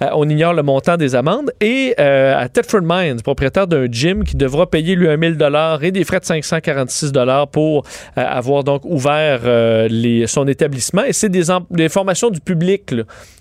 On 0.01 0.29
ignore 0.29 0.55
le 0.55 0.63
montant 0.63 0.97
des 0.97 1.15
amendes. 1.15 1.51
Et 1.61 1.95
à 1.99 2.49
Thetford 2.49 2.83
Mines, 2.83 3.21
propriétaire 3.23 3.67
d'un 3.67 3.87
gym 3.91 4.25
qui 4.25 4.37
devra 4.37 4.69
payer 4.71 4.95
lui 4.95 5.09
un 5.09 5.17
1000 5.17 5.37
dollars 5.37 5.83
et 5.85 5.91
des 5.91 6.05
frais 6.05 6.21
de 6.21 6.25
546 6.25 7.13
dollars 7.13 7.49
pour 7.49 7.85
avoir 8.17 8.65
donc 8.65 8.85
ouvert 8.85 9.41
son 10.27 10.47
établissement. 10.49 11.05
Et 11.05 11.13
c'est 11.13 11.29
des, 11.29 11.45
des 11.71 11.89
formations 11.89 12.31
du 12.31 12.41
public 12.41 12.95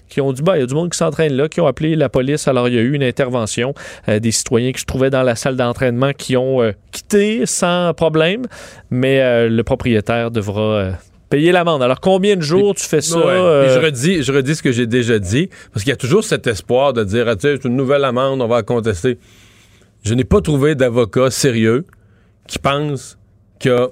qui 0.09 0.21
ont 0.21 0.33
dit, 0.33 0.41
bah, 0.41 0.57
il 0.57 0.61
y 0.61 0.63
a 0.63 0.65
du 0.65 0.73
monde 0.73 0.91
qui 0.91 0.97
s'entraîne 0.97 1.33
là, 1.33 1.47
qui 1.47 1.61
ont 1.61 1.67
appelé 1.67 1.95
la 1.95 2.09
police. 2.09 2.47
Alors, 2.47 2.67
il 2.67 2.75
y 2.75 2.77
a 2.77 2.81
eu 2.81 2.93
une 2.93 3.03
intervention 3.03 3.73
euh, 4.07 4.19
des 4.19 4.31
citoyens 4.31 4.71
qui 4.71 4.81
se 4.81 4.85
trouvaient 4.85 5.09
dans 5.09 5.23
la 5.23 5.35
salle 5.35 5.55
d'entraînement 5.55 6.11
qui 6.13 6.35
ont 6.35 6.61
euh, 6.61 6.71
quitté 6.91 7.45
sans 7.45 7.93
problème, 7.93 8.43
mais 8.89 9.21
euh, 9.21 9.49
le 9.49 9.63
propriétaire 9.63 10.31
devra 10.31 10.93
payer 11.29 11.51
l'amende. 11.51 11.83
Alors, 11.83 11.99
combien 11.99 12.35
de 12.35 12.41
jours 12.41 12.73
tu 12.75 12.83
fais 12.83 13.01
ça? 13.01 13.19
Ouais. 13.19 13.25
euh, 13.25 13.75
je, 13.75 13.85
redis, 13.85 14.23
je 14.23 14.31
redis 14.31 14.55
ce 14.55 14.63
que 14.63 14.71
j'ai 14.71 14.87
déjà 14.87 15.19
dit, 15.19 15.49
parce 15.71 15.83
qu'il 15.83 15.91
y 15.91 15.93
a 15.93 15.97
toujours 15.97 16.23
cet 16.23 16.47
espoir 16.47 16.93
de 16.93 17.03
dire, 17.03 17.27
ah, 17.27 17.35
tu 17.35 17.41
sais, 17.41 17.57
c'est 17.61 17.67
une 17.67 17.75
nouvelle 17.75 18.03
amende, 18.03 18.41
on 18.41 18.47
va 18.47 18.57
la 18.57 18.63
contester. 18.63 19.19
Je 20.03 20.13
n'ai 20.15 20.23
pas 20.23 20.41
trouvé 20.41 20.75
d'avocat 20.75 21.29
sérieux 21.29 21.85
qui 22.47 22.57
pense 22.57 23.17
qu'il 23.59 23.71
y 23.71 23.75
a 23.75 23.89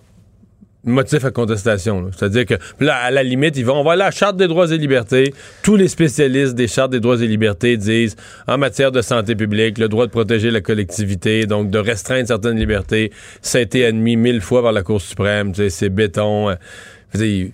motif 0.88 1.26
à 1.26 1.32
contestation. 1.32 2.10
C'est-à-dire 2.16 2.46
que 2.46 2.56
là, 2.80 2.96
à 2.96 3.12
la 3.12 3.24
limite, 3.24 3.58
ils 3.58 3.66
vont, 3.66 3.76
on 3.80 3.84
va 3.84 3.94
aller 3.94 4.02
à 4.02 4.06
la 4.06 4.12
Charte 4.12 4.38
des 4.38 4.48
droits 4.48 4.72
et 4.72 4.78
libertés. 4.78 5.34
Tous 5.62 5.76
les 5.76 5.88
spécialistes 5.88 6.56
des 6.56 6.68
Chartes 6.68 6.92
des 6.92 7.00
droits 7.00 7.22
et 7.22 7.28
libertés 7.28 7.78
disent, 7.78 8.16
en 8.48 8.58
matière 8.58 8.92
de 8.92 9.02
santé 9.02 9.36
publique, 9.36 9.78
le 9.78 9.90
droit 9.90 10.06
de 10.06 10.12
protéger 10.12 10.50
la 10.50 10.62
collectivité, 10.62 11.46
donc 11.46 11.70
de 11.70 11.78
restreindre 11.78 12.28
certaines 12.28 12.58
libertés, 12.58 13.12
ça 13.42 13.60
a 13.60 13.62
été 13.62 13.86
admis 13.86 14.16
mille 14.16 14.42
fois 14.42 14.64
par 14.64 14.72
la 14.72 14.82
Cour 14.84 15.02
suprême. 15.02 15.52
Tu 15.52 15.58
sais, 15.64 15.70
c'est 15.70 15.90
béton. 15.90 16.50
euh, 16.50 17.46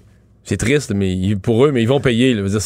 c'est 0.46 0.58
triste, 0.58 0.94
mais 0.96 1.36
pour 1.42 1.66
eux, 1.66 1.72
mais 1.72 1.82
ils 1.82 1.88
vont 1.88 2.02
payer. 2.02 2.34
là. 2.34 2.44
Dire, 2.48 2.60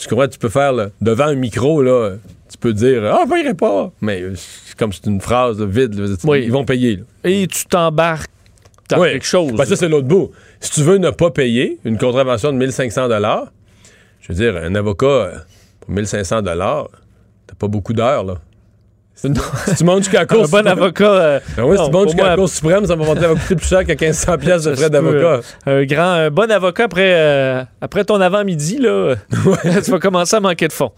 tu 0.00 0.08
comprends, 0.08 0.28
tu 0.28 0.38
peux 0.38 0.48
faire 0.48 0.72
là, 0.72 0.88
devant 1.00 1.26
un 1.26 1.34
micro, 1.34 1.82
là, 1.82 2.12
tu 2.50 2.56
peux 2.58 2.72
dire 2.72 3.04
Ah, 3.04 3.24
payerai 3.28 3.54
pas. 3.54 3.92
Mais 4.00 4.22
euh, 4.22 4.34
comme 4.78 4.92
c'est 4.92 5.06
une 5.06 5.20
phrase 5.20 5.60
là, 5.60 5.66
vide. 5.66 5.94
Ils 6.24 6.52
vont 6.52 6.64
payer. 6.64 7.00
Et 7.24 7.46
tu 7.46 7.66
t'embarques 7.66 8.30
Oui. 8.96 9.12
quelque 9.12 9.26
chose. 9.26 9.52
Ben, 9.52 9.64
ça, 9.64 9.76
c'est 9.76 9.88
l'autre 9.88 10.08
bout. 10.08 10.30
Si 10.60 10.72
tu 10.72 10.82
veux 10.82 10.96
ne 10.96 11.10
pas 11.10 11.30
payer 11.30 11.78
une 11.84 11.98
contravention 11.98 12.52
de 12.52 12.56
1500 12.56 13.08
je 14.20 14.28
veux 14.28 14.34
dire, 14.34 14.56
un 14.56 14.74
avocat 14.74 15.06
euh, 15.06 15.38
pour 15.80 15.90
1500 15.90 16.42
t'as 16.42 17.54
pas 17.58 17.68
beaucoup 17.68 17.92
d'heures, 17.92 18.24
là. 18.24 18.34
Si 19.20 19.74
tu 19.78 19.84
montes 19.84 19.98
jusqu'à 20.04 20.20
la 20.20 20.26
Cour 20.26 20.38
Un 20.38 20.40
bon 20.42 20.46
suprême- 20.58 20.66
avocat. 20.68 21.04
euh, 21.12 21.40
Ben 21.56 21.64
oui, 21.64 21.76
si 21.76 21.90
tu 21.90 22.16
la 22.22 22.36
Cour 22.36 22.48
suprême, 22.48 22.86
ça 22.86 22.94
va 22.94 23.04
monter- 23.04 23.20
va 23.26 23.34
coûter 23.34 23.56
plus 23.56 23.66
cher 23.66 23.80
que 23.84 23.88
1500 23.92 24.38
pièces 24.38 24.62
de 24.62 24.74
frais 24.76 24.90
d'avocat. 24.90 25.40
Un 25.66 25.84
grand, 25.84 26.12
un 26.12 26.30
bon 26.30 26.48
avocat 26.50 26.84
après, 26.84 27.14
euh, 27.16 27.62
après 27.80 28.04
ton 28.04 28.20
avant-midi, 28.20 28.78
là, 28.78 29.14
tu 29.84 29.90
vas 29.90 29.98
commencer 29.98 30.36
à 30.36 30.40
manquer 30.40 30.68
de 30.68 30.72
fonds. 30.72 30.92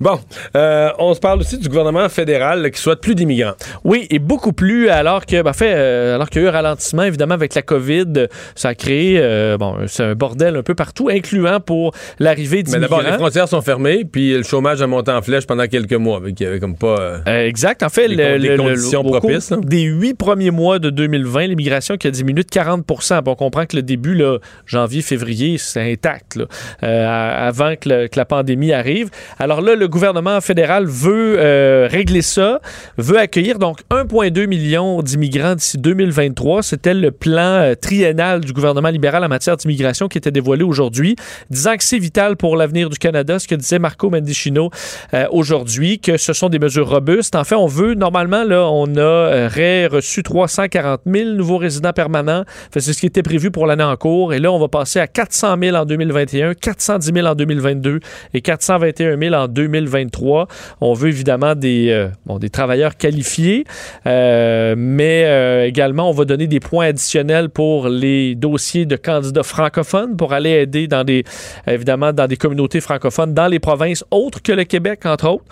Bon, 0.00 0.18
euh, 0.56 0.88
on 0.98 1.12
se 1.12 1.20
parle 1.20 1.40
aussi 1.40 1.58
du 1.58 1.68
gouvernement 1.68 2.08
fédéral 2.08 2.62
là, 2.62 2.70
qui 2.70 2.80
souhaite 2.80 3.00
plus 3.00 3.14
d'immigrants. 3.14 3.52
Oui, 3.84 4.06
et 4.10 4.18
beaucoup 4.18 4.52
plus, 4.52 4.88
alors 4.88 5.26
que, 5.26 5.42
ben, 5.42 5.50
en 5.50 5.54
fait, 5.54 5.74
euh, 5.74 6.14
alors 6.14 6.30
qu'il 6.30 6.40
y 6.40 6.44
a 6.44 6.46
eu 6.46 6.50
un 6.50 6.52
ralentissement, 6.52 7.02
évidemment, 7.02 7.34
avec 7.34 7.54
la 7.54 7.62
COVID, 7.62 8.28
ça 8.54 8.68
a 8.70 8.74
créé, 8.74 9.20
bon, 9.58 9.76
c'est 9.88 10.04
un 10.04 10.14
bordel 10.14 10.56
un 10.56 10.62
peu 10.62 10.74
partout, 10.74 11.10
incluant 11.10 11.60
pour 11.60 11.92
l'arrivée 12.18 12.58
Mais 12.58 12.62
d'immigrants. 12.62 12.80
d'abord, 12.98 13.02
les 13.02 13.12
frontières 13.18 13.48
sont 13.48 13.60
fermées, 13.60 14.04
puis 14.10 14.32
le 14.38 14.42
chômage 14.42 14.80
a 14.80 14.86
monté 14.86 15.10
en 15.10 15.20
flèche 15.20 15.46
pendant 15.46 15.66
quelques 15.66 15.92
mois. 15.92 16.20
Y 16.38 16.44
avait 16.46 16.60
comme 16.60 16.76
pas. 16.76 17.18
Exact. 17.58 17.82
En 17.82 17.88
fait, 17.88 18.08
le- 18.08 18.16
des 18.16 18.38
le- 18.38 18.56
le- 18.56 18.56
conditions 18.56 19.02
cours 19.02 19.18
propices, 19.18 19.50
là. 19.50 19.58
Des 19.62 19.82
huit 19.82 20.14
premiers 20.14 20.50
mois 20.50 20.78
de 20.78 20.90
2020, 20.90 21.46
l'immigration 21.48 21.96
qui 21.96 22.06
a 22.06 22.10
diminué 22.10 22.42
de 22.44 22.48
40 22.50 22.84
Puis 22.86 22.96
On 23.26 23.34
comprend 23.34 23.66
que 23.66 23.76
le 23.76 23.82
début, 23.82 24.14
là, 24.14 24.38
janvier, 24.66 25.02
février, 25.02 25.58
c'est 25.58 25.92
intact, 25.92 26.36
là, 26.36 26.44
euh, 26.82 27.48
avant 27.48 27.74
que, 27.76 27.88
le- 27.88 28.08
que 28.08 28.16
la 28.18 28.24
pandémie 28.24 28.72
arrive. 28.72 29.10
Alors 29.38 29.60
là, 29.60 29.74
le 29.74 29.88
gouvernement 29.88 30.40
fédéral 30.40 30.86
veut 30.86 31.36
euh, 31.38 31.88
régler 31.90 32.22
ça, 32.22 32.60
veut 32.96 33.18
accueillir 33.18 33.58
donc 33.58 33.80
1,2 33.90 34.46
million 34.46 35.02
d'immigrants 35.02 35.54
d'ici 35.54 35.78
2023. 35.78 36.62
C'était 36.62 36.94
le 36.94 37.10
plan 37.10 37.40
euh, 37.60 37.74
triennal 37.74 38.40
du 38.40 38.52
gouvernement 38.52 38.88
libéral 38.90 39.24
en 39.24 39.28
matière 39.28 39.56
d'immigration 39.56 40.08
qui 40.08 40.18
était 40.18 40.30
dévoilé 40.30 40.62
aujourd'hui, 40.62 41.16
disant 41.50 41.76
que 41.76 41.84
c'est 41.84 41.98
vital 41.98 42.36
pour 42.36 42.56
l'avenir 42.56 42.88
du 42.90 42.98
Canada, 42.98 43.38
ce 43.38 43.48
que 43.48 43.54
disait 43.54 43.78
Marco 43.78 44.10
Mendicino 44.10 44.70
euh, 45.14 45.26
aujourd'hui, 45.30 45.98
que 45.98 46.16
ce 46.16 46.32
sont 46.32 46.48
des 46.48 46.58
mesures 46.58 46.88
robustes. 46.88 47.34
En 47.36 47.44
fait, 47.48 47.54
on 47.54 47.66
veut, 47.66 47.94
normalement, 47.94 48.44
là, 48.44 48.68
on 48.70 48.94
aurait 48.96 49.86
reçu 49.86 50.22
340 50.22 51.00
000 51.06 51.30
nouveaux 51.30 51.56
résidents 51.56 51.92
permanents. 51.92 52.44
C'est 52.72 52.80
ce 52.80 53.00
qui 53.00 53.06
était 53.06 53.22
prévu 53.22 53.50
pour 53.50 53.66
l'année 53.66 53.84
en 53.84 53.96
cours. 53.96 54.34
Et 54.34 54.38
là, 54.38 54.52
on 54.52 54.58
va 54.58 54.68
passer 54.68 55.00
à 55.00 55.06
400 55.06 55.56
000 55.60 55.76
en 55.76 55.84
2021, 55.84 56.54
410 56.54 57.12
000 57.14 57.26
en 57.26 57.34
2022 57.34 58.00
et 58.34 58.40
421 58.40 59.18
000 59.18 59.34
en 59.34 59.48
2023. 59.48 60.46
On 60.80 60.92
veut 60.92 61.08
évidemment 61.08 61.54
des, 61.54 61.88
euh, 61.90 62.08
bon, 62.26 62.38
des 62.38 62.50
travailleurs 62.50 62.96
qualifiés, 62.96 63.64
euh, 64.06 64.74
mais 64.76 65.24
euh, 65.26 65.66
également, 65.66 66.10
on 66.10 66.12
va 66.12 66.24
donner 66.24 66.46
des 66.46 66.60
points 66.60 66.86
additionnels 66.86 67.48
pour 67.48 67.88
les 67.88 68.34
dossiers 68.34 68.84
de 68.84 68.96
candidats 68.96 69.42
francophones 69.42 70.16
pour 70.16 70.32
aller 70.32 70.50
aider 70.50 70.86
dans 70.86 71.04
des, 71.04 71.24
évidemment, 71.66 72.12
dans 72.12 72.26
des 72.26 72.36
communautés 72.36 72.80
francophones 72.80 73.32
dans 73.32 73.48
les 73.48 73.58
provinces 73.58 74.04
autres 74.10 74.42
que 74.42 74.52
le 74.52 74.64
Québec, 74.64 75.06
entre 75.06 75.28
autres. 75.28 75.44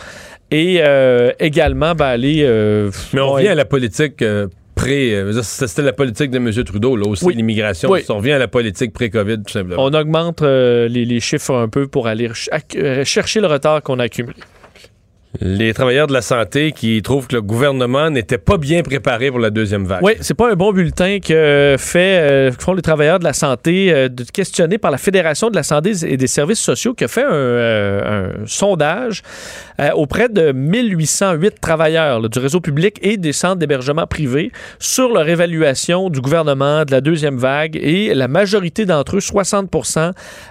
Et 0.51 0.79
euh, 0.81 1.33
également, 1.41 1.95
ben, 1.95 2.07
aller. 2.07 2.43
euh, 2.43 2.91
Mais 3.13 3.21
on 3.21 3.33
revient 3.33 3.49
à 3.49 3.55
la 3.55 3.65
politique 3.65 4.23
euh, 4.23 4.47
pré. 4.77 5.13
euh, 5.15 5.33
C'était 5.43 5.83
la 5.83 5.93
politique 5.93 6.31
de 6.31 6.37
M. 6.39 6.51
Trudeau, 6.65 6.95
là 6.97 7.07
aussi, 7.09 7.25
Oui. 7.25 7.35
l'immigration. 7.35 7.91
Oui. 7.91 8.01
On 8.09 8.19
revient 8.19 8.33
à 8.33 8.39
la 8.39 8.49
politique 8.49 8.93
pré-COVID, 8.93 9.39
tout 9.45 9.53
simplement. 9.53 9.83
On 9.85 9.93
augmente 9.93 10.43
les, 10.43 10.89
les 11.05 11.21
chiffres 11.21 11.55
un 11.55 11.69
peu 11.69 11.89
pour 11.89 12.07
aller 12.07 12.29
ch- 12.35 13.05
chercher 13.05 13.41
le 13.41 13.49
retard 13.49 13.83
qu'on 13.83 13.99
a 13.99 14.05
accumulé. 14.05 14.37
Les 15.41 15.75
travailleurs 15.75 16.07
de 16.07 16.13
la 16.13 16.23
santé 16.23 16.73
qui 16.73 17.03
trouvent 17.03 17.27
que 17.27 17.37
le 17.37 17.43
gouvernement 17.43 18.11
n'était 18.11 18.39
pas 18.39 18.59
bien 18.59 18.83
préparé 18.83 19.31
pour 19.31 19.41
la 19.41 19.51
deuxième 19.51 19.85
vague. 19.85 20.03
Oui, 20.03 20.13
c'est 20.21 20.35
pas 20.35 20.51
un 20.51 20.55
bon 20.55 20.73
bulletin 20.73 21.19
que 21.21 21.77
fait, 21.79 22.19
euh, 22.19 22.53
font 22.53 22.75
les 22.75 22.83
travailleurs 22.83 23.19
de 23.19 23.25
la 23.25 23.33
santé, 23.33 23.93
euh, 23.93 24.09
de 24.09 24.25
questionner 24.25 24.79
par 24.79 24.91
la 24.91 24.99
Fédération 24.99 25.51
de 25.51 25.57
la 25.57 25.63
santé 25.63 25.93
et 26.07 26.17
des 26.17 26.27
services 26.27 26.61
sociaux, 26.61 26.95
qui 26.95 27.05
a 27.05 27.09
fait 27.09 27.25
un, 27.25 27.33
euh, 27.33 28.33
sondage 28.47 29.23
euh, 29.81 29.91
auprès 29.93 30.29
de 30.29 30.53
1808 30.53 31.61
travailleurs 31.61 32.29
du 32.29 32.39
réseau 32.39 32.61
public 32.61 32.99
et 33.03 33.17
des 33.17 33.33
centres 33.33 33.57
d'hébergement 33.57 34.07
privés 34.07 34.53
sur 34.79 35.13
leur 35.13 35.29
évaluation 35.29 36.09
du 36.09 36.21
gouvernement 36.21 36.85
de 36.85 36.93
la 36.93 37.01
deuxième 37.01 37.37
vague. 37.37 37.77
Et 37.77 38.15
la 38.15 38.29
majorité 38.29 38.87
d'entre 38.87 39.17
eux, 39.17 39.21
60 39.21 39.75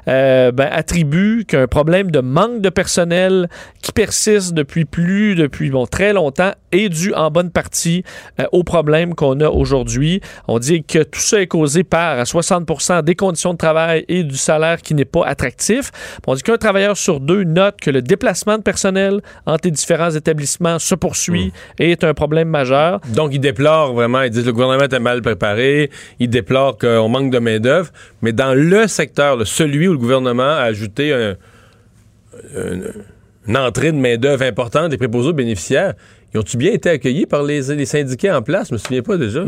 euh, 0.08 0.52
ben, 0.52 0.70
attribuent 0.72 1.46
qu'un 1.46 1.68
problème 1.68 2.12
de 2.12 2.20
manque 2.20 2.62
de 2.62 2.70
personnel 2.70 3.50
qui 3.82 3.92
persiste 3.92 4.54
depuis 4.54 4.75
plus, 4.84 5.36
depuis 5.36 5.70
bon, 5.70 5.86
très 5.86 6.12
longtemps 6.12 6.52
est 6.74 6.90
dû 6.90 7.14
en 7.14 7.32
bonne 7.32 7.52
partie 7.52 8.04
euh, 8.42 8.44
aux 8.52 8.66
problèmes 8.66 9.16
qu'on 9.16 9.40
a 9.40 9.48
aujourd'hui. 9.48 10.20
On 10.50 10.60
dit 10.60 10.84
que 10.84 11.04
tout 11.04 11.22
ça 11.22 11.40
est 11.40 11.48
causé 11.48 11.86
par 11.86 12.20
à 12.20 12.24
60% 12.24 13.04
des 13.04 13.16
conditions 13.16 13.54
de 13.54 13.58
travail 13.58 14.04
et 14.10 14.24
du 14.24 14.36
salaire 14.36 14.82
qui 14.82 14.94
n'est 14.94 15.06
pas 15.06 15.26
attractif. 15.26 15.92
On 16.28 16.34
dit 16.36 16.42
qu'un 16.44 16.58
travailleur 16.58 16.98
sur 16.98 17.22
deux 17.22 17.44
note 17.46 17.76
que 17.80 17.92
le 17.92 18.02
déplacement 18.02 18.58
de 18.58 18.64
personnel 18.64 19.22
entre 19.46 19.68
les 19.68 19.72
différents 19.72 20.12
établissements 20.12 20.80
se 20.80 20.96
poursuit 20.96 21.54
et 21.80 21.92
est 21.92 22.04
un 22.04 22.14
problème 22.14 22.50
majeur. 22.50 23.00
Donc, 23.14 23.34
ils 23.34 23.40
déplorent 23.40 23.94
vraiment, 23.94 24.24
ils 24.24 24.32
disent 24.32 24.42
que 24.42 24.48
le 24.48 24.54
gouvernement 24.54 24.84
était 24.84 25.00
mal 25.00 25.22
préparé, 25.22 25.90
ils 26.20 26.30
déplorent 26.30 26.78
qu'on 26.78 27.08
manque 27.08 27.32
de 27.32 27.40
main-d'œuvre, 27.40 27.92
mais 28.24 28.34
dans 28.34 28.54
le 28.54 28.88
secteur, 28.88 29.46
celui 29.48 29.88
où 29.88 29.92
le 29.94 29.98
gouvernement 30.00 30.44
a 30.44 30.64
ajouté 30.64 31.14
un- 31.14 31.36
un- 32.58 32.82
une 33.48 33.58
entrée 33.58 33.92
de 33.92 33.98
main-d'œuvre 33.98 34.44
importante 34.44 34.90
des 34.90 34.98
préposés 34.98 35.30
aux 35.30 35.34
bénéficiaires, 35.34 35.94
ils 36.34 36.40
ont-tu 36.40 36.58
bien 36.58 36.72
été 36.74 36.90
accueillis 36.90 37.26
par 37.26 37.44
les, 37.44 37.62
les 37.76 37.86
syndiqués 37.86 38.32
en 38.32 38.42
place? 38.42 38.70
Je 38.70 38.74
me 38.74 38.78
souviens 38.78 39.02
pas 39.02 39.18
déjà. 39.18 39.44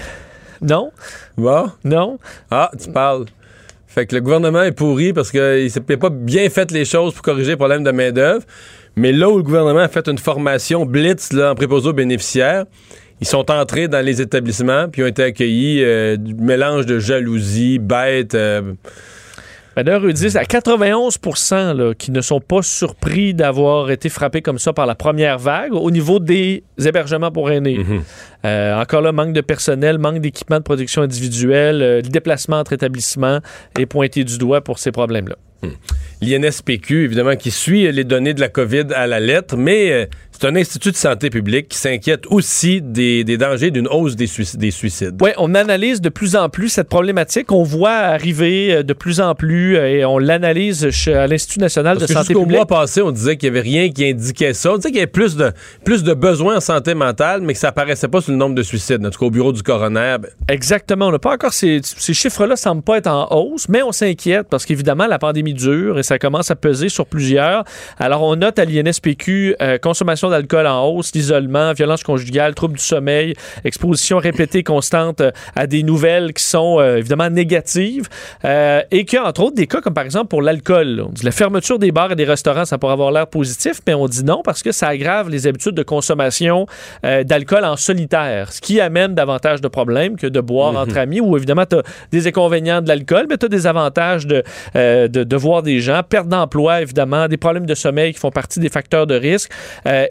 non. 0.62 0.90
Bon? 1.36 1.70
Non. 1.84 2.18
Ah, 2.50 2.70
tu 2.80 2.90
parles. 2.90 3.26
Fait 3.86 4.06
que 4.06 4.14
le 4.14 4.20
gouvernement 4.20 4.62
est 4.62 4.72
pourri 4.72 5.12
parce 5.12 5.32
qu'il 5.32 5.68
n'a 5.88 5.96
pas 5.96 6.10
bien 6.10 6.48
fait 6.48 6.70
les 6.70 6.84
choses 6.84 7.12
pour 7.12 7.22
corriger 7.22 7.52
le 7.52 7.56
problème 7.56 7.82
de 7.82 7.90
main-d'œuvre. 7.90 8.44
Mais 8.94 9.12
là 9.12 9.28
où 9.28 9.36
le 9.38 9.42
gouvernement 9.42 9.80
a 9.80 9.88
fait 9.88 10.06
une 10.06 10.18
formation 10.18 10.86
blitz 10.86 11.32
là, 11.32 11.52
en 11.52 11.54
préposés 11.54 11.88
aux 11.88 11.92
bénéficiaires, 11.92 12.66
ils 13.20 13.26
sont 13.26 13.50
entrés 13.50 13.88
dans 13.88 14.04
les 14.04 14.20
établissements 14.20 14.88
puis 14.88 15.02
ont 15.02 15.06
été 15.08 15.24
accueillis 15.24 15.82
euh, 15.82 16.16
du 16.16 16.34
mélange 16.34 16.86
de 16.86 16.98
jalousie, 16.98 17.78
bête. 17.78 18.34
euh, 18.34 18.74
D'ailleurs, 19.82 20.06
eux 20.06 20.12
disent 20.12 20.36
à 20.36 20.44
91 20.44 21.18
là, 21.50 21.94
qui 21.94 22.10
ne 22.10 22.20
sont 22.20 22.40
pas 22.40 22.62
surpris 22.62 23.34
d'avoir 23.34 23.90
été 23.90 24.08
frappés 24.08 24.42
comme 24.42 24.58
ça 24.58 24.72
par 24.72 24.86
la 24.86 24.94
première 24.94 25.38
vague 25.38 25.72
au 25.72 25.90
niveau 25.90 26.18
des 26.18 26.64
hébergements 26.78 27.30
pour 27.30 27.50
aînés. 27.50 27.80
Euh, 28.44 28.80
encore 28.80 29.02
là, 29.02 29.12
manque 29.12 29.34
de 29.34 29.40
personnel, 29.42 29.98
manque 29.98 30.20
d'équipement 30.20 30.58
de 30.58 30.62
protection 30.62 31.02
individuelle, 31.02 31.82
euh, 31.82 31.96
le 31.96 32.08
déplacement 32.08 32.58
entre 32.58 32.72
établissements 32.72 33.40
est 33.78 33.86
pointé 33.86 34.24
du 34.24 34.38
doigt 34.38 34.62
pour 34.62 34.78
ces 34.78 34.92
problèmes-là. 34.92 35.36
L'INSPQ, 36.22 37.04
évidemment, 37.04 37.36
qui 37.36 37.50
suit 37.50 37.90
les 37.92 38.04
données 38.04 38.34
de 38.34 38.40
la 38.40 38.48
COVID 38.48 38.86
à 38.94 39.06
la 39.06 39.20
lettre, 39.20 39.56
mais 39.56 39.92
euh, 39.92 40.06
c'est 40.40 40.46
un 40.48 40.56
institut 40.56 40.90
de 40.90 40.96
santé 40.96 41.28
publique 41.28 41.68
qui 41.68 41.76
s'inquiète 41.76 42.24
aussi 42.30 42.80
des, 42.80 43.24
des 43.24 43.36
dangers 43.36 43.70
d'une 43.70 43.86
hausse 43.86 44.16
des, 44.16 44.26
suic- 44.26 44.56
des 44.56 44.70
suicides. 44.70 45.16
Oui, 45.20 45.30
on 45.36 45.54
analyse 45.54 46.00
de 46.00 46.08
plus 46.08 46.34
en 46.34 46.48
plus 46.48 46.70
cette 46.70 46.88
problématique. 46.88 47.52
On 47.52 47.62
voit 47.62 47.90
arriver 47.90 48.72
euh, 48.72 48.82
de 48.82 48.94
plus 48.94 49.20
en 49.20 49.34
plus 49.34 49.76
euh, 49.76 49.86
et 49.86 50.04
on 50.06 50.16
l'analyse 50.16 50.88
à 51.08 51.26
l'Institut 51.26 51.58
national 51.58 51.98
Parce 51.98 52.08
de 52.08 52.14
santé 52.14 52.26
jusqu'au 52.28 52.40
publique. 52.40 52.56
mois 52.56 52.66
passé, 52.66 53.02
on 53.02 53.10
disait 53.10 53.36
qu'il 53.36 53.52
n'y 53.52 53.58
avait 53.58 53.68
rien 53.68 53.90
qui 53.90 54.06
indiquait 54.08 54.54
ça. 54.54 54.72
On 54.72 54.76
disait 54.76 54.88
qu'il 54.88 54.96
y 54.96 55.02
avait 55.02 55.06
plus 55.10 55.36
de, 55.36 55.52
plus 55.84 56.02
de 56.02 56.14
besoins 56.14 56.56
en 56.56 56.60
santé 56.60 56.94
mentale, 56.94 57.42
mais 57.42 57.52
que 57.52 57.58
ça 57.58 57.68
apparaissait 57.68 58.08
pas 58.08 58.22
sur 58.22 58.32
le 58.32 58.38
nombre 58.38 58.54
de 58.54 58.62
suicides. 58.62 59.04
En 59.04 59.10
tout 59.10 59.18
cas, 59.18 59.26
au 59.26 59.30
bureau 59.30 59.52
du 59.52 59.62
coroner, 59.62 60.16
ben, 60.22 60.30
Exactement. 60.48 61.08
On 61.08 61.12
n'a 61.12 61.18
pas 61.18 61.34
encore 61.34 61.52
ces, 61.52 61.80
ces 61.84 62.14
chiffres-là 62.14 62.56
semblent 62.56 62.80
pas 62.82 62.96
être 62.96 63.08
en 63.08 63.28
hausse, 63.30 63.68
mais 63.68 63.82
on 63.82 63.92
s'inquiète 63.92 64.46
parce 64.48 64.64
qu'évidemment 64.64 65.06
la 65.06 65.18
pandémie 65.18 65.52
dure 65.52 65.98
et 65.98 66.02
ça 66.02 66.18
commence 66.18 66.50
à 66.50 66.56
peser 66.56 66.88
sur 66.88 67.04
plusieurs. 67.04 67.64
Alors 67.98 68.22
on 68.22 68.36
note 68.36 68.58
à 68.58 68.64
l'INSPQ 68.64 69.56
euh, 69.60 69.76
consommation 69.76 70.29
consommation 70.30 70.30
d'alcool 70.30 70.66
en 70.66 70.86
hausse, 70.88 71.12
l'isolement, 71.14 71.72
violence 71.72 72.02
conjugale, 72.02 72.54
troubles 72.54 72.76
du 72.76 72.84
sommeil, 72.84 73.34
exposition 73.64 74.18
répétée 74.18 74.62
constante 74.62 75.20
euh, 75.20 75.30
à 75.56 75.66
des 75.66 75.82
nouvelles 75.82 76.32
qui 76.32 76.44
sont 76.44 76.78
euh, 76.78 76.96
évidemment 76.96 77.30
négatives 77.30 78.08
euh, 78.44 78.82
et 78.90 79.04
qu'il 79.04 79.18
y 79.18 79.22
a 79.22 79.26
entre 79.26 79.42
autres 79.42 79.56
des 79.56 79.66
cas 79.66 79.80
comme 79.80 79.94
par 79.94 80.04
exemple 80.04 80.28
pour 80.28 80.42
l'alcool. 80.42 81.04
On 81.06 81.12
dit 81.12 81.24
la 81.24 81.30
fermeture 81.30 81.78
des 81.78 81.92
bars 81.92 82.12
et 82.12 82.16
des 82.16 82.24
restaurants, 82.24 82.64
ça 82.64 82.78
pourrait 82.78 82.92
avoir 82.92 83.12
l'air 83.12 83.26
positif, 83.26 83.80
mais 83.86 83.94
on 83.94 84.06
dit 84.06 84.24
non 84.24 84.42
parce 84.44 84.62
que 84.62 84.72
ça 84.72 84.88
aggrave 84.88 85.28
les 85.28 85.46
habitudes 85.46 85.74
de 85.74 85.82
consommation 85.82 86.66
euh, 87.04 87.24
d'alcool 87.24 87.64
en 87.64 87.76
solitaire, 87.76 88.52
ce 88.52 88.60
qui 88.60 88.80
amène 88.80 89.14
davantage 89.14 89.60
de 89.60 89.68
problèmes 89.68 90.16
que 90.16 90.26
de 90.26 90.40
boire 90.40 90.76
entre 90.76 90.98
amis 90.98 91.20
où 91.20 91.36
évidemment 91.36 91.66
tu 91.66 91.76
as 91.76 91.82
des 92.10 92.26
inconvénients 92.26 92.82
de 92.82 92.88
l'alcool, 92.88 93.26
mais 93.28 93.36
tu 93.36 93.46
as 93.46 93.48
des 93.48 93.66
avantages 93.66 94.26
de, 94.26 94.42
de, 94.74 95.06
de 95.06 95.36
voir 95.36 95.62
des 95.62 95.80
gens, 95.80 96.02
perte 96.08 96.28
d'emploi 96.28 96.82
évidemment, 96.82 97.28
des 97.28 97.36
problèmes 97.36 97.66
de 97.66 97.74
sommeil 97.74 98.12
qui 98.12 98.18
font 98.20 98.30
partie 98.30 98.60
des 98.60 98.68
facteurs 98.68 99.06
de 99.06 99.14
risque. 99.14 99.50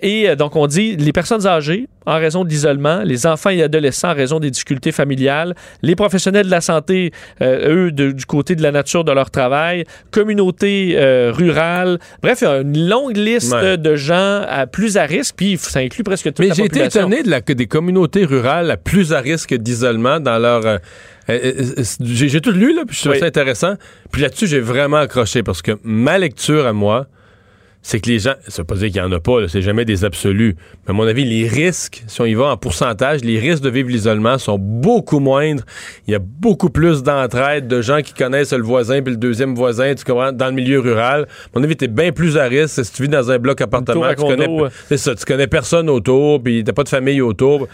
Et 0.09 0.29
euh, 0.29 0.35
donc 0.35 0.55
on 0.55 0.67
dit 0.67 0.95
les 0.95 1.11
personnes 1.13 1.45
âgées 1.45 1.87
en 2.05 2.15
raison 2.15 2.43
de 2.43 2.49
l'isolement, 2.49 3.01
les 3.03 3.27
enfants 3.27 3.49
et 3.51 3.61
adolescents 3.61 4.09
en 4.11 4.15
raison 4.15 4.39
des 4.39 4.49
difficultés 4.49 4.91
familiales, 4.91 5.53
les 5.83 5.95
professionnels 5.95 6.45
de 6.47 6.51
la 6.51 6.61
santé, 6.61 7.11
euh, 7.41 7.87
eux, 7.87 7.91
de- 7.91 8.11
du 8.11 8.25
côté 8.25 8.55
de 8.55 8.63
la 8.63 8.71
nature 8.71 9.03
de 9.03 9.11
leur 9.11 9.29
travail, 9.29 9.83
communauté 10.11 10.93
euh, 10.97 11.31
rurale. 11.33 11.99
Bref, 12.23 12.39
il 12.41 12.45
y 12.45 12.47
a 12.47 12.57
une 12.61 12.87
longue 12.87 13.15
liste 13.17 13.53
Ouais. 13.53 13.77
de 13.77 13.95
gens 13.95 14.41
à 14.47 14.65
plus 14.67 14.97
à 14.97 15.03
risque, 15.03 15.35
puis 15.37 15.57
ça 15.57 15.79
inclut 15.79 16.03
presque 16.03 16.25
toute 16.25 16.39
Mais 16.39 16.47
la 16.47 16.53
j'ai 16.55 16.61
été 16.63 16.69
population. 16.79 17.01
étonné 17.01 17.23
de 17.23 17.29
la, 17.29 17.41
que 17.41 17.53
des 17.53 17.67
communautés 17.67 18.25
rurales 18.25 18.69
à 18.71 18.77
plus 18.77 19.13
à 19.13 19.19
risque 19.19 19.53
d'isolement 19.55 20.19
dans 20.19 20.37
leur. 20.39 20.65
euh, 20.65 20.79
j'ai 22.01 22.27
j'ai 22.29 22.41
tout 22.41 22.51
lu, 22.51 22.73
là, 22.75 22.83
puis 22.87 22.95
je 22.95 23.01
trouve 23.01 23.13
Oui. 23.13 23.19
ça 23.19 23.25
intéressant. 23.27 23.73
Puis 24.11 24.21
là-dessus, 24.21 24.47
j'ai 24.47 24.59
vraiment 24.59 24.97
accroché 24.97 25.43
parce 25.43 25.61
que 25.61 25.73
ma 25.83 26.17
lecture 26.17 26.65
à 26.65 26.73
moi, 26.73 27.05
c'est 27.81 27.99
que 27.99 28.09
les 28.09 28.19
gens. 28.19 28.33
Ça 28.47 28.61
veut 28.61 28.65
pas 28.65 28.75
dire 28.75 28.87
qu'il 28.87 28.97
y 28.97 29.01
en 29.01 29.11
a 29.11 29.19
pas, 29.19 29.47
c'est 29.47 29.61
jamais 29.61 29.85
des 29.85 30.03
absolus. 30.03 30.55
Mais 30.85 30.91
à 30.91 30.93
mon 30.93 31.07
avis, 31.07 31.23
les 31.23 31.47
risques, 31.47 32.03
si 32.07 32.21
on 32.21 32.25
y 32.25 32.33
va 32.33 32.45
en 32.47 32.57
pourcentage, 32.57 33.21
les 33.23 33.39
risques 33.39 33.63
de 33.63 33.69
vivre 33.69 33.89
l'isolement 33.89 34.37
sont 34.37 34.57
beaucoup 34.59 35.19
moindres. 35.19 35.63
Il 36.07 36.11
y 36.11 36.15
a 36.15 36.19
beaucoup 36.19 36.69
plus 36.69 37.03
d'entraide 37.03 37.67
de 37.67 37.81
gens 37.81 38.01
qui 38.01 38.13
connaissent 38.13 38.53
le 38.53 38.63
voisin 38.63 39.01
puis 39.01 39.13
le 39.13 39.17
deuxième 39.17 39.55
voisin, 39.55 39.95
tu 39.95 40.03
comprends, 40.03 40.31
dans 40.31 40.47
le 40.47 40.53
milieu 40.53 40.79
rural. 40.79 41.27
À 41.53 41.59
mon 41.59 41.63
avis, 41.63 41.75
t'es 41.75 41.87
bien 41.87 42.11
plus 42.11 42.37
à 42.37 42.45
risque 42.45 42.83
si 42.83 42.91
tu 42.91 43.03
vis 43.03 43.09
dans 43.09 43.31
un 43.31 43.39
bloc 43.39 43.61
appartement. 43.61 44.09
Tu 44.09 44.15
connais, 44.15 44.47
ouais. 44.47 44.69
c'est 44.87 44.97
ça, 44.97 45.15
tu 45.15 45.25
connais 45.25 45.47
personne 45.47 45.89
autour, 45.89 46.43
puis 46.43 46.63
t'as 46.63 46.73
pas 46.73 46.83
de 46.83 46.89
famille 46.89 47.21
autour. 47.21 47.67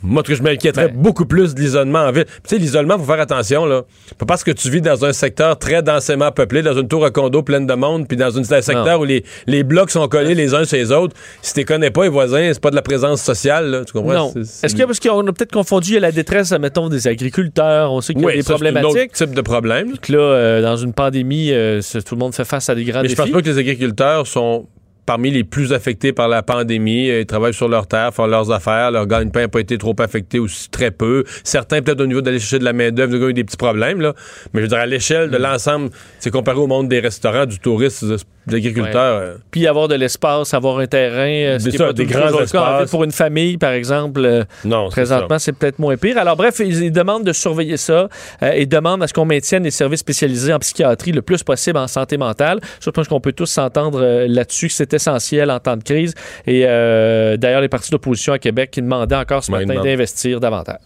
Moi, 0.00 0.22
je 0.28 0.40
m'inquiéterais 0.42 0.88
Ben. 0.88 0.96
beaucoup 0.96 1.26
plus 1.26 1.54
de 1.56 1.60
l'isolement 1.60 1.98
en 2.00 2.12
ville. 2.12 2.24
Puis, 2.24 2.40
Tu 2.44 2.54
sais, 2.54 2.58
l'isolement, 2.58 2.96
faut 2.98 3.04
faire 3.04 3.20
attention, 3.20 3.66
là. 3.66 3.82
Pas 4.16 4.26
parce 4.26 4.44
que 4.44 4.52
tu 4.52 4.70
vis 4.70 4.80
dans 4.80 5.04
un 5.04 5.12
secteur 5.12 5.58
très 5.58 5.82
densément 5.82 6.30
peuplé, 6.30 6.62
dans 6.62 6.78
une 6.78 6.86
tour 6.86 7.04
à 7.04 7.10
condo 7.10 7.42
pleine 7.42 7.66
de 7.66 7.74
monde, 7.74 8.06
puis 8.06 8.16
dans 8.16 8.30
une- 8.30 8.42
un 8.42 8.60
secteur 8.62 8.86
Non. 8.98 9.00
où 9.00 9.04
les, 9.04 9.24
les 9.48 9.64
blocs 9.64 9.90
sont 9.90 10.06
collés 10.06 10.34
les 10.36 10.54
uns 10.54 10.64
sur 10.64 10.76
les 10.76 10.92
autres, 10.92 11.16
si 11.42 11.52
tu 11.52 11.64
connais 11.64 11.90
pas 11.90 12.04
les 12.04 12.08
voisins, 12.10 12.48
c'est 12.52 12.60
pas 12.62 12.70
de 12.70 12.76
la 12.76 12.82
présence 12.82 13.22
sociale, 13.22 13.70
là. 13.70 13.84
Tu 13.84 13.92
comprends? 13.92 14.12
Non. 14.14 14.34
Est-ce 14.36 14.80
a, 14.80 14.86
parce 14.86 15.00
qu'on 15.00 15.26
a 15.26 15.32
peut-être 15.32 15.52
confondu 15.52 15.98
la 15.98 16.12
détresse, 16.12 16.52
mettons, 16.52 16.88
des 16.88 17.08
agriculteurs, 17.08 17.92
on 17.92 18.00
sait 18.00 18.12
qu'il 18.14 18.22
y 18.22 18.24
a 18.24 18.28
Oui, 18.28 18.34
des 18.36 18.42
ça, 18.42 18.46
c'est 18.46 18.52
un 18.52 18.56
problématiques. 18.72 19.10
autre 19.10 19.12
type 19.14 19.34
de 19.34 19.40
problème. 19.40 19.90
Donc 19.90 20.08
là, 20.08 20.18
euh, 20.18 20.62
dans 20.62 20.76
une 20.76 20.92
pandémie, 20.92 21.50
euh, 21.52 21.80
tout 22.06 22.14
le 22.14 22.20
monde 22.20 22.34
fait 22.34 22.44
face 22.44 22.68
à 22.70 22.74
des 22.76 22.84
grands 22.84 23.02
Mais 23.02 23.08
je 23.08 23.14
défis. 23.16 23.22
pense 23.22 23.30
pas 23.32 23.42
que 23.42 23.48
les 23.48 23.58
agriculteurs 23.58 24.26
sont 24.28 24.66
parmi 25.08 25.30
les 25.30 25.42
plus 25.42 25.72
affectés 25.72 26.12
par 26.12 26.28
la 26.28 26.42
pandémie. 26.42 27.08
Euh, 27.08 27.20
Ils 27.20 27.26
travaillent 27.26 27.54
sur 27.54 27.66
leur 27.66 27.86
terre, 27.86 28.12
font 28.12 28.26
leurs 28.26 28.50
affaires. 28.52 28.90
Leur 28.90 29.06
gagne-pain 29.06 29.40
n'a 29.40 29.48
pas 29.48 29.60
été 29.60 29.78
trop 29.78 29.96
affecté 30.00 30.38
aussi 30.38 30.68
très 30.68 30.90
peu. 30.90 31.24
Certains, 31.44 31.80
peut-être 31.80 32.02
au 32.02 32.06
niveau 32.06 32.20
d'aller 32.20 32.38
chercher 32.38 32.58
de 32.58 32.64
la 32.64 32.74
main-d'œuvre, 32.74 33.16
ont 33.24 33.28
eu 33.30 33.32
des 33.32 33.42
petits 33.44 33.56
problèmes. 33.56 34.02
Là. 34.02 34.12
Mais 34.52 34.60
je 34.60 34.64
veux 34.64 34.68
dire, 34.68 34.76
à 34.78 34.84
l'échelle 34.84 35.30
de 35.30 35.38
Mm. 35.38 35.42
l'ensemble, 35.42 35.90
c'est 36.18 36.30
comparé 36.30 36.58
au 36.58 36.66
monde 36.66 36.88
des 36.88 37.00
restaurants, 37.00 37.46
du 37.46 37.58
tourisme, 37.58 38.16
des 38.48 38.56
agriculteurs. 38.56 39.20
euh, 39.20 39.34
Puis 39.50 39.66
avoir 39.66 39.88
de 39.88 39.94
l'espace, 39.94 40.54
avoir 40.54 40.78
un 40.78 40.86
terrain, 40.86 41.28
euh, 41.28 41.58
ce 41.58 41.68
est 41.68 41.78
pas 41.78 41.92
des 41.92 42.04
grands. 42.06 42.32
En 42.32 42.38
fait, 42.38 42.42
espaces. 42.44 42.90
pour 42.90 43.04
une 43.04 43.12
famille, 43.12 43.56
par 43.58 43.72
exemple, 43.72 44.20
euh, 44.24 44.44
non, 44.64 44.88
présentement, 44.88 45.38
c'est 45.38 45.52
peut-être 45.52 45.78
moins 45.78 45.96
pire. 45.96 46.18
Alors 46.18 46.36
bref, 46.36 46.56
ils, 46.60 46.84
ils 46.84 46.92
demandent 46.92 47.24
de 47.24 47.32
surveiller 47.32 47.76
ça 47.76 48.08
euh, 48.42 48.50
et 48.52 48.66
demandent 48.66 49.02
à 49.02 49.06
ce 49.06 49.14
qu'on 49.14 49.24
maintienne 49.24 49.62
les 49.64 49.70
services 49.70 50.00
spécialisés 50.00 50.52
en 50.52 50.58
psychiatrie 50.58 51.12
le 51.12 51.22
plus 51.22 51.42
possible 51.42 51.78
en 51.78 51.86
santé 51.88 52.16
mentale. 52.16 52.60
Je 52.80 52.90
pense 52.90 53.08
qu'on 53.08 53.20
peut 53.20 53.32
tous 53.32 53.46
s'entendre 53.46 54.00
euh, 54.02 54.26
là-dessus 54.28 54.68
que 54.68 54.74
c'est 54.74 54.92
essentiel 54.94 55.50
en 55.50 55.58
temps 55.60 55.76
de 55.76 55.84
crise. 55.84 56.14
Et 56.46 56.64
euh, 56.66 57.36
d'ailleurs, 57.36 57.60
les 57.60 57.68
partis 57.68 57.90
d'opposition 57.90 58.32
à 58.32 58.38
Québec 58.38 58.70
qui 58.70 58.82
demandaient 58.82 59.16
encore 59.16 59.44
ce 59.44 59.50
matin 59.50 59.82
d'investir 59.82 60.40
davantage. 60.40 60.76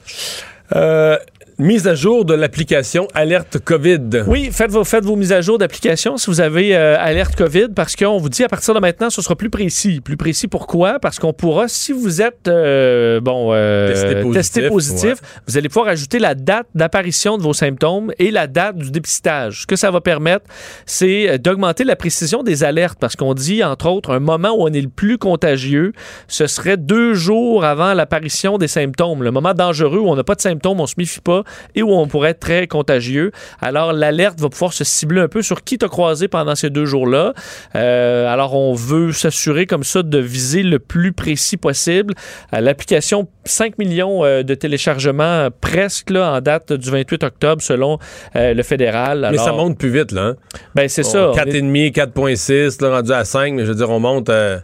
Euh, 0.75 1.17
mise 1.63 1.87
à 1.87 1.95
jour 1.95 2.25
de 2.25 2.35
l'application 2.35 3.07
Alerte 3.15 3.59
COVID. 3.59 4.25
Oui, 4.27 4.51
faites 4.53 4.71
vos, 4.71 4.85
faites 4.85 5.05
vos 5.05 5.15
mises 5.15 5.33
à 5.33 5.41
jour 5.41 5.59
d'application 5.59 6.17
si 6.17 6.27
vous 6.27 6.41
avez 6.41 6.77
euh, 6.77 6.97
alerte 6.99 7.37
COVID 7.37 7.69
parce 7.75 7.95
qu'on 7.95 8.19
vous 8.19 8.29
dit 8.29 8.43
à 8.43 8.49
partir 8.49 8.75
de 8.75 8.81
maintenant, 8.81 9.11
ce 9.11 9.23
sera 9.23 9.37
plus 9.37 9.49
précis. 9.49 10.01
Plus 10.01 10.17
précis 10.17 10.49
pourquoi? 10.49 10.99
Parce 10.99 11.19
qu'on 11.21 11.33
pourra, 11.33 11.69
si 11.69 11.93
vous 11.93 12.21
êtes 12.21 12.49
euh, 12.49 13.21
bon, 13.21 13.51
euh, 13.53 13.89
Testé 13.89 14.21
positif, 14.21 14.33
testé 14.33 14.69
positif, 14.69 15.15
vous 15.47 15.57
allez 15.57 15.69
pouvoir 15.69 15.89
ajouter 15.89 16.19
la 16.19 16.35
date 16.35 16.67
d'apparition 16.75 17.39
de 17.39 17.43
vos 17.43 17.53
symptômes 17.53 18.13
et 18.19 18.33
la 18.33 18.49
date 18.49 18.77
du 18.77 18.91
dépistage. 18.91 19.63
Ce 19.63 19.67
que 19.67 19.77
ça 19.77 19.91
va 19.91 20.01
permettre, 20.01 20.47
c'est 20.85 21.39
d'augmenter 21.39 21.85
la 21.85 21.97
précision 21.97 22.43
des 22.43 22.65
alertes 22.65 22.99
parce 22.99 23.15
qu'on 23.15 23.35
dit, 23.35 23.63
entre 23.63 23.89
autres, 23.89 24.11
un 24.11 24.21
moment 24.21 24.51
où 24.51 24.63
on 24.63 24.73
est 24.73 24.81
le 24.81 24.89
plus 24.89 25.17
contagieux, 25.17 25.93
ce 26.27 26.49
serait 26.49 26.77
deux 26.77 27.15
jours 27.15 27.65
avant 27.65 27.95
l'apparition 27.95 28.59
des 28.59 28.69
symptômes. 28.69 29.23
Le 29.23 29.31
moment 29.31 29.55
dangereux 29.55 29.99
où 29.99 30.09
on 30.09 30.17
n'a 30.17 30.25
pas 30.25 30.35
de 30.35 30.41
symptômes, 30.41 30.81
on 30.81 30.87
se 30.87 30.95
méfie 30.99 31.21
pas 31.21 31.45
et 31.75 31.83
où 31.83 31.91
on 31.93 32.07
pourrait 32.07 32.31
être 32.31 32.41
très 32.41 32.67
contagieux. 32.67 33.33
Alors, 33.61 33.93
l'alerte 33.93 34.41
va 34.41 34.49
pouvoir 34.49 34.73
se 34.73 34.85
cibler 34.85 35.21
un 35.21 35.29
peu 35.29 35.43
sur 35.43 35.65
qui 35.65 35.79
t'a 35.79 35.89
croisé 35.89 36.29
pendant 36.29 36.55
ces 36.55 36.71
deux 36.71 36.85
jours-là. 36.87 37.35
Euh, 37.75 38.27
alors, 38.33 38.55
on 38.55 38.75
veut 38.75 39.13
s'assurer 39.13 39.67
comme 39.67 39.85
ça 39.85 40.03
de 40.03 40.19
viser 40.19 40.63
le 40.63 40.79
plus 40.79 41.13
précis 41.13 41.57
possible. 41.57 42.15
Euh, 42.55 42.61
L'application, 42.61 43.29
5 43.45 43.79
millions 43.79 44.25
euh, 44.25 44.43
de 44.43 44.55
téléchargements 44.55 45.49
presque 45.61 46.11
là, 46.11 46.33
en 46.35 46.41
date 46.41 46.73
du 46.73 46.91
28 46.91 47.25
octobre 47.25 47.63
selon 47.63 47.99
euh, 48.37 48.55
le 48.55 48.63
fédéral. 48.63 49.29
Mais 49.31 49.39
ça 49.39 49.53
monte 49.53 49.79
plus 49.79 49.91
vite, 49.91 50.13
là. 50.13 50.23
hein? 50.23 50.37
Ben, 50.75 50.89
c'est 50.89 51.03
ça. 51.03 51.31
On 51.31 51.35
est- 51.35 51.61
4,5, 51.61 51.93
4,6, 51.93 52.83
là, 52.83 52.91
rendu 52.97 53.13
à 53.13 53.25
5, 53.25 53.55
mais 53.55 53.63
je 53.65 53.69
veux 53.71 53.75
dire, 53.77 53.91
on 53.91 54.01
monte. 54.01 54.29
euh, 54.31 54.59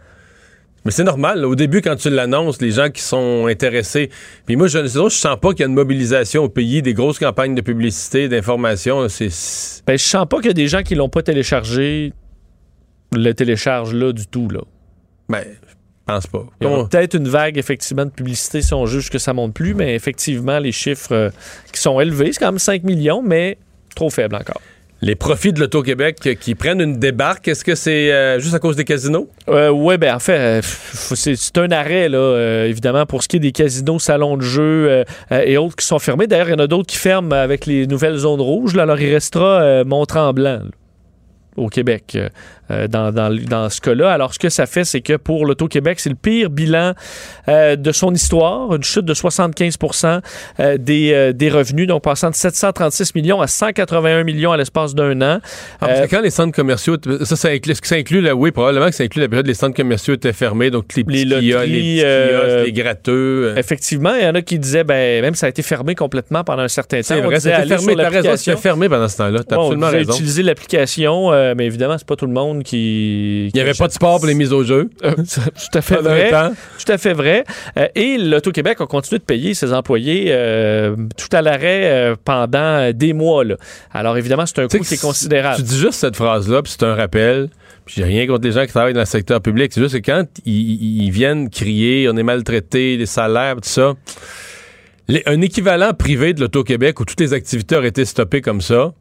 Mais 0.85 0.91
c'est 0.91 1.03
normal. 1.03 1.41
là. 1.41 1.47
Au 1.47 1.55
début, 1.55 1.81
quand 1.81 1.95
tu 1.95 2.09
l'annonces, 2.09 2.61
les 2.61 2.71
gens 2.71 2.89
qui 2.89 3.01
sont 3.01 3.47
intéressés. 3.47 4.09
Puis 4.45 4.55
moi, 4.55 4.67
je 4.67 4.77
ne 4.79 4.87
je 4.87 5.09
sens 5.09 5.37
pas 5.39 5.49
qu'il 5.51 5.59
y 5.61 5.63
a 5.63 5.67
une 5.67 5.73
mobilisation 5.73 6.43
au 6.45 6.49
pays, 6.49 6.81
des 6.81 6.93
grosses 6.93 7.19
campagnes 7.19 7.53
de 7.55 7.61
publicité, 7.61 8.29
d'information. 8.29 9.07
C'est. 9.09 9.29
Ben, 9.85 9.97
je 9.97 10.03
sens 10.03 10.25
pas 10.29 10.37
qu'il 10.37 10.47
y 10.47 10.51
a 10.51 10.53
des 10.53 10.67
gens 10.67 10.81
qui 10.83 10.95
l'ont 10.95 11.09
pas 11.09 11.21
téléchargé 11.21 12.13
le 13.13 13.33
téléchargent 13.33 13.93
là 13.93 14.11
du 14.13 14.27
tout. 14.27 14.49
Là. 14.49 14.61
Ben, 15.27 15.43
je 15.43 15.73
pense 16.05 16.27
pas. 16.27 16.45
Il 16.59 16.63
y 16.63 16.67
aura 16.67 16.75
Comment- 16.77 16.87
peut-être 16.87 17.15
une 17.15 17.27
vague, 17.27 17.57
effectivement, 17.57 18.05
de 18.05 18.11
publicité 18.11 18.61
si 18.61 18.73
on 18.73 18.85
juge 18.85 19.09
que 19.09 19.17
ça 19.17 19.33
monte 19.33 19.53
plus, 19.53 19.73
mais 19.73 19.95
effectivement, 19.95 20.59
les 20.59 20.71
chiffres 20.71 21.13
euh, 21.13 21.29
qui 21.73 21.81
sont 21.81 21.99
élevés, 21.99 22.31
c'est 22.33 22.39
quand 22.39 22.51
même 22.51 22.59
5 22.59 22.83
millions, 22.83 23.21
mais 23.21 23.57
trop 23.95 24.09
faible 24.09 24.35
encore. 24.35 24.61
Les 25.01 25.15
profits 25.15 25.53
de 25.53 25.61
l'Auto-Québec 25.61 26.37
qui 26.41 26.55
prennent 26.55 26.81
une 26.81 26.99
débarque, 26.99 27.47
est-ce 27.47 27.63
que 27.63 27.73
c'est 27.73 28.11
euh, 28.11 28.37
juste 28.39 28.53
à 28.53 28.59
cause 28.59 28.75
des 28.75 28.83
casinos? 28.83 29.29
Euh, 29.47 29.69
oui, 29.69 29.97
ben 29.97 30.15
en 30.15 30.19
fait, 30.19 30.37
euh, 30.37 30.61
c'est 30.61 31.57
un 31.57 31.71
arrêt, 31.71 32.09
là, 32.09 32.17
euh, 32.17 32.65
évidemment, 32.65 33.05
pour 33.05 33.23
ce 33.23 33.29
qui 33.29 33.37
est 33.37 33.39
des 33.39 33.53
casinos, 33.53 33.99
salons 33.99 34.35
de 34.35 34.41
jeu 34.41 34.87
euh, 34.89 35.03
euh, 35.31 35.43
et 35.45 35.57
autres 35.57 35.77
qui 35.77 35.85
sont 35.85 35.99
fermés. 35.99 36.27
D'ailleurs, 36.27 36.49
il 36.49 36.51
y 36.51 36.55
en 36.55 36.59
a 36.59 36.67
d'autres 36.67 36.87
qui 36.87 36.97
ferment 36.97 37.31
avec 37.31 37.65
les 37.65 37.87
nouvelles 37.87 38.17
zones 38.17 38.41
rouges. 38.41 38.75
Là, 38.75 38.83
alors, 38.83 38.99
il 38.99 39.13
restera 39.13 39.85
Mont-Tremblant 39.85 40.63
au 41.57 41.67
Québec 41.67 42.13
euh, 42.15 42.29
euh, 42.71 42.87
dans, 42.87 43.11
dans, 43.11 43.35
dans 43.35 43.67
ce 43.69 43.81
cas-là. 43.81 44.11
Alors, 44.11 44.33
ce 44.33 44.37
que 44.37 44.49
ça 44.49 44.67
fait, 44.67 44.83
c'est 44.83 45.01
que 45.01 45.17
pour 45.17 45.47
l'Auto-Québec, 45.47 45.99
c'est 45.99 46.09
le 46.09 46.15
pire 46.15 46.51
bilan 46.51 46.93
euh, 47.47 47.75
de 47.75 47.91
son 47.91 48.13
histoire, 48.13 48.75
une 48.75 48.83
chute 48.83 49.05
de 49.05 49.15
75 49.15 49.77
euh, 50.59 50.77
des, 50.77 51.33
des 51.33 51.49
revenus, 51.49 51.87
donc 51.87 52.03
passant 52.03 52.29
de 52.29 52.35
736 52.35 53.15
millions 53.15 53.41
à 53.41 53.47
181 53.47 54.23
millions 54.23 54.51
à 54.51 54.57
l'espace 54.57 54.93
d'un 54.93 55.19
an. 55.21 55.39
Ah, 55.81 56.07
quand 56.07 56.21
les 56.21 56.29
centres 56.29 56.55
commerciaux, 56.55 56.97
ça, 57.23 57.35
ça 57.35 57.47
inclut, 57.49 57.73
ça 57.81 57.95
inclut, 57.95 58.21
la, 58.21 58.35
oui, 58.35 58.51
probablement 58.51 58.87
que 58.87 58.95
ça 58.95 59.03
inclut 59.03 59.21
la 59.21 59.29
période 59.29 59.47
où 59.47 59.49
les 59.49 59.55
centres 59.55 59.75
commerciaux 59.75 60.13
étaient 60.13 60.33
fermés, 60.33 60.69
donc 60.69 60.93
les 60.95 61.03
petits 61.03 61.25
Les 61.25 61.25
kiosques, 61.25 61.41
les, 61.41 61.51
loteries, 61.51 62.01
petits 62.03 62.33
kiosques, 62.33 62.65
les 62.65 62.71
gratteux. 62.73 63.53
Effectivement, 63.57 64.13
il 64.13 64.23
y 64.23 64.27
en 64.27 64.35
a 64.35 64.41
qui 64.43 64.59
disaient, 64.59 64.83
ben, 64.83 65.23
même 65.23 65.33
ça 65.33 65.47
a 65.47 65.49
été 65.49 65.63
fermé 65.63 65.95
complètement 65.95 66.43
pendant 66.43 66.61
un 66.61 66.67
certain 66.67 66.97
temps. 66.97 67.03
C'est 67.03 67.21
vrai, 67.21 67.37
été 67.37 67.49
fermé. 67.49 67.95
T'as 67.95 68.09
raison, 68.09 68.37
c'était 68.37 68.57
fermé 68.57 68.89
pendant 68.89 69.07
ce 69.07 69.17
temps-là. 69.17 69.43
T'as 69.43 69.55
Ouais, 69.55 69.63
absolument 69.63 69.89
raison. 69.89 70.13
utiliser 70.13 70.43
l'application, 70.43 71.31
euh, 71.49 71.53
mais 71.57 71.65
évidemment, 71.65 71.97
c'est 71.97 72.07
pas 72.07 72.15
tout 72.15 72.25
le 72.25 72.33
monde 72.33 72.63
qui. 72.63 73.47
Il 73.47 73.51
n'y 73.53 73.59
avait 73.61 73.73
pas 73.73 73.87
de 73.87 73.93
sport 73.93 74.17
pour 74.17 74.27
les 74.27 74.33
mises 74.33 74.53
au 74.53 74.63
jeu. 74.63 74.89
tout 75.01 75.77
à 75.77 75.81
fait 75.81 75.97
vrai. 75.97 76.31
Tout 76.31 76.91
à 76.91 76.97
fait 76.97 77.13
vrai. 77.13 77.43
Euh, 77.77 77.87
et 77.95 78.17
l'Auto-Québec 78.17 78.79
a 78.81 78.85
continué 78.85 79.19
de 79.19 79.23
payer 79.23 79.53
ses 79.53 79.73
employés 79.73 80.27
euh, 80.29 80.95
tout 81.17 81.35
à 81.35 81.41
l'arrêt 81.41 81.91
euh, 81.91 82.15
pendant 82.23 82.59
euh, 82.59 82.91
des 82.93 83.13
mois. 83.13 83.43
là. 83.43 83.55
Alors 83.91 84.17
évidemment, 84.17 84.45
c'est 84.45 84.59
un 84.59 84.67
coût 84.67 84.79
qui 84.79 84.93
est 84.93 85.01
considérable. 85.01 85.57
Tu 85.57 85.63
dis 85.63 85.77
juste 85.77 85.93
cette 85.99 86.15
phrase-là, 86.15 86.61
puis 86.61 86.71
c'est 86.77 86.85
un 86.85 86.95
rappel. 86.95 87.49
Puis 87.85 87.95
j'ai 87.97 88.03
rien 88.03 88.27
contre 88.27 88.45
les 88.45 88.51
gens 88.51 88.65
qui 88.65 88.71
travaillent 88.71 88.93
dans 88.93 88.99
le 88.99 89.05
secteur 89.05 89.41
public. 89.41 89.71
C'est 89.73 89.81
juste 89.81 89.99
que 89.99 90.11
quand 90.11 90.23
ils, 90.45 91.09
viennent 91.09 91.49
crier, 91.49 92.07
on 92.09 92.15
est 92.17 92.23
maltraité, 92.23 92.97
les 92.97 93.05
salaires, 93.07 93.55
tout 93.55 93.61
ça. 93.63 93.93
les- 95.07 95.23
un 95.25 95.41
équivalent 95.41 95.91
privé 95.93 96.33
de 96.33 96.41
l'Auto-Québec 96.41 96.99
où 96.99 97.05
toutes 97.05 97.19
les 97.19 97.33
activités 97.33 97.75
auraient 97.75 97.87
été 97.87 98.05
stoppées 98.05 98.41
comme 98.41 98.61
ça, 98.61 98.93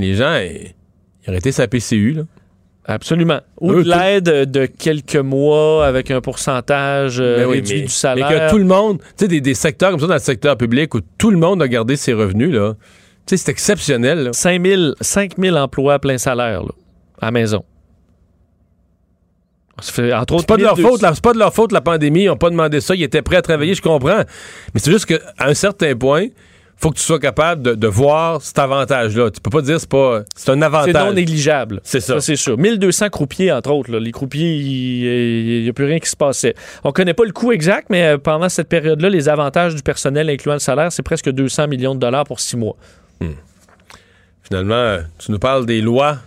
les 0.00 0.14
gens, 0.14 0.34
eh, 0.34 0.74
ils 1.24 1.30
auraient 1.30 1.38
été 1.38 1.52
sa 1.52 1.66
PCU, 1.68 2.12
là. 2.12 2.22
Absolument. 2.84 3.40
Ou 3.60 3.74
de 3.74 3.88
l'aide 3.88 4.50
de 4.50 4.66
quelques 4.66 5.14
mois 5.14 5.86
avec 5.86 6.10
un 6.10 6.20
pourcentage 6.20 7.20
euh, 7.20 7.44
oui, 7.44 7.54
réduit 7.56 7.76
mais- 7.76 7.82
du 7.82 7.88
salaire. 7.92 8.28
Mais 8.28 8.38
que 8.40 8.50
tout 8.50 8.58
le 8.58 8.64
monde, 8.64 8.98
tu 8.98 9.06
sais, 9.18 9.28
des, 9.28 9.40
des 9.40 9.54
secteurs 9.54 9.92
comme 9.92 10.00
ça 10.00 10.08
dans 10.08 10.14
le 10.14 10.18
secteur 10.18 10.56
public 10.56 10.92
où 10.94 11.00
tout 11.16 11.30
le 11.30 11.38
monde 11.38 11.62
a 11.62 11.68
gardé 11.68 11.94
ses 11.94 12.12
revenus, 12.12 12.52
là. 12.52 12.74
Tu 13.24 13.36
sais, 13.36 13.44
c'est 13.44 13.52
exceptionnel, 13.52 14.18
là. 14.24 14.32
5 14.32 14.66
000, 14.66 14.82
5 15.00 15.34
000 15.38 15.56
emplois 15.56 15.94
à 15.94 15.98
plein 16.00 16.18
salaire, 16.18 16.62
là, 16.64 16.70
à 17.20 17.30
maison. 17.30 17.62
Ça 19.80 19.92
fait, 19.92 20.12
entre 20.12 20.34
autres, 20.34 20.42
C'est 20.42 20.46
pas 20.48 20.56
de 20.56 20.62
leur 20.62 20.76
1200. 20.76 20.90
faute. 21.06 21.14
C'est 21.14 21.22
pas 21.24 21.32
de 21.32 21.38
leur 21.38 21.54
faute, 21.54 21.72
la 21.72 21.80
pandémie. 21.80 22.22
Ils 22.24 22.26
n'ont 22.26 22.36
pas 22.36 22.50
demandé 22.50 22.80
ça. 22.80 22.94
Ils 22.94 23.02
étaient 23.02 23.22
prêts 23.22 23.36
à 23.36 23.42
travailler, 23.42 23.74
je 23.74 23.82
comprends. 23.82 24.22
Mais 24.74 24.80
c'est 24.80 24.90
juste 24.92 25.06
qu'à 25.06 25.18
un 25.38 25.54
certain 25.54 25.94
point, 25.96 26.26
faut 26.82 26.90
que 26.90 26.96
tu 26.96 27.02
sois 27.04 27.20
capable 27.20 27.62
de, 27.62 27.74
de 27.74 27.86
voir 27.86 28.42
cet 28.42 28.58
avantage-là. 28.58 29.30
Tu 29.30 29.40
peux 29.40 29.50
pas 29.50 29.62
dire 29.62 29.78
c'est 29.78 29.88
pas. 29.88 30.22
C'est 30.34 30.50
un 30.50 30.58
C'est 30.58 30.64
avantage. 30.64 30.94
non 31.06 31.12
négligeable. 31.12 31.80
C'est 31.84 32.00
ça. 32.00 32.20
c'est 32.20 32.34
sûr. 32.36 32.58
1200 32.58 33.08
croupiers, 33.10 33.52
entre 33.52 33.70
autres. 33.70 33.92
là. 33.92 34.00
Les 34.00 34.10
croupiers, 34.10 34.56
il 34.56 35.62
n'y 35.62 35.68
a 35.68 35.72
plus 35.72 35.84
rien 35.84 36.00
qui 36.00 36.08
se 36.10 36.16
passait. 36.16 36.54
On 36.82 36.90
connaît 36.92 37.14
pas 37.14 37.24
le 37.24 37.30
coût 37.32 37.52
exact, 37.52 37.86
mais 37.88 38.02
euh, 38.04 38.18
pendant 38.18 38.48
cette 38.48 38.68
période-là, 38.68 39.08
les 39.10 39.28
avantages 39.28 39.74
du 39.76 39.82
personnel, 39.82 40.28
incluant 40.28 40.54
le 40.54 40.58
salaire, 40.58 40.90
c'est 40.90 41.02
presque 41.04 41.30
200 41.30 41.68
millions 41.68 41.94
de 41.94 42.00
dollars 42.00 42.24
pour 42.24 42.40
six 42.40 42.56
mois. 42.56 42.76
Finalement, 44.42 44.74
euh, 44.74 45.00
tu 45.18 45.30
nous 45.30 45.38
parles 45.38 45.66
des 45.66 45.80
lois 45.80 46.18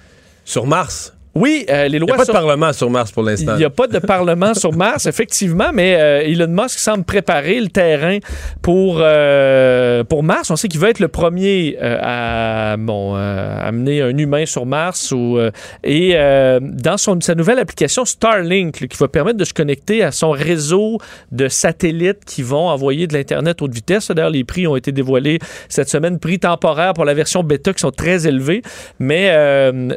sur 0.45 0.65
Mars. 0.68 1.14
Oui, 1.37 1.65
euh, 1.69 1.89
les 1.89 1.97
Il 1.97 2.01
n'y 2.01 2.07
lois 2.07 2.13
a 2.15 2.17
pas 2.17 2.23
sur- 2.23 2.33
de 2.33 2.39
parlement 2.39 2.71
sur 2.71 2.89
Mars 2.89 3.11
pour 3.11 3.21
l'instant. 3.23 3.55
Il 3.55 3.57
n'y 3.57 3.65
a 3.65 3.69
pas 3.69 3.87
de 3.87 3.99
parlement 3.99 4.53
sur 4.53 4.71
Mars, 4.73 5.05
effectivement, 5.07 5.71
mais 5.73 5.97
euh, 5.99 6.21
Elon 6.21 6.47
Musk 6.47 6.79
semble 6.79 7.03
préparer 7.03 7.59
le 7.59 7.67
terrain 7.67 8.19
pour, 8.61 8.99
euh, 9.01 10.05
pour 10.05 10.23
Mars. 10.23 10.49
On 10.49 10.55
sait 10.55 10.69
qu'il 10.69 10.79
veut 10.79 10.87
être 10.89 11.01
le 11.01 11.09
premier 11.09 11.77
euh, 11.81 11.97
à 12.01 12.77
bon, 12.77 13.15
amener 13.15 14.01
un 14.01 14.17
humain 14.17 14.45
sur 14.45 14.65
Mars. 14.65 15.11
Ou, 15.11 15.37
et 15.83 16.13
dans 16.61 16.97
son, 16.97 17.19
sa 17.19 17.35
nouvelle 17.35 17.59
application 17.59 18.05
Starlink, 18.05 18.87
qui 18.87 18.97
va 18.97 19.09
permettre 19.09 19.37
de 19.37 19.43
se 19.45 19.53
connecter 19.53 20.03
à 20.03 20.11
son 20.13 20.31
réseau 20.31 20.99
de 21.33 21.49
satellites 21.49 22.23
qui 22.25 22.43
vont 22.43 22.69
envoyer 22.69 23.07
de 23.07 23.13
l'Internet 23.13 23.61
haute 23.61 23.73
vitesse. 23.73 24.09
D'ailleurs, 24.09 24.29
les 24.29 24.45
prix 24.45 24.67
ont 24.67 24.77
été 24.77 24.93
dévoilés 24.93 25.39
cette 25.67 25.89
semaine, 25.89 26.17
prix 26.17 26.39
temporaires 26.39 26.93
pour 26.93 27.03
la 27.03 27.13
version 27.13 27.43
bêta 27.43 27.73
qui 27.73 27.81
sont 27.81 27.91
très 27.91 28.25
élevés. 28.25 28.61
Mais 28.99 29.27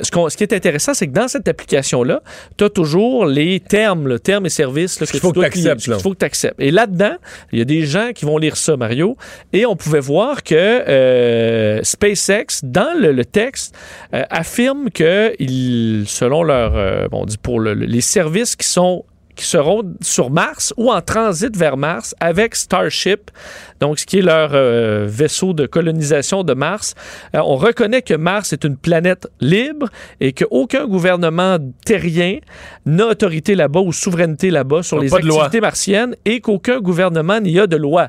ce, 0.02 0.10
ce 0.30 0.36
qui 0.36 0.42
est 0.42 0.52
intéressant, 0.52 0.94
c'est 0.94 1.06
que 1.06 1.12
dans 1.12 1.27
cette 1.28 1.48
application-là, 1.48 2.22
tu 2.56 2.64
as 2.64 2.70
toujours 2.70 3.26
les 3.26 3.60
termes, 3.60 4.08
le 4.08 4.18
terme 4.18 4.46
et 4.46 4.50
services 4.50 4.98
là, 5.00 5.06
que 5.06 5.18
faut 5.20 5.28
tu 5.28 5.34
dois 5.34 5.44
que 5.46 5.52
cliquer, 5.52 5.68
qu'il 5.76 6.02
faut 6.02 6.10
que 6.12 6.18
tu 6.18 6.24
acceptes. 6.24 6.58
Et 6.60 6.70
là-dedans, 6.70 7.16
il 7.52 7.58
y 7.58 7.62
a 7.62 7.64
des 7.64 7.84
gens 7.84 8.10
qui 8.14 8.24
vont 8.24 8.38
lire 8.38 8.56
ça, 8.56 8.76
Mario, 8.76 9.16
et 9.52 9.66
on 9.66 9.76
pouvait 9.76 10.00
voir 10.00 10.42
que 10.42 10.54
euh, 10.54 11.80
SpaceX, 11.82 12.60
dans 12.62 12.98
le, 12.98 13.12
le 13.12 13.24
texte, 13.24 13.74
euh, 14.14 14.22
affirme 14.30 14.90
que, 14.90 15.32
ils, 15.38 16.04
selon 16.06 16.42
leur, 16.42 16.76
euh, 16.76 17.08
bon, 17.08 17.22
on 17.22 17.26
dit 17.26 17.38
pour 17.38 17.60
le- 17.60 17.74
le- 17.74 17.86
les 17.86 18.00
services 18.00 18.56
qui 18.56 18.66
sont 18.66 19.04
qui 19.38 19.44
seront 19.44 19.94
sur 20.02 20.30
Mars 20.30 20.74
ou 20.76 20.90
en 20.90 21.00
transit 21.00 21.56
vers 21.56 21.76
Mars 21.76 22.12
avec 22.18 22.56
Starship, 22.56 23.30
donc 23.78 24.00
ce 24.00 24.04
qui 24.04 24.18
est 24.18 24.22
leur 24.22 24.50
euh, 24.52 25.06
vaisseau 25.08 25.52
de 25.52 25.64
colonisation 25.64 26.42
de 26.42 26.54
Mars. 26.54 26.96
Euh, 27.36 27.40
on 27.44 27.54
reconnaît 27.54 28.02
que 28.02 28.14
Mars 28.14 28.52
est 28.52 28.64
une 28.64 28.76
planète 28.76 29.28
libre 29.40 29.88
et 30.20 30.32
qu'aucun 30.32 30.86
gouvernement 30.86 31.58
terrien 31.84 32.38
n'a 32.84 33.06
autorité 33.06 33.54
là-bas 33.54 33.80
ou 33.80 33.92
souveraineté 33.92 34.50
là-bas 34.50 34.82
sur 34.82 34.98
les 34.98 35.08
de 35.08 35.16
loi. 35.18 35.44
activités 35.44 35.60
martiennes 35.60 36.16
et 36.24 36.40
qu'aucun 36.40 36.80
gouvernement 36.80 37.40
n'y 37.40 37.60
a 37.60 37.68
de 37.68 37.76
loi. 37.76 38.08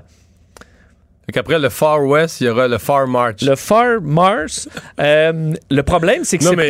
Après 1.37 1.59
le 1.59 1.69
Far 1.69 2.03
West, 2.05 2.41
il 2.41 2.47
y 2.47 2.49
aura 2.49 2.67
le 2.67 2.77
Far 2.77 3.07
March. 3.07 3.41
Le 3.41 3.55
Far 3.55 4.01
Mars, 4.01 4.67
euh, 4.99 5.53
le 5.69 5.83
problème, 5.83 6.23
c'est 6.23 6.37
que 6.37 6.43
c'est 6.43 6.55
mais- 6.55 6.67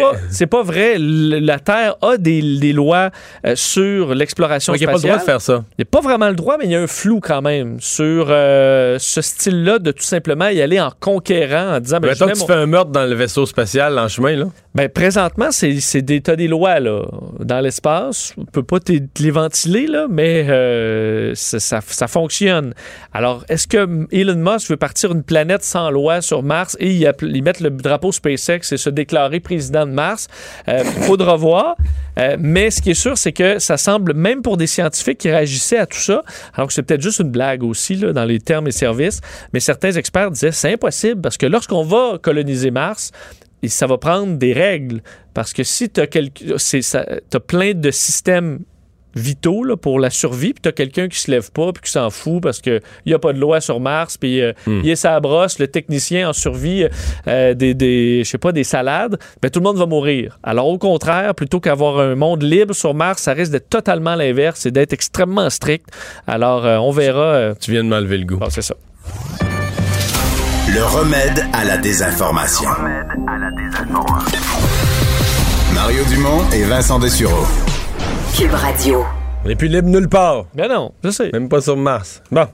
pas, 0.48 0.64
vrai. 0.64 0.95
Le- 0.98 1.40
la 1.40 1.60
Terre 1.60 1.95
a 2.02 2.18
des, 2.18 2.41
des 2.60 2.73
lois 2.73 3.10
euh, 3.45 3.53
sur 3.56 4.14
l'exploration 4.15 4.73
Donc, 4.73 4.81
il 4.81 4.86
n'y 4.86 4.91
a 4.91 4.98
spatiale. 4.98 5.18
pas 5.18 5.22
le 5.22 5.22
droit 5.23 5.36
de 5.36 5.40
faire 5.40 5.41
ça. 5.41 5.64
Il 5.77 5.81
n'y 5.81 5.84
a 5.84 5.91
pas 5.91 6.02
vraiment 6.02 6.27
le 6.30 6.36
droit, 6.36 6.57
mais 6.57 6.65
il 6.65 6.72
y 6.72 6.76
a 6.76 6.81
un 6.81 6.88
flou 6.88 7.19
quand 7.22 7.41
même 7.41 7.80
sur 7.80 8.27
euh, 8.30 8.98
ce 8.99 9.22
style-là 9.22 9.80
de 9.80 9.91
tout 9.91 10.03
simplement 10.03 10.48
y 10.49 10.61
aller 10.61 10.80
en 10.80 10.91
conquérant, 10.99 11.76
en 11.76 11.80
disant... 11.80 11.99
Ben, 11.99 12.10
Mettons 12.10 12.26
je 12.27 12.31
que 12.31 12.36
tu 12.36 12.40
mon- 12.41 12.48
fais 12.48 12.53
un 12.53 12.65
meurtre 12.65 12.91
dans 12.91 13.06
le 13.06 13.15
vaisseau 13.15 13.45
spatial 13.45 13.98
en 13.99 14.07
chemin, 14.07 14.36
là. 14.36 14.45
Ben, 14.76 14.88
présentement, 14.90 15.48
c'est, 15.52 16.02
des, 16.02 16.22
t'as 16.22 16.36
des 16.36 16.48
lois 16.48 16.80
là, 16.80 17.03
dans 17.40 17.60
l'espace. 17.60 18.34
On 18.38 18.45
peut 18.45 18.64
pas 18.64 18.77
les 19.19 19.31
ventiler, 19.31 19.88
là, 19.88 20.07
mais 20.10 20.45
ça, 21.36 21.60
ça- 21.60 21.81
ça 21.86 22.07
fonctionne. 22.07 22.73
Alors, 23.14 23.44
est-ce 23.49 23.68
que 23.68 24.06
Elon 24.11 24.36
Musk 24.36 24.49
veut 24.58 24.78
partir 24.78 25.12
une 25.12 25.24
planète 25.24 25.64
sans 25.64 25.92
loi 25.92 26.22
sur 26.22 26.44
Mars 26.44 26.76
et 26.80 26.92
y, 26.92 27.08
y 27.22 27.42
mettre 27.42 27.64
le 27.64 27.70
drapeau 27.70 28.12
SpaceX 28.12 28.72
et 28.72 28.78
se 28.78 28.90
déclarer 28.90 29.40
président 29.40 29.86
de 29.86 29.92
Mars? 29.92 30.28
Euh, 30.68 30.84
faudra 30.84 31.36
voir. 31.36 31.76
Euh, 32.18 32.36
mais 32.40 32.72
ce 32.72 32.82
qui 32.82 32.92
est 32.92 33.02
sûr, 33.02 33.18
c'est 33.18 33.32
que 33.32 33.60
ça 33.60 33.78
semble, 33.78 34.14
même 34.14 34.42
pour 34.42 34.58
des 34.58 34.68
scientifiques 34.68 35.20
qui 35.20 35.30
réagissaient 35.30 35.78
à 35.78 35.86
tout 35.86 35.98
ça, 35.98 36.24
alors 36.54 36.68
que 36.68 36.74
c'est 36.74 36.84
peut-être 36.84 37.02
juste 37.02 37.20
une 37.20 37.32
blague 37.32 37.64
aussi 37.64 37.96
là, 37.96 38.12
dans 38.12 38.26
les 38.26 38.40
termes 38.40 38.68
et 38.68 38.72
services, 38.72 39.22
mais 39.54 39.60
certains 39.60 39.92
experts 39.92 40.32
disaient 40.32 40.52
c'est 40.52 40.74
impossible 40.74 41.22
parce 41.22 41.38
que 41.38 41.46
lorsqu'on 41.46 41.84
va 41.84 42.18
coloniser 42.22 42.72
Mars, 42.72 43.12
ça 43.68 43.88
va 43.88 43.98
prendre 43.98 44.38
des 44.38 44.54
règles. 44.54 45.02
Parce 45.34 45.54
que 45.54 45.64
si 45.64 45.90
tu 45.90 46.02
as, 46.02 47.40
plein 47.40 47.74
de 47.74 47.92
systèmes 47.92 48.60
vitaux 49.15 49.64
là, 49.64 49.76
pour 49.76 49.99
la 49.99 50.10
survie, 50.10 50.53
puis 50.53 50.61
tu 50.61 50.69
as 50.69 50.72
quelqu'un 50.72 51.07
qui 51.07 51.19
se 51.19 51.30
lève 51.31 51.52
pas, 51.52 51.72
puis 51.73 51.81
qui 51.84 51.91
s'en 51.91 52.10
fout 52.10 52.41
parce 52.41 52.60
qu'il 52.61 52.80
n'y 53.06 53.14
a 53.14 53.19
pas 53.19 53.34
de 53.34 53.40
loi 53.40 53.60
sur 53.61 53.80
Mars, 53.80 54.18
puis 54.18 54.41
euh, 54.41 54.53
Hmm. 54.68 54.81
il 54.84 54.90
est 54.90 54.95
sa 54.95 55.19
brosse, 55.19 55.57
le 55.60 55.68
technicien 55.68 56.30
en 56.30 56.34
survie 56.34 56.86
euh, 57.27 57.53
des, 57.53 57.73
des, 57.73 58.23
je 58.23 58.30
sais 58.30 58.38
pas, 58.38 58.52
des 58.52 58.64
salades, 58.64 59.18
ben, 59.41 59.49
tout 59.49 59.60
le 59.60 59.64
monde 59.64 59.77
va 59.77 59.86
mourir. 59.86 60.38
Alors 60.44 60.68
au 60.68 60.77
contraire, 60.77 61.34
plutôt 61.36 61.60
qu'avoir 61.60 61.99
un 61.99 62.15
monde 62.15 62.44
libre 62.44 62.73
sur 62.73 62.94
Mars, 62.94 63.23
ça 63.23 63.34
risque 63.34 63.52
d'être 63.52 63.69
totalement 63.69 64.15
l'inverse 64.15 64.65
et 64.65 64.72
d'être 64.72 64.94
extrêmement 64.94 65.49
strict. 65.49 65.86
Alors 66.27 66.65
euh, 66.65 66.77
on 66.77 66.91
verra. 66.91 67.22
euh, 67.22 67.53
Tu 67.60 67.72
viens 67.72 67.84
de 67.84 67.90
m'enlever 67.90 68.18
le 68.18 68.26
goût. 68.26 68.40
c'est 68.49 68.61
ça. 68.61 68.76
Le 70.72 70.84
remède 70.86 71.45
à 71.53 71.65
la 71.65 71.77
désinformation. 71.77 72.69
Mario 75.73 76.03
Dumont 76.10 76.44
et 76.53 76.64
Vincent 76.64 76.99
Dessureau. 76.99 77.45
Cube 78.38 78.54
Radio. 78.54 79.06
On 79.44 79.48
n'est 79.48 79.56
plus 79.56 79.68
libre 79.70 79.88
nulle 79.88 80.10
part. 80.10 80.46
Ben 80.54 80.68
non, 80.68 80.92
je 81.04 81.10
sais. 81.10 81.30
Même 81.32 81.48
pas 81.48 81.62
sur 81.62 81.78
Mars. 81.78 82.22
Bon, 82.32 82.46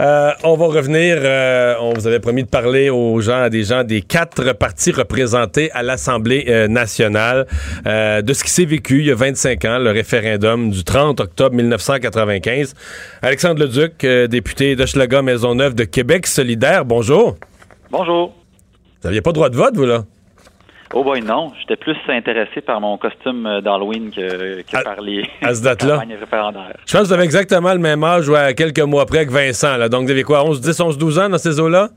Euh, 0.00 0.30
on 0.42 0.56
va 0.56 0.66
revenir. 0.66 1.16
euh, 1.20 1.74
on 1.80 1.92
vous 1.94 2.06
avait 2.06 2.18
promis 2.20 2.42
de 2.42 2.48
parler 2.48 2.90
aux 2.90 3.20
gens, 3.20 3.42
à 3.42 3.50
des 3.50 3.62
gens 3.64 3.84
des 3.84 4.02
quatre 4.02 4.52
partis 4.54 4.90
représentés 4.90 5.70
à 5.72 5.82
l'Assemblée 5.82 6.46
euh, 6.48 6.66
nationale 6.68 7.46
euh, 7.86 8.22
de 8.22 8.32
ce 8.32 8.42
qui 8.44 8.50
s'est 8.50 8.64
vécu 8.64 9.00
il 9.00 9.06
y 9.06 9.10
a 9.12 9.14
25 9.14 9.64
ans, 9.64 9.78
le 9.78 9.90
référendum 9.90 10.70
du 10.70 10.82
30 10.84 11.20
octobre 11.20 11.54
1995. 11.56 12.74
Alexandre 13.22 13.60
Leduc, 13.64 14.02
euh, 14.04 14.26
député 14.26 14.74
d'Hochelaga 14.76 15.22
Maisonneuve 15.22 15.74
de 15.74 15.84
Québec 15.84 16.26
solidaire. 16.26 16.84
Bonjour. 16.84 17.36
Bonjour. 17.90 18.28
Vous 19.02 19.08
n'aviez 19.08 19.20
pas 19.22 19.32
droit 19.32 19.50
de 19.50 19.56
vote, 19.56 19.76
vous 19.76 19.86
là? 19.86 20.04
Oh 20.92 21.02
boy, 21.02 21.20
non. 21.22 21.52
J'étais 21.60 21.76
plus 21.76 21.96
intéressé 22.08 22.60
par 22.60 22.80
mon 22.80 22.96
costume 22.98 23.46
euh, 23.46 23.60
d'Halloween 23.60 24.10
que, 24.10 24.62
que 24.62 24.82
par 24.84 25.00
les 25.00 25.28
à 25.42 25.54
ce 25.54 25.62
date-là? 25.62 25.94
campagnes 25.94 26.16
référendaires. 26.20 26.76
Je 26.86 26.92
pense 26.92 27.02
que 27.02 27.06
vous 27.08 27.12
avez 27.14 27.24
exactement 27.24 27.72
le 27.72 27.78
même 27.80 28.04
âge 28.04 28.28
ou 28.28 28.34
à 28.34 28.52
quelques 28.52 28.80
mois 28.80 29.06
près 29.06 29.26
que 29.26 29.32
Vincent. 29.32 29.76
Là. 29.76 29.88
Donc, 29.88 30.04
vous 30.04 30.10
avez 30.10 30.22
quoi, 30.22 30.44
11, 30.44 30.60
10, 30.60 30.80
11, 30.80 30.98
12 30.98 31.18
ans 31.18 31.28
dans 31.30 31.38
ces 31.38 31.58
eaux-là? 31.58 31.88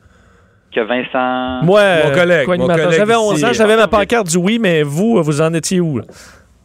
Que 0.74 0.82
Vincent... 0.82 1.64
Moi, 1.66 1.82
Mon 2.06 2.12
collègue, 2.14 2.48
mon 2.48 2.54
animateur, 2.54 2.84
collègue 2.86 3.00
j'avais 3.00 3.14
ici. 3.14 3.22
11 3.34 3.46
ans, 3.46 3.54
j'avais 3.54 3.76
ma 3.78 3.88
pancarte 3.88 4.28
du 4.28 4.38
oui, 4.38 4.58
mais 4.60 4.84
vous, 4.84 5.22
vous 5.22 5.42
en 5.42 5.54
étiez 5.54 5.80
où? 5.80 5.98
là? 6.00 6.04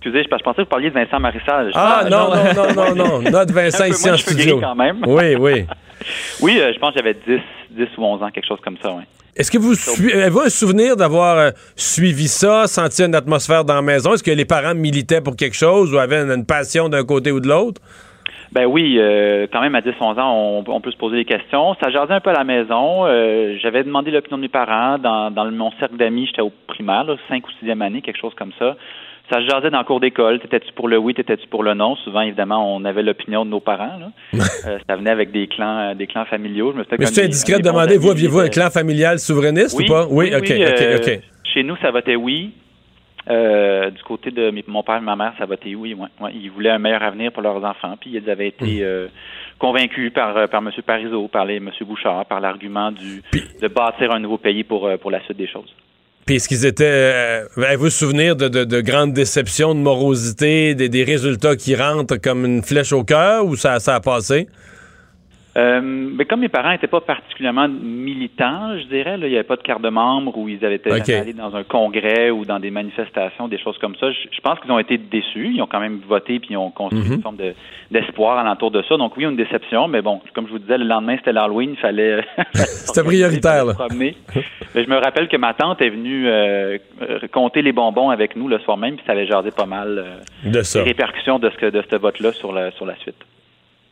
Excusez, 0.00 0.24
je, 0.24 0.36
je 0.36 0.42
pensais 0.42 0.56
que 0.56 0.62
vous 0.62 0.66
parliez 0.68 0.90
de 0.90 0.94
Vincent 0.94 1.20
Marissal. 1.20 1.70
Ah, 1.74 2.04
non, 2.10 2.28
non, 2.34 2.74
non, 2.74 2.74
non, 2.74 2.94
non. 2.94 3.30
Notre 3.30 3.52
Vincent 3.54 3.84
Un 3.84 3.88
peu 3.88 3.92
ici 3.94 4.10
en 4.10 4.16
studio. 4.16 4.60
quand 4.60 4.74
même. 4.74 4.98
Oui, 5.06 5.34
oui. 5.36 5.66
Oui, 6.40 6.58
euh, 6.58 6.72
je 6.74 6.78
pense 6.80 6.94
que 6.94 6.98
j'avais 6.98 7.14
10, 7.14 7.38
10 7.70 7.86
ou 7.96 8.04
11 8.04 8.22
ans, 8.24 8.30
quelque 8.30 8.48
chose 8.48 8.58
comme 8.64 8.76
ça, 8.82 8.90
oui. 8.90 9.04
Est-ce 9.34 9.50
que 9.50 9.56
vous 9.56 9.74
sui- 9.74 10.12
avez-vous 10.12 10.40
un 10.40 10.50
souvenir 10.50 10.94
d'avoir 10.94 11.38
euh, 11.38 11.50
suivi 11.74 12.28
ça, 12.28 12.66
senti 12.66 13.02
une 13.02 13.14
atmosphère 13.14 13.64
dans 13.64 13.76
la 13.76 13.82
maison? 13.82 14.12
Est-ce 14.12 14.22
que 14.22 14.30
les 14.30 14.44
parents 14.44 14.74
militaient 14.74 15.22
pour 15.22 15.36
quelque 15.36 15.56
chose 15.56 15.94
ou 15.94 15.98
avaient 15.98 16.20
une, 16.20 16.44
passion 16.44 16.90
d'un 16.90 17.02
côté 17.04 17.32
ou 17.32 17.40
de 17.40 17.48
l'autre? 17.48 17.80
Ben 18.52 18.66
oui, 18.66 18.98
euh, 18.98 19.46
quand 19.50 19.62
même 19.62 19.74
à 19.74 19.80
10-11 19.80 20.20
ans, 20.20 20.62
on, 20.66 20.80
peut 20.82 20.90
se 20.90 20.98
poser 20.98 21.16
des 21.16 21.24
questions. 21.24 21.74
Ça 21.82 21.88
jasait 21.88 22.12
un 22.12 22.20
peu 22.20 22.28
à 22.28 22.34
la 22.34 22.44
maison. 22.44 23.06
Euh, 23.06 23.56
J'avais 23.62 23.82
demandé 23.84 24.10
l'opinion 24.10 24.36
de 24.36 24.42
mes 24.42 24.48
parents. 24.48 24.98
Dans, 24.98 25.50
mon 25.50 25.70
cercle 25.80 25.96
d'amis, 25.96 26.26
j'étais 26.26 26.42
au 26.42 26.52
primaire, 26.66 27.06
5 27.30 27.42
ou 27.46 27.64
6e 27.64 27.80
année, 27.80 28.02
quelque 28.02 28.20
chose 28.20 28.34
comme 28.36 28.52
ça. 28.58 28.76
Ça 29.32 29.40
se 29.40 29.46
jasait 29.48 29.70
dans 29.70 29.78
le 29.78 29.84
cours 29.84 30.00
d'école. 30.00 30.40
T'étais-tu 30.40 30.72
pour 30.74 30.88
le 30.88 30.98
oui, 30.98 31.14
t'étais-tu 31.14 31.46
pour 31.48 31.62
le 31.62 31.72
non? 31.72 31.96
Souvent, 31.96 32.20
évidemment, 32.20 32.76
on 32.76 32.84
avait 32.84 33.02
l'opinion 33.02 33.46
de 33.46 33.50
nos 33.50 33.60
parents. 33.60 33.96
Là. 33.98 34.10
Euh, 34.66 34.78
ça 34.88 34.94
venait 34.96 35.10
avec 35.10 35.32
des 35.32 35.48
clans, 35.48 35.78
euh, 35.90 35.94
des 35.94 36.06
clans 36.06 36.24
familiaux. 36.26 36.72
Je 36.72 36.78
me 36.78 36.84
Mais 36.98 37.06
c'est 37.06 37.24
indiscret 37.24 37.58
de 37.58 37.62
demander, 37.64 37.96
vous, 37.96 38.10
aviez-vous 38.10 38.38
un 38.40 38.44
euh, 38.44 38.48
clan 38.48 38.70
familial 38.70 39.18
souverainiste 39.18 39.76
oui, 39.76 39.86
ou 39.86 39.92
pas? 39.92 40.06
Oui, 40.08 40.32
OK, 40.36 40.44
oui, 40.50 40.64
OK, 40.64 40.82
OK. 41.00 41.20
Chez 41.52 41.62
nous, 41.64 41.76
ça 41.78 41.90
votait 41.90 42.14
oui. 42.14 42.52
Euh, 43.30 43.90
du 43.90 44.02
côté 44.02 44.30
de 44.30 44.50
mes- 44.50 44.64
mon 44.68 44.82
père 44.82 44.96
et 44.98 45.00
ma 45.00 45.16
mère, 45.16 45.32
ça 45.38 45.46
votait 45.46 45.74
oui. 45.74 45.94
Ouais, 45.94 46.06
ouais. 46.20 46.30
Ils 46.34 46.50
voulaient 46.50 46.70
un 46.70 46.78
meilleur 46.78 47.02
avenir 47.02 47.32
pour 47.32 47.42
leurs 47.42 47.64
enfants. 47.64 47.96
Puis 48.00 48.10
ils 48.14 48.30
avaient 48.30 48.48
été 48.48 48.64
Hmm. 48.64 48.82
euh, 48.82 49.08
convaincus 49.58 50.12
par, 50.12 50.48
par 50.48 50.60
M. 50.62 50.70
Parizeau, 50.86 51.26
par 51.28 51.44
les, 51.44 51.56
M. 51.56 51.70
Bouchard, 51.82 52.24
par 52.26 52.40
l'argument 52.40 52.92
du 52.92 53.22
de 53.60 53.68
bâtir 53.68 54.12
un 54.12 54.20
nouveau 54.20 54.38
pays 54.38 54.62
pour, 54.64 54.88
pour 55.00 55.10
la 55.10 55.20
suite 55.24 55.38
des 55.38 55.48
choses. 55.48 55.74
Puis 56.26 56.36
est-ce 56.36 56.48
qu'ils 56.48 56.64
étaient. 56.66 56.84
Euh, 56.86 57.46
Avez-vous 57.56 57.90
souvenir 57.90 58.36
de, 58.36 58.48
de, 58.48 58.64
de 58.64 58.80
grandes 58.80 59.12
déceptions, 59.12 59.74
de 59.74 59.80
morosité, 59.80 60.74
des, 60.74 60.88
des 60.88 61.04
résultats 61.04 61.56
qui 61.56 61.74
rentrent 61.74 62.16
comme 62.16 62.44
une 62.44 62.62
flèche 62.62 62.92
au 62.92 63.02
cœur 63.04 63.44
ou 63.46 63.56
ça, 63.56 63.80
ça 63.80 63.96
a 63.96 64.00
passé? 64.00 64.46
Euh, 65.56 65.80
mais 65.82 66.24
comme 66.24 66.40
mes 66.40 66.48
parents 66.48 66.70
n'étaient 66.70 66.86
pas 66.86 67.02
particulièrement 67.02 67.68
militants, 67.68 68.78
je 68.78 68.84
dirais, 68.86 69.18
là, 69.18 69.26
il 69.26 69.30
n'y 69.30 69.36
avait 69.36 69.44
pas 69.46 69.56
de 69.56 69.62
carte 69.62 69.82
de 69.82 69.90
membre 69.90 70.36
ou 70.38 70.48
ils 70.48 70.64
avaient 70.64 70.76
été 70.76 70.90
Ok. 70.90 71.08
allés 71.10 71.34
dans 71.34 71.54
un 71.54 71.62
congrès 71.62 72.30
ou 72.30 72.44
dans 72.46 72.58
des 72.58 72.70
manifestations, 72.70 73.48
des 73.48 73.58
choses 73.58 73.76
comme 73.78 73.94
ça. 73.96 74.10
Je, 74.10 74.18
je 74.34 74.40
pense 74.40 74.58
qu'ils 74.60 74.70
ont 74.72 74.78
été 74.78 74.96
déçus. 74.96 75.50
Ils 75.54 75.60
ont 75.60 75.66
quand 75.66 75.80
même 75.80 76.00
voté 76.08 76.38
puis 76.38 76.48
ils 76.52 76.56
ont 76.56 76.70
construit 76.70 77.02
Mhm. 77.04 77.12
une 77.16 77.22
forme 77.22 77.36
de- 77.36 77.54
d'espoir 77.90 78.38
alentour 78.38 78.70
de 78.70 78.82
ça. 78.88 78.96
Donc 78.96 79.16
oui, 79.16 79.24
une 79.24 79.36
déception, 79.36 79.88
mais 79.88 80.00
bon, 80.00 80.20
comme 80.34 80.46
je 80.46 80.52
vous 80.52 80.58
disais, 80.58 80.78
le 80.78 80.84
lendemain 80.86 81.16
c'était 81.18 81.32
l'Halloween, 81.32 81.70
il 81.72 81.76
fallait. 81.78 82.24
C'était 82.54 83.04
prioritaire, 83.04 83.64
là. 83.66 83.74
promener. 83.74 84.16
Mais 84.74 84.84
je 84.84 84.88
me 84.88 84.96
rappelle 84.96 85.28
que 85.28 85.36
ma 85.36 85.52
tante 85.54 85.82
est 85.82 85.90
venue 85.90 86.28
euh, 86.28 86.78
compter 87.30 87.60
les 87.62 87.72
bonbons 87.72 88.08
avec 88.10 88.36
nous 88.36 88.48
le 88.48 88.58
soir 88.60 88.76
même, 88.78 88.96
puis 88.96 89.04
ça 89.06 89.12
avait 89.12 89.26
jasé 89.26 89.50
pas 89.50 89.66
mal 89.66 89.98
euh, 89.98 90.50
De 90.50 90.62
ça. 90.62 90.78
les 90.78 90.86
répercussions 90.86 91.38
de 91.38 91.50
ce 91.60 91.66
de 91.66 91.84
ce 91.90 91.96
vote-là 91.96 92.32
sur 92.32 92.52
la 92.52 92.70
sur 92.72 92.86
la 92.86 92.96
suite. 92.96 93.16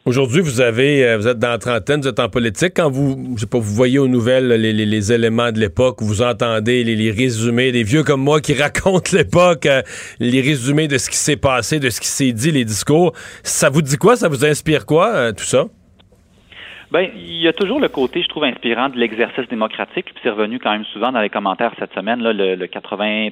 Aujourd'hui, 0.06 0.40
vous 0.40 0.60
avez, 0.62 1.04
euh, 1.04 1.18
vous 1.18 1.28
êtes 1.28 1.38
dans 1.38 1.50
la 1.50 1.58
trentaine, 1.58 2.00
vous 2.00 2.08
êtes 2.08 2.18
en 2.20 2.28
politique. 2.30 2.72
Quand 2.74 2.90
vous, 2.90 3.34
je 3.36 3.40
sais 3.42 3.46
pas, 3.46 3.58
vous 3.58 3.74
voyez 3.74 3.98
aux 3.98 4.08
nouvelles 4.08 4.48
les, 4.48 4.72
les- 4.72 4.86
les 4.86 5.12
éléments 5.12 5.52
de 5.52 5.60
l'époque, 5.60 5.98
vous 6.00 6.22
entendez 6.22 6.82
les, 6.84 6.96
les 6.96 7.10
résumés, 7.10 7.70
des 7.70 7.82
vieux 7.82 8.02
comme 8.02 8.22
moi 8.22 8.40
qui 8.40 8.54
racontent 8.60 9.10
l'époque, 9.14 9.66
euh, 9.66 9.82
les 10.18 10.40
résumés 10.40 10.88
de 10.88 10.96
ce 10.96 11.10
qui 11.10 11.16
s'est 11.18 11.36
passé, 11.36 11.80
de 11.80 11.90
ce 11.90 12.00
qui 12.00 12.08
s'est 12.08 12.32
dit, 12.32 12.50
les 12.50 12.64
discours. 12.64 13.12
Ça 13.42 13.68
vous 13.68 13.82
dit 13.82 13.98
quoi? 13.98 14.16
Ça 14.16 14.28
vous 14.28 14.44
inspire 14.44 14.86
quoi, 14.86 15.08
euh, 15.10 15.32
tout 15.32 15.44
ça? 15.44 15.64
Ben, 16.90 17.06
il 17.14 17.42
y 17.42 17.46
a 17.46 17.52
toujours 17.52 17.78
le 17.78 17.88
côté, 17.88 18.22
je 18.22 18.28
trouve, 18.28 18.44
inspirant 18.44 18.88
de 18.88 18.96
l'exercice 18.96 19.46
démocratique, 19.48 20.06
puis 20.06 20.14
c'est 20.24 20.30
revenu 20.30 20.58
quand 20.58 20.72
même 20.72 20.84
souvent 20.92 21.12
dans 21.12 21.20
les 21.20 21.28
commentaires 21.30 21.72
cette 21.78 21.92
semaine, 21.94 22.20
là, 22.20 22.32
le, 22.32 22.56
le 22.56 22.66
93% 22.66 23.30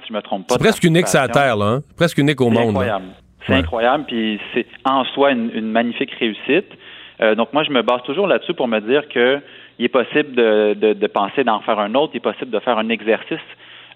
si 0.00 0.08
je 0.08 0.12
me 0.14 0.20
trompe 0.22 0.48
pas. 0.48 0.54
C'est 0.54 0.58
presque 0.58 0.82
unique 0.82 1.06
la 1.12 1.20
participation. 1.20 1.32
Terre, 1.34 1.56
là. 1.56 1.66
hein? 1.66 1.82
Presque 1.96 2.18
unique 2.18 2.40
au 2.40 2.48
monde. 2.50 2.74
là. 2.82 3.00
C'est 3.48 3.54
Ouais. 3.54 3.58
incroyable, 3.60 4.04
puis 4.06 4.38
c'est 4.54 4.66
en 4.84 5.04
soi 5.06 5.32
une, 5.32 5.50
une 5.52 5.70
magnifique 5.72 6.12
réussite. 6.12 6.66
Euh, 7.20 7.34
donc 7.34 7.52
moi, 7.52 7.64
je 7.64 7.70
me 7.70 7.82
base 7.82 8.02
toujours 8.04 8.28
là-dessus 8.28 8.54
pour 8.54 8.68
me 8.68 8.78
dire 8.80 9.08
que 9.08 9.40
il 9.80 9.84
est 9.86 9.88
possible 9.88 10.34
de, 10.34 10.74
de, 10.74 10.92
de 10.92 11.06
penser 11.08 11.42
d'en 11.44 11.60
faire 11.60 11.78
un 11.80 11.94
autre, 11.94 12.10
il 12.14 12.18
est 12.18 12.20
possible 12.20 12.50
de 12.50 12.58
faire 12.60 12.78
un 12.78 12.88
exercice 12.90 13.38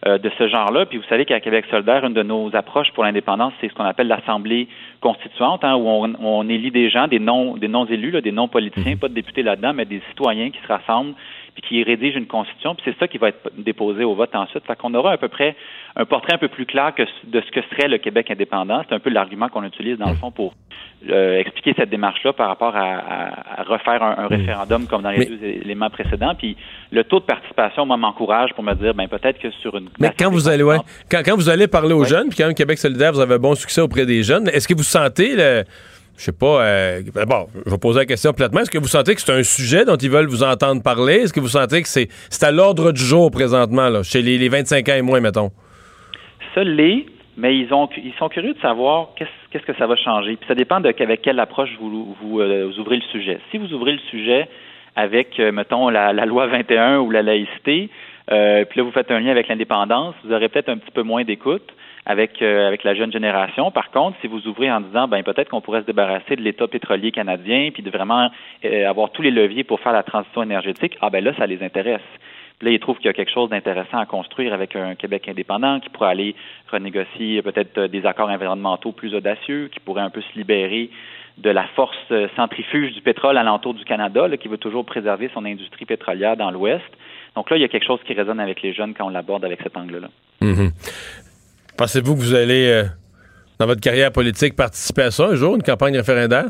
euh, 0.06 0.18
de 0.18 0.30
ce 0.38 0.48
genre-là. 0.48 0.86
Puis 0.86 0.98
vous 0.98 1.04
savez 1.08 1.24
qu'à 1.24 1.38
Québec 1.40 1.64
solidaire, 1.70 2.04
une 2.04 2.14
de 2.14 2.22
nos 2.24 2.50
approches 2.56 2.90
pour 2.92 3.04
l'indépendance, 3.04 3.52
c'est 3.60 3.68
ce 3.68 3.74
qu'on 3.74 3.84
appelle 3.84 4.08
l'Assemblée 4.08 4.66
constituante, 5.00 5.62
hein, 5.64 5.76
où 5.76 5.86
on, 5.88 6.12
on 6.20 6.48
élit 6.48 6.70
des 6.72 6.88
gens, 6.90 7.06
des 7.06 7.18
non 7.20 7.56
des 7.56 7.68
non-élus, 7.68 8.10
là, 8.10 8.20
des 8.20 8.32
non-politiciens, 8.32 8.96
pas 8.96 9.08
de 9.08 9.14
députés 9.14 9.42
là-dedans, 9.42 9.72
mais 9.74 9.84
des 9.84 10.00
citoyens 10.08 10.50
qui 10.50 10.60
se 10.60 10.66
rassemblent 10.68 11.14
puis 11.54 11.62
qui 11.68 11.82
rédigent 11.82 12.16
une 12.16 12.26
constitution, 12.26 12.74
puis 12.74 12.82
c'est 12.86 12.98
ça 12.98 13.06
qui 13.08 13.18
va 13.18 13.28
être 13.28 13.50
déposé 13.58 14.04
au 14.04 14.14
vote 14.14 14.34
ensuite. 14.34 14.64
Fait 14.66 14.76
qu'on 14.76 14.94
aura 14.94 15.12
à 15.12 15.16
peu 15.18 15.28
près 15.28 15.54
un 15.96 16.04
portrait 16.06 16.32
un 16.34 16.38
peu 16.38 16.48
plus 16.48 16.64
clair 16.64 16.94
que 16.94 17.02
de 17.24 17.40
ce 17.42 17.50
que 17.50 17.60
serait 17.70 17.88
le 17.88 17.98
Québec 17.98 18.30
indépendant. 18.30 18.82
C'est 18.88 18.94
un 18.94 18.98
peu 19.00 19.10
l'argument 19.10 19.48
qu'on 19.48 19.62
utilise 19.64 19.98
dans 19.98 20.08
le 20.08 20.14
fond 20.16 20.30
pour 20.30 20.54
euh, 21.10 21.38
expliquer 21.38 21.74
cette 21.76 21.90
démarche-là 21.90 22.32
par 22.32 22.48
rapport 22.48 22.74
à, 22.76 22.80
à- 22.94 23.60
à 23.60 23.62
refaire 23.64 24.02
un, 24.02 24.24
un 24.24 24.26
référendum 24.28 24.86
comme 24.86 25.02
dans 25.02 25.10
les 25.10 25.18
Mais- 25.18 25.26
deux 25.26 25.44
éléments 25.44 25.90
précédents. 25.90 26.34
Puis 26.34 26.56
le 26.90 27.04
taux 27.04 27.20
de 27.20 27.24
participation, 27.24 27.84
moi, 27.84 27.96
m'encourage 27.98 28.54
pour 28.54 28.64
me 28.64 28.72
dire, 28.74 28.94
ben 28.94 29.06
peut-être 29.08 29.38
que 29.38 29.50
sur 29.50 29.76
une 29.76 29.88
Mais 30.00 30.12
quand 30.18 30.30
vous 30.30 30.48
allez, 30.48 30.62
ouais, 30.62 30.78
quand, 31.10 31.20
quand 31.24 31.34
vous 31.36 31.48
allez 31.50 31.66
parler 31.68 31.92
aux 31.92 32.04
jeunes, 32.04 32.28
puis 32.28 32.38
quand 32.38 32.46
même 32.46 32.54
Québec 32.54 32.78
solidaire, 32.78 33.12
vous 33.12 33.20
avez 33.20 33.34
un 33.34 33.38
bon 33.38 33.54
succès 33.54 33.80
auprès 33.82 34.06
des 34.06 34.22
jeunes, 34.22 34.48
est-ce 34.48 34.66
que 34.68 34.74
vous 34.74 34.82
sentez 34.84 35.36
le. 35.36 35.64
Je 36.16 36.24
sais 36.24 36.32
pas, 36.32 36.64
euh, 36.64 37.00
bon, 37.26 37.46
je 37.64 37.70
vais 37.70 37.78
poser 37.78 38.00
la 38.00 38.06
question 38.06 38.32
platement. 38.32 38.60
Est-ce 38.60 38.70
que 38.70 38.78
vous 38.78 38.86
sentez 38.86 39.14
que 39.14 39.20
c'est 39.20 39.32
un 39.32 39.42
sujet 39.42 39.84
dont 39.84 39.96
ils 39.96 40.10
veulent 40.10 40.28
vous 40.28 40.42
entendre 40.42 40.82
parler? 40.82 41.14
Est-ce 41.22 41.32
que 41.32 41.40
vous 41.40 41.48
sentez 41.48 41.82
que 41.82 41.88
c'est 41.88 42.08
à 42.42 42.50
l'ordre 42.50 42.92
du 42.92 43.02
jour 43.02 43.30
présentement, 43.30 43.88
là, 43.88 44.02
chez 44.02 44.22
les, 44.22 44.38
les 44.38 44.48
25 44.48 44.88
ans 44.88 44.94
et 44.94 45.02
moins, 45.02 45.20
mettons? 45.20 45.50
Ça 46.54 46.62
l'est, 46.64 47.06
mais 47.36 47.56
ils 47.56 47.72
ont 47.72 47.88
ils 47.96 48.12
sont 48.18 48.28
curieux 48.28 48.54
de 48.54 48.60
savoir 48.60 49.10
qu'est-ce 49.16 49.64
que 49.64 49.74
ça 49.78 49.86
va 49.86 49.96
changer. 49.96 50.36
Puis 50.36 50.46
ça 50.46 50.54
dépend 50.54 50.76
avec 50.76 51.22
quelle 51.22 51.40
approche 51.40 51.70
vous 51.80 52.40
euh, 52.40 52.66
vous 52.66 52.78
ouvrez 52.80 52.96
le 52.96 53.02
sujet. 53.10 53.40
Si 53.50 53.58
vous 53.58 53.72
ouvrez 53.72 53.92
le 53.92 54.00
sujet 54.10 54.48
avec, 54.94 55.40
euh, 55.40 55.52
mettons, 55.52 55.88
la, 55.88 56.12
la 56.12 56.26
loi 56.26 56.46
21 56.48 56.98
ou 56.98 57.10
la 57.10 57.22
laïcité, 57.22 57.88
euh, 58.30 58.64
puis 58.66 58.78
là 58.78 58.84
vous 58.84 58.92
faites 58.92 59.10
un 59.10 59.20
lien 59.20 59.30
avec 59.30 59.48
l'indépendance, 59.48 60.14
vous 60.24 60.32
aurez 60.32 60.48
peut-être 60.48 60.68
un 60.68 60.76
petit 60.76 60.90
peu 60.90 61.02
moins 61.02 61.24
d'écoute 61.24 61.66
avec 62.04 62.42
euh, 62.42 62.66
avec 62.66 62.84
la 62.84 62.94
jeune 62.94 63.12
génération. 63.12 63.70
Par 63.70 63.90
contre, 63.90 64.16
si 64.20 64.26
vous 64.26 64.46
ouvrez 64.48 64.70
en 64.70 64.80
disant 64.80 65.06
ben 65.08 65.22
peut-être 65.22 65.50
qu'on 65.50 65.60
pourrait 65.60 65.82
se 65.82 65.86
débarrasser 65.86 66.36
de 66.36 66.42
l'État 66.42 66.66
pétrolier 66.66 67.12
canadien 67.12 67.70
puis 67.72 67.82
de 67.82 67.90
vraiment 67.90 68.30
euh, 68.64 68.88
avoir 68.88 69.10
tous 69.10 69.22
les 69.22 69.30
leviers 69.30 69.64
pour 69.64 69.80
faire 69.80 69.92
la 69.92 70.02
transition 70.02 70.42
énergétique, 70.42 70.96
ah 71.00 71.10
ben 71.10 71.22
là 71.22 71.32
ça 71.36 71.46
les 71.46 71.62
intéresse. 71.62 72.00
Là, 72.60 72.70
ils 72.70 72.78
trouvent 72.78 72.96
qu'il 72.96 73.06
y 73.06 73.08
a 73.08 73.12
quelque 73.12 73.32
chose 73.32 73.50
d'intéressant 73.50 73.98
à 73.98 74.06
construire 74.06 74.54
avec 74.54 74.76
un 74.76 74.94
Québec 74.94 75.28
indépendant 75.28 75.80
qui 75.80 75.88
pourrait 75.88 76.10
aller 76.10 76.36
renégocier 76.70 77.42
peut-être 77.42 77.78
euh, 77.78 77.88
des 77.88 78.06
accords 78.06 78.30
environnementaux 78.30 78.92
plus 78.92 79.14
audacieux, 79.14 79.68
qui 79.72 79.80
pourrait 79.80 80.02
un 80.02 80.10
peu 80.10 80.20
se 80.20 80.38
libérer 80.38 80.90
de 81.38 81.50
la 81.50 81.64
force 81.74 81.96
centrifuge 82.36 82.92
du 82.92 83.00
pétrole 83.00 83.38
alentour 83.38 83.72
du 83.72 83.84
Canada, 83.86 84.28
qui 84.36 84.48
veut 84.48 84.58
toujours 84.58 84.84
préserver 84.84 85.30
son 85.32 85.46
industrie 85.46 85.86
pétrolière 85.86 86.36
dans 86.36 86.50
l'Ouest. 86.50 86.84
Donc 87.34 87.48
là, 87.48 87.56
il 87.56 87.60
y 87.60 87.64
a 87.64 87.68
quelque 87.68 87.86
chose 87.86 88.00
qui 88.06 88.12
résonne 88.12 88.38
avec 88.38 88.60
les 88.60 88.74
jeunes 88.74 88.92
quand 88.92 89.06
on 89.06 89.08
l'aborde 89.08 89.42
avec 89.42 89.62
cet 89.62 89.74
angle-là. 89.78 90.08
Mhm. 90.42 90.72
Pensez-vous 91.76 92.14
que 92.14 92.20
vous 92.20 92.34
allez, 92.34 92.68
euh, 92.70 92.84
dans 93.58 93.66
votre 93.66 93.80
carrière 93.80 94.12
politique, 94.12 94.54
participer 94.56 95.02
à 95.02 95.10
ça 95.10 95.24
un 95.26 95.34
jour, 95.34 95.54
une 95.54 95.62
campagne 95.62 95.96
référendaire? 95.96 96.46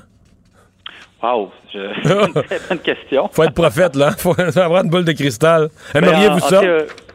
Wow, 1.22 1.52
je... 1.72 1.78
c'est 2.34 2.42
très 2.42 2.58
bonne 2.68 2.78
question. 2.80 3.28
Faut 3.32 3.44
être 3.44 3.54
prophète, 3.54 3.94
là. 3.96 4.10
Faut 4.18 4.34
avoir 4.58 4.82
une 4.84 4.90
boule 4.90 5.04
de 5.04 5.12
cristal. 5.12 5.68
Ben, 5.94 6.02
Aimeriez-vous 6.02 6.32
en- 6.34 6.36
en 6.36 6.40
ça? 6.40 6.60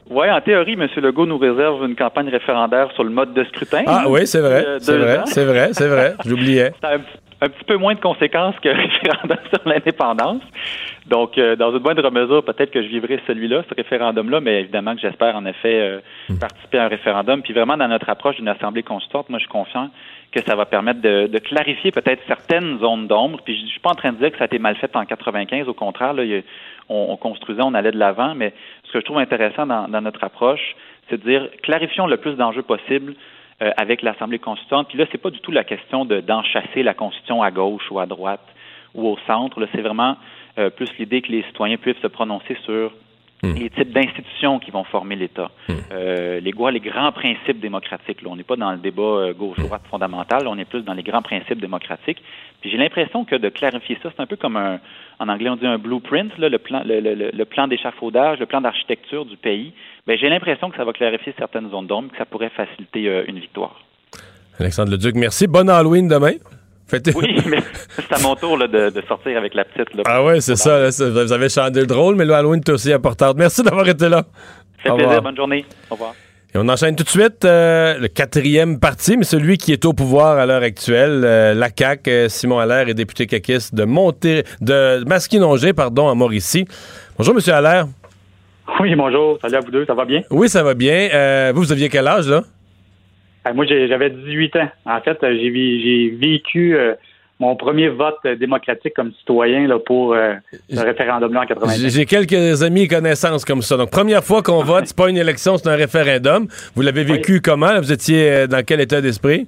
Oui, 0.09 0.31
en 0.31 0.39
théorie, 0.39 0.73
M. 0.79 0.87
Legault 1.03 1.25
nous 1.25 1.37
réserve 1.37 1.83
une 1.83 1.95
campagne 1.97 2.29
référendaire 2.29 2.89
sur 2.93 3.03
le 3.03 3.09
mode 3.09 3.33
de 3.33 3.43
scrutin. 3.43 3.83
Ah 3.87 4.05
oui, 4.07 4.25
c'est 4.25 4.39
vrai. 4.39 4.63
euh, 4.65 4.77
C'est 4.79 4.97
vrai, 4.97 5.19
c'est 5.25 5.43
vrai, 5.43 5.69
c'est 5.73 5.87
vrai. 5.89 6.15
J'oubliais. 6.25 6.71
A 6.81 6.93
un, 6.95 6.99
un 7.41 7.49
petit 7.49 7.63
peu 7.65 7.77
moins 7.77 7.93
de 7.93 7.99
conséquences 7.99 8.55
que 8.61 8.69
le 8.69 8.75
référendum 8.75 9.37
sur 9.53 9.67
l'indépendance. 9.67 10.41
Donc, 11.05 11.37
euh, 11.37 11.55
dans 11.55 11.71
une 11.71 11.83
moindre 11.83 12.09
mesure, 12.11 12.43
peut-être 12.43 12.71
que 12.71 12.81
je 12.81 12.87
vivrai 12.87 13.19
celui-là, 13.27 13.63
ce 13.69 13.75
référendum-là, 13.75 14.41
mais 14.41 14.61
évidemment 14.61 14.95
que 14.95 15.01
j'espère 15.01 15.35
en 15.35 15.45
effet 15.45 15.79
euh, 15.79 15.99
participer 16.39 16.79
à 16.79 16.85
un 16.85 16.87
référendum. 16.87 17.41
Puis 17.41 17.53
vraiment, 17.53 17.77
dans 17.77 17.87
notre 17.87 18.09
approche 18.09 18.37
d'une 18.37 18.47
assemblée 18.49 18.83
constituante, 18.83 19.29
moi, 19.29 19.39
je 19.39 19.43
suis 19.43 19.51
confiant 19.51 19.89
que 20.31 20.41
ça 20.43 20.55
va 20.55 20.65
permettre 20.65 21.01
de, 21.01 21.27
de 21.27 21.39
clarifier 21.39 21.91
peut-être 21.91 22.21
certaines 22.27 22.79
zones 22.79 23.07
d'ombre. 23.07 23.39
Puis 23.45 23.55
je, 23.55 23.65
je 23.65 23.71
suis 23.71 23.79
pas 23.79 23.91
en 23.91 23.95
train 23.95 24.11
de 24.11 24.17
dire 24.17 24.31
que 24.31 24.37
ça 24.37 24.43
a 24.43 24.47
été 24.47 24.59
mal 24.59 24.75
fait 24.75 24.93
en 24.95 25.05
95. 25.05 25.67
Au 25.69 25.73
contraire, 25.73 26.13
là, 26.13 26.23
il 26.23 26.43
on, 26.89 27.07
on 27.09 27.17
construisait, 27.17 27.61
on 27.61 27.73
allait 27.73 27.91
de 27.91 27.99
l'avant. 27.99 28.35
Mais 28.35 28.53
ce 28.83 28.91
que 28.91 28.99
je 28.99 29.05
trouve 29.05 29.19
intéressant 29.19 29.65
dans, 29.65 29.87
dans 29.87 30.01
notre 30.01 30.23
approche, 30.23 30.75
c'est 31.09 31.23
de 31.23 31.29
dire 31.29 31.49
clarifions 31.63 32.07
le 32.07 32.17
plus 32.17 32.33
d'enjeux 32.33 32.63
possible 32.63 33.13
euh, 33.61 33.71
avec 33.77 34.01
l'Assemblée 34.01 34.39
constituante. 34.39 34.87
Puis 34.87 34.97
là, 34.97 35.05
c'est 35.11 35.17
pas 35.17 35.31
du 35.31 35.39
tout 35.39 35.51
la 35.51 35.63
question 35.63 36.05
de 36.05 36.19
d'enchasser 36.19 36.83
la 36.83 36.93
Constitution 36.93 37.41
à 37.41 37.51
gauche 37.51 37.89
ou 37.91 37.99
à 37.99 38.05
droite 38.05 38.45
ou 38.93 39.07
au 39.07 39.17
centre. 39.25 39.59
Là, 39.59 39.67
c'est 39.73 39.81
vraiment 39.81 40.15
euh, 40.57 40.69
plus 40.69 40.89
l'idée 40.99 41.21
que 41.21 41.31
les 41.31 41.43
citoyens 41.43 41.77
puissent 41.77 42.01
se 42.01 42.07
prononcer 42.07 42.55
sur 42.65 42.91
les 43.43 43.69
types 43.69 43.91
d'institutions 43.93 44.57
qui 44.59 44.71
vont 44.71 44.83
former 44.83 45.15
l'État. 45.15 45.51
Euh, 45.91 46.39
les, 46.39 46.51
grands 46.51 47.11
principes 47.11 47.59
démocratiques. 47.59 48.21
Là. 48.23 48.29
On 48.31 48.35
n'est 48.35 48.43
pas 48.43 48.55
dans 48.55 48.71
le 48.71 48.77
débat 48.79 49.01
euh, 49.03 49.33
gauche-droite 49.33 49.83
fondamental, 49.89 50.43
là, 50.43 50.49
on 50.49 50.57
est 50.57 50.65
plus 50.65 50.81
dans 50.81 50.93
les 50.93 51.03
grands 51.03 51.21
principes 51.21 51.59
démocratiques. 51.61 52.21
Puis 52.61 52.71
j'ai 52.71 52.77
l'impression 52.77 53.25
que 53.25 53.35
de 53.35 53.49
clarifier 53.49 53.97
ça, 54.01 54.09
c'est 54.15 54.21
un 54.21 54.25
peu 54.25 54.35
comme 54.37 54.57
un, 54.57 54.79
en 55.19 55.29
anglais 55.29 55.49
on 55.49 55.55
dit 55.55 55.67
un 55.67 55.77
blueprint, 55.77 56.35
là, 56.39 56.49
le 56.49 56.57
plan, 56.57 56.81
le, 56.83 56.99
le- 56.99 57.13
le- 57.13 57.31
le 57.31 57.45
plan 57.45 57.67
d'échafaudage, 57.67 58.39
le 58.39 58.47
plan 58.47 58.61
d'architecture 58.61 59.25
du 59.25 59.37
pays. 59.37 59.71
Ben, 60.07 60.17
j'ai 60.17 60.29
l'impression 60.29 60.69
que 60.71 60.77
ça 60.77 60.83
va 60.83 60.91
clarifier 60.93 61.33
certaines 61.37 61.69
zones 61.69 61.85
d'ombre, 61.87 62.11
que 62.11 62.17
ça 62.17 62.25
pourrait 62.25 62.49
faciliter 62.49 63.07
euh, 63.07 63.23
une 63.27 63.39
victoire. 63.39 63.81
Alexandre 64.59 64.91
Leduc, 64.91 65.13
merci. 65.15 65.45
Bonne 65.45 65.69
Halloween 65.69 66.07
demain. 66.07 66.33
Oui, 67.15 67.35
mais 67.47 67.57
c'est 67.95 68.13
à 68.13 68.19
mon 68.19 68.35
tour 68.35 68.57
là, 68.57 68.67
de, 68.67 68.89
de 68.89 69.01
sortir 69.07 69.37
avec 69.37 69.53
la 69.53 69.65
petite. 69.65 69.93
Là, 69.95 70.03
Ah 70.05 70.23
ouais, 70.23 70.39
c'est 70.41 70.55
ça, 70.55 70.79
là, 70.79 70.89
Vous 70.89 71.33
avez 71.33 71.49
chanté 71.49 71.79
le 71.81 71.85
drôle, 71.87 72.15
mais 72.15 72.25
le 72.25 72.33
Halloween 72.33 72.61
est 72.65 72.71
aussi 72.71 72.93
importante. 72.93 73.35
Merci 73.37 73.61
d'avoir 73.63 73.87
été 73.87 74.07
là. 74.07 74.23
fait 74.77 74.89
Au 74.89 74.95
plaisir, 74.95 75.07
revoir. 75.09 75.23
bonne 75.23 75.35
journée. 75.35 75.65
Au 75.89 75.95
revoir. 75.95 76.13
Et 76.55 76.57
on 76.57 76.69
enchaîne 76.69 76.95
tout 76.95 77.03
de 77.03 77.09
suite 77.09 77.43
euh, 77.43 77.97
le 77.99 78.07
quatrième 78.07 78.79
parti, 78.79 79.17
mais 79.17 79.25
celui 79.25 79.57
qui 79.57 79.73
est 79.73 79.83
au 79.83 79.91
pouvoir 79.91 80.37
à 80.37 80.45
l'heure 80.45 80.63
actuelle, 80.63 81.23
euh, 81.25 81.53
la 81.53 81.67
CAQ. 81.77 82.09
Euh, 82.09 82.29
Simon 82.29 82.59
Allaire 82.59 82.87
est 82.87 82.93
député 82.93 83.25
caquiste 83.27 83.75
de 83.75 83.83
Monté, 83.83 84.43
de 84.61 85.03
Masquinongé, 85.05 85.73
pardon, 85.73 86.07
à 86.07 86.15
Mauricie. 86.15 86.65
Bonjour, 87.17 87.35
Monsieur 87.35 87.53
Allaire. 87.53 87.87
Oui, 88.79 88.95
bonjour. 88.95 89.37
Salut 89.41 89.55
à 89.55 89.59
vous 89.59 89.71
deux. 89.71 89.85
Ça 89.85 89.93
va 89.93 90.05
bien? 90.05 90.21
Oui, 90.29 90.47
ça 90.47 90.63
va 90.63 90.73
bien. 90.73 91.09
Euh, 91.13 91.51
vous, 91.53 91.63
vous 91.63 91.71
aviez 91.73 91.89
quel 91.89 92.07
âge, 92.07 92.29
là? 92.29 92.43
Moi, 93.53 93.65
j'avais 93.67 94.09
18 94.09 94.55
ans. 94.57 94.69
En 94.85 95.01
fait, 95.01 95.17
j'ai 95.21 96.09
vécu 96.19 96.75
euh, 96.75 96.93
mon 97.39 97.55
premier 97.55 97.89
vote 97.89 98.17
démocratique 98.39 98.93
comme 98.95 99.11
citoyen 99.19 99.67
là, 99.67 99.77
pour 99.79 100.13
euh, 100.13 100.33
le 100.69 100.81
référendum-là 100.81 101.39
en 101.39 101.43
J'ai 101.43 101.47
90. 101.47 101.95
j'ai 101.95 102.05
quelques 102.05 102.63
amis 102.63 102.83
et 102.83 102.87
connaissances 102.87 103.45
comme 103.45 103.61
ça. 103.61 103.77
Donc, 103.77 103.91
première 103.91 104.23
fois 104.23 104.41
qu'on 104.41 104.63
vote, 104.63 104.85
c'est 104.85 104.97
pas 104.97 105.09
une 105.09 105.17
élection, 105.17 105.57
c'est 105.57 105.69
un 105.69 105.75
référendum. 105.75 106.47
Vous 106.75 106.81
l'avez 106.81 107.03
vécu 107.03 107.41
comment? 107.41 107.77
Vous 107.79 107.91
étiez 107.91 108.31
euh, 108.31 108.47
dans 108.47 108.63
quel 108.65 108.81
état 108.81 109.01
d'esprit? 109.01 109.45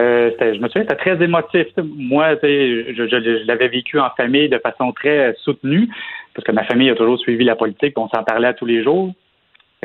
Euh, 0.00 0.30
je 0.40 0.58
me 0.58 0.68
souviens, 0.68 0.82
c'était 0.88 0.96
très 0.96 1.22
émotif. 1.22 1.66
Moi, 1.76 2.34
je, 2.42 2.94
je- 2.96 3.06
je 3.08 3.46
l'avais 3.46 3.68
vécu 3.68 4.00
en 4.00 4.08
famille 4.16 4.48
de 4.48 4.58
façon 4.58 4.92
très 4.92 5.34
soutenue, 5.44 5.88
parce 6.34 6.46
que 6.46 6.52
ma 6.52 6.64
famille 6.64 6.88
a 6.90 6.94
toujours 6.94 7.18
suivi 7.18 7.44
la 7.44 7.54
politique, 7.54 7.98
on 7.98 8.08
s'en 8.08 8.24
parlait 8.24 8.48
à 8.48 8.54
tous 8.54 8.64
les 8.64 8.82
jours. 8.82 9.12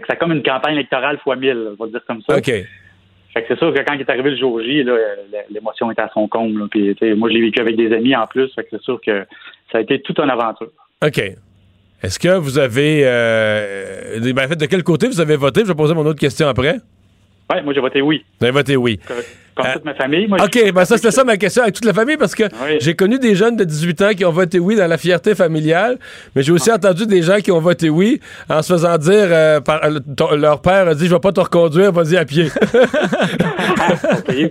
C'est 0.07 0.17
comme 0.17 0.31
une 0.31 0.43
campagne 0.43 0.75
électorale 0.75 1.17
fois 1.23 1.35
mille, 1.35 1.69
on 1.77 1.83
va 1.83 1.89
dire 1.89 2.01
comme 2.07 2.21
ça. 2.27 2.37
OK. 2.37 2.49
Fait 3.36 3.41
que 3.41 3.48
c'est 3.49 3.60
sûr 3.60 3.74
que 3.74 3.80
quand 3.80 3.94
il 3.94 3.99
est 3.99 4.10
arrivé 4.10 4.30
le 4.30 4.38
jour 4.38 4.62
J, 4.62 4.84
là, 4.84 4.95
l'émotion 5.49 5.91
était 5.91 6.03
à 6.03 6.10
son 6.14 6.26
comble. 6.30 6.70
Puis, 6.70 6.95
moi, 7.18 7.30
je 7.30 7.34
l'ai 7.34 7.41
vécu 7.41 7.60
avec 7.60 7.76
des 7.76 7.94
amis 7.94 8.16
en 8.16 8.26
plus. 8.28 8.48
Fait 8.56 8.64
que 8.64 8.70
c'est 8.72 8.82
sûr 8.82 8.98
que 9.06 9.26
ça 9.74 9.80
a 9.80 9.82
été 9.82 10.02
toute 10.02 10.18
une 10.20 10.30
aventure. 10.30 10.70
OK. 11.06 11.22
Est-ce 12.02 12.18
que 12.18 12.38
vous 12.38 12.57
avez. 12.57 13.02
Euh, 13.03 14.20
ben, 14.34 14.45
en 14.45 14.48
fait, 14.48 14.56
de 14.56 14.66
quel 14.68 14.84
côté 14.84 15.07
vous 15.07 15.20
avez 15.20 15.36
voté? 15.36 15.62
Je 15.62 15.68
vais 15.68 15.76
poser 15.76 15.94
mon 15.94 16.06
autre 16.06 16.20
question 16.20 16.48
après. 16.48 16.78
Ouais, 17.51 17.61
moi, 17.61 17.73
j'ai 17.73 17.81
voté 17.81 18.01
oui. 18.01 18.23
Vous 18.39 18.45
avez 18.45 18.53
voté 18.53 18.76
oui. 18.76 18.99
Comme 19.55 19.65
toute 19.73 19.85
ma 19.85 19.93
famille. 19.93 20.27
Moi, 20.27 20.38
OK, 20.43 20.73
ben 20.73 20.84
ça, 20.84 20.97
c'était 20.97 21.11
ça 21.11 21.23
ma 21.23 21.38
question 21.38 21.63
avec 21.63 21.76
toute 21.76 21.85
la 21.85 21.93
famille 21.93 22.17
parce 22.17 22.35
que 22.35 22.43
j'ai 22.81 22.93
connu 22.95 23.19
des 23.19 23.35
jeunes 23.35 23.55
de 23.55 23.63
18 23.63 24.01
ans 24.01 24.09
qui 24.09 24.26
ont 24.26 24.31
voté 24.31 24.59
oui 24.59 24.76
dans 24.76 24.88
la 24.88 24.97
fierté 24.97 25.34
familiale, 25.34 25.97
mais 26.35 26.43
j'ai 26.43 26.51
aussi 26.51 26.72
entendu 26.72 27.07
des 27.07 27.22
gens 27.22 27.38
qui 27.38 27.51
ont 27.51 27.61
voté 27.61 27.89
oui 27.89 28.19
en 28.49 28.61
se 28.61 28.73
faisant 28.73 28.97
dire 28.97 29.27
euh, 29.30 29.61
par 29.61 29.84
euh, 29.85 29.99
ton- 30.17 30.35
leur 30.35 30.61
père 30.61 30.89
a 30.89 30.95
dit 30.95 31.07
je 31.07 31.13
vais 31.13 31.19
pas 31.22 31.31
te 31.31 31.39
reconduire, 31.39 31.93
vas-y 31.93 32.17
à 32.17 32.26
pied. 32.26 32.47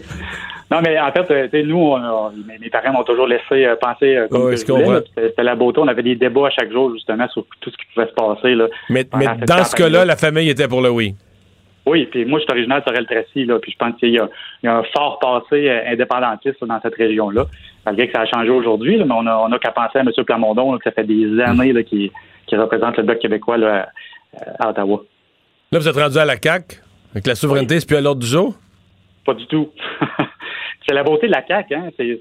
Non, 0.70 0.80
mais 0.82 0.98
en 0.98 1.12
fait, 1.12 1.30
euh, 1.30 1.62
nous, 1.64 1.76
on 1.76 2.30
mes, 2.60 2.70
parents 2.70 2.92
m'ont 2.92 3.04
toujours 3.04 3.28
laissé 3.28 3.64
euh, 3.64 3.76
penser 3.76 4.16
euh, 4.16 4.28
comme 4.28 4.56
C'était 4.56 5.42
la 5.42 5.54
beauté. 5.54 5.80
On 5.80 5.88
avait 5.88 6.02
des 6.02 6.16
débats 6.16 6.46
à 6.46 6.50
chaque 6.50 6.72
jour, 6.72 6.92
justement, 6.94 7.28
sur 7.28 7.44
tout 7.60 7.70
ce 7.70 7.76
qui 7.76 7.84
pouvait 7.94 8.08
se 8.08 8.14
passer. 8.14 8.54
Là, 8.54 8.66
Mais, 8.88 9.04
dans 9.04 9.64
ce 9.64 9.76
cas-là, 9.76 10.04
la 10.04 10.16
famille 10.16 10.48
était 10.48 10.66
pour 10.66 10.80
le 10.80 10.90
oui. 10.90 11.14
Oui, 11.86 12.06
puis 12.06 12.24
moi, 12.24 12.38
je 12.38 12.44
suis 12.44 12.52
originaire 12.52 12.78
de 12.80 12.84
Sorel-Tracy, 12.84 13.44
là, 13.44 13.58
puis 13.58 13.72
je 13.72 13.76
pense 13.76 13.94
qu'il 13.98 14.08
y, 14.10 14.18
a- 14.18 14.28
il 14.62 14.66
y 14.66 14.68
a 14.68 14.76
un 14.78 14.82
fort 14.96 15.18
passé 15.18 15.68
euh, 15.68 15.82
indépendantiste 15.92 16.60
là, 16.62 16.66
dans 16.68 16.80
cette 16.80 16.94
région-là. 16.94 17.46
Malgré 17.84 18.06
que 18.06 18.12
ça 18.14 18.22
a 18.22 18.26
changé 18.26 18.48
aujourd'hui, 18.50 18.96
mais 18.96 19.04
on 19.14 19.26
a, 19.26 19.36
on 19.36 19.52
a 19.52 19.58
qu'à 19.58 19.70
penser 19.70 19.98
à 19.98 20.00
M. 20.00 20.10
Plamondon, 20.24 20.72
là, 20.72 20.78
que 20.78 20.84
ça 20.84 20.92
fait 20.92 21.04
des 21.04 21.38
années 21.40 21.72
là, 21.74 21.82
qui, 21.82 22.10
qui 22.46 22.56
représente 22.56 22.96
le 22.96 23.02
Bloc 23.02 23.18
québécois 23.18 23.58
là, 23.58 23.88
à, 24.58 24.64
à 24.64 24.70
Ottawa. 24.70 25.02
Là, 25.72 25.78
vous 25.78 25.88
êtes 25.88 25.96
rendu 25.96 26.16
à 26.18 26.24
la 26.24 26.36
CAQ, 26.40 26.76
avec 27.12 27.26
la 27.26 27.34
souveraineté, 27.34 27.78
c'est 27.80 27.86
plus 27.86 27.96
à 27.96 28.00
l'ordre 28.00 28.20
du 28.22 28.26
jour? 28.26 28.54
Pas 29.26 29.34
du 29.34 29.46
tout. 29.46 29.70
c'est 30.86 30.94
la 30.94 31.02
beauté 31.02 31.26
de 31.26 31.32
la 31.32 31.46
CAQ, 31.46 31.74
hein. 31.74 31.90
C'est, 31.98 32.20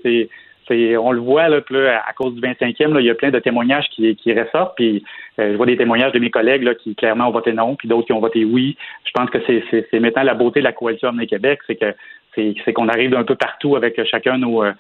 c'est, 0.68 0.98
on 0.98 1.12
le 1.12 1.20
voit 1.20 1.50
là, 1.50 1.62
là, 1.70 2.04
à 2.08 2.14
cause 2.14 2.36
du 2.36 2.42
25e, 2.42 2.94
là, 2.94 3.00
il 3.00 3.06
y 3.06 3.10
a 3.10 3.16
plein 3.16 3.32
de 3.32 3.40
témoignages 3.40 3.86
qui, 3.92 4.16
qui 4.16 4.34
ressortent. 4.34 4.76
Puis 4.76 5.04
euh, 5.40 5.52
je 5.52 5.58
vois 5.58 5.66
des 5.66 5.78
témoignages 5.78 6.12
de 6.12 6.20
mes 6.20 6.30
collègues 6.30 6.64
là, 6.64 6.76
qui 6.76 6.96
clairement 6.96 7.28
ont 7.28 7.32
voté 7.32 7.54
non, 7.54 7.76
puis 7.76 7.88
d'autres 7.88 8.08
qui 8.08 8.14
ont 8.14 8.20
voté 8.20 8.46
oui. 8.46 8.78
Je 9.06 9.12
pense 9.12 9.30
que 9.30 9.40
c'est, 9.46 9.64
c'est, 9.70 9.88
c'est 9.90 10.00
maintenant 10.00 10.24
la 10.24 10.34
beauté 10.34 10.60
de 10.60 10.66
la 10.66 10.74
coalition 10.74 11.10
Avenir 11.10 11.28
Québec, 11.28 11.60
c'est 11.68 11.76
que 11.76 11.94
c'est, 12.36 12.56
c'est 12.66 12.74
qu'on 12.74 12.88
arrive 12.88 13.12
d'un 13.12 13.24
peu 13.24 13.36
partout 13.36 13.76
avec 13.76 14.04
chacun 14.06 14.38
nos, 14.38 14.64
euh, 14.64 14.74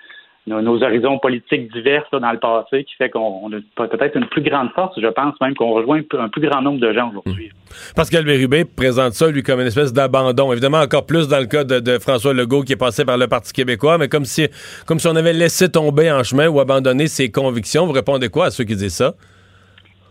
nos, 0.47 0.61
nos 0.61 0.83
horizons 0.83 1.19
politiques 1.19 1.71
divers 1.73 2.03
là, 2.11 2.19
dans 2.19 2.31
le 2.31 2.39
passé, 2.39 2.83
qui 2.83 2.95
fait 2.95 3.09
qu'on 3.09 3.41
on 3.43 3.51
a 3.53 3.87
peut-être 3.87 4.17
une 4.17 4.25
plus 4.27 4.41
grande 4.41 4.69
force, 4.71 4.99
je 4.99 5.07
pense 5.07 5.39
même 5.41 5.55
qu'on 5.55 5.71
rejoint 5.71 6.01
un 6.17 6.27
plus- 6.29 6.41
grand 6.41 6.61
nombre 6.61 6.79
de 6.79 6.91
gens 6.91 7.09
aujourd'hui. 7.09 7.51
Pascal 7.95 8.25
Bérubé 8.25 8.65
présente 8.65 9.13
ça, 9.13 9.31
lui, 9.31 9.41
comme 9.43 9.61
une 9.61 9.67
espèce 9.67 9.93
d'abandon. 9.93 10.51
Évidemment, 10.51 10.79
encore 10.79 11.05
plus 11.05 11.27
dans 11.27 11.39
le 11.39 11.45
cas 11.45 11.63
de, 11.63 11.79
de 11.79 11.97
François 11.99 12.33
Legault 12.33 12.63
qui 12.63 12.73
est 12.73 12.77
passé 12.77 13.05
par 13.05 13.17
le 13.17 13.27
Parti 13.27 13.53
québécois, 13.53 13.97
mais 13.97 14.09
comme 14.09 14.25
si, 14.25 14.47
comme 14.85 14.99
si 14.99 15.07
on 15.07 15.15
avait 15.15 15.33
laissé 15.33 15.71
tomber 15.71 16.11
en 16.11 16.23
chemin 16.23 16.47
ou 16.49 16.59
abandonné 16.59 17.07
ses 17.07 17.31
convictions. 17.31 17.85
Vous 17.85 17.93
répondez 17.93 18.29
quoi 18.29 18.47
à 18.47 18.51
ceux 18.51 18.65
qui 18.65 18.75
disent 18.75 18.95
ça? 18.95 19.13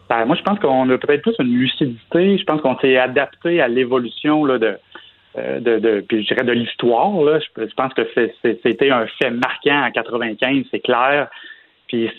Ben, 0.09 0.25
moi, 0.27 0.37
je 0.37 0.43
pense 0.43 0.59
qu'on 0.59 0.89
a 0.91 0.99
peut-être 0.99 1.23
plus 1.23 1.35
une 1.39 1.55
lucidité. 1.59 2.37
Je 2.39 2.45
pense 2.45 2.61
qu'on 2.61 2.79
s'est 2.79 2.99
adapté 2.99 3.61
à 3.61 3.69
l'évolution 3.69 4.47
de, 4.47 4.77
de, 5.37 5.79
de, 5.79 6.01
puis 6.07 6.23
je 6.23 6.29
dirais 6.29 6.45
de 6.45 6.53
l'histoire. 6.53 7.11
Je, 7.57 7.67
je 7.67 7.75
pense 7.75 7.95
que 7.95 8.03
c'était 8.43 8.91
un 8.91 9.07
fait 9.07 9.31
marquant 9.31 9.85
en 9.87 9.91
95, 9.91 10.65
c'est 10.71 10.81
clair. 10.81 11.29
Puis 11.89 12.11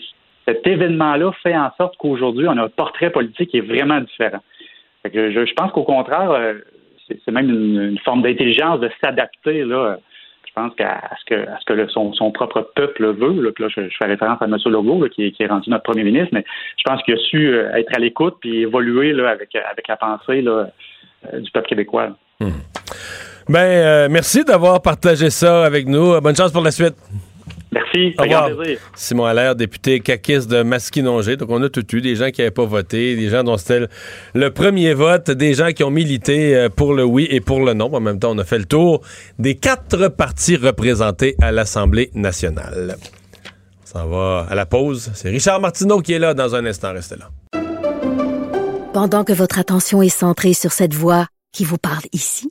cet 0.46 0.66
événement-là 0.66 1.32
fait 1.42 1.56
en 1.56 1.70
sorte 1.76 1.96
qu'aujourd'hui, 1.96 2.46
on 2.48 2.56
a 2.58 2.64
un 2.64 2.68
portrait 2.68 3.10
politique 3.10 3.50
qui 3.50 3.58
est 3.58 3.66
vraiment 3.66 4.00
différent. 4.00 4.40
Fait 5.02 5.10
que 5.10 5.30
je, 5.30 5.46
je 5.46 5.54
pense 5.54 5.70
qu'au 5.72 5.84
contraire, 5.84 6.30
euh, 6.30 6.54
c'est 7.08 7.30
même 7.30 7.50
une, 7.50 7.98
forme 7.98 8.22
d'intelligence 8.22 8.80
de 8.80 8.90
s'adapter. 9.00 9.64
Là. 9.64 9.98
Je 10.46 10.52
pense 10.54 10.74
qu'à 10.76 11.10
ce 11.20 11.24
que, 11.26 11.48
à 11.48 11.58
ce 11.60 11.64
que 11.64 11.86
son, 11.88 12.12
son 12.12 12.30
propre 12.30 12.70
peuple 12.74 13.06
veut. 13.12 13.42
Là, 13.42 13.50
Puis 13.52 13.64
là, 13.64 13.70
je, 13.74 13.88
fais 13.98 14.06
référence 14.06 14.40
à 14.40 14.46
M. 14.46 14.56
Legault, 14.66 15.02
là, 15.02 15.08
qui, 15.08 15.26
est- 15.26 15.30
qui 15.32 15.42
est 15.42 15.46
rendu 15.46 15.68
notre 15.68 15.82
premier 15.82 16.04
ministre, 16.04 16.30
mais 16.32 16.44
je 16.76 16.82
pense 16.84 17.02
qu'il 17.02 17.14
a 17.14 17.18
su 17.18 17.48
euh, 17.48 17.72
être 17.74 17.94
à 17.94 17.98
l'écoute 17.98 18.36
puis 18.40 18.62
évoluer 18.62 19.12
là, 19.12 19.30
avec, 19.30 19.54
avec 19.54 19.88
la 19.88 19.96
pensée 19.96 20.42
là, 20.42 20.68
euh, 21.32 21.40
du 21.40 21.50
peuple 21.50 21.68
québécois. 21.68 22.08
là. 22.40 22.46
Ben, 23.48 23.58
euh, 23.58 24.08
merci 24.10 24.44
d'avoir 24.44 24.80
partagé 24.80 25.30
ça 25.30 25.64
avec 25.64 25.86
nous. 25.86 26.20
Bonne 26.20 26.36
chance 26.36 26.52
pour 26.52 26.62
la 26.62 26.70
suite. 26.70 26.94
Merci, 27.74 28.14
Au 28.18 28.22
revoir. 28.22 28.50
Simon 28.94 29.24
Allaire, 29.24 29.56
député 29.56 29.98
caquiste 29.98 30.48
de 30.48 30.62
Masquinongé. 30.62 31.36
Donc, 31.36 31.50
on 31.50 31.60
a 31.62 31.68
tout 31.68 31.84
eu. 31.94 32.00
Des 32.00 32.14
gens 32.14 32.30
qui 32.30 32.40
n'avaient 32.40 32.52
pas 32.52 32.64
voté, 32.64 33.16
des 33.16 33.28
gens 33.28 33.42
dont 33.42 33.56
c'était 33.56 33.80
le, 33.80 33.88
le 34.34 34.50
premier 34.50 34.94
vote, 34.94 35.30
des 35.30 35.54
gens 35.54 35.72
qui 35.72 35.82
ont 35.82 35.90
milité 35.90 36.54
euh, 36.54 36.68
pour 36.68 36.94
le 36.94 37.04
oui 37.04 37.26
et 37.30 37.40
pour 37.40 37.64
le 37.64 37.74
non. 37.74 37.92
En 37.92 38.00
même 38.00 38.20
temps, 38.20 38.30
on 38.30 38.38
a 38.38 38.44
fait 38.44 38.58
le 38.58 38.64
tour 38.64 39.00
des 39.38 39.56
quatre 39.56 40.08
partis 40.08 40.56
représentés 40.56 41.34
à 41.42 41.50
l'Assemblée 41.50 42.10
nationale. 42.14 42.96
On 43.82 43.98
s'en 43.98 44.06
va 44.06 44.46
à 44.48 44.54
la 44.54 44.66
pause. 44.66 45.10
C'est 45.14 45.30
Richard 45.30 45.60
Martineau 45.60 46.00
qui 46.00 46.12
est 46.12 46.18
là 46.20 46.32
dans 46.32 46.54
un 46.54 46.64
instant. 46.66 46.92
Restez 46.92 47.16
là. 47.16 47.30
Pendant 48.92 49.24
que 49.24 49.32
votre 49.32 49.58
attention 49.58 50.02
est 50.02 50.08
centrée 50.08 50.54
sur 50.54 50.70
cette 50.70 50.94
voix 50.94 51.26
qui 51.52 51.64
vous 51.64 51.78
parle 51.78 52.04
ici, 52.12 52.50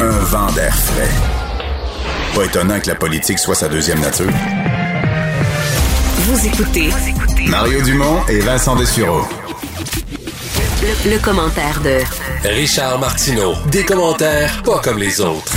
un 0.00 0.18
vent 0.24 0.50
d'air 0.52 0.74
frais. 0.74 1.08
Pas 2.34 2.44
étonnant 2.44 2.80
que 2.80 2.88
la 2.88 2.94
politique 2.94 3.38
soit 3.38 3.54
sa 3.54 3.68
deuxième 3.68 4.00
nature. 4.00 4.30
Vous 6.26 6.46
écoutez 6.46 6.90
Mario 7.48 7.80
Dumont 7.82 8.20
et 8.28 8.40
Vincent 8.40 8.76
Dessureau. 8.76 9.22
le, 10.82 11.10
le 11.10 11.18
commentaire 11.18 11.80
de 11.80 11.98
Richard 12.48 12.98
Martineau. 12.98 13.54
Des 13.70 13.84
commentaires 13.84 14.62
pas 14.62 14.80
comme 14.80 14.98
les 14.98 15.20
autres. 15.20 15.56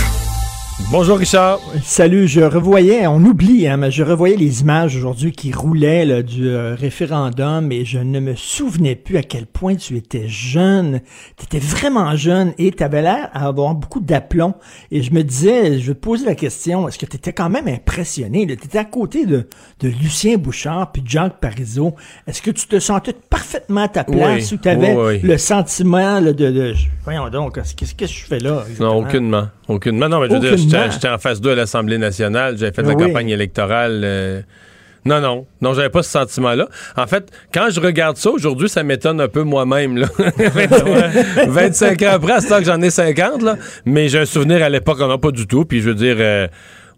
Bonjour 0.92 1.16
Richard. 1.16 1.58
Salut, 1.82 2.28
je 2.28 2.42
revoyais, 2.42 3.06
on 3.06 3.16
oublie, 3.24 3.66
hein, 3.66 3.78
mais 3.78 3.90
je 3.90 4.02
revoyais 4.02 4.36
les 4.36 4.60
images 4.60 4.94
aujourd'hui 4.94 5.32
qui 5.32 5.50
roulaient 5.50 6.04
là, 6.04 6.22
du 6.22 6.46
euh, 6.46 6.74
référendum 6.74 7.72
et 7.72 7.86
je 7.86 7.98
ne 7.98 8.20
me 8.20 8.34
souvenais 8.36 8.94
plus 8.94 9.16
à 9.16 9.22
quel 9.22 9.46
point 9.46 9.74
tu 9.74 9.96
étais 9.96 10.28
jeune. 10.28 11.00
Tu 11.38 11.44
étais 11.44 11.60
vraiment 11.60 12.14
jeune 12.14 12.52
et 12.58 12.72
tu 12.72 12.82
avais 12.82 13.00
l'air 13.00 13.30
à 13.32 13.46
avoir 13.46 13.74
beaucoup 13.74 14.00
d'aplomb. 14.00 14.52
Et 14.90 15.00
je 15.00 15.14
me 15.14 15.22
disais, 15.22 15.78
je 15.78 15.88
vais 15.88 15.94
te 15.94 16.00
poser 16.00 16.26
la 16.26 16.34
question, 16.34 16.86
est-ce 16.86 16.98
que 16.98 17.06
tu 17.06 17.16
étais 17.16 17.32
quand 17.32 17.48
même 17.48 17.68
impressionné? 17.68 18.46
Tu 18.46 18.52
étais 18.52 18.76
à 18.76 18.84
côté 18.84 19.24
de, 19.24 19.48
de 19.80 19.88
Lucien 19.88 20.36
Bouchard 20.36 20.92
puis 20.92 21.02
Jacques 21.06 21.40
Parizeau. 21.40 21.94
Est-ce 22.26 22.42
que 22.42 22.50
tu 22.50 22.66
te 22.66 22.78
sentais 22.78 23.14
parfaitement 23.30 23.84
à 23.84 23.88
ta 23.88 24.04
place 24.04 24.50
Oui, 24.50 24.58
ou 24.58 24.60
tu 24.60 24.68
avais 24.68 24.94
oui, 24.94 25.04
oui. 25.06 25.20
le 25.22 25.38
sentiment 25.38 26.20
là, 26.20 26.34
de, 26.34 26.50
de... 26.50 26.74
Voyons 27.04 27.30
donc, 27.30 27.58
qu'est-ce 27.76 27.94
que 27.94 28.06
je 28.06 28.24
fais 28.26 28.40
là? 28.40 28.64
Non, 28.78 28.98
aucunement. 28.98 29.48
Aucunement. 29.68 30.08
Non, 30.10 30.20
mais 30.20 30.28
je 30.28 30.34
veux 30.34 30.56
dire. 30.56 30.81
J'étais 30.84 30.94
j'étais 30.94 31.08
en 31.08 31.18
face 31.18 31.40
2 31.40 31.50
à 31.52 31.54
l'Assemblée 31.54 31.98
nationale. 31.98 32.56
J'avais 32.58 32.72
fait 32.72 32.82
de 32.82 32.88
la 32.88 32.94
Oui. 32.94 33.06
campagne 33.06 33.28
électorale. 33.30 34.00
euh, 34.04 34.40
Non, 35.04 35.20
non. 35.20 35.46
Non, 35.60 35.74
j'avais 35.74 35.88
pas 35.90 36.02
ce 36.04 36.10
sentiment-là. 36.10 36.68
En 36.96 37.06
fait, 37.08 37.24
quand 37.52 37.66
je 37.70 37.80
regarde 37.80 38.16
ça 38.16 38.30
aujourd'hui, 38.30 38.68
ça 38.68 38.82
m'étonne 38.84 39.20
un 39.20 39.26
peu 39.28 39.42
moi-même. 39.42 39.96
là. 39.98 40.06
25 41.46 42.02
ans 42.02 42.10
après, 42.12 42.32
à 42.34 42.40
ce 42.40 42.48
temps 42.48 42.58
que 42.58 42.64
j'en 42.64 42.80
ai 42.80 42.90
50, 42.90 43.42
là. 43.42 43.56
Mais 43.84 44.08
j'ai 44.08 44.20
un 44.20 44.24
souvenir 44.24 44.62
à 44.62 44.68
l'époque, 44.68 44.98
on 45.00 45.08
n'a 45.08 45.18
pas 45.18 45.30
du 45.30 45.46
tout. 45.46 45.64
Puis 45.64 45.80
je 45.80 45.88
veux 45.88 45.94
dire, 45.94 46.16
euh, 46.18 46.46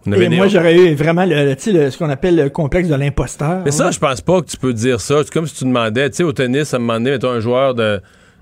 Et 0.07 0.29
moi, 0.29 0.49
j'aurais 0.49 0.77
eu 0.77 0.95
vraiment 0.95 1.25
le- 1.27 1.55
ce 1.59 1.97
qu'on 1.97 2.11
appelle 2.11 2.37
le 2.37 2.51
complexe 2.51 2.89
de 2.89 2.95
l'imposteur. 2.95 3.63
Mais 3.65 3.71
ça, 3.71 3.91
je 3.91 3.99
pense 3.99 4.21
pas 4.21 4.41
que 4.43 4.47
tu 4.51 4.57
peux 4.57 4.73
dire 4.75 5.01
ça. 5.01 5.17
C'est 5.25 5.33
comme 5.33 5.47
si 5.47 5.55
tu 5.57 5.65
demandais, 5.65 6.11
tu 6.11 6.17
sais, 6.17 6.23
au 6.25 6.33
tennis, 6.33 6.75
à 6.75 6.77
un 6.77 6.81
moment 6.81 6.95
donné, 6.95 7.13
mettons, 7.13 7.31
un 7.31 7.41
joueur 7.41 7.75
de, 7.75 8.01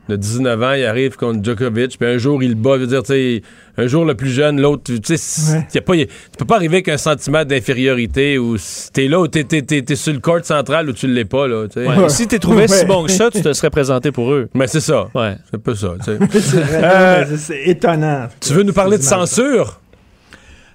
de 0.09 0.17
19 0.17 0.63
ans, 0.63 0.73
il 0.73 0.85
arrive 0.85 1.17
contre 1.17 1.45
Djokovic, 1.45 1.97
puis 1.99 2.09
un 2.09 2.19
jour, 2.19 2.43
il 2.43 2.51
le 2.51 2.55
bat. 2.57 2.75
Je 2.75 2.81
veux 2.81 2.87
dire, 2.89 3.03
tu 3.03 3.13
sais, 3.13 3.43
un 3.79 3.87
jour, 3.87 4.05
le 4.05 4.15
plus 4.15 4.31
jeune, 4.31 4.61
l'autre, 4.61 4.83
tu 4.85 5.17
sais, 5.17 5.53
Ouais. 5.55 5.67
y 5.75 5.79
a 5.79 5.81
pas, 5.81 5.95
y- 5.95 6.07
tu 6.07 6.13
peux 6.39 6.45
pas 6.45 6.57
arriver 6.57 6.77
avec 6.77 6.89
un 6.89 6.97
sentiment 6.97 7.45
d'infériorité 7.45 8.37
ou 8.39 8.57
si 8.59 8.91
t'es 8.91 9.07
là 9.09 9.21
ou 9.21 9.29
t'es, 9.29 9.45
t'es, 9.45 9.63
t'es- 9.63 9.83
t'es 9.83 9.95
sur 9.97 10.13
le 10.13 10.19
court 10.19 10.45
central 10.45 10.89
ou 10.89 10.93
tu 10.93 11.07
l'es 11.07 11.25
pas, 11.25 11.47
là, 11.47 11.67
tu 11.69 11.75
sais. 11.83 11.87
Ouais. 11.87 12.09
Si 12.09 12.27
t'es 12.27 12.39
trouvé 12.41 12.67
si 12.69 12.85
bon 12.85 13.05
que 13.05 13.13
ça, 13.13 13.31
tu 13.31 13.41
te 13.43 13.53
serais 13.53 13.71
présenté 13.71 14.11
pour 14.11 14.33
eux. 14.33 14.49
Mais 14.55 14.67
c'est 14.67 14.81
ça. 14.81 15.09
Ouais. 15.15 15.37
C'est 15.49 15.57
un 15.57 15.61
peu 15.61 15.75
ça, 15.75 15.95
tu 16.05 16.05
sais. 16.05 16.19
c'est 16.41 16.61
vrai, 16.61 16.81
Euh, 16.83 17.37
c'est- 17.37 17.63
étonnant. 17.69 18.29
Tu 18.41 18.53
veux 18.55 18.65
nous 18.65 18.73
parler 18.73 18.99
de 18.99 19.03
censure? 19.03 19.79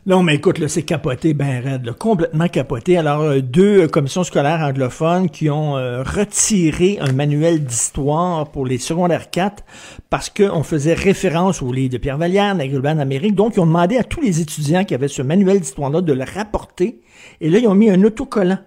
Non, 0.08 0.24
mais 0.24 0.36
écoute, 0.36 0.58
là, 0.60 0.70
c'est 0.70 0.84
capoté, 0.84 1.34
ben 1.34 1.62
raide, 1.62 1.86
là, 1.86 1.92
complètement 1.92 2.48
capoté. 2.48 2.98
Alors, 2.98 3.24
euh, 3.24 3.42
deux 3.42 3.82
euh, 3.82 3.88
commissions 3.90 4.24
scolaires 4.24 4.62
anglophones 4.62 5.30
qui 5.30 5.50
ont 5.50 5.76
euh, 5.76 6.02
retiré 6.02 6.98
un 7.02 7.12
manuel 7.12 7.66
d'histoire 7.66 8.50
pour 8.50 8.66
les 8.66 8.78
secondaires 8.78 9.30
4 9.30 9.66
parce 10.10 10.30
qu'on 10.30 10.64
faisait 10.64 10.94
référence 10.94 11.62
au 11.62 11.74
livre 11.74 11.92
de 11.92 11.98
Pierre 11.98 12.18
Vallière, 12.18 12.56
Nagrelban 12.56 12.96
d'Amérique. 12.96 13.36
Donc, 13.36 13.58
ils 13.58 13.60
ont 13.60 13.66
demandé 13.66 13.98
à 13.98 14.06
tous 14.06 14.22
les 14.22 14.40
étudiants 14.40 14.86
qui 14.86 14.96
avaient 14.96 15.10
ce 15.10 15.22
manuel 15.22 15.60
d'histoire-là 15.60 16.00
de 16.00 16.14
le 16.14 16.24
rapporter. 16.24 17.02
Et 17.42 17.50
là, 17.50 17.60
ils 17.60 17.68
ont 17.68 17.76
mis 17.76 17.90
un 17.90 18.02
autocollant 18.06 18.60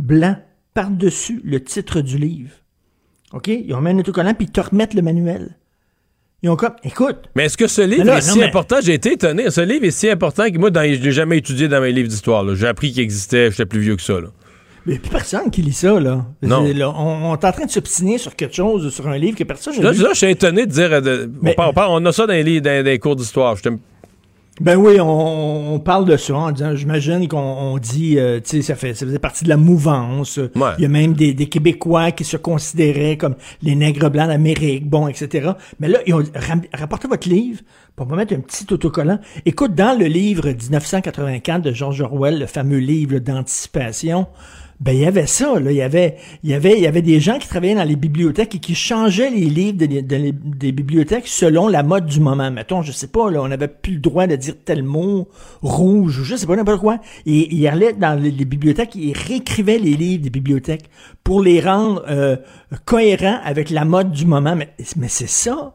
blanc 0.00 0.34
par-dessus 0.74 1.40
le 1.44 1.62
titre 1.62 2.00
du 2.00 2.18
livre. 2.18 2.50
OK? 3.32 3.46
Ils 3.46 3.72
ont 3.74 3.80
mis 3.80 3.90
un 3.90 3.98
autocollant, 4.00 4.34
puis 4.34 4.46
ils 4.46 4.52
te 4.52 4.60
remettent 4.60 4.94
le 4.94 5.02
manuel. 5.02 5.56
Ils 6.44 6.50
ont 6.50 6.56
comme, 6.56 6.74
écoute. 6.84 7.16
Mais 7.34 7.46
est-ce 7.46 7.56
que 7.56 7.66
ce 7.66 7.80
livre 7.80 8.04
là, 8.04 8.18
est 8.18 8.26
non, 8.26 8.32
si 8.34 8.38
mais- 8.38 8.44
important? 8.44 8.76
J'ai 8.82 8.92
été 8.92 9.12
étonné. 9.14 9.50
Ce 9.50 9.62
livre 9.62 9.86
est 9.86 9.90
si 9.90 10.10
important 10.10 10.50
que 10.50 10.58
moi, 10.58 10.70
dans, 10.70 10.82
je 10.82 11.00
l'ai 11.02 11.10
jamais 11.10 11.38
étudié 11.38 11.68
dans 11.68 11.80
mes 11.80 11.90
livres 11.90 12.08
d'histoire. 12.08 12.44
J'ai 12.54 12.66
appris 12.66 12.92
qu'il 12.92 13.02
existait, 13.02 13.50
j'étais 13.50 13.64
plus 13.64 13.80
vieux 13.80 13.96
que 13.96 14.02
ça. 14.02 14.20
là. 14.20 14.28
Mais 14.84 14.98
plus 14.98 15.08
personne 15.10 15.50
qui 15.50 15.62
lit 15.62 15.72
ça, 15.72 15.98
là. 15.98 16.26
Non. 16.42 16.62
Là, 16.74 16.90
on, 16.90 17.30
on 17.30 17.34
est 17.34 17.44
en 17.46 17.52
train 17.52 17.64
de 17.64 17.70
s'obstiner 17.70 18.18
sur 18.18 18.36
quelque 18.36 18.54
chose, 18.54 18.92
sur 18.92 19.08
un 19.08 19.16
livre 19.16 19.38
que 19.38 19.44
personne 19.44 19.74
n'a 19.76 19.82
Là, 19.84 19.92
lu. 19.92 20.02
là, 20.02 20.08
je 20.12 20.18
suis 20.18 20.26
étonné 20.30 20.66
de 20.66 20.70
dire. 20.70 20.92
euh, 20.92 21.00
de- 21.00 21.30
on, 21.78 22.04
a 22.04 22.12
ça 22.12 22.26
dans 22.26 22.34
les, 22.34 22.42
livres- 22.42 22.62
dans, 22.62 22.84
dans 22.84 22.90
les 22.90 22.98
cours 22.98 23.16
d'histoire. 23.16 23.56
Ben 24.60 24.76
oui, 24.76 25.00
on, 25.00 25.74
on 25.74 25.80
parle 25.80 26.04
de 26.04 26.16
ça 26.16 26.36
en 26.36 26.52
disant, 26.52 26.76
j'imagine 26.76 27.26
qu'on 27.26 27.38
on 27.38 27.78
dit, 27.78 28.20
euh, 28.20 28.38
tu 28.38 28.50
sais, 28.50 28.62
ça, 28.62 28.76
fait, 28.76 28.94
ça 28.94 29.04
faisait 29.04 29.18
partie 29.18 29.42
de 29.42 29.48
la 29.48 29.56
mouvance. 29.56 30.38
Il 30.78 30.82
y 30.82 30.84
a 30.84 30.88
même 30.88 31.14
des, 31.14 31.34
des 31.34 31.48
Québécois 31.48 32.12
qui 32.12 32.22
se 32.22 32.36
considéraient 32.36 33.16
comme 33.16 33.34
les 33.62 33.74
nègres 33.74 34.10
blancs 34.10 34.28
d'Amérique, 34.28 34.88
bon, 34.88 35.08
etc. 35.08 35.52
Mais 35.80 35.88
là, 35.88 35.98
ils 36.06 36.14
ont 36.14 36.22
rapportez 36.72 37.08
votre 37.08 37.28
livre, 37.28 37.62
on 37.98 38.04
va 38.04 38.14
mettre 38.14 38.34
un 38.34 38.40
petit 38.40 38.66
autocollant. 38.72 39.18
Écoute, 39.44 39.74
dans 39.74 39.98
le 39.98 40.06
livre 40.06 40.48
1984 40.48 41.60
de 41.60 41.72
George 41.72 42.00
Orwell, 42.00 42.38
le 42.38 42.46
fameux 42.46 42.78
livre 42.78 43.18
d'anticipation, 43.18 44.28
ben 44.80 44.92
il 44.92 45.00
y 45.00 45.06
avait 45.06 45.26
ça, 45.26 45.58
là. 45.60 45.70
Il 45.70 45.76
y 45.76 45.82
avait, 45.82 46.16
il 46.42 46.50
y 46.50 46.54
avait, 46.54 46.74
il 46.76 46.82
y 46.82 46.86
avait 46.86 47.00
des 47.02 47.20
gens 47.20 47.38
qui 47.38 47.48
travaillaient 47.48 47.76
dans 47.76 47.84
les 47.84 47.96
bibliothèques 47.96 48.54
et 48.56 48.58
qui 48.58 48.74
changeaient 48.74 49.30
les 49.30 49.46
livres 49.46 49.78
de- 49.78 49.86
de- 49.86 50.00
de- 50.00 50.34
des 50.56 50.72
bibliothèques 50.72 51.26
selon 51.28 51.68
la 51.68 51.82
mode 51.82 52.06
du 52.06 52.20
moment. 52.20 52.50
Mettons, 52.50 52.82
je 52.82 52.92
sais 52.92 53.06
pas, 53.06 53.30
là, 53.30 53.40
on 53.42 53.48
n'avait 53.48 53.68
plus 53.68 53.94
le 53.94 54.00
droit 54.00 54.26
de 54.26 54.36
dire 54.36 54.54
tel 54.64 54.82
mot, 54.82 55.28
rouge, 55.62 56.18
ou 56.18 56.24
je 56.24 56.34
sais 56.36 56.46
pas 56.46 56.56
n'importe 56.56 56.80
quoi. 56.80 56.98
Et 57.24 57.54
ils 57.54 57.66
allaient 57.68 57.92
dans 57.92 58.20
les, 58.20 58.30
les 58.30 58.44
bibliothèques 58.44 58.96
et 58.96 59.00
ils 59.00 59.16
réécrivaient 59.16 59.78
les 59.78 59.94
livres 59.96 60.22
des 60.24 60.30
bibliothèques 60.30 60.90
pour 61.22 61.40
les 61.42 61.60
rendre 61.60 62.02
euh, 62.08 62.36
cohérents 62.84 63.38
avec 63.44 63.70
la 63.70 63.84
mode 63.84 64.10
du 64.10 64.26
moment. 64.26 64.56
Mais, 64.56 64.70
mais 64.96 65.08
c'est 65.08 65.28
ça. 65.28 65.74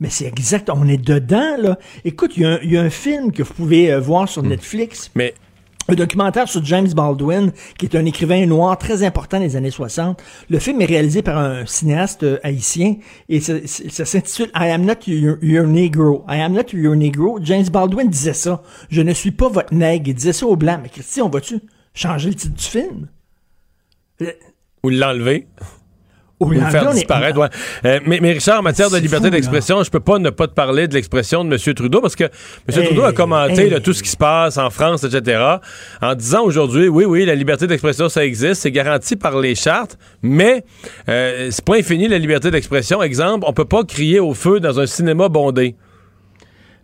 Mais 0.00 0.10
c'est 0.10 0.26
exact, 0.26 0.68
on 0.68 0.88
est 0.88 0.96
dedans, 1.02 1.56
là. 1.60 1.78
Écoute, 2.04 2.32
il 2.36 2.42
y, 2.42 2.44
a 2.44 2.54
un- 2.54 2.58
il 2.64 2.72
y 2.72 2.76
a 2.76 2.82
un 2.82 2.90
film 2.90 3.30
que 3.30 3.44
vous 3.44 3.54
pouvez 3.54 3.92
euh, 3.92 4.00
voir 4.00 4.28
sur 4.28 4.42
Netflix. 4.42 5.12
Mais 5.14 5.32
un 5.88 5.94
documentaire 5.94 6.48
sur 6.48 6.64
James 6.64 6.88
Baldwin, 6.92 7.52
qui 7.78 7.86
est 7.86 7.96
un 7.96 8.04
écrivain 8.04 8.46
noir 8.46 8.78
très 8.78 9.02
important 9.02 9.40
des 9.40 9.56
années 9.56 9.70
60. 9.70 10.22
Le 10.48 10.58
film 10.58 10.80
est 10.80 10.86
réalisé 10.86 11.22
par 11.22 11.38
un 11.38 11.66
cinéaste 11.66 12.22
euh, 12.22 12.38
haïtien 12.42 12.96
et 13.28 13.40
ça, 13.40 13.54
s'intitule 14.04 14.50
I 14.54 14.70
am 14.70 14.84
not 14.84 15.06
your, 15.06 15.36
your 15.42 15.66
Negro. 15.66 16.24
I 16.28 16.40
am 16.40 16.52
not 16.52 16.72
your 16.72 16.96
Negro. 16.96 17.38
James 17.42 17.68
Baldwin 17.70 18.08
disait 18.08 18.32
ça. 18.32 18.62
Je 18.90 19.02
ne 19.02 19.12
suis 19.12 19.32
pas 19.32 19.48
votre 19.48 19.74
nègre. 19.74 20.08
Il 20.08 20.14
disait 20.14 20.32
ça 20.32 20.46
aux 20.46 20.56
Blancs. 20.56 20.80
Mais 20.82 20.88
Christy, 20.88 21.20
on 21.20 21.28
va-tu 21.28 21.60
changer 21.94 22.30
le 22.30 22.34
titre 22.34 22.54
du 22.54 22.64
film? 22.64 23.08
Ou 24.84 24.90
l'enlever? 24.90 25.48
Ou 26.46 26.50
le 26.50 26.60
faire 26.60 26.90
disparaître, 26.90 27.38
ouais. 27.38 27.48
Euh, 27.84 28.00
mais, 28.06 28.18
mais 28.20 28.32
Richard, 28.32 28.60
en 28.60 28.62
matière 28.62 28.90
de 28.90 28.98
liberté 28.98 29.30
d'expression, 29.30 29.82
je 29.82 29.90
peux 29.90 30.00
pas 30.00 30.18
ne 30.18 30.30
pas 30.30 30.46
te 30.46 30.54
parler 30.54 30.88
de 30.88 30.94
l'expression 30.94 31.44
de 31.44 31.54
M. 31.54 31.74
Trudeau 31.74 32.00
parce 32.00 32.16
que 32.16 32.24
M. 32.24 32.30
Hey, 32.68 32.84
Trudeau 32.86 33.04
a 33.04 33.12
commenté 33.12 33.62
hey. 33.62 33.70
là, 33.70 33.80
tout 33.80 33.92
ce 33.92 34.02
qui 34.02 34.08
se 34.08 34.16
passe 34.16 34.58
en 34.58 34.70
France, 34.70 35.04
etc., 35.04 35.42
en 36.00 36.14
disant 36.14 36.42
aujourd'hui, 36.42 36.88
oui, 36.88 37.04
oui, 37.04 37.24
la 37.24 37.34
liberté 37.34 37.66
d'expression, 37.66 38.08
ça 38.08 38.24
existe, 38.24 38.62
c'est 38.62 38.70
garanti 38.70 39.16
par 39.16 39.38
les 39.38 39.54
chartes, 39.54 39.98
mais 40.22 40.64
euh, 41.08 41.48
c'est 41.50 41.64
pas 41.64 41.76
infini 41.76 42.08
la 42.08 42.18
liberté 42.18 42.50
d'expression. 42.50 43.02
Exemple, 43.02 43.44
on 43.48 43.52
peut 43.52 43.64
pas 43.64 43.84
crier 43.84 44.20
au 44.20 44.34
feu 44.34 44.60
dans 44.60 44.80
un 44.80 44.86
cinéma 44.86 45.28
bondé. 45.28 45.76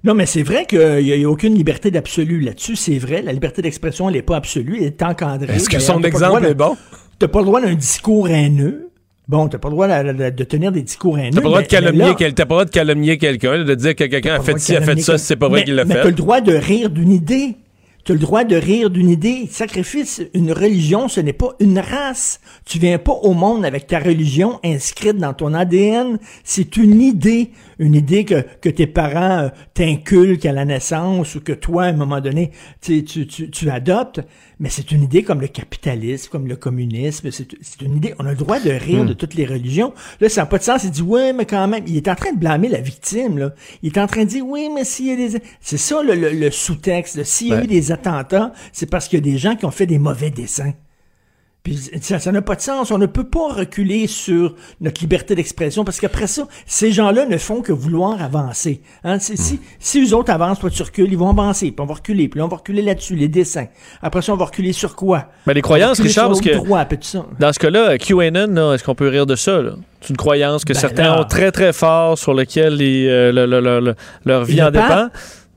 Non, 0.05 0.15
mais 0.15 0.27
c'est 0.27 0.43
vrai 0.43 0.65
qu'il 0.65 1.05
n'y 1.05 1.25
a, 1.25 1.29
aucune 1.29 1.55
liberté 1.55 1.91
d'absolu 1.91 2.41
là-dessus. 2.41 2.77
C'est 2.77 2.99
vrai. 2.99 3.23
La 3.23 3.33
liberté 3.33 3.63
d'expression, 3.63 4.09
elle 4.09 4.15
n'est 4.15 4.23
pas 4.23 4.37
absolue. 4.37 4.79
Elle 4.79 4.87
est 4.87 5.03
encadrée. 5.03 5.55
Est-ce 5.55 5.69
que 5.69 5.81
son 5.81 6.03
exemple 6.03 6.45
est 6.45 6.55
bon? 6.55 6.77
T'as 7.19 7.29
pas 7.29 7.41
le 7.41 7.47
droit 7.47 7.61
d'un 7.61 7.75
discours 7.75 8.29
haineux. 8.29 8.88
Bon, 9.29 9.47
t'as 9.49 9.59
pas 9.59 9.69
le 9.69 9.75
droit 9.75 9.89
de, 9.89 10.13
de- 10.13 10.31
de 10.31 10.45
tenir 10.45 10.73
des 10.73 10.83
discours 10.83 11.19
haineux. 11.19 11.31
T'as 11.33 11.41
pas 11.43 11.49
le 11.49 11.49
droit 11.51 11.61
de 11.63 11.67
mais- 11.71 11.81
mais 11.81 11.87
calomnier, 11.87 12.05
là, 12.11 12.15
quel- 12.19 12.35
t'as 12.35 12.47
pas 12.47 12.55
le 12.55 12.57
droit 12.61 12.65
de 12.65 12.71
calomnier 12.71 13.19
quelqu'un, 13.19 13.63
de 13.65 13.75
dire 13.75 13.95
que 13.95 14.05
quelqu'un 14.05 14.37
a 14.37 14.41
fait 14.41 14.59
ci, 14.59 14.75
a 14.75 14.81
fait 14.81 14.99
ça, 15.01 15.19
c'est 15.19 15.37
pas 15.37 15.49
vrai 15.49 15.61
Mais- 15.61 15.65
qu'il 15.67 15.75
l'a 15.75 15.85
Mais 15.85 15.95
fait. 15.95 16.01
t'as 16.03 16.09
le 16.09 16.15
droit 16.15 16.41
de 16.41 16.55
rire 16.55 16.89
d'une 16.91 17.13
idée. 17.13 17.57
T'as 18.05 18.15
le 18.15 18.21
droit 18.21 18.45
de 18.45 18.57
rire 18.57 18.89
d'une 18.89 19.11
idée. 19.11 19.47
Sacrifice, 19.51 20.23
une 20.33 20.51
religion, 20.51 21.09
ce 21.09 21.21
n'est 21.21 21.35
pas 21.35 21.55
une 21.61 21.79
race. 21.79 22.41
Tu 22.65 22.79
viens 22.79 22.97
pas 22.97 23.13
au 23.13 23.35
monde 23.35 23.67
avec 23.67 23.87
ta 23.87 23.99
religion 23.99 24.61
inscrite 24.65 25.19
dans 25.19 25.35
ton 25.35 25.53
ADN. 25.53 26.19
C'est 26.43 26.79
une 26.79 27.03
idée. 27.03 27.51
Une 27.79 27.95
idée 27.95 28.25
que, 28.25 28.43
que 28.63 28.71
tes 28.71 28.87
parents 28.87 29.41
euh, 29.41 29.49
t'inculquent 29.75 30.47
à 30.47 30.53
la 30.53 30.65
naissance 30.65 31.35
ou 31.35 31.41
que 31.41 31.53
toi, 31.53 31.83
à 31.85 31.87
un 31.89 31.93
moment 31.93 32.23
donné, 32.23 32.51
tu, 32.81 33.05
tu, 33.05 33.27
tu, 33.27 33.51
tu 33.51 33.69
adoptes. 33.69 34.21
Mais 34.61 34.71
c'est 34.71 34.91
une 34.91 35.05
idée 35.05 35.23
comme 35.23 35.41
le 35.41 35.47
capitalisme, 35.47 36.29
comme 36.31 36.49
le 36.49 36.57
communisme. 36.57 37.31
C'est 37.31 37.81
une 37.81 37.97
idée. 37.97 38.15
On 38.19 38.27
a 38.27 38.31
le 38.31 38.37
droit 38.37 38.59
de 38.59 38.71
rire 38.71 39.05
Hmm. 39.05 39.07
de 39.07 39.13
toutes 39.13 39.35
les 39.35 39.47
religions. 39.47 39.95
Là, 40.21 40.29
ça 40.29 40.41
n'a 40.43 40.47
pas 40.47 40.59
de 40.59 40.65
sens. 40.65 40.83
Il 40.85 40.91
dit, 40.91 41.03
ouais, 41.03 41.33
mais 41.33 41.47
quand 41.47 41.69
même. 41.69 41.85
Il 41.87 41.97
est 41.97 42.09
en 42.09 42.17
train 42.17 42.33
de 42.33 42.39
blâmer 42.39 42.69
la 42.69 42.81
victime, 42.81 43.39
là. 43.39 43.55
Il 43.83 43.93
est 43.95 43.99
en 43.99 44.07
train 44.09 44.25
de 44.25 44.29
dire, 44.29 44.45
oui, 44.47 44.69
mais 44.75 44.85
s'il 44.85 45.07
y 45.07 45.13
a 45.13 45.17
des... 45.17 45.39
C'est 45.61 45.79
ça, 45.79 46.03
le, 46.03 46.15
le- 46.15 46.33
le 46.33 46.51
sous-texte. 46.51 47.23
S'il 47.23 47.49
y 47.49 47.53
a 47.53 47.57
Ouais. 47.59 47.65
eu 47.65 47.67
des 47.69 47.93
attentats, 47.93 48.53
c'est 48.73 48.91
parce 48.91 49.07
qu'il 49.07 49.19
y 49.19 49.23
a 49.23 49.33
des 49.33 49.39
gens 49.39 49.55
qui 49.55 49.65
ont 49.65 49.71
fait 49.71 49.87
des 49.87 49.99
mauvais 49.99 50.31
dessins. 50.31 50.73
Puis 51.69 51.91
ça 52.01 52.19
ça 52.19 52.33
n'a 52.33 52.41
pas 52.41 52.55
de 52.55 52.63
sens. 52.63 52.91
On 52.91 52.97
ne 52.97 53.05
peut 53.05 53.25
pas 53.25 53.53
reculer 53.53 54.07
sur 54.07 54.55
notre 54.81 55.03
liberté 55.03 55.35
d'expression 55.35 55.85
parce 55.85 56.01
qu'après 56.01 56.27
ça, 56.27 56.47
ces 56.67 56.93
gens-là 56.93 57.27
ne 57.27 57.37
font 57.37 57.61
que 57.61 57.73
vouloir 57.73 58.23
avancer. 58.23 58.81
Hein? 59.05 59.19
C'est- 59.19 59.37
Si, 59.37 59.61
si 59.79 60.03
eux 60.03 60.15
autres 60.15 60.33
avancent, 60.33 60.61
toi 60.61 60.71
tu 60.71 60.83
recules, 60.83 61.13
ils 61.13 61.19
vont 61.19 61.29
avancer, 61.29 61.67
puis 61.71 61.81
on 61.81 61.85
va 61.87 61.95
reculer, 61.95 62.29
puis 62.29 62.39
là, 62.39 62.47
on 62.47 62.49
va 62.49 62.57
reculer 62.57 62.81
là-dessus, 62.81 63.17
les 63.17 63.29
dessins. 63.29 63.67
Après 64.01 64.23
ça, 64.23 64.33
on 64.33 64.37
va 64.37 64.47
reculer 64.47 64.73
sur 64.73 64.97
quoi? 64.97 65.27
Mais 65.47 65.53
les 65.53 65.61
croyances, 65.63 66.01
Richard, 66.01 66.29
parce 66.29 66.41
que 66.41 66.55
droit, 66.55 66.87
ça. 67.03 67.27
dans 67.39 67.53
ce 67.53 67.59
cas-là, 67.59 67.99
QAnon, 67.99 68.73
est-ce 68.73 68.83
qu'on 68.83 68.95
peut 68.95 69.09
rire 69.09 69.27
de 69.27 69.37
ça? 69.37 69.61
C'est 70.01 70.11
une 70.11 70.17
croyance 70.17 70.65
que 70.65 70.73
Ben 70.73 70.79
certains 70.79 71.03
là. 71.15 71.21
ont 71.21 71.25
très 71.25 71.51
très 71.53 71.73
fort 71.73 72.17
sur 72.17 72.33
lequel 72.33 72.77
les, 72.77 73.07
euh, 73.09 73.33
le- 73.33 73.47
le- 73.47 73.61
le- 73.61 73.81
le- 73.81 73.95
leur 74.25 74.45
vie 74.45 74.59
Et 74.59 74.63
en 74.63 74.67
pape- 74.71 74.73
dépend. 74.73 75.09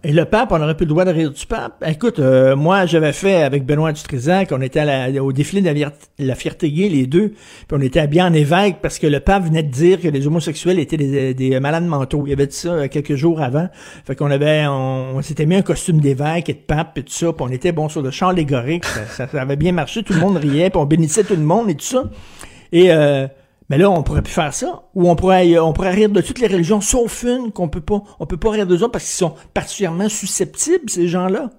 Et 0.04 0.14
le 0.14 0.26
pape, 0.26 0.52
on 0.52 0.60
aurait 0.60 0.76
plus 0.76 0.86
le 0.86 0.90
droit 0.90 1.06
de 1.06 1.12
rire 1.12 1.30
du 1.30 1.46
pape. 1.46 1.84
Écoute, 1.88 2.18
euh, 2.18 2.56
moi, 2.56 2.88
j'avais 2.88 3.14
fait 3.14 3.44
avec 3.44 3.66
Benoît 3.68 3.92
Dutrisac, 3.92 4.50
on 4.52 4.60
était 4.60 4.84
au 5.20 5.32
défilé 5.32 5.62
de 5.62 5.86
la, 6.26 6.34
fierté 6.36 6.72
gay, 6.72 6.90
les 6.90 7.06
deux, 7.06 7.30
puis 7.30 7.38
on 7.78 7.82
était 7.82 8.00
habillés 8.00 8.24
en 8.24 8.34
évêque 8.34 8.78
parce 8.82 8.98
que 8.98 9.06
le 9.06 9.20
pape 9.20 9.44
venait 9.44 9.62
de 9.62 9.70
dire 9.70 10.02
que 10.02 10.08
les 10.08 10.26
homosexuels 10.26 10.80
étaient 10.80 10.98
des, 10.98 11.36
des 11.36 11.60
malades 11.60 11.86
mentaux. 11.86 12.24
Il 12.26 12.34
avait 12.34 12.48
dit 12.48 12.56
ça 12.56 12.70
euh, 12.70 12.88
quelques 12.88 13.14
jours 13.14 13.42
avant. 13.44 13.70
Fait 14.04 14.16
qu'on 14.16 14.32
avait, 14.32 14.66
on, 14.66 15.18
on 15.18 15.22
s'était 15.22 15.46
mis 15.46 15.56
un 15.58 15.62
costume 15.62 16.00
d'évêque 16.00 16.50
et 16.50 16.54
de 16.54 16.58
pape 16.66 16.98
et 16.98 17.04
tout 17.04 17.14
ça, 17.14 17.32
puis 17.32 17.46
on 17.48 17.52
était, 17.52 17.72
bon, 17.72 17.88
sur 17.88 18.02
le 18.02 18.10
champ 18.10 18.30
allégorique. 18.30 18.86
Ça, 18.86 19.06
ça- 19.06 19.28
ça 19.28 19.42
avait 19.44 19.56
bien 19.56 19.72
marché, 19.72 20.02
tout 20.02 20.14
le 20.14 20.20
monde 20.20 20.38
riait, 20.38 20.72
puis 20.72 20.80
on 20.80 20.86
bénissait 20.86 21.24
tout 21.24 21.36
le 21.36 21.44
monde 21.44 21.70
et 21.70 21.76
tout 21.76 21.86
ça. 21.86 22.06
Et, 22.72 22.92
euh, 22.92 23.28
mais 23.72 23.78
là, 23.78 23.90
on 23.90 24.04
pourrait 24.04 24.22
plus 24.22 24.34
faire 24.34 24.54
ça. 24.54 24.84
Ou 24.96 25.10
on 25.10 25.16
pourrait, 25.16 25.58
on 25.58 25.72
pourrait 25.72 25.92
rire 25.92 26.10
de 26.10 26.20
toutes 26.20 26.40
les 26.40 26.48
religions, 26.48 26.82
sauf 26.82 27.24
une 27.24 27.54
qu'on 27.54 27.70
peut 27.70 27.80
pas. 27.80 28.04
Peut 28.28 28.36
pas 28.36 28.52
rire 28.52 28.68
d'eux 28.68 28.84
autres 28.84 28.92
parce 28.92 29.06
qu'ils 29.06 29.14
sont 29.14 29.34
particulièrement 29.54 30.10
susceptibles, 30.10 30.90
ces 30.90 31.08
gens-là. 31.08 31.52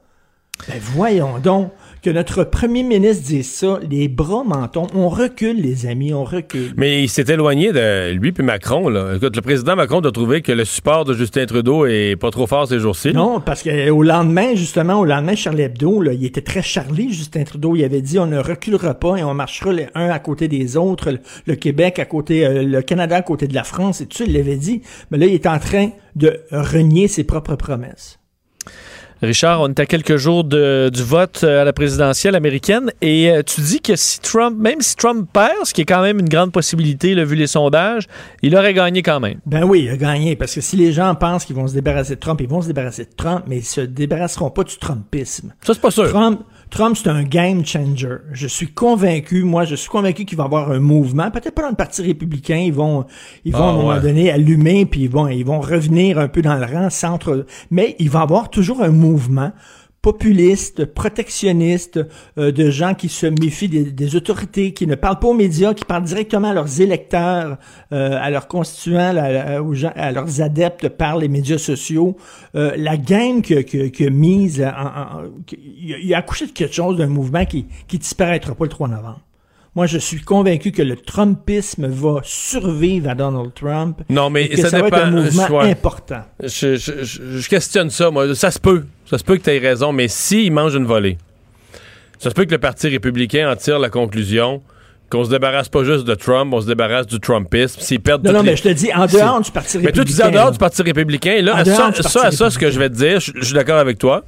Ben 0.68 0.78
voyons 0.78 1.39
donc 1.39 1.72
que 2.02 2.10
notre 2.10 2.42
premier 2.42 2.82
ministre 2.82 3.24
dise 3.24 3.48
ça, 3.48 3.78
les 3.88 4.08
bras 4.08 4.42
mentons. 4.44 4.88
On 4.94 5.08
recule, 5.08 5.60
les 5.60 5.86
amis, 5.86 6.12
on 6.12 6.24
recule. 6.24 6.72
Mais 6.76 7.04
il 7.04 7.08
s'est 7.08 7.26
éloigné 7.28 7.72
de 7.72 8.12
lui 8.12 8.32
puis 8.32 8.42
Macron. 8.42 8.88
Là. 8.88 9.14
Écoute, 9.14 9.36
le 9.36 9.42
président 9.42 9.76
Macron 9.76 10.00
doit 10.00 10.10
trouver 10.10 10.42
que 10.42 10.50
le 10.50 10.64
support 10.64 11.04
de 11.04 11.14
Justin 11.14 11.46
Trudeau 11.46 11.86
est 11.86 12.16
pas 12.16 12.30
trop 12.30 12.48
fort 12.48 12.66
ces 12.66 12.80
jours-ci. 12.80 13.12
Non, 13.12 13.40
parce 13.40 13.62
qu'au 13.62 14.02
lendemain, 14.02 14.54
justement, 14.56 14.98
au 14.98 15.04
lendemain, 15.04 15.36
Charlie 15.36 15.62
Hebdo, 15.62 16.02
là, 16.02 16.12
il 16.12 16.24
était 16.24 16.40
très 16.40 16.62
charlé, 16.62 17.08
Justin 17.08 17.44
Trudeau. 17.44 17.76
Il 17.76 17.84
avait 17.84 18.02
dit, 18.02 18.18
on 18.18 18.26
ne 18.26 18.38
reculera 18.38 18.94
pas 18.94 19.16
et 19.16 19.22
on 19.22 19.34
marchera 19.34 19.72
les 19.72 19.86
uns 19.94 20.10
à 20.10 20.18
côté 20.18 20.48
des 20.48 20.76
autres, 20.76 21.12
le, 21.12 21.20
le 21.46 21.54
Québec 21.54 22.00
à 22.00 22.04
côté, 22.04 22.44
euh, 22.44 22.64
le 22.64 22.82
Canada 22.82 23.16
à 23.16 23.22
côté 23.22 23.46
de 23.46 23.54
la 23.54 23.64
France 23.64 24.00
et 24.00 24.06
tout 24.06 24.18
ça, 24.18 24.24
il 24.24 24.32
l'avait 24.32 24.56
dit. 24.56 24.82
Mais 25.12 25.18
là, 25.18 25.26
il 25.26 25.34
est 25.34 25.46
en 25.46 25.60
train 25.60 25.90
de 26.16 26.40
renier 26.50 27.06
ses 27.06 27.22
propres 27.22 27.54
promesses. 27.54 28.18
Richard, 29.22 29.60
on 29.60 29.68
est 29.68 29.78
à 29.78 29.86
quelques 29.86 30.16
jours 30.16 30.42
de- 30.44 30.90
du 30.92 31.02
vote 31.02 31.40
euh, 31.44 31.62
à 31.62 31.64
la 31.64 31.72
présidentielle 31.72 32.34
américaine 32.34 32.90
et 33.00 33.30
euh, 33.30 33.42
tu 33.44 33.60
dis 33.60 33.80
que 33.80 33.94
si 33.94 34.20
Trump, 34.20 34.56
même 34.58 34.80
si 34.80 34.96
Trump 34.96 35.28
perd, 35.32 35.64
ce 35.64 35.72
qui 35.72 35.82
est 35.82 35.84
quand 35.84 36.02
même 36.02 36.18
une 36.18 36.28
grande 36.28 36.50
possibilité, 36.52 37.14
là, 37.14 37.24
vu 37.24 37.36
les 37.36 37.46
sondages, 37.46 38.08
il 38.42 38.56
aurait 38.56 38.74
gagné 38.74 39.02
quand 39.02 39.20
même. 39.20 39.38
Ben 39.46 39.62
oui, 39.64 39.84
il 39.84 39.90
a 39.90 39.96
gagné, 39.96 40.34
parce 40.34 40.54
que 40.54 40.60
si 40.60 40.76
les 40.76 40.92
gens 40.92 41.14
pensent 41.14 41.44
qu'ils 41.44 41.54
vont 41.56 41.68
se 41.68 41.74
débarrasser 41.74 42.16
de 42.16 42.20
Trump, 42.20 42.40
ils 42.40 42.48
vont 42.48 42.62
se 42.62 42.66
débarrasser 42.66 43.04
de 43.04 43.10
Trump, 43.16 43.44
mais 43.46 43.58
ils 43.58 43.64
se 43.64 43.80
débarrasseront 43.80 44.50
pas 44.50 44.64
du 44.64 44.76
Trumpisme. 44.76 45.52
Ça, 45.62 45.74
c'est 45.74 45.80
pas 45.80 45.90
sûr. 45.92 46.08
Trump, 46.08 46.40
Trump, 46.72 46.96
c'est 46.96 47.08
un 47.08 47.22
game 47.22 47.66
changer. 47.66 48.16
Je 48.32 48.46
suis 48.46 48.68
convaincu, 48.68 49.44
moi, 49.44 49.66
je 49.66 49.74
suis 49.74 49.90
convaincu 49.90 50.24
qu'il 50.24 50.38
va 50.38 50.44
y 50.44 50.46
avoir 50.46 50.70
un 50.70 50.80
mouvement, 50.80 51.30
peut-être 51.30 51.54
pas 51.54 51.60
dans 51.62 51.68
le 51.68 51.74
Parti 51.74 52.00
républicain, 52.00 52.56
ils 52.56 52.72
vont, 52.72 53.04
ils 53.44 53.52
vont 53.52 53.58
Ah, 53.58 53.66
à 53.66 53.68
un 53.68 53.76
moment 53.76 53.88
ouais. 53.90 54.00
donné 54.00 54.30
allumer, 54.30 54.86
puis 54.86 55.02
ils 55.02 55.10
vont, 55.10 55.28
ils 55.28 55.44
vont 55.44 55.60
revenir 55.60 56.18
un 56.18 56.28
peu 56.28 56.40
dans 56.40 56.54
le 56.54 56.64
rang 56.64 56.88
centre, 56.88 57.44
mais 57.70 57.94
il 57.98 58.08
va 58.08 58.20
y 58.20 58.22
avoir 58.22 58.48
toujours 58.48 58.82
un 58.82 58.88
mouvement 58.88 59.52
populistes, 60.02 60.84
protectionnistes, 60.84 62.00
euh, 62.36 62.50
de 62.50 62.70
gens 62.70 62.94
qui 62.94 63.08
se 63.08 63.26
méfient 63.26 63.68
des, 63.68 64.16
autorités, 64.16 64.74
qui 64.74 64.88
ne 64.88 64.96
parlent 64.96 65.20
pas 65.20 65.28
aux 65.28 65.34
médias, 65.34 65.74
qui 65.74 65.84
parlent 65.84 66.02
directement 66.02 66.50
à 66.50 66.54
leurs 66.54 66.80
électeurs, 66.80 67.56
euh, 67.92 68.18
à 68.20 68.28
leurs 68.30 68.48
constituants, 68.48 69.16
à, 69.16 70.10
leurs 70.12 70.40
adeptes 70.42 70.88
par 70.88 71.16
les 71.16 71.28
médias 71.28 71.58
sociaux. 71.58 72.16
Euh, 72.56 72.72
la 72.76 72.96
game 72.96 73.42
que, 73.42 73.62
que, 73.62 74.08
mise, 74.08 74.60
en, 74.60 74.66
en- 74.68 75.22
il 75.56 76.12
a 76.12 76.18
accouché 76.18 76.46
de 76.46 76.52
quelque 76.52 76.74
chose 76.74 76.96
d'un 76.96 77.06
mouvement 77.06 77.44
qui, 77.46 77.66
qui 77.86 77.98
disparaîtra 77.98 78.54
pas 78.54 78.64
le 78.64 78.70
3 78.70 78.88
novembre. 78.88 79.20
Moi, 79.74 79.86
je 79.86 79.96
suis 79.96 80.20
convaincu 80.20 80.70
que 80.70 80.82
le 80.82 80.96
Trumpisme 80.96 81.86
va 81.86 82.20
survivre 82.24 83.08
à 83.08 83.14
Donald 83.14 83.54
Trump. 83.54 84.00
Non, 84.10 84.28
mais 84.28 84.44
et 84.44 84.48
que 84.50 84.60
ça, 84.60 84.68
ça, 84.68 84.82
dépend. 84.82 84.90
va 84.90 84.98
être 84.98 85.06
un 85.06 85.10
mouvement 85.10 85.46
je- 85.62 85.66
important. 85.68 86.22
Je, 86.42 86.76
je- 86.76 87.02
je- 87.02 87.38
je 87.38 87.48
questionne 87.48 87.88
ça, 87.88 88.10
moi. 88.10 88.34
Ça 88.34 88.50
se 88.50 88.58
peut. 88.58 88.84
Ça 89.06 89.16
se 89.16 89.24
peut 89.24 89.36
que 89.38 89.42
tu 89.42 89.50
aies 89.50 89.58
raison, 89.58 89.90
mais 89.92 90.08
s'il 90.08 90.52
mange 90.52 90.74
une 90.74 90.84
volée, 90.84 91.16
ça 92.18 92.28
se 92.28 92.34
peut 92.34 92.44
que 92.44 92.50
le 92.50 92.58
Parti 92.58 92.88
républicain 92.88 93.50
en 93.50 93.56
tire 93.56 93.78
la 93.78 93.88
conclusion 93.88 94.62
qu'on 95.08 95.24
se 95.24 95.30
débarrasse 95.30 95.68
pas 95.70 95.84
juste 95.84 96.04
de 96.06 96.14
Trump, 96.14 96.52
on 96.52 96.60
se 96.60 96.66
débarrasse 96.66 97.06
du 97.06 97.18
Trumpisme. 97.18 97.80
S'ils 97.80 98.00
perdent 98.00 98.26
Non, 98.26 98.32
non, 98.34 98.42
les- 98.42 98.50
mais 98.50 98.56
je 98.56 98.62
te 98.64 98.68
dis, 98.68 98.92
en 98.92 99.06
dehors 99.06 99.40
du 99.40 99.50
Parti 99.50 99.78
Mais 99.78 99.90
toi, 99.92 100.04
tu 100.04 100.12
dis 100.12 100.20
en 100.20 100.24
républicain, 100.24 100.30
dehors 100.42 100.52
du 100.52 100.58
Parti 100.58 100.82
républicain. 100.82 101.40
Là, 101.42 101.56
à 101.56 101.64
ça, 101.64 101.92
ça, 102.02 102.24
à 102.26 102.30
ça, 102.30 102.50
ce 102.50 102.58
que 102.58 102.70
je 102.70 102.78
vais 102.78 102.90
te 102.90 102.94
dire, 102.94 103.20
je, 103.20 103.32
je 103.36 103.44
suis 103.44 103.54
d'accord 103.54 103.78
avec 103.78 103.98
toi. 103.98 104.22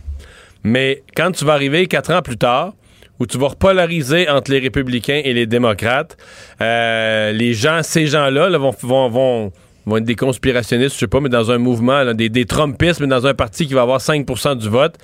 Mais 0.62 1.02
quand 1.14 1.30
tu 1.32 1.44
vas 1.44 1.52
arriver 1.52 1.86
quatre 1.86 2.10
ans 2.14 2.22
plus 2.22 2.38
tard, 2.38 2.72
où 3.20 3.26
tu 3.26 3.38
vas 3.38 3.48
repolariser 3.48 4.28
entre 4.28 4.50
les 4.50 4.58
républicains 4.58 5.20
et 5.24 5.32
les 5.32 5.46
démocrates, 5.46 6.16
euh, 6.60 7.32
les 7.32 7.54
gens, 7.54 7.82
ces 7.82 8.06
gens-là 8.06 8.48
là, 8.48 8.58
vont, 8.58 8.74
vont, 8.82 9.08
vont, 9.08 9.52
vont 9.86 9.98
être 9.98 10.04
des 10.04 10.14
conspirationnistes, 10.16 10.94
je 10.94 11.00
sais 11.00 11.06
pas, 11.06 11.20
mais 11.20 11.28
dans 11.28 11.50
un 11.50 11.58
mouvement, 11.58 12.02
là, 12.02 12.14
des, 12.14 12.28
des 12.28 12.44
Trumpistes, 12.46 13.00
mais 13.00 13.06
dans 13.06 13.26
un 13.26 13.34
parti 13.34 13.66
qui 13.66 13.74
va 13.74 13.82
avoir 13.82 14.00
5% 14.00 14.56
du 14.56 14.68
vote. 14.68 14.94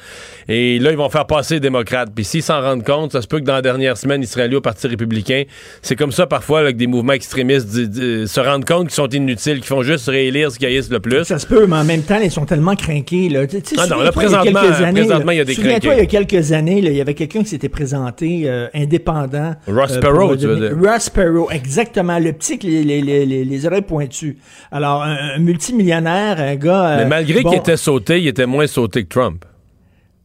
Et 0.48 0.78
là, 0.78 0.90
ils 0.90 0.96
vont 0.96 1.08
faire 1.10 1.26
passer 1.26 1.54
les 1.54 1.60
démocrates. 1.60 2.10
Puis 2.14 2.24
s'ils 2.24 2.42
s'en 2.42 2.60
rendent 2.60 2.84
compte, 2.84 3.12
ça 3.12 3.22
se 3.22 3.26
peut 3.28 3.38
que 3.40 3.44
dans 3.44 3.54
la 3.54 3.62
dernière 3.62 3.96
semaine, 3.96 4.22
ils 4.22 4.40
allés 4.40 4.56
au 4.56 4.60
Parti 4.60 4.86
républicain. 4.86 5.44
C'est 5.82 5.96
comme 5.96 6.12
ça 6.12 6.26
parfois 6.26 6.62
là, 6.62 6.72
que 6.72 6.76
des 6.78 6.86
mouvements 6.86 7.12
extrémistes 7.12 7.70
se 7.70 8.40
rendent 8.40 8.64
compte 8.64 8.84
qu'ils 8.84 8.94
sont 8.94 9.08
inutiles, 9.08 9.56
qu'ils 9.56 9.64
font 9.64 9.82
juste 9.82 10.08
réélire 10.08 10.50
ce 10.50 10.58
qui 10.58 10.66
haïssent 10.66 10.90
le 10.90 11.00
plus. 11.00 11.24
Ça 11.24 11.38
se 11.38 11.46
peut, 11.46 11.66
mais 11.66 11.76
en 11.76 11.84
même 11.84 12.02
temps, 12.02 12.18
ils 12.22 12.30
sont 12.30 12.46
tellement 12.46 12.74
crinqués. 12.74 13.28
Là. 13.28 13.42
Ah 13.76 13.86
non, 13.86 13.96
là, 13.96 14.02
il 14.02 14.04
y 14.04 14.08
a 14.08 14.12
présentement- 14.12 14.60
années, 14.60 15.00
présentement, 15.00 15.26
là, 15.26 15.34
il 15.34 15.38
y 15.38 15.40
a 15.40 15.44
des 15.44 15.54
Souviens-toi, 15.54 15.94
il 15.94 15.98
y 15.98 16.02
a 16.02 16.06
quelques 16.06 16.52
années, 16.52 16.80
là, 16.80 16.90
il 16.90 16.96
y 16.96 17.00
avait 17.00 17.14
quelqu'un 17.14 17.42
qui 17.42 17.48
s'était 17.48 17.68
présenté 17.68 18.42
euh, 18.46 18.68
indépendant. 18.74 19.54
Ross 19.66 19.92
euh, 19.92 20.00
Perot, 20.00 20.36
tu 20.36 20.46
veux 20.46 20.56
dire. 20.56 20.76
Ross 20.78 21.10
Perot, 21.10 21.50
exactement. 21.50 22.18
Le 22.18 22.32
petit 22.32 22.58
les, 22.62 22.84
les, 22.84 23.26
les, 23.26 23.44
les 23.44 23.66
oreilles 23.66 23.82
pointues. 23.82 24.38
Alors, 24.70 25.02
un, 25.02 25.34
un 25.34 25.38
multimillionnaire, 25.38 26.40
un 26.40 26.56
gars... 26.56 26.96
Mais 26.98 27.04
euh, 27.04 27.08
malgré 27.08 27.42
bon, 27.42 27.50
qu'il 27.50 27.58
était 27.58 27.76
sauté, 27.76 28.20
il 28.20 28.28
était 28.28 28.46
moins 28.46 28.66
sauté 28.66 29.04
que 29.04 29.08
Trump. 29.08 29.44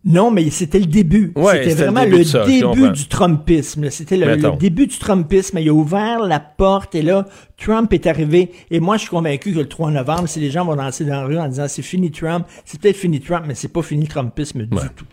Non, 0.05 0.29
mais 0.29 0.51
c'était 0.51 0.77
le 0.77 0.85
début. 0.85 1.33
Ouais, 1.35 1.63
c'était 1.63 1.69
le 1.69 1.91
vraiment 1.91 2.03
début 2.03 2.17
le 2.19 2.23
ça, 2.25 2.45
début 2.45 2.91
du 2.91 3.07
Trumpisme. 3.07 3.89
C'était 3.89 4.17
le, 4.17 4.57
début 4.57 4.85
du 4.85 4.99
Trumpisme. 4.99 5.57
Il 5.57 5.69
a 5.69 5.73
ouvert 5.73 6.19
la 6.19 6.39
porte 6.39 6.93
et 6.93 7.01
là, 7.01 7.25
Trump 7.57 7.91
est 7.91 8.05
arrivé. 8.05 8.51
Et 8.69 8.79
moi, 8.79 8.97
je 8.97 9.01
suis 9.01 9.09
convaincu 9.09 9.51
que 9.51 9.57
le 9.57 9.67
3 9.67 9.89
novembre, 9.89 10.29
si 10.29 10.39
les 10.39 10.51
gens 10.51 10.63
vont 10.63 10.75
danser 10.75 11.05
dans 11.05 11.21
la 11.21 11.25
rue 11.25 11.39
en 11.39 11.47
disant 11.47 11.67
c'est 11.67 11.81
fini 11.81 12.11
Trump, 12.11 12.45
c'est 12.65 12.79
peut-être 12.79 12.97
fini 12.97 13.19
Trump, 13.19 13.45
mais 13.47 13.55
c'est 13.55 13.73
pas 13.73 13.81
fini 13.81 14.03
le 14.03 14.09
Trumpisme 14.09 14.65
du 14.65 14.77
tout. 14.95 15.05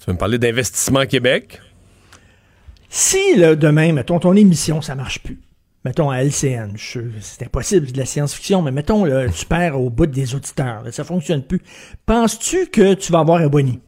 Tu 0.00 0.06
veux 0.08 0.14
me 0.14 0.18
parler 0.18 0.38
d'investissement 0.38 1.06
Québec? 1.06 1.60
Si, 2.88 3.36
là, 3.36 3.54
demain, 3.54 3.92
mettons, 3.92 4.18
ton 4.18 4.34
émission, 4.34 4.80
ça 4.80 4.96
marche 4.96 5.20
plus. 5.22 5.38
Mettons 5.86 6.10
à 6.10 6.16
LCN, 6.24 6.72
c'est 7.20 7.44
impossible, 7.44 7.86
c'est 7.86 7.92
de 7.92 7.98
la 7.98 8.06
science-fiction, 8.06 8.60
mais 8.60 8.72
mettons, 8.72 9.04
là, 9.04 9.28
tu 9.28 9.46
perds 9.46 9.80
au 9.80 9.88
bout 9.88 10.06
des 10.06 10.34
auditeurs, 10.34 10.82
là, 10.82 10.90
ça 10.90 11.04
fonctionne 11.04 11.44
plus. 11.44 11.62
Penses-tu 12.04 12.66
que 12.66 12.94
tu 12.94 13.12
vas 13.12 13.20
avoir 13.20 13.40
un 13.40 13.46
boni? 13.46 13.78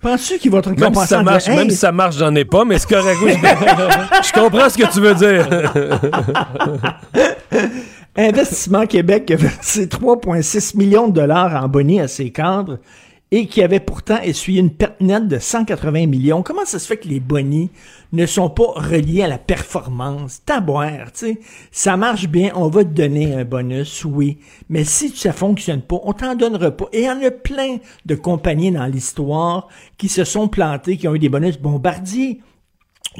Penses-tu 0.00 0.38
qu'il 0.38 0.52
va 0.52 0.62
te 0.62 0.68
Même 0.68 0.78
si 0.78 0.84
récompenser 0.84 1.08
ça 1.08 1.22
marche, 1.24 1.48
même 1.48 1.70
si 1.70 1.76
ça 1.76 1.90
marche, 1.90 2.16
j'en 2.18 2.32
ai 2.36 2.44
pas, 2.44 2.64
mais 2.64 2.78
c'est 2.78 2.88
correct. 2.88 3.18
Oui, 3.24 3.32
je, 3.32 4.28
je 4.28 4.32
comprends 4.32 4.70
ce 4.70 4.78
que 4.78 4.92
tu 4.92 5.00
veux 5.00 5.14
dire. 5.16 5.48
Investissement 8.16 8.86
Québec 8.86 9.28
a 9.32 9.36
versé 9.36 9.86
3,6 9.86 10.76
millions 10.76 11.08
de 11.08 11.14
dollars 11.14 11.60
en 11.60 11.66
boni 11.66 12.00
à 12.00 12.06
ses 12.06 12.30
cadres 12.30 12.78
et 13.30 13.46
qui 13.46 13.62
avait 13.62 13.80
pourtant 13.80 14.20
essuyé 14.22 14.60
une 14.60 14.70
perte 14.70 15.00
nette 15.00 15.28
de 15.28 15.38
180 15.38 16.06
millions. 16.06 16.42
Comment 16.42 16.64
ça 16.64 16.78
se 16.78 16.86
fait 16.86 16.96
que 16.96 17.08
les 17.08 17.20
bonis 17.20 17.70
ne 18.12 18.24
sont 18.24 18.48
pas 18.48 18.72
reliés 18.74 19.22
à 19.22 19.28
la 19.28 19.38
performance? 19.38 20.42
Taboire, 20.44 21.12
tu 21.12 21.18
sais. 21.18 21.40
Ça 21.70 21.96
marche 21.96 22.28
bien, 22.28 22.52
on 22.54 22.68
va 22.68 22.84
te 22.84 22.90
donner 22.90 23.34
un 23.34 23.44
bonus, 23.44 24.04
oui. 24.04 24.38
Mais 24.70 24.84
si 24.84 25.10
ça 25.10 25.32
fonctionne 25.32 25.82
pas, 25.82 26.00
on 26.04 26.14
t'en 26.14 26.34
donnera 26.34 26.70
pas. 26.70 26.86
Et 26.92 27.02
il 27.02 27.04
y 27.04 27.10
en 27.10 27.22
a 27.22 27.30
plein 27.30 27.76
de 28.06 28.14
compagnies 28.14 28.72
dans 28.72 28.86
l'histoire 28.86 29.68
qui 29.98 30.08
se 30.08 30.24
sont 30.24 30.48
plantées, 30.48 30.96
qui 30.96 31.06
ont 31.06 31.14
eu 31.14 31.18
des 31.18 31.28
bonus 31.28 31.58
bombardiers. 31.58 32.40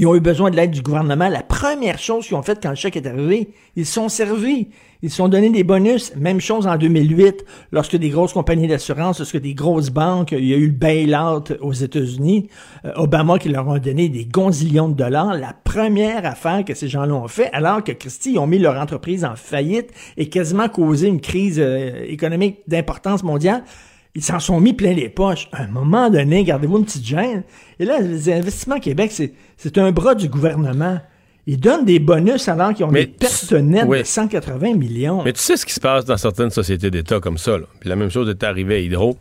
Ils 0.01 0.07
ont 0.07 0.15
eu 0.15 0.21
besoin 0.21 0.51
de 0.51 0.55
l'aide 0.55 0.71
du 0.71 0.81
gouvernement. 0.81 1.29
La 1.29 1.43
première 1.43 1.99
chose 1.99 2.25
qu'ils 2.25 2.37
ont 2.37 2.43
faite 2.43 2.61
quand 2.63 2.71
le 2.71 2.77
chèque 2.77 2.97
est 2.97 3.07
arrivé, 3.07 3.51
ils 3.75 3.85
se 3.85 3.95
sont 3.95 4.09
servis. 4.09 4.69
Ils 5.03 5.11
se 5.11 5.17
sont 5.17 5.27
donné 5.29 5.51
des 5.51 5.65
bonus. 5.65 6.15
Même 6.15 6.41
chose 6.41 6.69
en 6.69 6.77
2008, 6.77 7.45
lorsque 7.73 7.97
des 7.97 8.09
grosses 8.09 8.33
compagnies 8.33 8.69
d'assurance, 8.69 9.19
lorsque 9.19 9.41
des 9.41 9.55
grosses 9.55 9.91
banques, 9.91 10.31
il 10.31 10.45
y 10.45 10.55
a 10.55 10.57
eu 10.57 10.67
le 10.67 10.73
bail-out 10.73 11.53
aux 11.61 11.73
États-Unis, 11.73 12.49
euh, 12.85 12.93
Obama 12.95 13.41
qui 13.41 13.49
leur 13.49 13.69
a 13.69 13.81
donné 13.81 14.09
des 14.09 14.25
gonzillions 14.25 14.89
de 14.89 14.95
dollars. 14.95 15.35
La 15.35 15.53
première 15.53 16.25
affaire 16.25 16.65
que 16.65 16.75
ces 16.75 16.87
gens-là 16.87 17.15
ont 17.15 17.27
fait, 17.27 17.51
alors 17.53 17.83
que 17.83 17.91
Christie, 17.91 18.39
ont 18.39 18.47
mis 18.47 18.61
leur 18.61 18.81
entreprise 18.81 19.25
en 19.25 19.35
faillite 19.35 19.91
et 20.17 20.29
quasiment 20.29 20.69
causé 20.69 21.09
une 21.09 21.21
crise 21.21 21.59
euh, 21.59 22.05
économique 22.07 22.59
d'importance 22.69 23.25
mondiale, 23.25 23.65
ils 24.15 24.23
s'en 24.23 24.41
sont 24.41 24.61
mis 24.61 24.73
plein 24.73 24.93
les 24.93 25.09
poches. 25.09 25.49
À 25.53 25.63
un 25.63 25.69
moment 25.69 26.11
donné, 26.11 26.45
gardez-vous 26.45 26.79
une 26.79 26.85
petite 26.85 27.07
gêne. 27.07 27.43
Et 27.79 27.85
là, 27.85 28.01
les 28.01 28.31
investissements 28.33 28.81
Québec, 28.81 29.13
c'est, 29.13 29.79
un 29.79 29.93
bras 29.93 30.15
du 30.15 30.29
gouvernement. 30.29 30.99
Ils 31.47 31.59
donnent 31.59 31.85
des 31.85 31.99
bonus 31.99 32.49
alors 32.49 32.75
qu'ils 32.75 32.85
ont 32.85 32.91
Mais 32.91 33.07
des 33.07 33.13
pertes 33.13 33.53
nettes 33.53 33.87
oui. 33.87 34.01
de 34.01 34.05
180 34.05 34.75
millions. 34.75 35.23
Mais 35.25 35.33
tu 35.33 35.41
sais 35.41 35.57
ce 35.57 35.65
qui 35.65 35.73
se 35.73 35.81
passe 35.81 36.05
dans 36.05 36.17
certaines 36.17 36.51
sociétés 36.51 36.91
d'État 36.91 37.21
comme 37.21 37.39
ça. 37.39 37.57
là. 37.57 37.65
Puis 37.81 37.89
la 37.89 37.97
même 37.97 38.11
chose 38.11 38.29
est 38.29 38.43
arrivée 38.43 38.75
à 38.75 38.79
Hydro. 38.81 39.17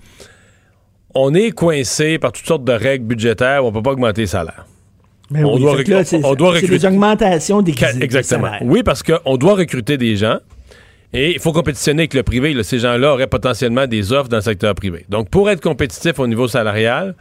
On 1.16 1.34
est 1.34 1.52
coincé 1.52 2.20
par 2.20 2.32
toutes 2.34 2.46
sortes 2.46 2.66
de 2.66 2.74
règles 2.74 3.06
budgétaires 3.06 3.64
où 3.64 3.68
on 3.68 3.72
peut 3.72 3.82
pas 3.82 3.92
augmenter 3.92 4.22
les 4.22 4.28
salaires. 4.28 4.66
Mais 5.32 5.44
on 5.44 5.56
oui, 5.56 5.62
doit 5.62 5.84
là, 5.84 6.04
c'est, 6.04 6.24
on 6.24 6.36
doit 6.36 6.52
recruter- 6.52 6.80
des 6.80 6.86
augmentations 6.86 7.62
des 7.62 7.76
Exactement. 8.02 8.52
Oui, 8.62 8.84
parce 8.84 9.04
qu'on 9.04 9.38
doit 9.38 9.56
recruter 9.56 9.98
des 9.98 10.16
gens 10.16 10.40
et 11.14 11.34
il 11.34 11.40
faut 11.40 11.54
compétitionner 11.54 12.02
avec 12.02 12.14
le 12.14 12.24
privé. 12.24 12.54
là. 12.54 12.64
Ces 12.64 12.80
gens-là 12.80 13.14
auraient 13.14 13.28
potentiellement 13.28 13.88
des 13.88 14.12
offres 14.12 14.30
dans 14.30 14.38
le 14.38 14.42
secteur 14.42 14.76
privé. 14.76 15.06
Donc, 15.10 15.30
pour 15.30 15.50
être 15.50 15.62
compétitif 15.62 16.20
au 16.20 16.28
niveau 16.28 16.48
salarial, 16.48 17.16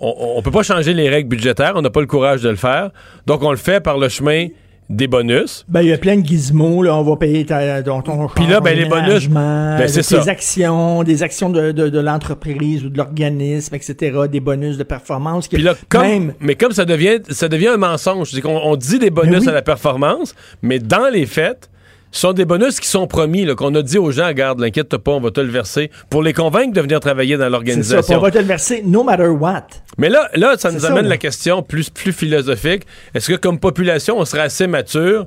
on 0.00 0.36
ne 0.38 0.42
peut 0.42 0.50
pas 0.50 0.62
changer 0.64 0.94
les 0.94 1.08
règles 1.08 1.28
budgétaires. 1.28 1.74
On 1.76 1.82
n'a 1.82 1.90
pas 1.90 2.00
le 2.00 2.06
courage 2.06 2.42
de 2.42 2.48
le 2.48 2.56
faire. 2.56 2.90
Donc, 3.26 3.42
on 3.42 3.50
le 3.52 3.56
fait 3.56 3.80
par 3.80 3.98
le 3.98 4.08
chemin 4.08 4.48
des 4.90 5.06
bonus. 5.06 5.64
Ben, 5.68 5.82
il 5.82 5.88
y 5.88 5.92
a 5.92 5.98
plein 5.98 6.16
de 6.16 6.26
gizmos, 6.26 6.82
là. 6.82 6.96
On 6.96 7.02
va 7.02 7.16
payer 7.16 7.46
ta, 7.46 7.82
ton, 7.82 8.02
ton 8.02 8.26
Puis 8.28 8.46
là, 8.46 8.60
ben, 8.60 8.76
les 8.76 8.84
bonus, 8.84 9.28
ben, 9.28 9.78
c'est 9.86 9.98
des 9.98 10.02
ça. 10.02 10.30
actions, 10.30 11.02
des 11.04 11.22
actions 11.22 11.50
de, 11.50 11.72
de, 11.72 11.88
de 11.88 11.98
l'entreprise 12.00 12.84
ou 12.84 12.88
de 12.88 12.98
l'organisme, 12.98 13.74
etc., 13.74 14.18
des 14.30 14.40
bonus 14.40 14.76
de 14.76 14.82
performance. 14.82 15.48
Puis 15.48 15.62
là, 15.62 15.74
comme, 15.88 16.02
même, 16.02 16.34
mais 16.40 16.56
comme 16.56 16.72
ça 16.72 16.84
devient, 16.84 17.20
ça 17.30 17.48
devient 17.48 17.68
un 17.68 17.76
mensonge, 17.76 18.32
c'est 18.32 18.40
qu'on 18.40 18.58
on 18.58 18.76
dit 18.76 18.98
des 18.98 19.10
bonus 19.10 19.32
Ben 19.32 19.40
oui. 19.40 19.48
à 19.48 19.52
la 19.52 19.62
performance, 19.62 20.34
mais 20.62 20.78
dans 20.78 21.08
les 21.10 21.26
faits, 21.26 21.70
ce 22.12 22.20
sont 22.20 22.32
des 22.34 22.44
bonus 22.44 22.78
qui 22.78 22.88
sont 22.88 23.06
promis, 23.06 23.46
qu'on 23.56 23.74
a 23.74 23.82
dit 23.82 23.98
aux 23.98 24.10
gens, 24.10 24.26
regarde, 24.26 24.60
l'inquiète 24.60 24.96
pas, 24.98 25.12
on 25.12 25.20
va 25.20 25.30
te 25.30 25.40
le 25.40 25.50
verser, 25.50 25.90
pour 26.10 26.22
les 26.22 26.34
convaincre 26.34 26.74
de 26.74 26.80
venir 26.82 27.00
travailler 27.00 27.38
dans 27.38 27.44
c'est 27.44 27.50
ça, 27.50 27.58
puis 27.58 27.66
l'organisation. 27.72 28.18
on 28.18 28.20
va 28.20 28.30
te 28.30 28.38
le 28.38 28.44
verser 28.44 28.82
no 28.84 29.02
matter 29.02 29.28
what. 29.28 29.66
Mais 29.96 30.10
là, 30.10 30.28
là 30.34 30.56
ça 30.58 30.70
nous 30.70 30.80
ça, 30.80 30.88
amène 30.88 31.04
là. 31.04 31.10
la 31.10 31.16
question 31.16 31.62
plus, 31.62 31.88
plus 31.88 32.12
philosophique. 32.12 32.82
Est-ce 33.14 33.32
que 33.32 33.36
comme 33.36 33.58
population, 33.58 34.18
on 34.18 34.24
serait 34.26 34.42
assez 34.42 34.66
mature 34.66 35.26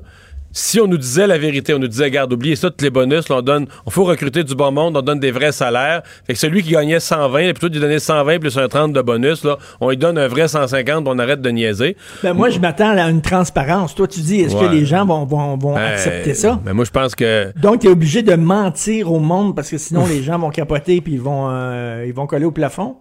si 0.52 0.80
on 0.80 0.86
nous 0.86 0.96
disait 0.96 1.26
la 1.26 1.36
vérité, 1.38 1.74
on 1.74 1.78
nous 1.78 1.88
disait, 1.88 2.04
regarde, 2.04 2.32
oubliez 2.32 2.56
ça, 2.56 2.70
tous 2.70 2.82
les 2.82 2.90
bonus, 2.90 3.28
là, 3.28 3.36
on 3.36 3.42
donne, 3.42 3.66
on 3.84 3.90
faut 3.90 4.04
recruter 4.04 4.42
du 4.42 4.54
bon 4.54 4.72
monde, 4.72 4.96
on 4.96 5.02
donne 5.02 5.20
des 5.20 5.30
vrais 5.30 5.52
salaires. 5.52 6.02
Fait 6.26 6.32
que 6.32 6.38
celui 6.38 6.62
qui 6.62 6.70
gagnait 6.70 7.00
120, 7.00 7.52
plutôt 7.52 7.68
de 7.68 7.74
lui 7.74 7.80
donner 7.80 7.98
120 7.98 8.38
plus 8.38 8.56
un 8.58 8.66
30 8.68 8.92
de 8.92 9.02
bonus, 9.02 9.44
là, 9.44 9.58
on 9.80 9.90
lui 9.90 9.96
donne 9.96 10.16
un 10.18 10.28
vrai 10.28 10.48
150, 10.48 11.06
on 11.08 11.18
arrête 11.18 11.40
de 11.42 11.50
niaiser. 11.50 11.96
Ben, 12.22 12.32
moi, 12.32 12.48
je 12.50 12.58
m'attends 12.58 12.90
à 12.96 13.10
une 13.10 13.20
transparence. 13.22 13.94
Toi, 13.94 14.08
tu 14.08 14.20
dis, 14.20 14.40
est-ce 14.40 14.56
Ouais. 14.56 14.66
que 14.66 14.72
les 14.72 14.86
gens 14.86 15.04
vont, 15.04 15.24
vont, 15.26 15.56
vont 15.58 15.76
Euh, 15.76 15.92
accepter 15.92 16.32
ça? 16.34 16.58
Mais 16.64 16.72
moi, 16.72 16.84
je 16.84 16.90
pense 16.90 17.14
que 17.14 17.52
Donc, 17.60 17.80
tu 17.80 17.88
es 17.88 17.90
obligé 17.90 18.22
de 18.22 18.34
mentir 18.34 19.12
au 19.12 19.18
monde 19.20 19.54
parce 19.54 19.68
que 19.70 19.78
sinon, 19.78 20.06
les 20.06 20.22
gens 20.22 20.38
vont 20.38 20.50
capoter 20.50 21.00
puis 21.00 21.14
ils 21.14 21.20
vont, 21.20 21.48
euh, 21.50 22.04
ils 22.06 22.14
vont 22.14 22.26
coller 22.26 22.46
au 22.46 22.50
plafond? 22.50 22.96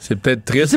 C'est 0.00 0.16
peut-être 0.16 0.44
triste. 0.44 0.76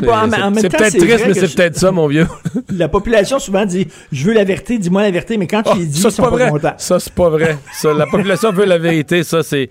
c'est- 0.60 0.68
peut-être 0.68 0.98
triste, 0.98 1.24
mais 1.26 1.34
c'est 1.34 1.46
je- 1.48 1.56
peut-être 1.56 1.76
ça, 1.76 1.90
mon 1.90 2.06
vieux. 2.06 2.26
La 2.76 2.88
population 2.88 3.38
souvent 3.38 3.64
dit, 3.64 3.88
je 4.12 4.24
veux 4.26 4.32
la 4.34 4.44
vérité, 4.44 4.78
dis-moi 4.78 5.02
la 5.02 5.10
vérité, 5.10 5.36
mais 5.36 5.46
quand 5.46 5.62
tu 5.62 5.70
Oh, 5.72 5.78
les 5.78 5.86
dis, 5.86 6.00
ça, 6.00 6.10
c'est 6.10 6.22
pas 6.22 6.30
pas 6.30 6.36
vrai. 6.50 6.74
Ça, 6.78 7.00
c'est 7.00 7.12
pas 7.12 7.28
vrai. 7.30 7.58
Ça, 7.72 7.92
la 7.92 8.06
population 8.06 8.52
veut 8.52 8.64
la 8.66 8.78
vérité. 8.78 9.22
Ça, 9.24 9.42
c'est. 9.42 9.68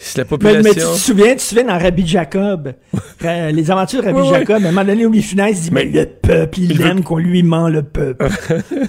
Si 0.00 0.16
la 0.16 0.24
Mais, 0.40 0.62
mais 0.62 0.70
tu 0.74 0.76
te 0.76 0.80
souviens, 0.96 1.30
tu 1.30 1.36
te 1.38 1.42
souviens 1.42 1.64
dans 1.64 1.76
Rabbi 1.76 2.06
Jacob, 2.06 2.72
euh, 3.24 3.50
les 3.50 3.68
aventures 3.68 4.00
de 4.00 4.06
Rabbi 4.06 4.20
Oui, 4.20 4.28
oui. 4.30 4.38
Jacob, 4.38 4.64
à 4.64 4.68
un 4.68 4.70
moment 4.70 4.84
donné, 4.84 5.02
Louis 5.02 5.22
Funès 5.22 5.60
dit, 5.60 5.70
mais, 5.72 5.86
le 5.86 6.06
peuple, 6.06 6.60
il, 6.60 6.80
aime 6.82 7.02
qu'on 7.02 7.16
lui 7.18 7.42
ment, 7.42 7.68
le 7.68 7.82
peuple. 7.82 8.28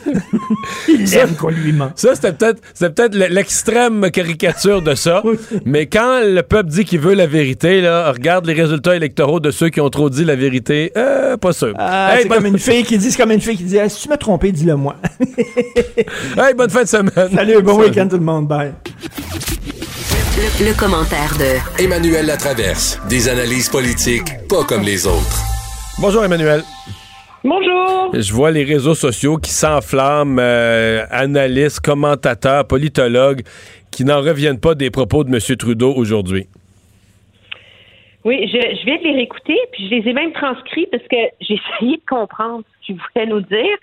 il 0.88 1.08
Ça- 1.08 1.22
aime 1.22 1.34
qu'on 1.36 1.50
lui 1.50 1.72
ment. 1.74 1.90
Ça, 1.96 2.14
c'était 2.14 2.32
peut-être 2.34 2.62
c'était 2.76 2.92
peut-être 2.94 3.16
l'extrême 3.16 4.12
caricature 4.12 4.84
de 4.84 4.94
ça. 4.94 5.24
Mais 5.66 5.88
quand 5.88 6.20
le 6.24 6.42
peuple 6.42 6.70
dit 6.70 6.86
qu'il 6.86 7.00
veut 7.00 7.16
la 7.16 7.26
vérité, 7.26 7.82
là, 7.82 8.12
regarde 8.12 8.46
les 8.46 8.54
résultats 8.54 8.96
électoraux 8.96 9.40
de 9.40 9.50
ceux 9.50 9.70
qui 9.70 9.82
ont 9.82 9.90
trop 9.90 10.12
dit 10.12 10.24
la 10.26 10.36
vérité. 10.36 10.92
Euh, 10.96 11.38
pas 11.38 11.54
sûr. 11.54 11.74
Ah, 11.80 12.18
Hey, 12.18 12.24
c'est 12.24 12.30
comme 12.30 12.46
une 12.46 12.60
fille 12.60 12.84
qui 12.84 13.00
dit, 13.00 13.10
c'est 13.10 13.18
comme 13.20 13.32
une 13.32 13.42
fille 13.42 13.58
qui 13.58 13.64
dit, 13.64 13.80
Ah, 13.80 13.90
si 13.90 14.04
tu 14.04 14.10
m'as 14.10 14.18
trompé, 14.18 14.52
dis-le 14.52 14.76
moi. 14.76 14.96
Hey, 16.38 16.54
bonne 16.56 16.70
fin 16.70 16.84
de 16.84 16.88
semaine. 16.88 17.30
Salut, 17.34 17.62
bon 17.64 17.78
Salut. 17.78 17.90
week-end 17.90 18.08
tout 18.08 18.18
le 18.18 18.24
monde, 18.24 18.48
bye. 18.48 18.74
Le, 20.40 20.72
le 20.72 20.80
commentaire 20.80 21.36
de 21.36 21.84
Emmanuel 21.84 22.26
Latraverse. 22.26 22.98
Des 23.10 23.28
analyses 23.28 23.68
politiques 23.68 24.48
pas 24.48 24.64
comme 24.64 24.84
les 24.84 25.06
autres. 25.06 25.44
Bonjour, 26.00 26.24
Emmanuel. 26.24 26.62
Bonjour. 27.44 28.12
Je 28.14 28.32
vois 28.32 28.50
les 28.50 28.64
réseaux 28.64 28.94
sociaux 28.94 29.36
qui 29.36 29.52
s'enflamment, 29.52 30.40
euh, 30.40 31.04
analystes, 31.12 31.82
commentateurs, 31.82 32.66
politologues, 32.66 33.42
qui 33.92 34.06
n'en 34.06 34.22
reviennent 34.22 34.62
pas 34.62 34.76
des 34.76 34.90
propos 34.92 35.26
de 35.26 35.30
M. 35.30 35.58
Trudeau 35.58 35.94
aujourd'hui. 35.94 36.48
Oui, 38.24 38.48
je, 38.48 38.60
je 38.78 38.86
viens 38.86 38.98
de 38.98 39.04
les 39.04 39.16
réécouter, 39.16 39.58
puis 39.74 39.90
je 39.90 39.96
les 39.96 40.10
ai 40.10 40.14
même 40.14 40.32
transcrits 40.32 40.88
parce 40.90 41.04
que 41.04 41.18
j'ai 41.42 41.60
essayé 41.76 41.98
de 41.98 42.06
comprendre 42.08 42.64
ce 42.80 42.86
qu'il 42.86 42.96
voulait 42.96 43.26
nous 43.26 43.42
dire. 43.42 43.78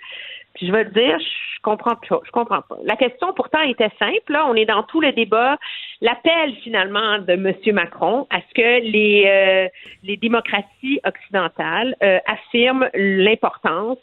Puis 0.55 0.69
je 0.69 0.73
vais 0.73 0.87
te 0.87 0.95
dire, 0.95 1.19
je 1.19 1.61
comprends 1.63 1.97
pas. 1.97 2.21
Je 2.25 2.31
comprends 2.31 2.63
pas. 2.63 2.79
La 2.85 2.97
question 2.97 3.35
pourtant 3.35 3.61
était 3.61 3.91
simple. 3.99 4.33
Là, 4.33 4.47
on 4.49 4.55
est 4.55 4.65
dans 4.65 4.85
tout 4.85 5.03
le 5.03 5.13
débat. 5.13 5.59
L'appel 6.03 6.55
finalement 6.63 7.19
de 7.19 7.33
M. 7.33 7.55
Macron 7.75 8.27
à 8.31 8.41
ce 8.41 8.55
que 8.55 8.81
les 8.83 9.25
euh, 9.27 9.69
les 10.03 10.17
démocraties 10.17 11.01
occidentales 11.05 11.97
euh, 12.03 12.19
affirment 12.27 12.91
l'importance 12.95 13.99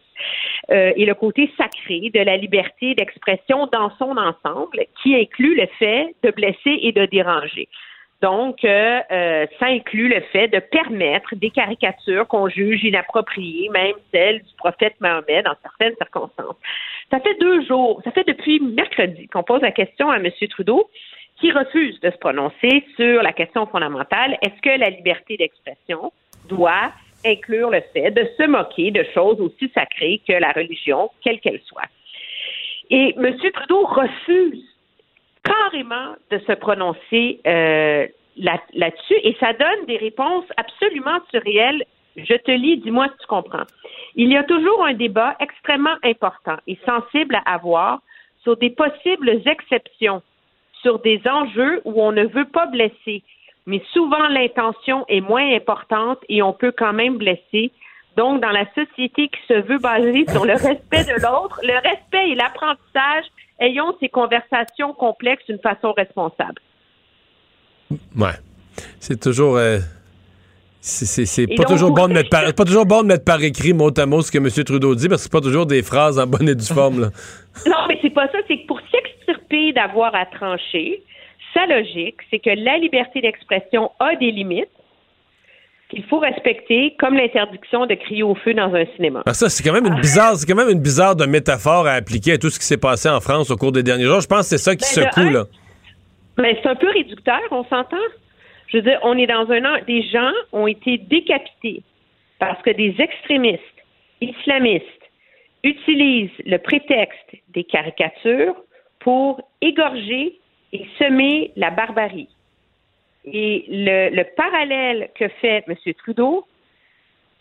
euh, 0.72 0.92
et 0.96 1.06
le 1.06 1.14
côté 1.14 1.52
sacré 1.58 2.10
de 2.14 2.20
la 2.20 2.38
liberté 2.38 2.96
d'expression 2.96 3.68
dans 3.72 3.92
son 3.98 4.18
ensemble, 4.18 4.86
qui 5.02 5.16
inclut 5.16 5.56
le 5.56 5.68
fait 5.78 6.16
de 6.24 6.32
blesser 6.32 6.80
et 6.82 6.92
de 6.92 7.06
déranger. 7.06 7.68
Donc, 8.24 8.64
euh, 8.64 9.02
euh, 9.12 9.46
ça 9.60 9.66
inclut 9.66 10.08
le 10.08 10.22
fait 10.32 10.48
de 10.48 10.60
permettre 10.60 11.36
des 11.36 11.50
caricatures 11.50 12.26
qu'on 12.26 12.48
juge 12.48 12.82
inappropriées, 12.86 13.68
même 13.70 13.96
celles 14.14 14.40
du 14.40 14.54
prophète 14.58 14.94
Mahomet 15.02 15.44
dans 15.44 15.56
certaines 15.62 15.94
circonstances. 15.98 16.56
Ça 17.12 17.20
fait 17.20 17.38
deux 17.42 17.66
jours, 17.66 18.02
ça 18.06 18.12
fait 18.12 18.24
depuis 18.26 18.62
mercredi 18.62 19.28
qu'on 19.28 19.44
pose 19.44 19.62
la 19.62 19.72
question 19.72 20.10
à 20.10 20.20
M. 20.20 20.32
Trudeau 20.50 20.90
qui 21.44 21.52
refuse 21.52 22.00
de 22.00 22.10
se 22.10 22.18
prononcer 22.20 22.86
sur 22.96 23.22
la 23.22 23.34
question 23.34 23.66
fondamentale, 23.66 24.38
est-ce 24.42 24.62
que 24.62 24.80
la 24.80 24.90
liberté 24.90 25.36
d'expression 25.36 26.14
doit 26.48 26.94
inclure 27.26 27.70
le 27.70 27.82
fait 27.92 28.12
de 28.12 28.26
se 28.38 28.48
moquer 28.48 28.92
de 28.92 29.06
choses 29.14 29.42
aussi 29.42 29.70
sacrées 29.74 30.22
que 30.26 30.32
la 30.32 30.54
religion, 30.54 31.10
quelle 31.22 31.42
qu'elle 31.42 31.60
soit? 31.66 31.90
Et 32.90 33.14
M. 33.18 33.36
Trudeau 33.54 33.84
refuse 33.86 34.64
carrément 35.44 36.16
de 36.32 36.40
se 36.40 36.54
prononcer 36.54 37.42
euh, 37.46 38.08
là- 38.38 38.64
là-dessus 38.74 39.20
et 39.24 39.36
ça 39.42 39.52
donne 39.52 39.86
des 39.86 39.98
réponses 39.98 40.46
absolument 40.56 41.20
surréelles. 41.30 41.84
Je 42.16 42.36
te 42.36 42.52
lis, 42.52 42.78
dis-moi 42.78 43.08
si 43.12 43.18
tu 43.18 43.28
comprends. 43.28 43.68
Il 44.16 44.32
y 44.32 44.38
a 44.38 44.44
toujours 44.44 44.86
un 44.86 44.94
débat 44.94 45.36
extrêmement 45.42 45.98
important 46.04 46.56
et 46.68 46.78
sensible 46.86 47.36
à 47.36 47.56
avoir 47.56 48.02
sur 48.44 48.56
des 48.56 48.70
possibles 48.70 49.42
exceptions, 49.46 50.22
sur 50.84 51.00
des 51.00 51.20
enjeux 51.26 51.82
où 51.86 52.04
on 52.04 52.12
ne 52.12 52.26
veut 52.26 52.46
pas 52.46 52.68
blesser, 52.68 53.24
mais 53.66 53.82
souvent 53.92 54.28
l'intention 54.28 55.06
est 55.08 55.22
moins 55.22 55.56
importante 55.56 56.20
et 56.30 56.44
on 56.44 56.54
peut 56.54 56.74
quand 56.78 56.94
même 56.94 57.18
blesser. 57.18 57.72
Donc, 58.16 58.42
dans 58.42 58.52
la 58.52 58.66
société 58.76 59.30
qui 59.30 59.40
se 59.48 59.60
veut 59.62 59.80
basée 59.80 60.26
sur 60.32 60.46
le 60.46 60.54
respect 60.54 61.06
de 61.06 61.20
l'autre, 61.22 61.60
le 61.64 61.74
respect 61.82 62.30
et 62.30 62.36
l'apprentissage, 62.36 63.26
ayons 63.60 63.96
ces 64.00 64.10
conversations 64.10 64.94
complexes 64.94 65.46
d'une 65.48 65.60
façon 65.60 65.94
responsable. 65.94 66.62
Ouais. 68.16 68.36
C'est 69.00 69.20
toujours. 69.20 69.58
euh, 69.58 69.80
c'est 70.86 71.48
pas 71.48 71.64
donc, 71.64 71.68
toujours 71.68 71.92
bon 71.92 72.10
de 72.10 72.14
mettre 72.14 72.30
par, 72.30 72.54
pas 72.54 72.66
toujours 72.66 72.86
bon 72.86 73.04
de 73.04 73.08
mettre 73.08 73.24
par 73.24 73.42
écrit 73.42 73.72
mot 73.72 73.90
à 73.98 74.06
mot 74.06 74.22
ce 74.22 74.30
que 74.30 74.38
M. 74.38 74.50
Trudeau 74.66 74.96
dit 74.96 75.08
parce 75.08 75.22
que 75.22 75.24
c'est 75.24 75.32
pas 75.32 75.40
toujours 75.40 75.66
des 75.66 75.82
phrases 75.82 76.20
en 76.20 76.28
bonne 76.28 76.50
et 76.50 76.56
due 76.56 76.74
forme. 76.74 77.02
Là. 77.02 77.08
Non, 77.66 77.86
mais 77.88 77.98
c'est 78.02 78.10
pas 78.10 78.28
ça. 78.28 78.40
C'est 78.48 78.58
que 78.58 78.68
pour 78.68 78.82
s'extirper 78.92 79.72
d'avoir 79.72 80.14
à 80.14 80.26
trancher, 80.26 81.02
sa 81.54 81.66
logique, 81.68 82.18
c'est 82.30 82.40
que 82.40 82.50
la 82.50 82.78
liberté 82.80 83.22
d'expression 83.22 83.92
a 84.00 84.16
des 84.18 84.32
limites 84.32 84.68
qu'il 85.90 86.04
faut 86.06 86.20
respecter, 86.20 86.96
comme 87.00 87.14
l'interdiction 87.14 87.86
de 87.86 87.94
crier 87.94 88.24
au 88.24 88.36
feu 88.36 88.54
dans 88.54 88.74
un 88.74 88.86
cinéma. 88.96 89.22
Ah, 89.26 89.34
ça, 89.34 89.48
c'est 89.50 89.64
quand 89.64 89.74
même 89.74 89.86
une 89.86 90.02
bizarre, 90.02 90.36
c'est 90.36 90.48
quand 90.48 90.56
même 90.56 90.70
une 90.70 90.82
bizarre 90.82 91.16
de 91.16 91.26
métaphore 91.26 91.88
à 91.88 91.92
appliquer 91.92 92.34
à 92.34 92.38
tout 92.38 92.50
ce 92.50 92.60
qui 92.60 92.66
s'est 92.66 92.78
passé 92.78 93.08
en 93.08 93.22
France 93.22 93.52
au 93.52 93.56
cours 93.56 93.72
des 93.72 93.84
derniers 93.84 94.06
jours. 94.06 94.20
Je 94.20 94.28
pense 94.28 94.50
que 94.50 94.58
c'est 94.58 94.58
ça 94.58 94.76
qui 94.76 94.84
Ben, 94.96 95.06
secoue, 95.06 95.28
un, 95.28 95.32
là. 95.32 95.44
Mais 96.40 96.58
c'est 96.62 96.70
un 96.70 96.76
peu 96.76 96.90
réducteur, 96.90 97.40
on 97.52 97.64
s'entend? 97.66 97.98
Je 98.74 98.80
veux 98.80 98.84
dire, 98.84 99.00
on 99.04 99.16
est 99.20 99.28
dans 99.28 99.50
un 99.52 99.66
an, 99.66 99.78
des 99.86 100.02
gens 100.02 100.32
ont 100.52 100.66
été 100.66 100.98
décapités 100.98 101.84
parce 102.40 102.60
que 102.64 102.72
des 102.72 102.96
extrémistes 102.98 103.62
islamistes 104.20 104.88
utilisent 105.64 106.32
le 106.46 106.58
prétexte 106.58 107.36
des 107.50 107.64
caricatures 107.64 108.56
pour 109.00 109.48
égorger 109.62 110.40
et 110.72 110.86
semer 110.98 111.52
la 111.56 111.70
barbarie. 111.70 112.30
Et 113.26 113.66
le, 113.70 114.10
le 114.10 114.24
parallèle 114.36 115.10
que 115.16 115.28
fait 115.40 115.64
M. 115.68 115.76
Trudeau 116.00 116.46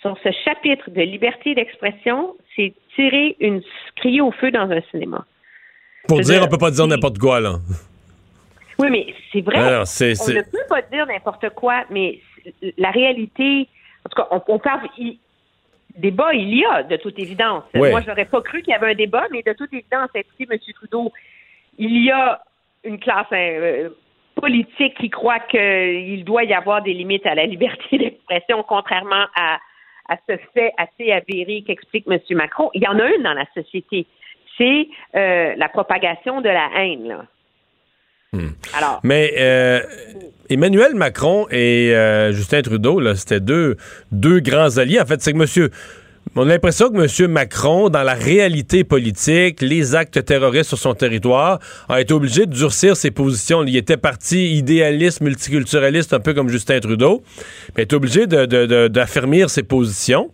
sur 0.03 0.17
ce 0.23 0.29
chapitre 0.45 0.91
de 0.91 1.01
liberté 1.01 1.55
d'expression, 1.55 2.37
c'est 2.55 2.75
tirer 2.95 3.37
une 3.41 3.63
crier 3.97 4.21
au 4.21 4.33
feu 4.33 4.51
dans 4.51 4.71
un 4.71 4.83
cinéma. 4.91 5.25
Pour 6.09 6.21
dire, 6.21 6.35
dire, 6.35 6.43
on 6.45 6.49
peut 6.49 6.59
pas 6.59 6.71
dire 6.71 6.87
n'importe 6.87 7.19
quoi, 7.19 7.41
là. 7.41 7.59
Oui, 8.83 8.91
mais 8.91 9.15
c'est 9.33 9.41
vrai. 9.41 9.59
Alors, 9.59 9.85
on 9.87 10.05
ne 10.33 10.43
peut 10.43 10.59
pas 10.69 10.83
dire 10.83 11.07
n'importe 11.07 11.49
quoi, 11.51 11.85
mais 11.91 12.19
la 12.77 12.91
réalité, 12.91 13.69
en 14.05 14.09
tout 14.09 14.17
cas, 14.23 14.29
on, 14.31 14.43
on 14.49 14.59
parle. 14.59 14.89
il- 14.99 15.19
débat, 15.97 16.33
il 16.33 16.55
y 16.57 16.65
a, 16.65 16.83
de 16.83 16.97
toute 16.97 17.19
évidence. 17.19 17.65
Ouais. 17.75 17.91
Moi, 17.91 18.01
j'aurais 18.07 18.25
pas 18.25 18.41
cru 18.41 18.63
qu'il 18.63 18.73
y 18.73 18.75
avait 18.75 18.93
un 18.93 18.95
débat, 18.95 19.27
mais 19.31 19.43
de 19.43 19.53
toute 19.53 19.73
évidence, 19.75 20.09
écoutez, 20.15 20.47
M. 20.51 20.59
Trudeau, 20.75 21.13
il 21.77 22.05
y 22.05 22.11
a 22.11 22.41
une 22.85 22.99
classe 22.99 23.27
euh, 23.33 23.91
politique 24.35 24.97
qui 24.99 25.11
croit 25.11 25.41
qu'il 25.41 26.25
doit 26.25 26.45
y 26.45 26.55
avoir 26.55 26.83
des 26.83 26.95
limites 26.95 27.27
à 27.27 27.35
la 27.35 27.45
liberté 27.53 27.99
d'expression, 27.99 28.63
contrairement 28.67 29.27
à, 29.37 29.59
à 30.09 30.17
ce 30.27 30.37
fait 30.55 30.73
assez 30.79 31.13
avéré 31.13 31.63
qu'explique 31.67 32.07
M. 32.11 32.19
Macron. 32.31 32.71
Il 32.73 32.83
y 32.83 32.89
en 32.89 32.99
a 32.99 33.07
une 33.15 33.23
dans 33.23 33.35
la 33.35 33.45
société. 33.55 34.07
C'est 34.57 34.89
euh, 35.15 35.55
la 35.57 35.69
propagation 35.69 36.41
de 36.41 36.49
la 36.49 36.71
haine. 36.77 37.09
Là. 37.09 37.25
Alors, 38.73 39.01
Mais 39.03 39.35
euh, 39.39 39.81
Emmanuel 40.49 40.95
Macron 40.95 41.47
et 41.51 41.95
euh, 41.95 42.33
Justin 42.33 42.63
Trudeau, 42.63 42.99
là, 42.99 43.15
c'était 43.15 43.41
deux, 43.41 43.77
deux 44.11 44.41
grands 44.41 44.79
alliés. 44.79 45.01
En 45.01 45.07
fait, 45.07 45.21
c'est 45.23 45.33
que 45.33 45.39
monsieur. 45.39 45.71
On 46.37 46.43
a 46.43 46.53
l'impression 46.53 46.89
que 46.89 47.23
M. 47.25 47.31
Macron, 47.31 47.91
dans 47.91 48.05
la 48.05 48.15
réalité 48.15 48.85
politique, 48.85 49.61
les 49.61 49.95
actes 49.97 50.25
terroristes 50.25 50.69
sur 50.69 50.79
son 50.79 50.95
territoire, 50.95 51.59
a 51.91 52.01
été 52.01 52.15
obligé 52.15 52.47
de 52.47 52.53
durcir 52.55 52.97
ses 52.97 53.11
positions. 53.11 53.65
Il 53.65 53.77
était 53.77 53.97
parti 53.99 54.55
idéaliste, 54.57 55.21
multiculturaliste, 55.21 56.15
un 56.15 56.21
peu 56.21 56.33
comme 56.33 56.49
Justin 56.49 56.79
Trudeau, 56.81 57.23
mais 57.77 57.83
est 57.83 57.93
obligé 57.93 58.27
de- 58.27 58.47
de- 58.47 58.65
de- 58.67 58.89
d'affermir 58.89 59.51
ses 59.51 59.65
positions. 59.65 60.31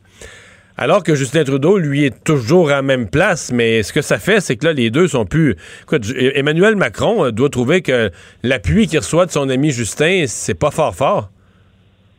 Alors 0.80 1.02
que 1.02 1.16
Justin 1.16 1.42
Trudeau, 1.42 1.76
lui, 1.76 2.04
est 2.04 2.22
toujours 2.22 2.70
à 2.70 2.74
la 2.74 2.82
même 2.82 3.10
place, 3.10 3.50
mais 3.52 3.82
ce 3.82 3.92
que 3.92 4.00
ça 4.00 4.20
fait, 4.20 4.38
c'est 4.38 4.56
que 4.56 4.64
là, 4.64 4.72
les 4.72 4.90
deux 4.90 5.08
sont 5.08 5.24
plus. 5.24 5.56
Écoute, 5.82 6.04
Emmanuel 6.16 6.76
Macron 6.76 7.24
euh, 7.24 7.32
doit 7.32 7.48
trouver 7.48 7.82
que 7.82 8.10
l'appui 8.44 8.86
qu'il 8.86 9.00
reçoit 9.00 9.26
de 9.26 9.32
son 9.32 9.50
ami 9.50 9.72
Justin, 9.72 10.26
c'est 10.28 10.56
pas 10.56 10.70
fort 10.70 10.94
fort. 10.94 11.30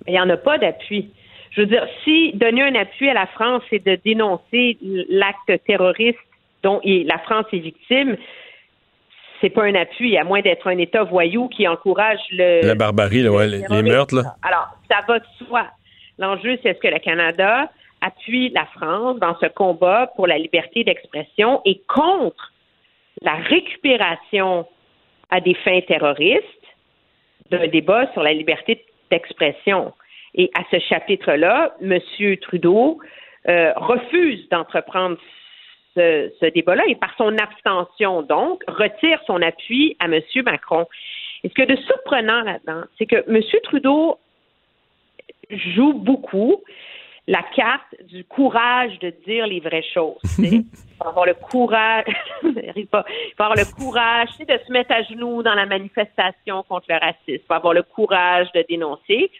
il 0.07 0.11
n'y 0.11 0.19
en 0.19 0.29
a 0.29 0.35
pas 0.35 0.57
d'appui. 0.57 1.09
Je 1.51 1.61
veux 1.61 1.67
dire, 1.67 1.87
si 2.03 2.33
donner 2.33 2.63
un 2.63 2.75
appui 2.75 3.09
à 3.09 3.13
la 3.13 3.27
France, 3.27 3.63
c'est 3.69 3.83
de 3.83 3.97
dénoncer 4.03 4.77
l'acte 5.09 5.63
terroriste 5.65 6.19
dont 6.61 6.81
la 6.83 7.17
France 7.19 7.45
est 7.53 7.59
victime, 7.59 8.17
c'est 9.39 9.51
pas 9.51 9.63
un 9.63 9.75
appui, 9.75 10.17
à 10.17 10.25
moins 10.25 10.41
d'être 10.41 10.67
un 10.67 10.77
État 10.77 11.03
voyou 11.05 11.47
qui 11.47 11.65
encourage 11.65 12.19
le. 12.33 12.67
La 12.67 12.75
barbarie, 12.75 13.25
ouais, 13.25 13.47
les, 13.47 13.83
meurtres, 13.83 14.15
là. 14.15 14.35
Alors, 14.43 14.67
ça 14.91 14.97
va 15.07 15.19
de 15.19 15.25
soi. 15.37 15.65
L'enjeu, 16.17 16.57
c'est 16.61 16.71
est-ce 16.71 16.79
que 16.79 16.89
le 16.89 16.99
Canada 16.99 17.69
appuie 18.01 18.49
la 18.49 18.65
France 18.67 19.19
dans 19.19 19.37
ce 19.39 19.47
combat 19.47 20.11
pour 20.15 20.27
la 20.27 20.37
liberté 20.37 20.83
d'expression 20.83 21.61
et 21.65 21.81
contre 21.87 22.53
la 23.21 23.35
récupération 23.35 24.65
à 25.29 25.41
des 25.41 25.53
fins 25.55 25.81
terroristes 25.81 26.43
d'un 27.51 27.67
débat 27.67 28.11
sur 28.13 28.23
la 28.23 28.33
liberté 28.33 28.85
d'expression. 29.11 29.93
Et 30.35 30.51
à 30.55 30.61
ce 30.71 30.79
chapitre-là, 30.79 31.75
M. 31.81 31.99
Trudeau 32.41 32.99
euh, 33.47 33.73
refuse 33.75 34.47
d'entreprendre 34.49 35.17
ce, 35.95 36.31
ce 36.39 36.45
débat-là 36.45 36.83
et 36.87 36.95
par 36.95 37.15
son 37.17 37.35
abstention, 37.37 38.21
donc, 38.21 38.63
retire 38.67 39.19
son 39.25 39.41
appui 39.41 39.95
à 39.99 40.05
M. 40.05 40.21
Macron. 40.45 40.85
Et 41.43 41.49
ce 41.49 41.53
que 41.53 41.63
de 41.63 41.75
surprenant 41.77 42.41
là-dedans, 42.41 42.83
c'est 42.97 43.05
que 43.05 43.23
M. 43.27 43.41
Trudeau 43.63 44.19
joue 45.49 45.93
beaucoup 45.93 46.63
la 47.29 47.43
carte 47.55 47.95
du 48.05 48.23
courage 48.23 48.97
de 48.99 49.13
dire 49.23 49.45
les 49.45 49.59
vraies 49.59 49.85
choses. 49.93 50.19
Il 50.39 50.65
faut 50.97 51.07
avoir 51.07 51.27
le 51.27 51.35
courage, 51.35 52.05
il 52.43 52.87
faut 52.91 52.97
avoir 53.37 53.55
le 53.55 53.71
courage 53.73 54.29
de 54.39 54.59
se 54.67 54.71
mettre 54.71 54.91
à 54.91 55.03
genoux 55.03 55.43
dans 55.43 55.53
la 55.53 55.65
manifestation 55.65 56.63
contre 56.63 56.87
le 56.89 56.95
racisme. 56.95 57.21
Il 57.27 57.39
faut 57.47 57.53
avoir 57.53 57.73
le 57.73 57.83
courage 57.83 58.51
de 58.53 58.65
dénoncer. 58.67 59.31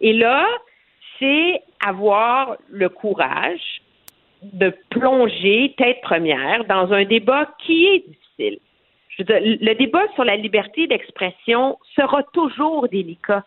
Et 0.00 0.12
là, 0.14 0.48
c'est 1.18 1.62
avoir 1.86 2.56
le 2.70 2.88
courage 2.88 3.82
de 4.42 4.74
plonger 4.88 5.74
tête 5.76 6.00
première 6.00 6.64
dans 6.64 6.92
un 6.92 7.04
débat 7.04 7.54
qui 7.64 7.86
est 7.86 8.04
difficile. 8.08 8.58
Je 9.10 9.22
veux 9.22 9.26
dire, 9.26 9.58
le 9.60 9.74
débat 9.74 10.06
sur 10.14 10.24
la 10.24 10.36
liberté 10.36 10.88
d'expression 10.88 11.78
sera 11.94 12.24
toujours 12.32 12.88
délicat 12.88 13.44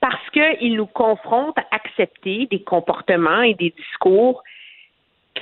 parce 0.00 0.30
qu'il 0.30 0.74
nous 0.76 0.86
confronte 0.86 1.56
à 1.58 1.66
accepter 1.72 2.46
des 2.50 2.62
comportements 2.62 3.42
et 3.42 3.54
des 3.54 3.70
discours 3.70 4.42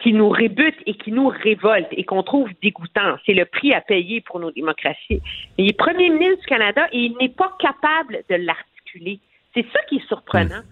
qui 0.03 0.13
nous 0.13 0.29
rébutent 0.29 0.83
et 0.87 0.95
qui 0.95 1.13
nous 1.13 1.29
révoltent 1.29 1.89
et 1.93 2.05
qu'on 2.05 2.23
trouve 2.23 2.51
dégoûtants. 2.63 3.17
C'est 3.25 3.35
le 3.35 3.45
prix 3.47 3.73
à 3.73 3.81
payer 3.81 4.21
pour 4.21 4.39
nos 4.41 4.51
démocraties. 4.51 5.21
Il 5.57 5.69
est 5.71 5.73
premier 5.77 6.11
ministre 6.11 6.41
du 6.41 6.47
Canada 6.47 6.87
et 6.93 6.99
il 6.99 7.17
n'est 7.21 7.31
pas 7.31 7.53
capable 7.59 8.23
de 8.29 8.35
l'articuler. 8.37 9.19
C'est 9.55 9.67
ça 9.73 9.81
qui 9.89 9.97
est 9.97 10.07
surprenant. 10.09 10.63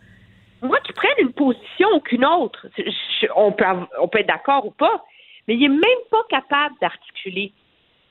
Moi, 0.63 0.79
qui 0.81 0.93
prenne 0.93 1.15
une 1.19 1.33
position 1.33 1.89
ou 1.95 2.01
qu'une 2.01 2.25
autre, 2.25 2.67
je- 2.77 3.27
on, 3.35 3.53
peut, 3.53 3.65
av- 3.65 3.89
on 4.01 4.09
peut 4.09 4.19
être 4.21 4.27
d'accord 4.29 4.67
ou 4.67 4.71
pas, 4.71 5.05
mais 5.47 5.55
il 5.55 5.65
est 5.65 5.69
même 5.69 6.03
pas 6.11 6.23
capable 6.29 6.75
d'articuler 6.81 7.53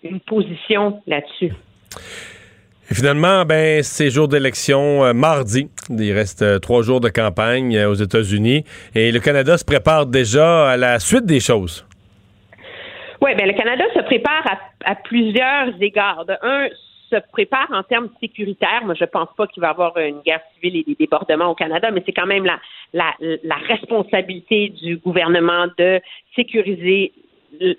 une 0.03 0.19
position 0.19 1.01
là-dessus. 1.07 1.51
Et 2.91 2.93
finalement, 2.93 3.45
ben, 3.45 3.81
c'est 3.81 4.11
jour 4.11 4.27
d'élection 4.27 5.03
euh, 5.03 5.13
mardi. 5.13 5.69
Il 5.89 6.13
reste 6.13 6.43
euh, 6.43 6.59
trois 6.59 6.83
jours 6.83 6.99
de 7.01 7.09
campagne 7.09 7.75
euh, 7.75 7.89
aux 7.89 7.95
États-Unis. 7.95 8.63
Et 8.93 9.11
le 9.11 9.19
Canada 9.19 9.57
se 9.57 9.65
prépare 9.65 10.05
déjà 10.05 10.69
à 10.69 10.77
la 10.77 10.99
suite 10.99 11.25
des 11.25 11.39
choses. 11.39 11.83
Oui, 13.21 13.33
bien, 13.33 13.47
le 13.47 13.53
Canada 13.53 13.83
se 13.91 14.01
prépare 14.01 14.45
à, 14.85 14.95
plusieurs 14.95 15.81
égards. 15.81 16.25
Un, 16.43 16.67
se 17.09 17.15
prépare 17.31 17.67
en 17.71 17.81
termes 17.81 18.09
sécuritaires. 18.19 18.83
Moi, 18.85 18.93
je 18.93 19.05
pense 19.05 19.29
pas 19.35 19.47
qu'il 19.47 19.61
va 19.61 19.69
y 19.69 19.71
avoir 19.71 19.97
une 19.97 20.21
guerre 20.21 20.41
civile 20.53 20.81
et 20.81 20.83
des 20.83 20.95
débordements 20.95 21.49
au 21.49 21.55
Canada, 21.55 21.89
mais 21.91 22.03
c'est 22.05 22.13
quand 22.13 22.27
même 22.27 22.45
la, 22.93 23.15
responsabilité 23.67 24.69
du 24.69 24.97
gouvernement 24.97 25.67
de 25.79 25.99
sécuriser 26.35 27.13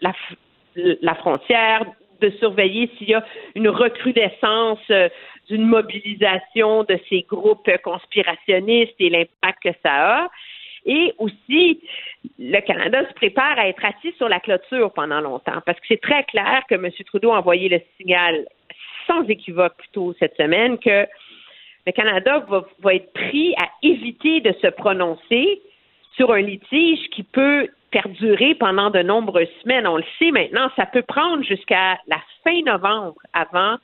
la 0.00 1.14
frontière, 1.14 1.82
de 2.20 2.30
surveiller 2.38 2.90
s'il 2.96 3.10
y 3.10 3.14
a 3.14 3.24
une 3.54 3.68
recrudescence 3.68 4.78
euh, 4.90 5.08
d'une 5.48 5.66
mobilisation 5.66 6.84
de 6.84 6.98
ces 7.08 7.22
groupes 7.22 7.70
conspirationnistes 7.82 8.94
et 8.98 9.10
l'impact 9.10 9.62
que 9.62 9.70
ça 9.82 10.24
a. 10.24 10.30
Et 10.84 11.14
aussi, 11.18 11.80
le 12.38 12.60
Canada 12.60 13.06
se 13.08 13.14
prépare 13.14 13.58
à 13.58 13.68
être 13.68 13.84
assis 13.84 14.14
sur 14.16 14.28
la 14.28 14.38
clôture 14.38 14.92
pendant 14.92 15.20
longtemps, 15.20 15.60
parce 15.66 15.78
que 15.80 15.86
c'est 15.88 16.00
très 16.00 16.22
clair 16.24 16.62
que 16.68 16.76
M. 16.76 16.88
Trudeau 17.06 17.32
a 17.32 17.38
envoyé 17.38 17.68
le 17.68 17.80
signal 17.96 18.46
sans 19.06 19.24
équivoque 19.28 19.76
plus 19.76 19.88
tôt 19.88 20.14
cette 20.18 20.36
semaine 20.36 20.78
que 20.78 21.06
le 21.86 21.92
Canada 21.92 22.44
va, 22.48 22.64
va 22.80 22.94
être 22.94 23.12
pris 23.12 23.54
à 23.58 23.68
éviter 23.82 24.40
de 24.40 24.52
se 24.62 24.68
prononcer 24.68 25.60
sur 26.16 26.32
un 26.32 26.40
litige 26.40 27.08
qui 27.10 27.22
peut 27.22 27.68
perdurer 28.02 28.54
pendant 28.54 28.90
de 28.90 29.00
nombreuses 29.00 29.48
semaines. 29.62 29.86
On 29.86 29.96
le 29.96 30.04
sait 30.18 30.30
maintenant, 30.30 30.68
ça 30.76 30.84
peut 30.84 31.02
prendre 31.02 31.42
jusqu'à 31.42 31.96
la 32.08 32.20
fin 32.44 32.60
novembre 32.66 33.16
avant 33.32 33.76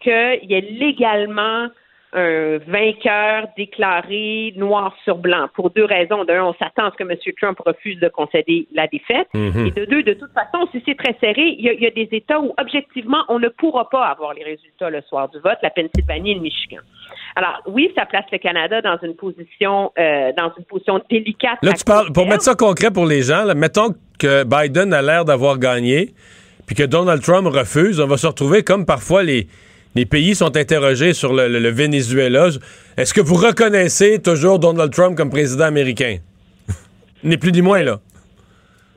qu'il 0.00 0.40
y 0.42 0.52
ait 0.52 0.60
légalement 0.60 1.68
un 2.14 2.58
vainqueur 2.66 3.48
déclaré 3.56 4.54
noir 4.56 4.94
sur 5.04 5.18
blanc 5.18 5.48
pour 5.54 5.70
deux 5.70 5.84
raisons. 5.84 6.24
D'un, 6.24 6.44
on 6.44 6.54
s'attend 6.54 6.86
à 6.86 6.90
ce 6.92 6.96
que 6.96 7.02
M. 7.02 7.18
Trump 7.40 7.58
refuse 7.66 7.98
de 7.98 8.08
concéder 8.08 8.68
la 8.72 8.86
défaite. 8.86 9.28
Mhm. 9.34 9.66
Et 9.66 9.70
de 9.72 9.84
deux, 9.84 10.02
de 10.02 10.14
toute 10.14 10.32
façon, 10.32 10.68
si 10.72 10.82
c'est 10.86 10.96
très 10.96 11.16
serré, 11.20 11.56
il 11.58 11.64
y, 11.64 11.68
a, 11.68 11.72
il 11.72 11.80
y 11.80 11.86
a 11.86 11.90
des 11.90 12.08
États 12.12 12.40
où, 12.40 12.54
objectivement, 12.58 13.24
on 13.28 13.38
ne 13.38 13.48
pourra 13.48 13.88
pas 13.90 14.06
avoir 14.06 14.32
les 14.34 14.44
résultats 14.44 14.90
le 14.90 15.02
soir 15.02 15.28
du 15.28 15.38
vote, 15.40 15.58
la 15.62 15.70
Pennsylvanie 15.70 16.32
et 16.32 16.34
le 16.34 16.40
Michigan. 16.40 16.80
Alors, 17.36 17.62
oui, 17.66 17.90
ça 17.96 18.06
place 18.06 18.24
le 18.30 18.38
Canada 18.38 18.80
dans 18.80 18.98
une 19.02 19.16
position, 19.16 19.92
euh, 19.98 20.32
dans 20.36 20.52
une 20.56 20.64
position 20.64 21.00
délicate. 21.10 21.58
Là, 21.62 21.72
tu 21.72 21.84
parles, 21.84 22.12
pour 22.12 22.26
mettre 22.26 22.42
ça 22.42 22.54
concret 22.54 22.92
pour 22.92 23.06
les 23.06 23.22
gens, 23.22 23.44
là, 23.44 23.54
mettons 23.54 23.94
que 24.18 24.44
Biden 24.44 24.92
a 24.92 25.02
l'air 25.02 25.24
d'avoir 25.24 25.58
gagné, 25.58 26.10
puis 26.66 26.76
que 26.76 26.84
Donald 26.84 27.22
Trump 27.22 27.48
refuse, 27.48 28.00
on 28.00 28.06
va 28.06 28.16
se 28.16 28.26
retrouver 28.26 28.62
comme 28.62 28.86
parfois 28.86 29.24
les, 29.24 29.48
les 29.94 30.06
pays 30.06 30.34
sont 30.34 30.56
interrogés 30.56 31.12
sur 31.12 31.32
le, 31.32 31.70
Venezuela. 31.70 32.48
Est-ce 32.96 33.14
que 33.14 33.20
vous 33.20 33.36
reconnaissez 33.36 34.20
toujours 34.20 34.58
Donald 34.58 34.92
Trump 34.92 35.16
comme 35.16 35.30
président 35.30 35.64
américain? 35.64 36.18
Ni 37.24 37.36
plus 37.36 37.52
ni 37.52 37.62
moins, 37.62 37.82
là. 37.82 37.98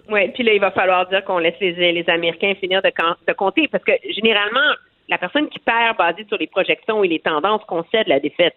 Oui, 0.09 0.29
puis 0.29 0.43
là, 0.43 0.53
il 0.53 0.61
va 0.61 0.71
falloir 0.71 1.07
dire 1.09 1.23
qu'on 1.25 1.37
laisse 1.37 1.59
les, 1.59 2.05
Américains 2.07 2.53
finir 2.55 2.81
de 2.81 3.33
compter 3.33 3.67
parce 3.67 3.83
que 3.83 3.91
généralement, 4.15 4.73
la 5.09 5.17
personne 5.17 5.49
qui 5.49 5.59
perd 5.59 5.97
basée 5.97 6.25
sur 6.27 6.37
les 6.37 6.47
projections 6.47 7.03
et 7.03 7.07
les 7.07 7.19
tendances 7.19 7.61
concède 7.67 8.07
la 8.07 8.19
défaite. 8.19 8.55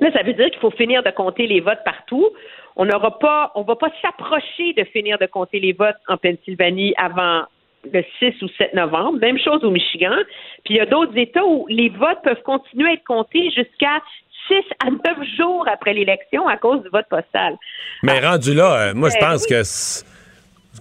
Là, 0.00 0.10
ça 0.12 0.22
veut 0.22 0.32
dire 0.32 0.50
qu'il 0.50 0.60
faut 0.60 0.70
finir 0.70 1.02
de 1.02 1.10
compter 1.10 1.46
les 1.46 1.60
votes 1.60 1.84
partout. 1.84 2.30
On 2.76 2.86
n'aura 2.86 3.18
pas, 3.18 3.52
on 3.54 3.62
va 3.62 3.76
pas 3.76 3.92
s'approcher 4.00 4.72
de 4.72 4.84
finir 4.84 5.18
de 5.18 5.26
compter 5.26 5.60
les 5.60 5.74
votes 5.74 5.96
en 6.08 6.16
Pennsylvanie 6.16 6.94
avant 6.96 7.42
le 7.90 8.02
6 8.18 8.42
ou 8.42 8.48
7 8.58 8.74
novembre. 8.74 9.18
Même 9.18 9.38
chose 9.38 9.64
au 9.64 9.70
Michigan. 9.70 10.16
Puis 10.64 10.74
il 10.74 10.76
y 10.76 10.80
a 10.80 10.86
d'autres 10.86 11.16
États 11.16 11.44
où 11.44 11.66
les 11.68 11.88
votes 11.88 12.22
peuvent 12.22 12.42
continuer 12.44 12.90
à 12.90 12.92
être 12.94 13.04
comptés 13.04 13.50
jusqu'à 13.50 14.00
6 14.48 14.54
à 14.84 14.90
9 14.90 15.00
jours 15.36 15.66
après 15.72 15.94
l'élection 15.94 16.48
à 16.48 16.56
cause 16.56 16.82
du 16.82 16.88
vote 16.90 17.06
postal. 17.08 17.56
Mais 18.02 18.20
rendu 18.20 18.54
là, 18.54 18.74
euh, 18.74 18.94
moi, 18.94 19.08
je 19.08 19.14
Ben 19.20 19.30
pense 19.30 19.46
que, 19.46 19.62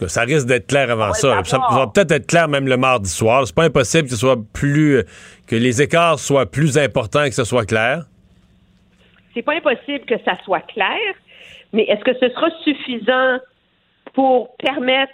ça 0.08 0.22
risque 0.22 0.48
d'être 0.48 0.68
clair 0.68 0.90
avant 0.90 1.14
ça. 1.14 1.44
ça 1.44 1.60
va 1.72 1.88
peut-être 1.88 2.12
être 2.12 2.28
clair 2.28 2.48
même 2.48 2.68
le 2.68 2.78
mardi 2.78 3.10
soir. 3.10 3.46
C'est 3.46 3.56
pas 3.56 3.66
impossible 3.66 4.04
que 4.06 4.12
ce 4.12 4.20
soit 4.20 4.38
plus 4.54 4.98
euh, 4.98 5.04
que 5.48 5.56
les 5.56 5.82
écarts 5.82 6.20
soient 6.20 6.50
plus 6.50 6.78
importants 6.78 7.24
et 7.24 7.30
que 7.30 7.36
ce 7.36 7.44
soit 7.44 7.66
clair. 7.66 8.04
c'est 9.34 9.42
pas 9.42 9.54
impossible 9.54 10.06
que 10.06 10.16
ça 10.26 10.34
soit 10.44 10.62
clair, 10.62 10.98
mais 11.74 11.84
est-ce 11.84 12.04
que 12.04 12.14
ce 12.20 12.30
sera 12.30 12.50
suffisant 12.64 13.40
pour 14.14 14.56
permettre 14.58 15.14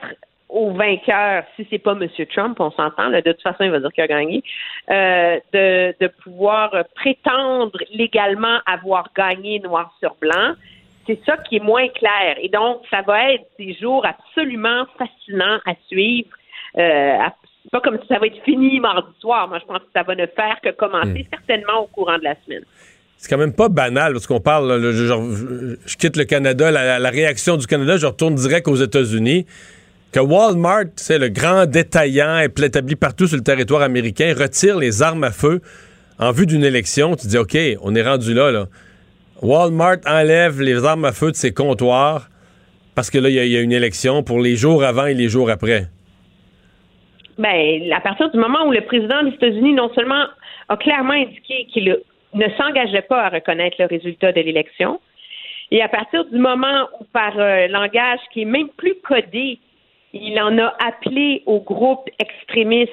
au 0.49 0.72
vainqueur, 0.72 1.44
si 1.56 1.68
c'est 1.69 1.78
pas 1.80 1.91
M. 1.91 2.07
Trump, 2.34 2.57
on 2.60 2.72
s'entend, 2.72 3.10
de 3.10 3.19
toute 3.19 3.41
façon, 3.41 3.64
il 3.65 3.72
va 3.72 3.80
dire 3.80 3.91
qu'il 3.91 4.03
a 4.03 4.07
gagné, 4.07 4.44
euh, 4.90 5.40
de, 5.53 5.94
de 5.99 6.07
pouvoir 6.24 6.74
prétendre 6.95 7.78
légalement 7.94 8.60
avoir 8.65 9.10
gagné 9.15 9.60
noir 9.60 9.94
sur 9.99 10.15
blanc, 10.22 10.53
c'est 11.06 11.19
ça 11.26 11.38
qui 11.38 11.57
est 11.57 11.64
moins 11.64 11.88
clair. 11.90 12.38
Et 12.41 12.49
donc, 12.49 12.82
ça 12.90 13.02
va 13.02 13.34
être 13.34 13.45
des 13.60 13.74
jours 13.76 14.06
absolument 14.06 14.86
fascinants 14.98 15.60
à 15.65 15.74
suivre. 15.88 16.30
Euh, 16.78 17.18
à- 17.19 17.34
c'est 17.64 17.72
pas 17.72 17.82
comme 17.82 17.99
si 18.02 18.07
ça 18.07 18.18
va 18.19 18.28
être 18.28 18.41
fini 18.45 18.80
mardi 18.80 19.10
soir. 19.19 19.49
Moi, 19.49 19.60
je 19.60 19.65
pense 19.65 19.80
que 19.80 19.90
ça 19.94 20.03
va 20.03 20.15
ne 20.15 20.26
faire 20.28 20.57
que 20.64 20.69
commencer 20.69 21.28
certainement 21.30 21.82
au 21.82 21.88
courant 21.88 22.18
de 22.18 22.24
la 22.24 22.36
semaine. 22.45 22.64
C'est 23.18 23.30
quand 23.30 23.38
même 23.40 23.53
pas 23.53 23.68
banal 23.68 24.14
parce 24.14 24.28
qu'on 24.28 24.40
parle. 24.40 24.69
là, 24.69 24.80
je, 24.80 24.91
je- 24.91 25.76
je 25.86 25.98
quitte 25.98 26.15
le 26.15 26.24
Canada, 26.24 26.72
la, 26.72 26.99
la 26.99 27.10
réaction 27.10 27.57
du 27.57 27.68
Canada, 27.68 27.98
je 27.98 28.06
retourne 28.06 28.36
direct 28.36 28.68
aux 28.69 28.76
États-Unis. 28.76 29.45
Que 30.13 30.19
Walmart, 30.19 30.85
c'est 30.95 31.19
le 31.19 31.29
grand 31.29 31.65
détaillant 31.65 32.39
établi 32.39 32.95
partout 32.95 33.27
sur 33.27 33.38
le 33.38 33.43
territoire 33.43 33.81
américain, 33.81 34.34
retire 34.38 34.77
les 34.77 35.01
armes 35.03 35.23
à 35.23 35.31
feu 35.31 35.61
en 36.19 36.31
vue 36.31 36.45
d'une 36.45 36.63
élection. 36.63 37.15
Tu 37.15 37.27
dis, 37.27 37.38
OK, 37.38 37.57
on 37.81 37.93
est 37.93 38.01
rendu 38.01 38.34
là, 38.34 38.51
là. 38.51 38.65
Walmart 39.41 39.97
enlève 40.07 40.61
les 40.61 40.84
armes 40.85 41.05
à 41.05 41.11
feu 41.11 41.31
de 41.31 41.35
ses 41.35 41.53
comptoirs 41.53 42.29
parce 42.95 43.11
que 43.11 43.19
là, 43.19 43.29
il 43.29 43.35
y 43.35 43.57
a- 43.57 43.61
une 43.61 43.71
élection 43.71 44.23
pour 44.23 44.39
les 44.39 44.55
jours 44.55 44.84
avant 44.84 45.05
et 45.05 45.13
les 45.13 45.29
jours 45.29 45.51
après. 45.51 45.84
Ben, 47.38 47.91
à 47.95 47.99
partir 48.01 48.31
du 48.31 48.39
moment 48.39 48.65
où 48.65 48.71
le 48.71 48.81
président 48.81 49.21
des 49.23 49.29
États-Unis 49.35 49.73
non 49.73 49.91
seulement 49.93 50.25
a 50.69 50.77
clairement 50.77 51.13
indiqué 51.13 51.67
qu'il 51.71 51.95
ne 52.34 52.45
s'engageait 52.57 53.03
pas 53.03 53.25
à 53.25 53.29
reconnaître 53.29 53.75
le 53.79 53.85
résultat 53.85 54.31
de 54.31 54.41
l'élection, 54.41 54.99
et 55.69 55.84
à 55.84 55.88
partir 55.89 56.25
du 56.25 56.38
moment 56.39 56.88
où, 56.99 57.03
par 57.13 57.38
euh, 57.38 57.67
langage 57.67 58.19
qui 58.34 58.41
est 58.41 58.45
même 58.45 58.69
plus 58.77 58.95
codé, 59.07 59.59
il 60.22 60.39
en 60.41 60.57
a 60.57 60.73
appelé 60.85 61.44
aux 61.45 61.60
groupes 61.61 62.10
extrémistes, 62.19 62.91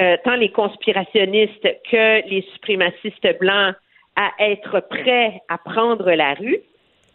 euh, 0.00 0.16
tant 0.24 0.36
les 0.36 0.50
conspirationnistes 0.50 1.68
que 1.90 2.28
les 2.28 2.44
suprémacistes 2.54 3.38
blancs, 3.40 3.74
à 4.16 4.30
être 4.40 4.80
prêts 4.88 5.40
à 5.48 5.58
prendre 5.58 6.10
la 6.12 6.34
rue. 6.34 6.58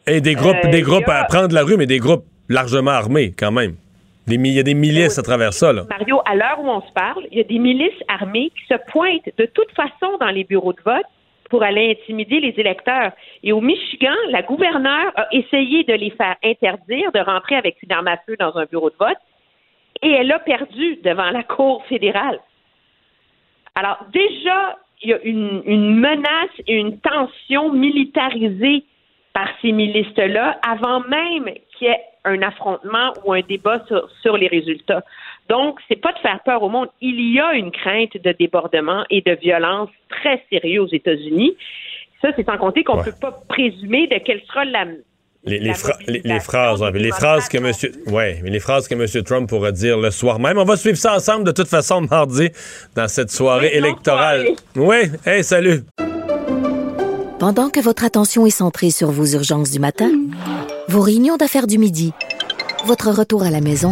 Et 0.07 0.21
des 0.21 0.35
groupes, 0.35 0.55
Euh, 0.65 0.69
des 0.69 0.79
il 0.79 0.83
groupes 0.83 1.07
a- 1.09 1.21
à 1.21 1.25
prendre 1.25 1.53
la 1.53 1.63
rue, 1.63 1.75
mais 1.77 1.85
des 1.85 1.99
groupes 1.99 2.23
largement 2.49 2.91
armés 2.91 3.31
quand 3.37 3.51
même. 3.51 3.75
Il 4.27 4.45
y 4.47 4.59
a 4.59 4.63
des 4.63 4.73
milices 4.73 5.19
à 5.19 5.21
travers 5.21 5.51
ça, 5.53 5.73
là. 5.73 5.83
Mario, 5.89 6.21
à 6.25 6.33
l'heure 6.35 6.59
où 6.61 6.69
on 6.69 6.81
se 6.81 6.91
parle, 6.93 7.25
il 7.31 7.37
y 7.39 7.41
a 7.41 7.43
des 7.43 7.59
milices 7.59 8.01
armées 8.07 8.51
qui 8.55 8.65
se 8.73 8.75
pointent 8.91 9.29
de 9.37 9.45
toute 9.47 9.71
façon 9.75 10.17
dans 10.19 10.29
les 10.29 10.45
bureaux 10.45 10.71
de 10.71 10.81
vote 10.85 11.05
pour 11.53 11.61
aller 11.61 11.91
intimider 11.91 12.39
les 12.39 12.55
électeurs. 12.57 13.11
Et 13.43 13.53
au 13.53 13.61
Michigan, 13.61 14.15
la 14.29 14.41
gouverneure 14.41 15.11
a 15.15 15.27
essayé 15.31 15.83
de 15.83 15.93
les 15.93 16.09
faire 16.09 16.35
interdire 16.43 17.11
de 17.11 17.19
rentrer 17.19 17.55
avec 17.55 17.77
une 17.83 17.91
arme 17.91 18.07
à 18.07 18.17
feu 18.25 18.35
dans 18.39 18.57
un 18.57 18.65
bureau 18.65 18.89
de 18.89 18.95
vote 18.99 19.19
et 20.01 20.09
elle 20.09 20.31
a 20.31 20.39
perdu 20.39 20.95
devant 21.03 21.29
la 21.29 21.43
Cour 21.43 21.85
fédérale. 21.85 22.39
Alors 23.75 23.99
déjà, 24.11 24.79
il 25.03 25.11
y 25.11 25.13
a 25.13 25.21
une, 25.21 25.95
menace 25.95 26.57
et 26.65 26.73
une 26.73 26.99
tension 26.99 27.71
militarisée 27.71 28.83
par 29.33 29.49
ces 29.61 29.73
milices-là 29.73 30.59
avant 30.67 31.01
même 31.01 31.53
qu'il 31.77 31.87
y 31.87 31.91
ait 31.91 32.01
un 32.25 32.41
affrontement 32.41 33.13
ou 33.25 33.33
un 33.33 33.41
débat 33.41 33.79
sur 34.23 34.37
les 34.37 34.47
résultats. 34.47 35.03
Donc, 35.49 35.79
c'est 35.87 35.99
pas 36.01 36.13
de 36.13 36.19
faire 36.19 36.39
peur 36.45 36.63
au 36.63 36.69
monde. 36.69 36.87
Il 37.01 37.19
y 37.33 37.39
a 37.39 37.53
une 37.53 37.71
crainte 37.71 38.15
de 38.23 38.31
débordement 38.39 39.03
et 39.09 39.21
de 39.21 39.37
violence 39.41 39.89
très 40.09 40.41
sérieux 40.51 40.81
aux 40.83 40.87
États-Unis. 40.91 41.55
Ça, 42.21 42.29
c'est 42.35 42.45
sans 42.45 42.57
compter 42.57 42.83
qu'on 42.83 42.97
ne 42.97 43.03
peut 43.03 43.11
pas 43.19 43.31
présumer 43.49 44.07
de 44.07 44.17
quelle 44.25 44.41
sera 44.47 44.63
la, 44.63 44.85
Les, 45.45 45.59
les, 45.59 45.73
les- 46.07 46.21
les 46.23 46.39
phrases, 46.39 46.81
les 46.93 47.11
phrases 47.11 47.49
que 47.49 47.57
monsieur, 47.57 47.91
ouais, 48.07 48.39
mais 48.43 48.49
les 48.49 48.61
phrases 48.61 48.87
que 48.87 48.95
Monsieur 48.95 49.21
Trump 49.23 49.49
pourra 49.49 49.73
dire 49.73 49.97
le 49.97 50.09
soir 50.09 50.39
même. 50.39 50.57
On 50.57 50.63
va 50.63 50.77
suivre 50.77 50.95
ça 50.97 51.15
ensemble 51.15 51.43
de 51.43 51.51
toute 51.51 51.67
façon 51.67 51.99
mardi 52.09 52.49
dans 52.95 53.09
cette 53.09 53.29
soirée 53.29 53.71
électorale. 53.75 54.45
Oui, 54.77 54.95
hey, 55.25 55.43
salut. 55.43 55.81
Pendant 57.39 57.69
que 57.69 57.81
votre 57.81 58.05
attention 58.05 58.45
est 58.45 58.51
centrée 58.51 58.89
sur 58.91 59.11
vos 59.11 59.25
urgences 59.25 59.71
du 59.71 59.79
matin, 59.79 60.09
vos 60.87 61.01
réunions 61.01 61.35
d'affaires 61.35 61.67
du 61.67 61.77
midi, 61.77 62.13
votre 62.85 63.09
retour 63.11 63.43
à 63.43 63.49
la 63.49 63.59
maison 63.59 63.91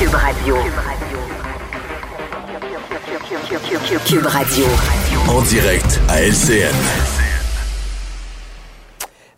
Cube 0.00 0.14
Radio. 0.14 0.56
Cube 4.06 4.26
Radio. 4.26 4.64
En 5.28 5.42
direct 5.42 6.00
à 6.08 6.22
LCN. 6.22 6.74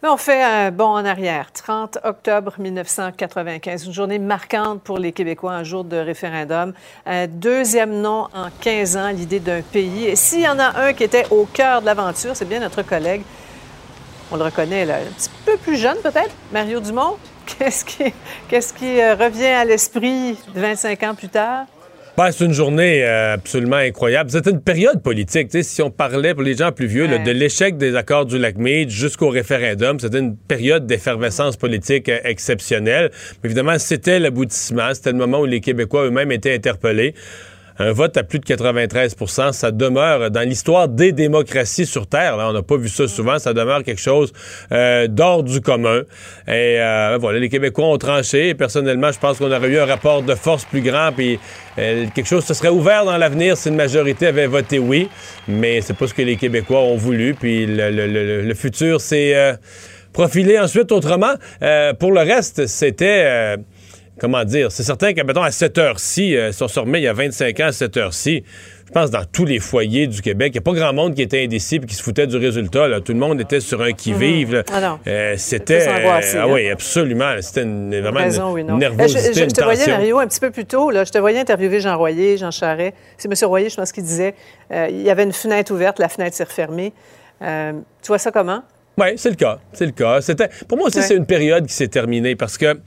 Mais 0.01 0.09
on 0.09 0.17
fait 0.17 0.41
un 0.41 0.71
bond 0.71 0.85
en 0.85 1.05
arrière. 1.05 1.51
30 1.51 1.99
octobre 2.05 2.55
1995, 2.61 3.87
une 3.87 3.93
journée 3.93 4.21
marquante 4.21 4.83
pour 4.83 4.99
les 4.99 5.11
Québécois, 5.11 5.51
un 5.51 5.65
jour 5.65 5.83
de 5.83 5.97
référendum. 5.97 6.75
Un 7.07 7.27
deuxième 7.27 8.01
nom 8.01 8.29
en 8.33 8.47
15 8.61 8.97
ans, 8.97 9.09
l'idée 9.09 9.41
d'un 9.41 9.63
pays. 9.63 10.05
Et 10.05 10.15
s'il 10.15 10.43
y 10.43 10.49
en 10.49 10.61
a 10.61 10.81
un 10.81 10.93
qui 10.93 11.03
était 11.03 11.27
au 11.33 11.45
cœur 11.53 11.81
de 11.81 11.87
l'aventure, 11.87 12.37
c'est 12.37 12.49
bien 12.49 12.61
notre 12.61 12.83
collègue, 12.83 13.23
on 14.31 14.37
le 14.37 14.45
reconnaît, 14.45 14.85
là, 14.85 14.99
un 14.99 15.13
petit 15.13 15.31
peu 15.45 15.57
plus 15.57 15.77
jeune 15.77 15.99
peut-être, 16.05 16.31
Mario 16.53 16.79
Dumont? 16.79 17.17
Qu'est-ce 17.47 17.85
qui, 17.85 18.12
qu'est-ce 18.48 18.73
qui 18.73 19.01
euh, 19.01 19.14
revient 19.14 19.47
à 19.47 19.64
l'esprit 19.64 20.36
25 20.55 21.02
ans 21.02 21.14
plus 21.14 21.28
tard? 21.28 21.66
Ben, 22.14 22.31
c'est 22.31 22.44
une 22.44 22.52
journée 22.52 23.02
euh, 23.05 23.35
absolument 23.35 23.77
incroyable. 23.77 24.31
C'était 24.31 24.51
une 24.51 24.60
période 24.60 25.02
politique. 25.02 25.48
Si 25.62 25.81
on 25.81 25.90
parlait 25.90 26.35
pour 26.35 26.43
les 26.43 26.55
gens 26.55 26.70
plus 26.70 26.86
vieux 26.86 27.06
là, 27.06 27.16
de 27.16 27.31
l'échec 27.31 27.78
des 27.78 27.97
accords 27.97 28.27
du 28.27 28.39
lac 28.39 28.59
Mead 28.59 28.90
jusqu'au 28.90 29.31
référendum, 29.31 29.98
c'était 29.98 30.19
une 30.19 30.36
période 30.36 30.86
d'effervescence 30.86 31.56
politique 31.56 32.10
euh, 32.10 32.19
exceptionnelle. 32.24 33.10
Mais 33.43 33.48
évidemment, 33.48 33.78
c'était 33.78 34.19
l'aboutissement. 34.19 34.93
C'était 34.93 35.12
le 35.12 35.19
moment 35.19 35.40
où 35.40 35.47
les 35.47 35.60
Québécois 35.60 36.05
eux-mêmes 36.05 36.32
étaient 36.32 36.55
interpellés. 36.55 37.14
Un 37.78 37.93
vote 37.93 38.16
à 38.16 38.23
plus 38.23 38.39
de 38.39 38.44
93% 38.44 39.53
ça 39.53 39.70
demeure 39.70 40.31
dans 40.31 40.47
l'histoire 40.49 40.89
des 40.89 41.12
démocraties 41.12 41.86
sur 41.86 42.07
Terre. 42.07 42.36
Là, 42.36 42.49
on 42.49 42.53
n'a 42.53 42.62
pas 42.62 42.77
vu 42.77 42.89
ça 42.89 43.09
souvent. 43.09 43.39
Ça 43.39 43.55
demeure 43.55 43.82
quelque 43.82 44.01
chose 44.01 44.32
euh, 44.73 45.07
d'hors 45.09 45.43
du 45.43 45.61
commun. 45.61 46.03
Et 46.49 46.77
euh, 46.78 47.19
voilà, 47.20 47.39
les 47.39 47.49
Québécois 47.49 47.86
ont 47.86 47.99
tranché. 47.99 48.55
Personnellement, 48.55 49.11
je 49.12 49.19
pense 49.19 49.39
qu'on 49.39 49.51
aurait 49.51 49.69
eu 49.69 49.78
un 49.78 49.86
rapport 49.86 50.23
de 50.23 50.35
force 50.35 50.65
plus 50.65 50.82
grand. 50.82 51.11
Puis 51.12 51.39
euh, 51.78 52.07
quelque 52.15 52.27
chose 52.27 52.44
se 52.44 52.55
serait 52.55 52.69
ouvert 52.69 53.05
dans 53.05 53.16
l'avenir 53.16 53.57
si 53.57 53.69
une 53.69 53.77
majorité 53.77 54.27
avait 54.27 54.47
voté 54.47 54.78
oui. 54.78 55.09
Mais 55.49 55.81
c'est 55.81 55.94
pas 55.94 56.07
ce 56.07 56.15
que 56.15 56.23
les 56.23 56.36
Québécois 56.36 56.81
ont 56.81 56.97
voulu. 56.97 57.35
Puis 57.35 57.66
le, 57.66 58.55
futur 58.55 59.01
s'est 59.01 59.35
euh, 59.35 59.55
profilé 60.12 60.59
ensuite 60.59 60.93
autrement. 60.93 61.35
Pour 61.99 62.12
le 62.12 62.20
reste, 62.20 62.66
c'était... 62.66 63.57
comment 64.19 64.45
dire, 64.45 64.71
c'est 64.73 64.83
certain 64.83 65.13
que, 65.15 65.21
mettons, 65.23 65.43
à 65.43 65.51
cette 65.51 65.79
heure-ci, 65.79 66.37
euh, 66.37 66.53
si 66.53 66.63
on 66.63 66.69
se 66.69 66.79
remet 66.81 67.01
il 67.01 67.05
y 67.05 67.09
a 67.09 67.13
25 67.13 67.59
ans 67.61 67.67
à 67.67 67.73
cette 67.73 67.97
heure-ci, 67.97 68.45
je 68.87 68.93
pense 68.93 69.11
dans 69.11 69.25
tous 69.25 69.47
les 69.47 69.59
foyers 69.59 70.07
du 70.07 70.21
Québec, 70.21 70.49
il 70.55 70.59
n'y 70.59 70.59
a 70.59 70.63
pas 70.63 70.73
grand 70.73 70.93
monde 70.93 71.15
qui 71.15 71.23
était 71.23 71.43
indécis 71.43 71.77
et 71.77 71.81
qui 71.81 71.95
se 71.95 72.03
foutait 72.03 72.27
du 72.27 72.37
résultat. 72.37 72.89
là. 72.89 73.01
Tout 73.01 73.13
le 73.13 73.19
monde 73.19 73.41
était 73.41 73.61
sur 73.61 73.81
un 73.81 73.93
qui-vive. 73.93 74.53
là. 74.55 74.63
Ah 74.71 74.81
non. 74.83 74.99
Euh, 75.07 75.35
c'était. 75.39 75.87
Ah 76.37 76.47
oui, 76.47 76.69
absolument. 76.69 77.35
C'était 77.41 77.63
une- 77.63 77.99
vraiment 78.01 78.21
Raison, 78.21 78.57
une, 78.57 78.71
oui, 78.71 78.79
nervosité, 78.79 79.29
Euh, 79.29 79.33
je, 79.35 79.41
je- 79.41 79.47
te 79.47 79.63
voyais. 79.65 79.87
Mario, 79.87 80.19
un 80.19 80.27
petit 80.27 80.41
peu 80.41 80.51
plus 80.51 80.67
tôt. 80.67 80.91
Là, 80.91 81.05
je 81.05 81.11
te 81.11 81.19
voyais 81.19 81.39
interviewer 81.41 81.81
Jean 81.81 81.97
Royer, 81.97 82.37
Jean 82.37 82.51
Charret. 82.51 82.93
C'est 83.17 83.29
M. 83.29 83.49
Royer, 83.49 83.71
je 83.71 83.77
pense 83.77 83.93
qu'il 83.93 84.05
disait 84.05 84.35
euh, 84.73 84.89
il 84.91 85.01
y 85.03 85.09
avait 85.11 85.23
une 85.25 85.33
fenêtre 85.33 85.73
ouverte, 85.73 85.99
la 85.99 86.11
fenêtre 86.11 86.37
s'est 86.37 86.45
refermée. 86.45 86.93
Euh, 87.41 87.73
tu 88.03 88.09
vois 88.09 88.19
ça 88.19 88.31
comment? 88.31 88.63
Oui, 88.99 89.07
c'est 89.17 89.31
le 89.31 89.37
cas. 89.37 89.59
C'est 89.73 89.87
le 89.87 89.93
cas. 89.93 90.21
C'était, 90.21 90.51
pour 90.69 90.77
moi 90.77 90.89
aussi, 90.89 90.99
Ouais. 90.99 91.05
c'est 91.05 91.17
une 91.17 91.25
période 91.25 91.67
qui 91.67 91.73
s'est 91.73 91.89
terminée 91.89 92.37
parce 92.37 92.59
que 92.59 92.79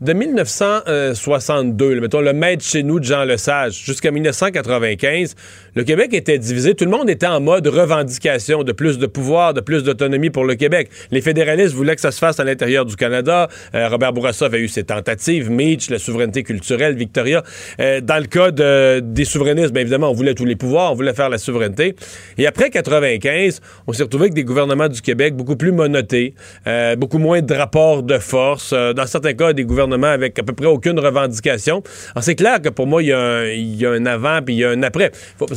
de 0.00 0.12
1962, 0.12 1.94
là, 1.94 2.00
mettons 2.02 2.20
le 2.20 2.32
maître 2.32 2.64
chez 2.64 2.82
nous 2.82 3.00
de 3.00 3.04
Jean 3.04 3.24
Lesage, 3.24 3.82
jusqu'à 3.84 4.10
1995, 4.10 5.34
le 5.76 5.84
Québec 5.84 6.12
était 6.14 6.38
divisé. 6.38 6.74
Tout 6.74 6.84
le 6.86 6.90
monde 6.90 7.08
était 7.08 7.26
en 7.26 7.40
mode 7.40 7.66
revendication 7.68 8.64
de 8.64 8.72
plus 8.72 8.98
de 8.98 9.06
pouvoir, 9.06 9.54
de 9.54 9.60
plus 9.60 9.84
d'autonomie 9.84 10.30
pour 10.30 10.44
le 10.44 10.54
Québec. 10.56 10.88
Les 11.10 11.20
fédéralistes 11.20 11.74
voulaient 11.74 11.94
que 11.94 12.00
ça 12.00 12.10
se 12.10 12.18
fasse 12.18 12.40
à 12.40 12.44
l'intérieur 12.44 12.84
du 12.86 12.96
Canada. 12.96 13.48
Euh, 13.74 13.88
Robert 13.88 14.12
Bourassa 14.12 14.46
avait 14.46 14.58
eu 14.60 14.68
ses 14.68 14.84
tentatives. 14.84 15.50
Mitch, 15.50 15.90
la 15.90 15.98
souveraineté 15.98 16.42
culturelle, 16.42 16.96
Victoria. 16.96 17.42
Euh, 17.78 18.00
dans 18.00 18.18
le 18.18 18.26
cas 18.26 18.50
de- 18.50 19.00
des 19.00 19.24
souverainistes, 19.26 19.72
bien 19.72 19.82
évidemment, 19.82 20.10
on 20.10 20.14
voulait 20.14 20.34
tous 20.34 20.44
les 20.46 20.56
pouvoirs, 20.56 20.92
on 20.92 20.94
voulait 20.94 21.14
faire 21.14 21.28
la 21.28 21.38
souveraineté. 21.38 21.94
Et 22.38 22.46
après 22.46 22.70
95, 22.70 23.60
on 23.86 23.92
s'est 23.92 24.02
retrouvé 24.02 24.24
avec 24.24 24.34
des 24.34 24.44
gouvernements 24.44 24.88
du 24.88 25.02
Québec 25.02 25.34
beaucoup 25.36 25.56
plus 25.56 25.72
monotés, 25.72 26.34
euh, 26.66 26.96
beaucoup 26.96 27.18
moins 27.18 27.42
de 27.42 27.54
rapports 27.54 28.02
de 28.02 28.18
force. 28.18 28.72
dans 28.72 29.06
certains 29.06 29.34
cas, 29.34 29.52
des 29.52 29.64
gouvernements 29.64 30.06
avec 30.06 30.38
à 30.38 30.42
peu 30.42 30.52
près 30.54 30.66
aucune 30.66 30.98
revendication. 30.98 31.82
Alors, 32.14 32.24
c'est 32.24 32.34
clair 32.34 32.62
que 32.62 32.70
pour 32.70 32.86
moi, 32.86 33.02
il 33.02 33.08
y, 33.08 33.12
a 33.12 33.90
un- 33.90 34.06
avant 34.06 34.40
puis 34.42 34.54
il 34.54 34.58
y 34.60 34.64
a 34.64 34.70
un 34.70 34.82
après. 34.82 35.10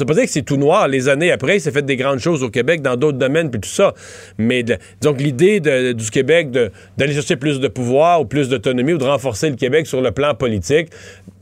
Pas 0.10 0.15
dire 0.15 0.26
que 0.26 0.30
c'est 0.31 0.41
tout 0.41 0.57
noir. 0.57 0.88
Les 0.88 1.07
années 1.10 1.31
après, 1.31 1.57
il 1.57 1.61
s'est 1.61 1.72
fait 1.72 1.81
des 1.86 1.95
grandes 1.95 2.19
choses 2.19 2.44
au 2.44 2.49
Québec 2.49 2.81
dans 2.81 2.95
d'autres 2.98 3.18
domaines 3.18 3.49
puis 3.49 3.61
tout 3.61 3.69
ça. 3.69 3.94
Mais 4.38 4.64
de- 4.64 4.77
donc, 5.02 5.22
l'idée 5.22 5.60
du 5.94 6.10
Québec 6.11 6.49
d'aller 6.98 7.14
chercher 7.14 7.36
plus 7.38 7.60
de 7.60 7.68
pouvoir 7.68 8.22
ou 8.22 8.26
plus 8.26 8.49
d'autonomie 8.49 8.94
ou 8.94 8.98
de 8.98 9.03
renforcer 9.06 9.49
le 9.49 9.56
Québec 9.56 9.88
sur 9.88 10.02
le 10.02 10.11
plan 10.11 10.34
politique, 10.36 10.90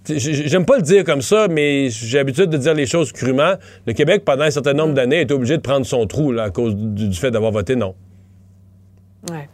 J'aime 0.10 0.64
pas 0.66 0.78
le 0.78 0.84
dire 0.84 1.04
comme 1.04 1.22
ça, 1.22 1.50
mais 1.50 1.90
j'ai 1.90 2.18
l'habitude 2.18 2.46
de 2.50 2.56
dire 2.56 2.74
les 2.74 2.86
choses 2.86 3.12
crûment. 3.12 3.56
Le 3.86 3.92
Québec, 3.92 4.24
pendant 4.24 4.44
un 4.46 4.52
certain 4.52 4.72
nombre 4.72 4.94
d'années, 4.94 5.20
est 5.20 5.32
obligé 5.34 5.58
de 5.58 5.62
prendre 5.62 5.86
son 5.86 6.08
trou 6.08 6.32
là, 6.32 6.44
à 6.44 6.50
cause 6.50 6.78
du, 6.78 7.10
du 7.10 7.18
fait 7.20 7.30
d'avoir 7.30 7.52
voté 7.52 7.76
non. 7.76 7.94
Ouais. 9.30 9.50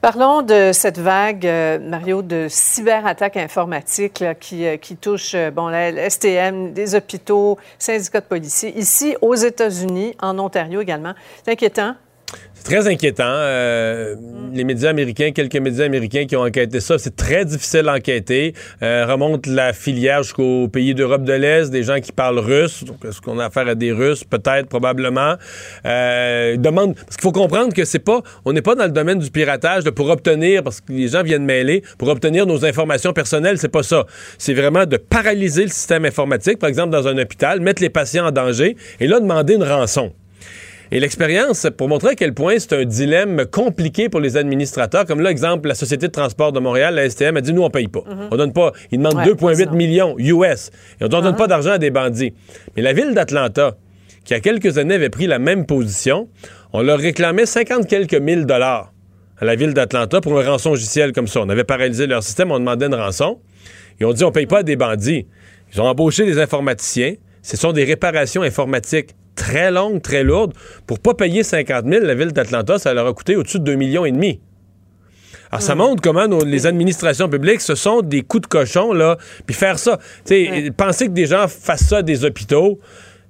Parlons 0.00 0.42
de 0.42 0.70
cette 0.72 0.98
vague, 0.98 1.44
euh, 1.44 1.80
Mario, 1.80 2.22
de 2.22 2.46
cyberattaques 2.48 3.36
informatiques 3.36 4.20
là, 4.20 4.36
qui, 4.36 4.64
euh, 4.64 4.76
qui 4.76 4.96
touche 4.96 5.34
euh, 5.34 5.50
bon, 5.50 5.66
la 5.66 6.08
STM, 6.08 6.72
des 6.72 6.94
hôpitaux, 6.94 7.58
syndicats 7.80 8.20
de 8.20 8.26
policiers. 8.26 8.78
Ici, 8.78 9.16
aux 9.20 9.34
États-Unis, 9.34 10.14
en 10.22 10.38
Ontario 10.38 10.80
également. 10.80 11.14
C'est 11.44 11.50
inquiétant. 11.50 11.96
C'est 12.54 12.64
très 12.64 12.88
inquiétant. 12.88 13.24
Euh, 13.24 14.16
Les 14.52 14.64
médias 14.64 14.90
américains, 14.90 15.30
quelques 15.30 15.56
médias 15.56 15.84
américains 15.84 16.26
qui 16.26 16.34
ont 16.36 16.42
enquêté 16.42 16.80
ça, 16.80 16.98
c'est 16.98 17.14
très 17.14 17.44
difficile 17.44 17.88
à 17.88 17.94
enquêter. 17.94 18.54
Euh, 18.82 19.06
remonte 19.06 19.46
la 19.46 19.72
filière 19.72 20.22
jusqu'aux 20.22 20.68
pays 20.68 20.94
d'Europe 20.94 21.22
de 21.22 21.32
l'Est, 21.32 21.70
des 21.70 21.82
gens 21.82 22.00
qui 22.00 22.12
parlent 22.12 22.38
russe. 22.40 22.84
Donc, 22.84 23.04
est-ce 23.06 23.20
qu'on 23.20 23.38
a 23.38 23.46
affaire 23.46 23.68
à 23.68 23.74
des 23.74 23.92
Russes? 23.92 24.24
Peut-être, 24.24 24.68
probablement. 24.68 25.34
Euh, 25.86 26.56
demande, 26.56 26.94
parce 26.94 27.16
qu'il 27.16 27.22
faut 27.22 27.32
comprendre 27.32 27.72
que 27.72 27.84
c'est 27.84 27.98
pas, 28.00 28.22
on 28.44 28.52
n'est 28.52 28.62
pas 28.62 28.74
dans 28.74 28.86
le 28.86 28.92
domaine 28.92 29.18
du 29.18 29.30
piratage 29.30 29.84
pour 29.90 30.10
obtenir, 30.10 30.62
parce 30.62 30.80
que 30.80 30.92
les 30.92 31.08
gens 31.08 31.22
viennent 31.22 31.44
mêler, 31.44 31.82
pour 31.96 32.08
obtenir 32.08 32.44
nos 32.44 32.64
informations 32.64 33.12
personnelles, 33.12 33.58
c'est 33.58 33.68
pas 33.68 33.82
ça. 33.82 34.04
C'est 34.36 34.54
vraiment 34.54 34.84
de 34.84 34.96
paralyser 34.96 35.62
le 35.62 35.70
système 35.70 36.04
informatique, 36.04 36.58
par 36.58 36.68
exemple, 36.68 36.90
dans 36.90 37.06
un 37.06 37.16
hôpital, 37.18 37.60
mettre 37.60 37.82
les 37.82 37.90
patients 37.90 38.26
en 38.26 38.32
danger, 38.32 38.76
et 38.98 39.06
là, 39.06 39.20
demander 39.20 39.54
une 39.54 39.64
rançon. 39.64 40.12
Et 40.90 41.00
l'expérience, 41.00 41.66
pour 41.76 41.88
montrer 41.88 42.10
à 42.10 42.14
quel 42.14 42.32
point 42.32 42.54
c'est 42.58 42.72
un 42.72 42.84
dilemme 42.84 43.44
compliqué 43.46 44.08
pour 44.08 44.20
les 44.20 44.36
administrateurs, 44.38 45.04
comme 45.04 45.20
là, 45.20 45.30
exemple, 45.30 45.68
la 45.68 45.74
Société 45.74 46.06
de 46.06 46.12
transport 46.12 46.52
de 46.52 46.60
Montréal, 46.60 46.94
la 46.94 47.08
STM, 47.08 47.36
a 47.36 47.40
dit, 47.42 47.52
nous, 47.52 47.62
on 47.62 47.68
paye 47.70 47.88
pas. 47.88 48.04
On 48.30 48.36
donne 48.36 48.52
pas. 48.54 48.72
Ils 48.90 48.98
demandent 48.98 49.16
Ouais, 49.16 49.54
2,8 49.54 49.74
millions 49.74 50.14
US. 50.18 50.70
Et 51.00 51.04
on 51.04 51.06
ne 51.06 51.08
donne 51.10 51.36
pas 51.36 51.46
d'argent 51.46 51.72
à 51.72 51.78
des 51.78 51.90
bandits. 51.90 52.32
Mais 52.74 52.82
la 52.82 52.94
ville 52.94 53.12
d'Atlanta, 53.12 53.76
qui 54.24 54.32
a 54.32 54.40
quelques 54.40 54.78
années 54.78 54.94
avait 54.94 55.10
pris 55.10 55.26
la 55.26 55.38
même 55.38 55.66
position, 55.66 56.28
on 56.72 56.82
leur 56.82 56.98
réclamait 56.98 57.46
50 57.46 57.86
quelques 57.86 58.14
mille 58.14 58.46
dollars 58.46 58.92
à 59.40 59.44
la 59.44 59.56
ville 59.56 59.74
d'Atlanta 59.74 60.20
pour 60.20 60.38
un 60.40 60.50
rançon 60.50 60.70
logiciel 60.70 61.12
comme 61.12 61.26
ça. 61.26 61.40
On 61.40 61.48
avait 61.48 61.64
paralysé 61.64 62.06
leur 62.06 62.22
système, 62.22 62.50
on 62.50 62.58
demandait 62.58 62.86
une 62.86 62.94
rançon. 62.94 63.40
Ils 64.00 64.06
ont 64.06 64.12
dit, 64.12 64.24
on 64.24 64.32
paye 64.32 64.46
pas 64.46 64.58
à 64.58 64.62
des 64.62 64.76
bandits. 64.76 65.26
Ils 65.72 65.80
ont 65.80 65.84
embauché 65.84 66.24
des 66.24 66.38
informaticiens, 66.38 67.14
ce 67.42 67.56
sont 67.56 67.72
des 67.72 67.84
réparations 67.84 68.42
informatiques 68.42 69.10
très 69.38 69.70
longues, 69.70 70.02
très 70.02 70.24
lourdes. 70.24 70.52
Pour 70.86 70.98
pas 70.98 71.14
payer 71.14 71.42
50 71.42 71.86
000, 71.86 72.04
la 72.04 72.14
ville 72.14 72.32
d'Atlanta, 72.32 72.78
ça 72.78 72.92
leur 72.92 73.06
a 73.06 73.14
coûté 73.14 73.36
au-dessus 73.36 73.58
de 73.60 73.64
2 73.64 73.74
millions 73.76 74.04
et 74.04 74.12
demi. 74.12 74.40
Alors, 75.50 75.62
ça 75.62 75.74
montre 75.74 76.02
comment 76.02 76.28
nos- 76.28 76.44
les 76.44 76.66
administrations 76.66 77.28
publiques, 77.28 77.62
ce 77.62 77.74
sont 77.74 78.02
des 78.02 78.20
coups 78.22 78.42
de 78.42 78.46
cochon, 78.48 78.92
là. 78.92 79.16
Puis 79.46 79.54
faire 79.56 79.78
ça, 79.78 79.96
tu 80.26 80.34
sais, 80.46 80.70
penser 80.76 81.06
que 81.06 81.12
des 81.12 81.24
gens 81.26 81.46
fassent 81.48 81.86
ça 81.88 81.98
à 81.98 82.02
des 82.02 82.24
hôpitaux, 82.26 82.80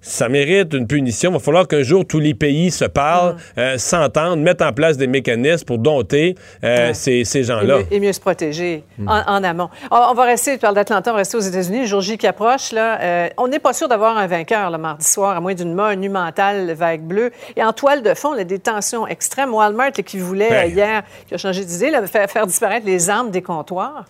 ça 0.00 0.28
mérite 0.28 0.72
une 0.74 0.86
punition. 0.86 1.30
Il 1.30 1.34
va 1.34 1.38
falloir 1.40 1.66
qu'un 1.66 1.82
jour, 1.82 2.04
tous 2.06 2.20
les 2.20 2.34
pays 2.34 2.70
se 2.70 2.84
parlent, 2.84 3.36
euh, 3.58 3.78
s'entendent, 3.78 4.40
mettent 4.40 4.62
en 4.62 4.72
place 4.72 4.96
des 4.96 5.06
mécanismes 5.06 5.64
pour 5.64 5.78
dompter 5.78 6.34
euh, 6.64 6.92
ces, 6.94 7.24
ces 7.24 7.40
Et 7.40 7.44
gens-là. 7.44 7.78
et 7.90 8.00
mieux 8.00 8.12
se 8.12 8.20
protéger 8.20 8.84
en, 9.06 9.20
en 9.26 9.44
amont. 9.44 9.68
On, 9.90 9.96
on 10.10 10.14
va 10.14 10.24
rester, 10.24 10.52
tu 10.52 10.58
parles 10.58 10.74
d'Atlanta, 10.74 11.10
on 11.10 11.14
va 11.14 11.18
rester 11.18 11.36
aux 11.36 11.40
États-Unis. 11.40 11.80
Le 11.80 11.86
jour 11.86 12.00
J 12.00 12.16
qui 12.16 12.26
approche, 12.26 12.72
là, 12.72 13.00
euh, 13.00 13.28
on 13.36 13.48
n'est 13.48 13.58
pas 13.58 13.72
sûr 13.72 13.88
d'avoir 13.88 14.16
un 14.16 14.26
vainqueur 14.26 14.70
le 14.70 14.78
mardi 14.78 15.04
soir, 15.06 15.36
à 15.36 15.40
moins 15.40 15.54
d'une 15.54 15.74
monumentale 15.74 16.72
vague 16.72 17.02
bleue. 17.02 17.30
Et 17.56 17.62
en 17.62 17.72
toile 17.72 18.02
de 18.02 18.14
fond, 18.14 18.32
a 18.32 18.44
des 18.44 18.58
tensions 18.58 19.06
extrêmes. 19.06 19.52
Walmart, 19.52 19.90
là, 19.96 20.02
qui 20.02 20.18
voulait 20.18 20.48
Ben. 20.50 20.70
hier, 20.72 21.02
qui 21.26 21.34
a 21.34 21.38
changé 21.38 21.64
d'idée, 21.64 21.90
là, 21.90 22.06
faire, 22.06 22.30
faire 22.30 22.46
disparaître 22.46 22.86
les 22.86 23.10
armes 23.10 23.30
des 23.30 23.42
comptoirs. 23.42 24.04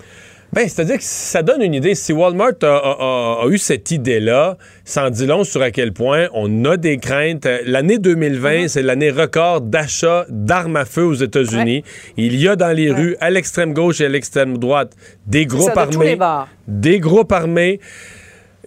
Ben, 0.59 0.69
c'est-à-dire 0.69 0.97
que 0.97 1.05
ça 1.05 1.45
donne 1.45 1.63
une 1.63 1.75
idée. 1.75 1.95
Si 1.95 2.13
Walmart 2.13 2.55
a, 2.63 2.67
a- 2.67 2.97
a- 2.99 3.45
a 3.45 3.49
eu 3.49 3.59
cette 3.59 3.93
idée-là, 3.93 4.57
en 4.97 5.09
dit 5.11 5.25
long 5.25 5.45
sur 5.45 5.63
à 5.63 5.71
quel 5.71 5.93
point 5.93 6.27
on 6.35 6.65
a 6.65 6.77
des 6.77 6.97
craintes. 6.97 7.47
Euh, 7.47 7.61
L'année 7.65 7.99
2020, 7.99 8.67
c'est 8.67 8.83
l'année 8.83 9.11
record 9.11 9.61
d'achat 9.61 10.27
d'armes 10.29 10.75
à 10.75 10.85
feu 10.85 11.05
aux 11.05 11.15
États-Unis. 11.15 11.85
Il 12.17 12.35
y 12.35 12.49
a 12.49 12.57
dans 12.57 12.73
les 12.77 12.91
rues, 12.91 13.17
à 13.21 13.31
l'extrême 13.31 13.73
gauche 13.73 14.01
et 14.01 14.07
à 14.07 14.09
l'extrême 14.09 14.59
droite, 14.59 14.95
des 15.29 15.47
groupes 15.47 15.71
ça, 15.73 15.75
de 15.75 15.79
armés. 15.79 16.19
Des 16.67 16.99
groupes 16.99 17.31
armés. 17.31 17.79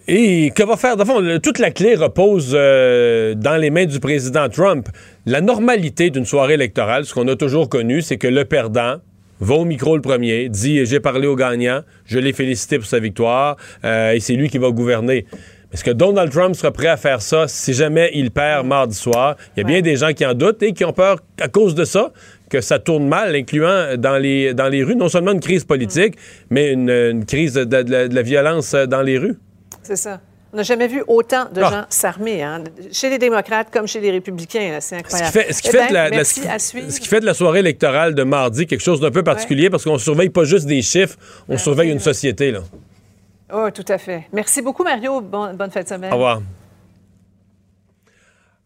Et 0.08 0.50
que 0.56 0.62
va 0.62 0.78
faire? 0.78 0.96
Le 0.96 1.04
fond, 1.04 1.20
toute 1.42 1.58
la 1.58 1.70
clé 1.72 1.94
repose 1.94 2.52
euh, 2.54 3.34
dans 3.34 3.58
les 3.58 3.68
mains 3.68 3.84
du 3.84 4.00
président 4.00 4.48
Trump. 4.48 4.88
La 5.26 5.42
normalité 5.42 6.08
d'une 6.08 6.24
soirée 6.24 6.54
électorale, 6.54 7.04
ce 7.04 7.12
qu'on 7.12 7.28
a 7.28 7.36
toujours 7.36 7.68
connu, 7.68 8.00
c'est 8.00 8.16
que 8.16 8.28
le 8.28 8.46
perdant 8.46 8.96
va 9.42 9.54
au 9.56 9.64
micro 9.64 9.96
le 9.96 10.02
premier, 10.02 10.48
dit 10.48 10.84
j'ai 10.86 11.00
parlé 11.00 11.26
au 11.26 11.36
gagnant, 11.36 11.82
je 12.06 12.18
l'ai 12.18 12.32
félicité 12.32 12.78
pour 12.78 12.86
sa 12.86 12.98
victoire, 13.00 13.56
euh, 13.84 14.12
et 14.12 14.20
c'est 14.20 14.34
lui 14.34 14.48
qui 14.48 14.58
va 14.58 14.70
gouverner. 14.70 15.26
Est-ce 15.72 15.84
que 15.84 15.90
Donald 15.90 16.30
Trump 16.30 16.54
sera 16.54 16.70
prêt 16.70 16.88
à 16.88 16.98
faire 16.98 17.22
ça 17.22 17.48
si 17.48 17.72
jamais 17.72 18.10
il 18.14 18.30
perd 18.30 18.66
mardi 18.66 18.94
soir? 18.94 19.36
Il 19.56 19.60
y 19.60 19.62
a 19.62 19.66
bien 19.66 19.80
des 19.80 19.96
gens 19.96 20.12
qui 20.12 20.24
en 20.26 20.34
doutent 20.34 20.62
et 20.62 20.74
qui 20.74 20.84
ont 20.84 20.92
peur, 20.92 21.16
à 21.40 21.48
cause 21.48 21.74
de 21.74 21.84
ça, 21.84 22.12
que 22.50 22.60
ça 22.60 22.78
tourne 22.78 23.08
mal, 23.08 23.34
incluant 23.34 23.96
dans 23.96 24.18
les, 24.18 24.52
dans 24.52 24.68
les 24.68 24.84
rues, 24.84 24.96
non 24.96 25.08
seulement 25.08 25.32
une 25.32 25.40
crise 25.40 25.64
politique, 25.64 26.14
mais 26.50 26.72
une, 26.72 26.90
une 26.90 27.24
crise 27.24 27.54
de, 27.54 27.64
de 27.64 27.90
la- 27.90 28.08
de 28.08 28.14
la 28.14 28.22
violence 28.22 28.74
dans 28.74 29.00
les 29.00 29.16
rues. 29.16 29.36
C'est 29.82 29.96
ça. 29.96 30.20
On 30.52 30.58
n'a 30.58 30.62
jamais 30.64 30.86
vu 30.86 31.02
autant 31.06 31.46
de 31.50 31.62
Ah. 31.62 31.70
gens 31.70 31.84
s'armer, 31.88 32.42
hein, 32.42 32.62
chez 32.92 33.08
les 33.08 33.18
démocrates 33.18 33.68
comme 33.72 33.86
chez 33.86 34.00
les 34.00 34.10
républicains. 34.10 34.78
C'est 34.80 34.96
incroyable. 34.96 35.32
ce 35.50 35.62
qui 35.62 35.70
fait 37.08 37.20
de 37.20 37.26
la, 37.26 37.34
soirée 37.34 37.60
électorale 37.60 38.14
de 38.14 38.22
mardi 38.22 38.66
quelque 38.66 38.82
chose 38.82 39.00
d'un 39.00 39.10
peu 39.10 39.22
particulier 39.22 39.70
parce 39.70 39.84
qu'on 39.84 39.96
surveille 39.96 40.28
pas 40.28 40.44
juste 40.44 40.66
des 40.66 40.82
chiffres, 40.82 41.16
on 41.48 41.56
surveille 41.56 41.90
une 41.90 42.00
société. 42.00 42.50
Là. 42.52 42.60
Oh, 43.54 43.68
tout 43.72 43.84
à 43.88 43.98
fait. 43.98 44.24
Merci 44.32 44.60
beaucoup, 44.60 44.84
Mario. 44.84 45.20
Bon- 45.20 45.54
bonne 45.54 45.70
fin 45.70 45.82
de 45.82 45.88
semaine. 45.88 46.12
Au 46.12 46.16
revoir. 46.16 46.40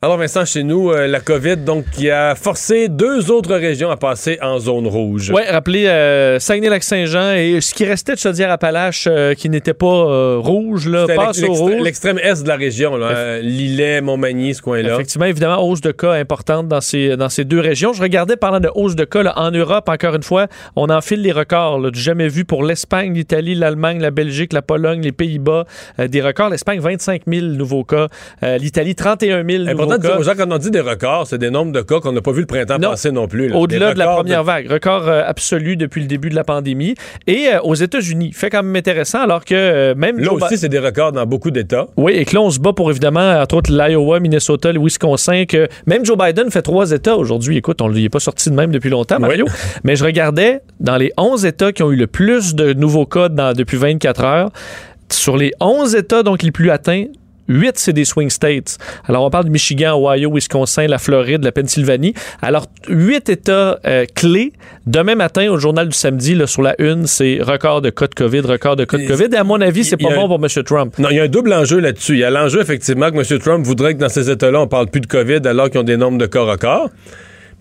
Alors 0.02 0.18
Vincent, 0.18 0.44
chez 0.44 0.62
nous, 0.62 0.90
euh, 0.90 1.06
la 1.06 1.20
COVID, 1.20 1.56
donc, 1.56 1.86
qui 1.90 2.10
a 2.10 2.35
forcé 2.35 2.89
deux 2.89 3.31
autres 3.31 3.56
régions 3.56 3.90
à 3.90 3.97
passer 3.97 4.39
en 4.43 4.59
zone 4.59 4.86
rouge. 4.86 5.32
Oui, 5.35 5.40
rappelez 5.51 5.86
euh, 5.86 6.39
Saguenay-Lac-Saint-Jean 6.39 7.32
et 7.32 7.62
ce 7.62 7.73
qui 7.74 7.86
restait 7.86 8.12
de 8.12 8.18
Chaudière-Appalaches 8.18 9.06
euh, 9.10 9.32
qui 9.32 9.48
n'était 9.48 9.73
pas 9.73 9.86
euh, 9.86 10.36
rouge, 10.39 10.86
là, 10.86 11.06
passe 11.06 11.39
au 11.39 11.47
l'extrême- 11.47 11.51
rouge. 11.55 11.82
l'extrême 11.82 12.18
est 12.23 12.43
de 12.43 12.47
la 12.47 12.56
région, 12.56 12.98
là, 12.98 13.39
Lillet, 13.40 14.02
Montmagny, 14.02 14.55
ce 14.55 14.60
coin-là. 14.60 14.93
Effectivement, 14.94 15.24
évidemment, 15.24 15.66
hausse 15.66 15.81
de 15.81 15.93
cas 15.93 16.12
importante 16.12 16.68
dans 16.68 16.82
ces, 16.82 17.16
dans 17.16 17.31
ces 17.31 17.44
deux 17.47 17.60
régions. 17.60 17.94
Je 17.94 18.02
regardais, 18.02 18.36
parlant 18.36 18.60
de 18.60 18.70
hausse 18.74 18.97
de 18.97 19.05
cas, 19.05 19.23
là, 19.23 19.32
en 19.39 19.51
Europe, 19.51 19.89
encore 19.89 20.14
une 20.14 20.23
fois, 20.23 20.47
on 20.77 20.90
enfile 20.90 21.23
les 21.23 21.32
records 21.32 21.78
là, 21.81 21.90
du 21.90 21.98
jamais 21.98 22.28
vu 22.28 22.44
pour 22.44 22.64
l'Espagne, 22.64 23.14
l'Italie, 23.14 23.55
l'Allemagne, 23.55 23.98
la 24.01 24.10
Belgique, 24.10 24.52
la 24.52 24.62
Pologne, 24.62 25.01
les 25.01 25.12
Pays-Bas. 25.12 25.64
des 25.98 26.20
records. 26.20 26.51
L'Espagne, 26.51 26.81
25 26.81 27.23
000 27.27 27.47
nouveaux 27.47 27.85
cas. 27.85 28.09
L'Italie, 28.43 28.94
31 28.94 29.43
000 29.48 29.64
nouveaux 29.64 29.85
Important 29.86 29.96
de 29.96 30.02
dire 30.02 30.10
cas. 30.12 30.18
aux 30.18 30.22
gens, 30.22 30.32
quand 30.36 30.52
on 30.52 30.58
dit 30.58 30.70
des 30.70 30.80
records, 30.80 31.26
c'est 31.26 31.38
des 31.38 31.50
nombres 31.50 31.72
de 31.72 31.80
cas 31.82 32.00
qu'on 32.00 32.12
n'a 32.12 32.20
pas 32.20 32.32
vu 32.32 32.40
le 32.40 32.46
printemps 32.46 32.78
Non. 32.78 32.90
passé 32.90 33.10
non 33.12 33.26
plus. 33.28 33.48
là. 33.48 33.56
Au-delà 33.56 33.94
de 33.94 33.98
la 33.98 34.08
première 34.08 34.44
vague, 34.44 34.70
record 34.70 35.08
euh, 35.08 35.22
absolu 35.26 35.76
depuis 35.76 36.00
le 36.00 36.06
début 36.06 36.28
de 36.30 36.34
la 36.34 36.44
pandémie. 36.44 36.94
Et 37.26 37.48
euh, 37.52 37.60
aux 37.62 37.74
États-Unis, 37.74 38.32
fait 38.32 38.50
quand 38.50 38.62
même 38.62 38.76
intéressant, 38.76 39.20
alors 39.22 39.44
que 39.44 39.54
euh, 39.54 39.94
même 39.96 40.18
Là 40.18 40.32
aussi, 40.32 40.58
c'est 40.58 40.68
des 40.68 40.78
records 40.78 41.12
dans 41.12 41.26
beaucoup 41.26 41.50
d'États. 41.50 41.86
Oui, 41.96 42.12
et 42.12 42.24
que 42.24 42.34
là, 42.34 42.40
on 42.42 42.50
se 42.50 42.58
bat 42.60 42.72
pour 42.72 42.90
évidemment, 42.90 43.40
entre 43.40 43.56
autres, 43.56 43.72
l'Iowa, 43.72 44.20
Minnesota, 44.20 44.72
le 44.72 44.80
Wisconsin, 44.80 45.44
que 45.46 45.68
même 45.86 46.04
Joe 46.04 46.16
Biden 46.18 46.50
fait 46.50 46.62
trois 46.62 46.90
États 46.92 47.16
aujourd'hui. 47.16 47.56
Écoute, 47.56 47.80
on 47.82 47.88
n'est 47.90 48.08
pas 48.08 48.20
sorti 48.20 48.50
de 48.50 48.54
même 48.54 48.70
depuis 48.72 48.90
longtemps, 48.90 49.18
Mario. 49.18 49.46
Mais 49.84 49.96
je 49.96 50.04
regardais 50.04 50.60
dans 50.80 50.96
les 50.96 51.12
11 51.16 51.44
États 51.46 51.72
qui 51.72 51.82
ont 51.82 51.90
eu 51.92 51.96
le 51.96 52.06
plus 52.06 52.54
de 52.54 52.72
nouveaux 52.72 53.06
cas 53.06 53.28
dans- 53.28 53.52
depuis 53.54 53.76
24 53.76 54.24
heures. 54.24 54.50
Sur 55.10 55.36
les 55.36 55.52
11 55.60 55.94
États 55.94 56.22
donc 56.22 56.42
les 56.42 56.50
plus 56.50 56.70
atteints, 56.70 57.04
8, 57.48 57.78
c'est 57.78 57.93
des 57.93 58.05
swing 58.05 58.31
states. 58.31 58.78
Alors, 59.06 59.24
on 59.24 59.31
parle 59.31 59.44
de 59.44 59.51
Michigan, 59.51 59.97
Ohio, 60.01 60.31
Wisconsin, 60.32 60.86
la 60.86 60.98
Floride, 60.98 61.44
la 61.44 61.52
Pennsylvanie. 61.52 62.14
Alors, 62.43 62.66
8 62.89 63.28
États 63.28 63.78
euh, 63.86 64.05
clés. 64.14 64.52
Demain 64.86 65.14
matin, 65.14 65.48
au 65.51 65.59
journal 65.59 65.89
du 65.89 65.97
samedi, 65.97 66.35
là, 66.35 66.47
sur 66.47 66.62
la 66.62 66.74
une, 66.81 67.06
c'est 67.06 67.39
record 67.43 67.82
de 67.82 67.90
cas 67.90 68.06
de 68.06 68.14
COVID, 68.14 68.40
record 68.40 68.77
de 68.77 68.85
cas 68.85 68.98
de 68.98 69.06
COVID. 69.06 69.28
Et 69.32 69.36
à 69.36 69.44
mon 69.44 69.60
avis, 69.60 69.85
c'est 69.85 69.97
pas 69.97 70.14
bon 70.14 70.24
un- 70.24 70.28
pour 70.28 70.44
M. 70.44 70.64
Trump. 70.64 70.98
Non, 70.98 71.09
il 71.10 71.16
y 71.16 71.20
a 71.20 71.24
un 71.24 71.28
double 71.28 71.52
enjeu 71.52 71.81
là-dessus. 71.81 72.12
Il 72.14 72.18
y 72.20 72.24
a 72.24 72.31
l'enjeu, 72.31 72.60
effectivement, 72.60 73.10
que 73.10 73.16
M. 73.16 73.39
Trump 73.40 73.64
voudrait 73.66 73.94
que 73.94 73.98
dans 74.01 74.09
ces 74.09 74.31
États-là, 74.31 74.60
on 74.60 74.68
parle 74.68 74.89
plus 74.89 75.01
de 75.01 75.06
COVID 75.06 75.40
alors 75.47 75.70
qu'ils 75.70 75.81
ont 75.81 75.85
des 75.85 75.97
nombres 75.97 76.18
de 76.18 76.27
cas 76.27 76.43
records. 76.43 76.90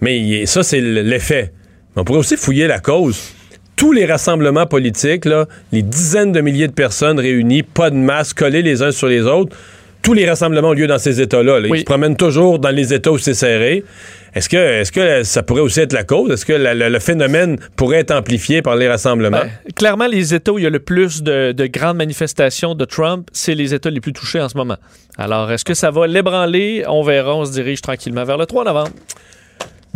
Mais 0.01 0.45
ça, 0.45 0.63
c'est 0.63 0.81
l'effet. 0.81 1.51
Mais 1.95 2.01
On 2.01 2.05
pourrait 2.05 2.19
aussi 2.19 2.37
fouiller 2.37 2.67
la 2.67 2.79
cause. 2.79 3.31
Tous 3.75 3.91
les 3.91 4.05
rassemblements 4.05 4.65
politiques, 4.65 5.25
là, 5.25 5.47
les 5.71 5.81
dizaines 5.81 6.31
de 6.31 6.41
milliers 6.41 6.67
de 6.67 6.73
personnes 6.73 7.19
réunies, 7.19 7.63
pas 7.63 7.89
de 7.89 7.95
masque, 7.95 8.37
collés 8.39 8.61
les 8.61 8.81
uns 8.81 8.91
sur 8.91 9.07
les 9.07 9.21
autres, 9.23 9.55
tous 10.01 10.13
les 10.13 10.29
rassemblements 10.29 10.69
ont 10.69 10.73
lieu 10.73 10.85
dans 10.87 10.99
ces 10.99 11.19
États-là. 11.19 11.59
là. 11.59 11.67
Ils 11.67 11.79
se 11.79 11.83
promènent 11.85 12.15
toujours 12.15 12.59
dans 12.59 12.69
les 12.69 12.93
États 12.93 13.11
où 13.11 13.17
c'est 13.17 13.33
serré. 13.33 13.83
Est-ce 14.35 14.47
que, 14.49 14.57
est 14.57 14.91
que 14.93 15.23
ça 15.23 15.41
pourrait 15.43 15.61
aussi 15.61 15.79
être 15.79 15.93
la 15.93 16.03
cause? 16.03 16.31
Est-ce 16.31 16.45
que 16.45 16.53
la- 16.53 16.73
la- 16.75 16.89
le 16.89 16.99
phénomène 16.99 17.57
pourrait 17.75 17.99
être 17.99 18.11
amplifié 18.11 18.61
par 18.61 18.75
les 18.75 18.87
rassemblements? 18.87 19.39
Clairement, 19.75 20.05
les 20.07 20.33
États 20.35 20.51
où 20.53 20.59
il 20.59 20.63
y 20.63 20.67
a 20.67 20.69
le 20.69 20.79
plus 20.79 21.23
de, 21.23 21.53
de 21.53 21.65
grandes 21.65 21.97
manifestations 21.97 22.75
de 22.75 22.85
Trump, 22.85 23.27
c'est 23.33 23.55
les 23.55 23.73
États 23.73 23.89
les 23.89 23.99
plus 24.01 24.13
touchés 24.13 24.39
en 24.41 24.47
ce 24.49 24.55
moment. 24.57 24.77
Alors, 25.17 25.51
est-ce 25.51 25.65
que 25.65 25.73
ça 25.73 25.89
va 25.89 26.05
l'ébranler? 26.05 26.83
On 26.87 27.01
verra. 27.01 27.35
On 27.35 27.45
se 27.45 27.51
dirige 27.53 27.81
tranquillement 27.81 28.25
vers 28.25 28.37
le 28.37 28.45
3 28.45 28.63
novembre. 28.65 28.91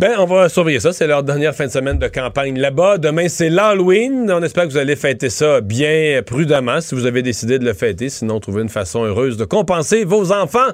Ben, 0.00 0.14
on 0.18 0.24
va 0.24 0.48
surveiller 0.48 0.80
ça. 0.80 0.94
C'est 0.94 1.06
leur 1.06 1.22
dernière 1.22 1.54
fin 1.54 1.66
de 1.66 1.70
semaine 1.70 1.98
de 1.98 2.08
campagne 2.08 2.58
là-bas. 2.58 2.96
Demain, 2.96 3.28
c'est 3.28 3.50
l'Halloween. 3.50 4.32
On 4.32 4.42
espère 4.42 4.64
que 4.64 4.70
vous 4.70 4.78
allez 4.78 4.96
fêter 4.96 5.28
ça 5.28 5.60
bien 5.60 6.22
prudemment 6.24 6.80
si 6.80 6.94
vous 6.94 7.04
avez 7.04 7.20
décidé 7.20 7.58
de 7.58 7.66
le 7.66 7.74
fêter. 7.74 8.08
Sinon, 8.08 8.40
trouvez 8.40 8.62
une 8.62 8.70
façon 8.70 9.04
heureuse 9.04 9.36
de 9.36 9.44
compenser 9.44 10.04
vos 10.04 10.32
enfants. 10.32 10.70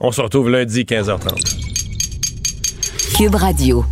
On 0.00 0.10
se 0.10 0.22
retrouve 0.22 0.48
lundi, 0.48 0.84
15h30. 0.84 1.58
Cube 3.14 3.34
Radio. 3.34 3.84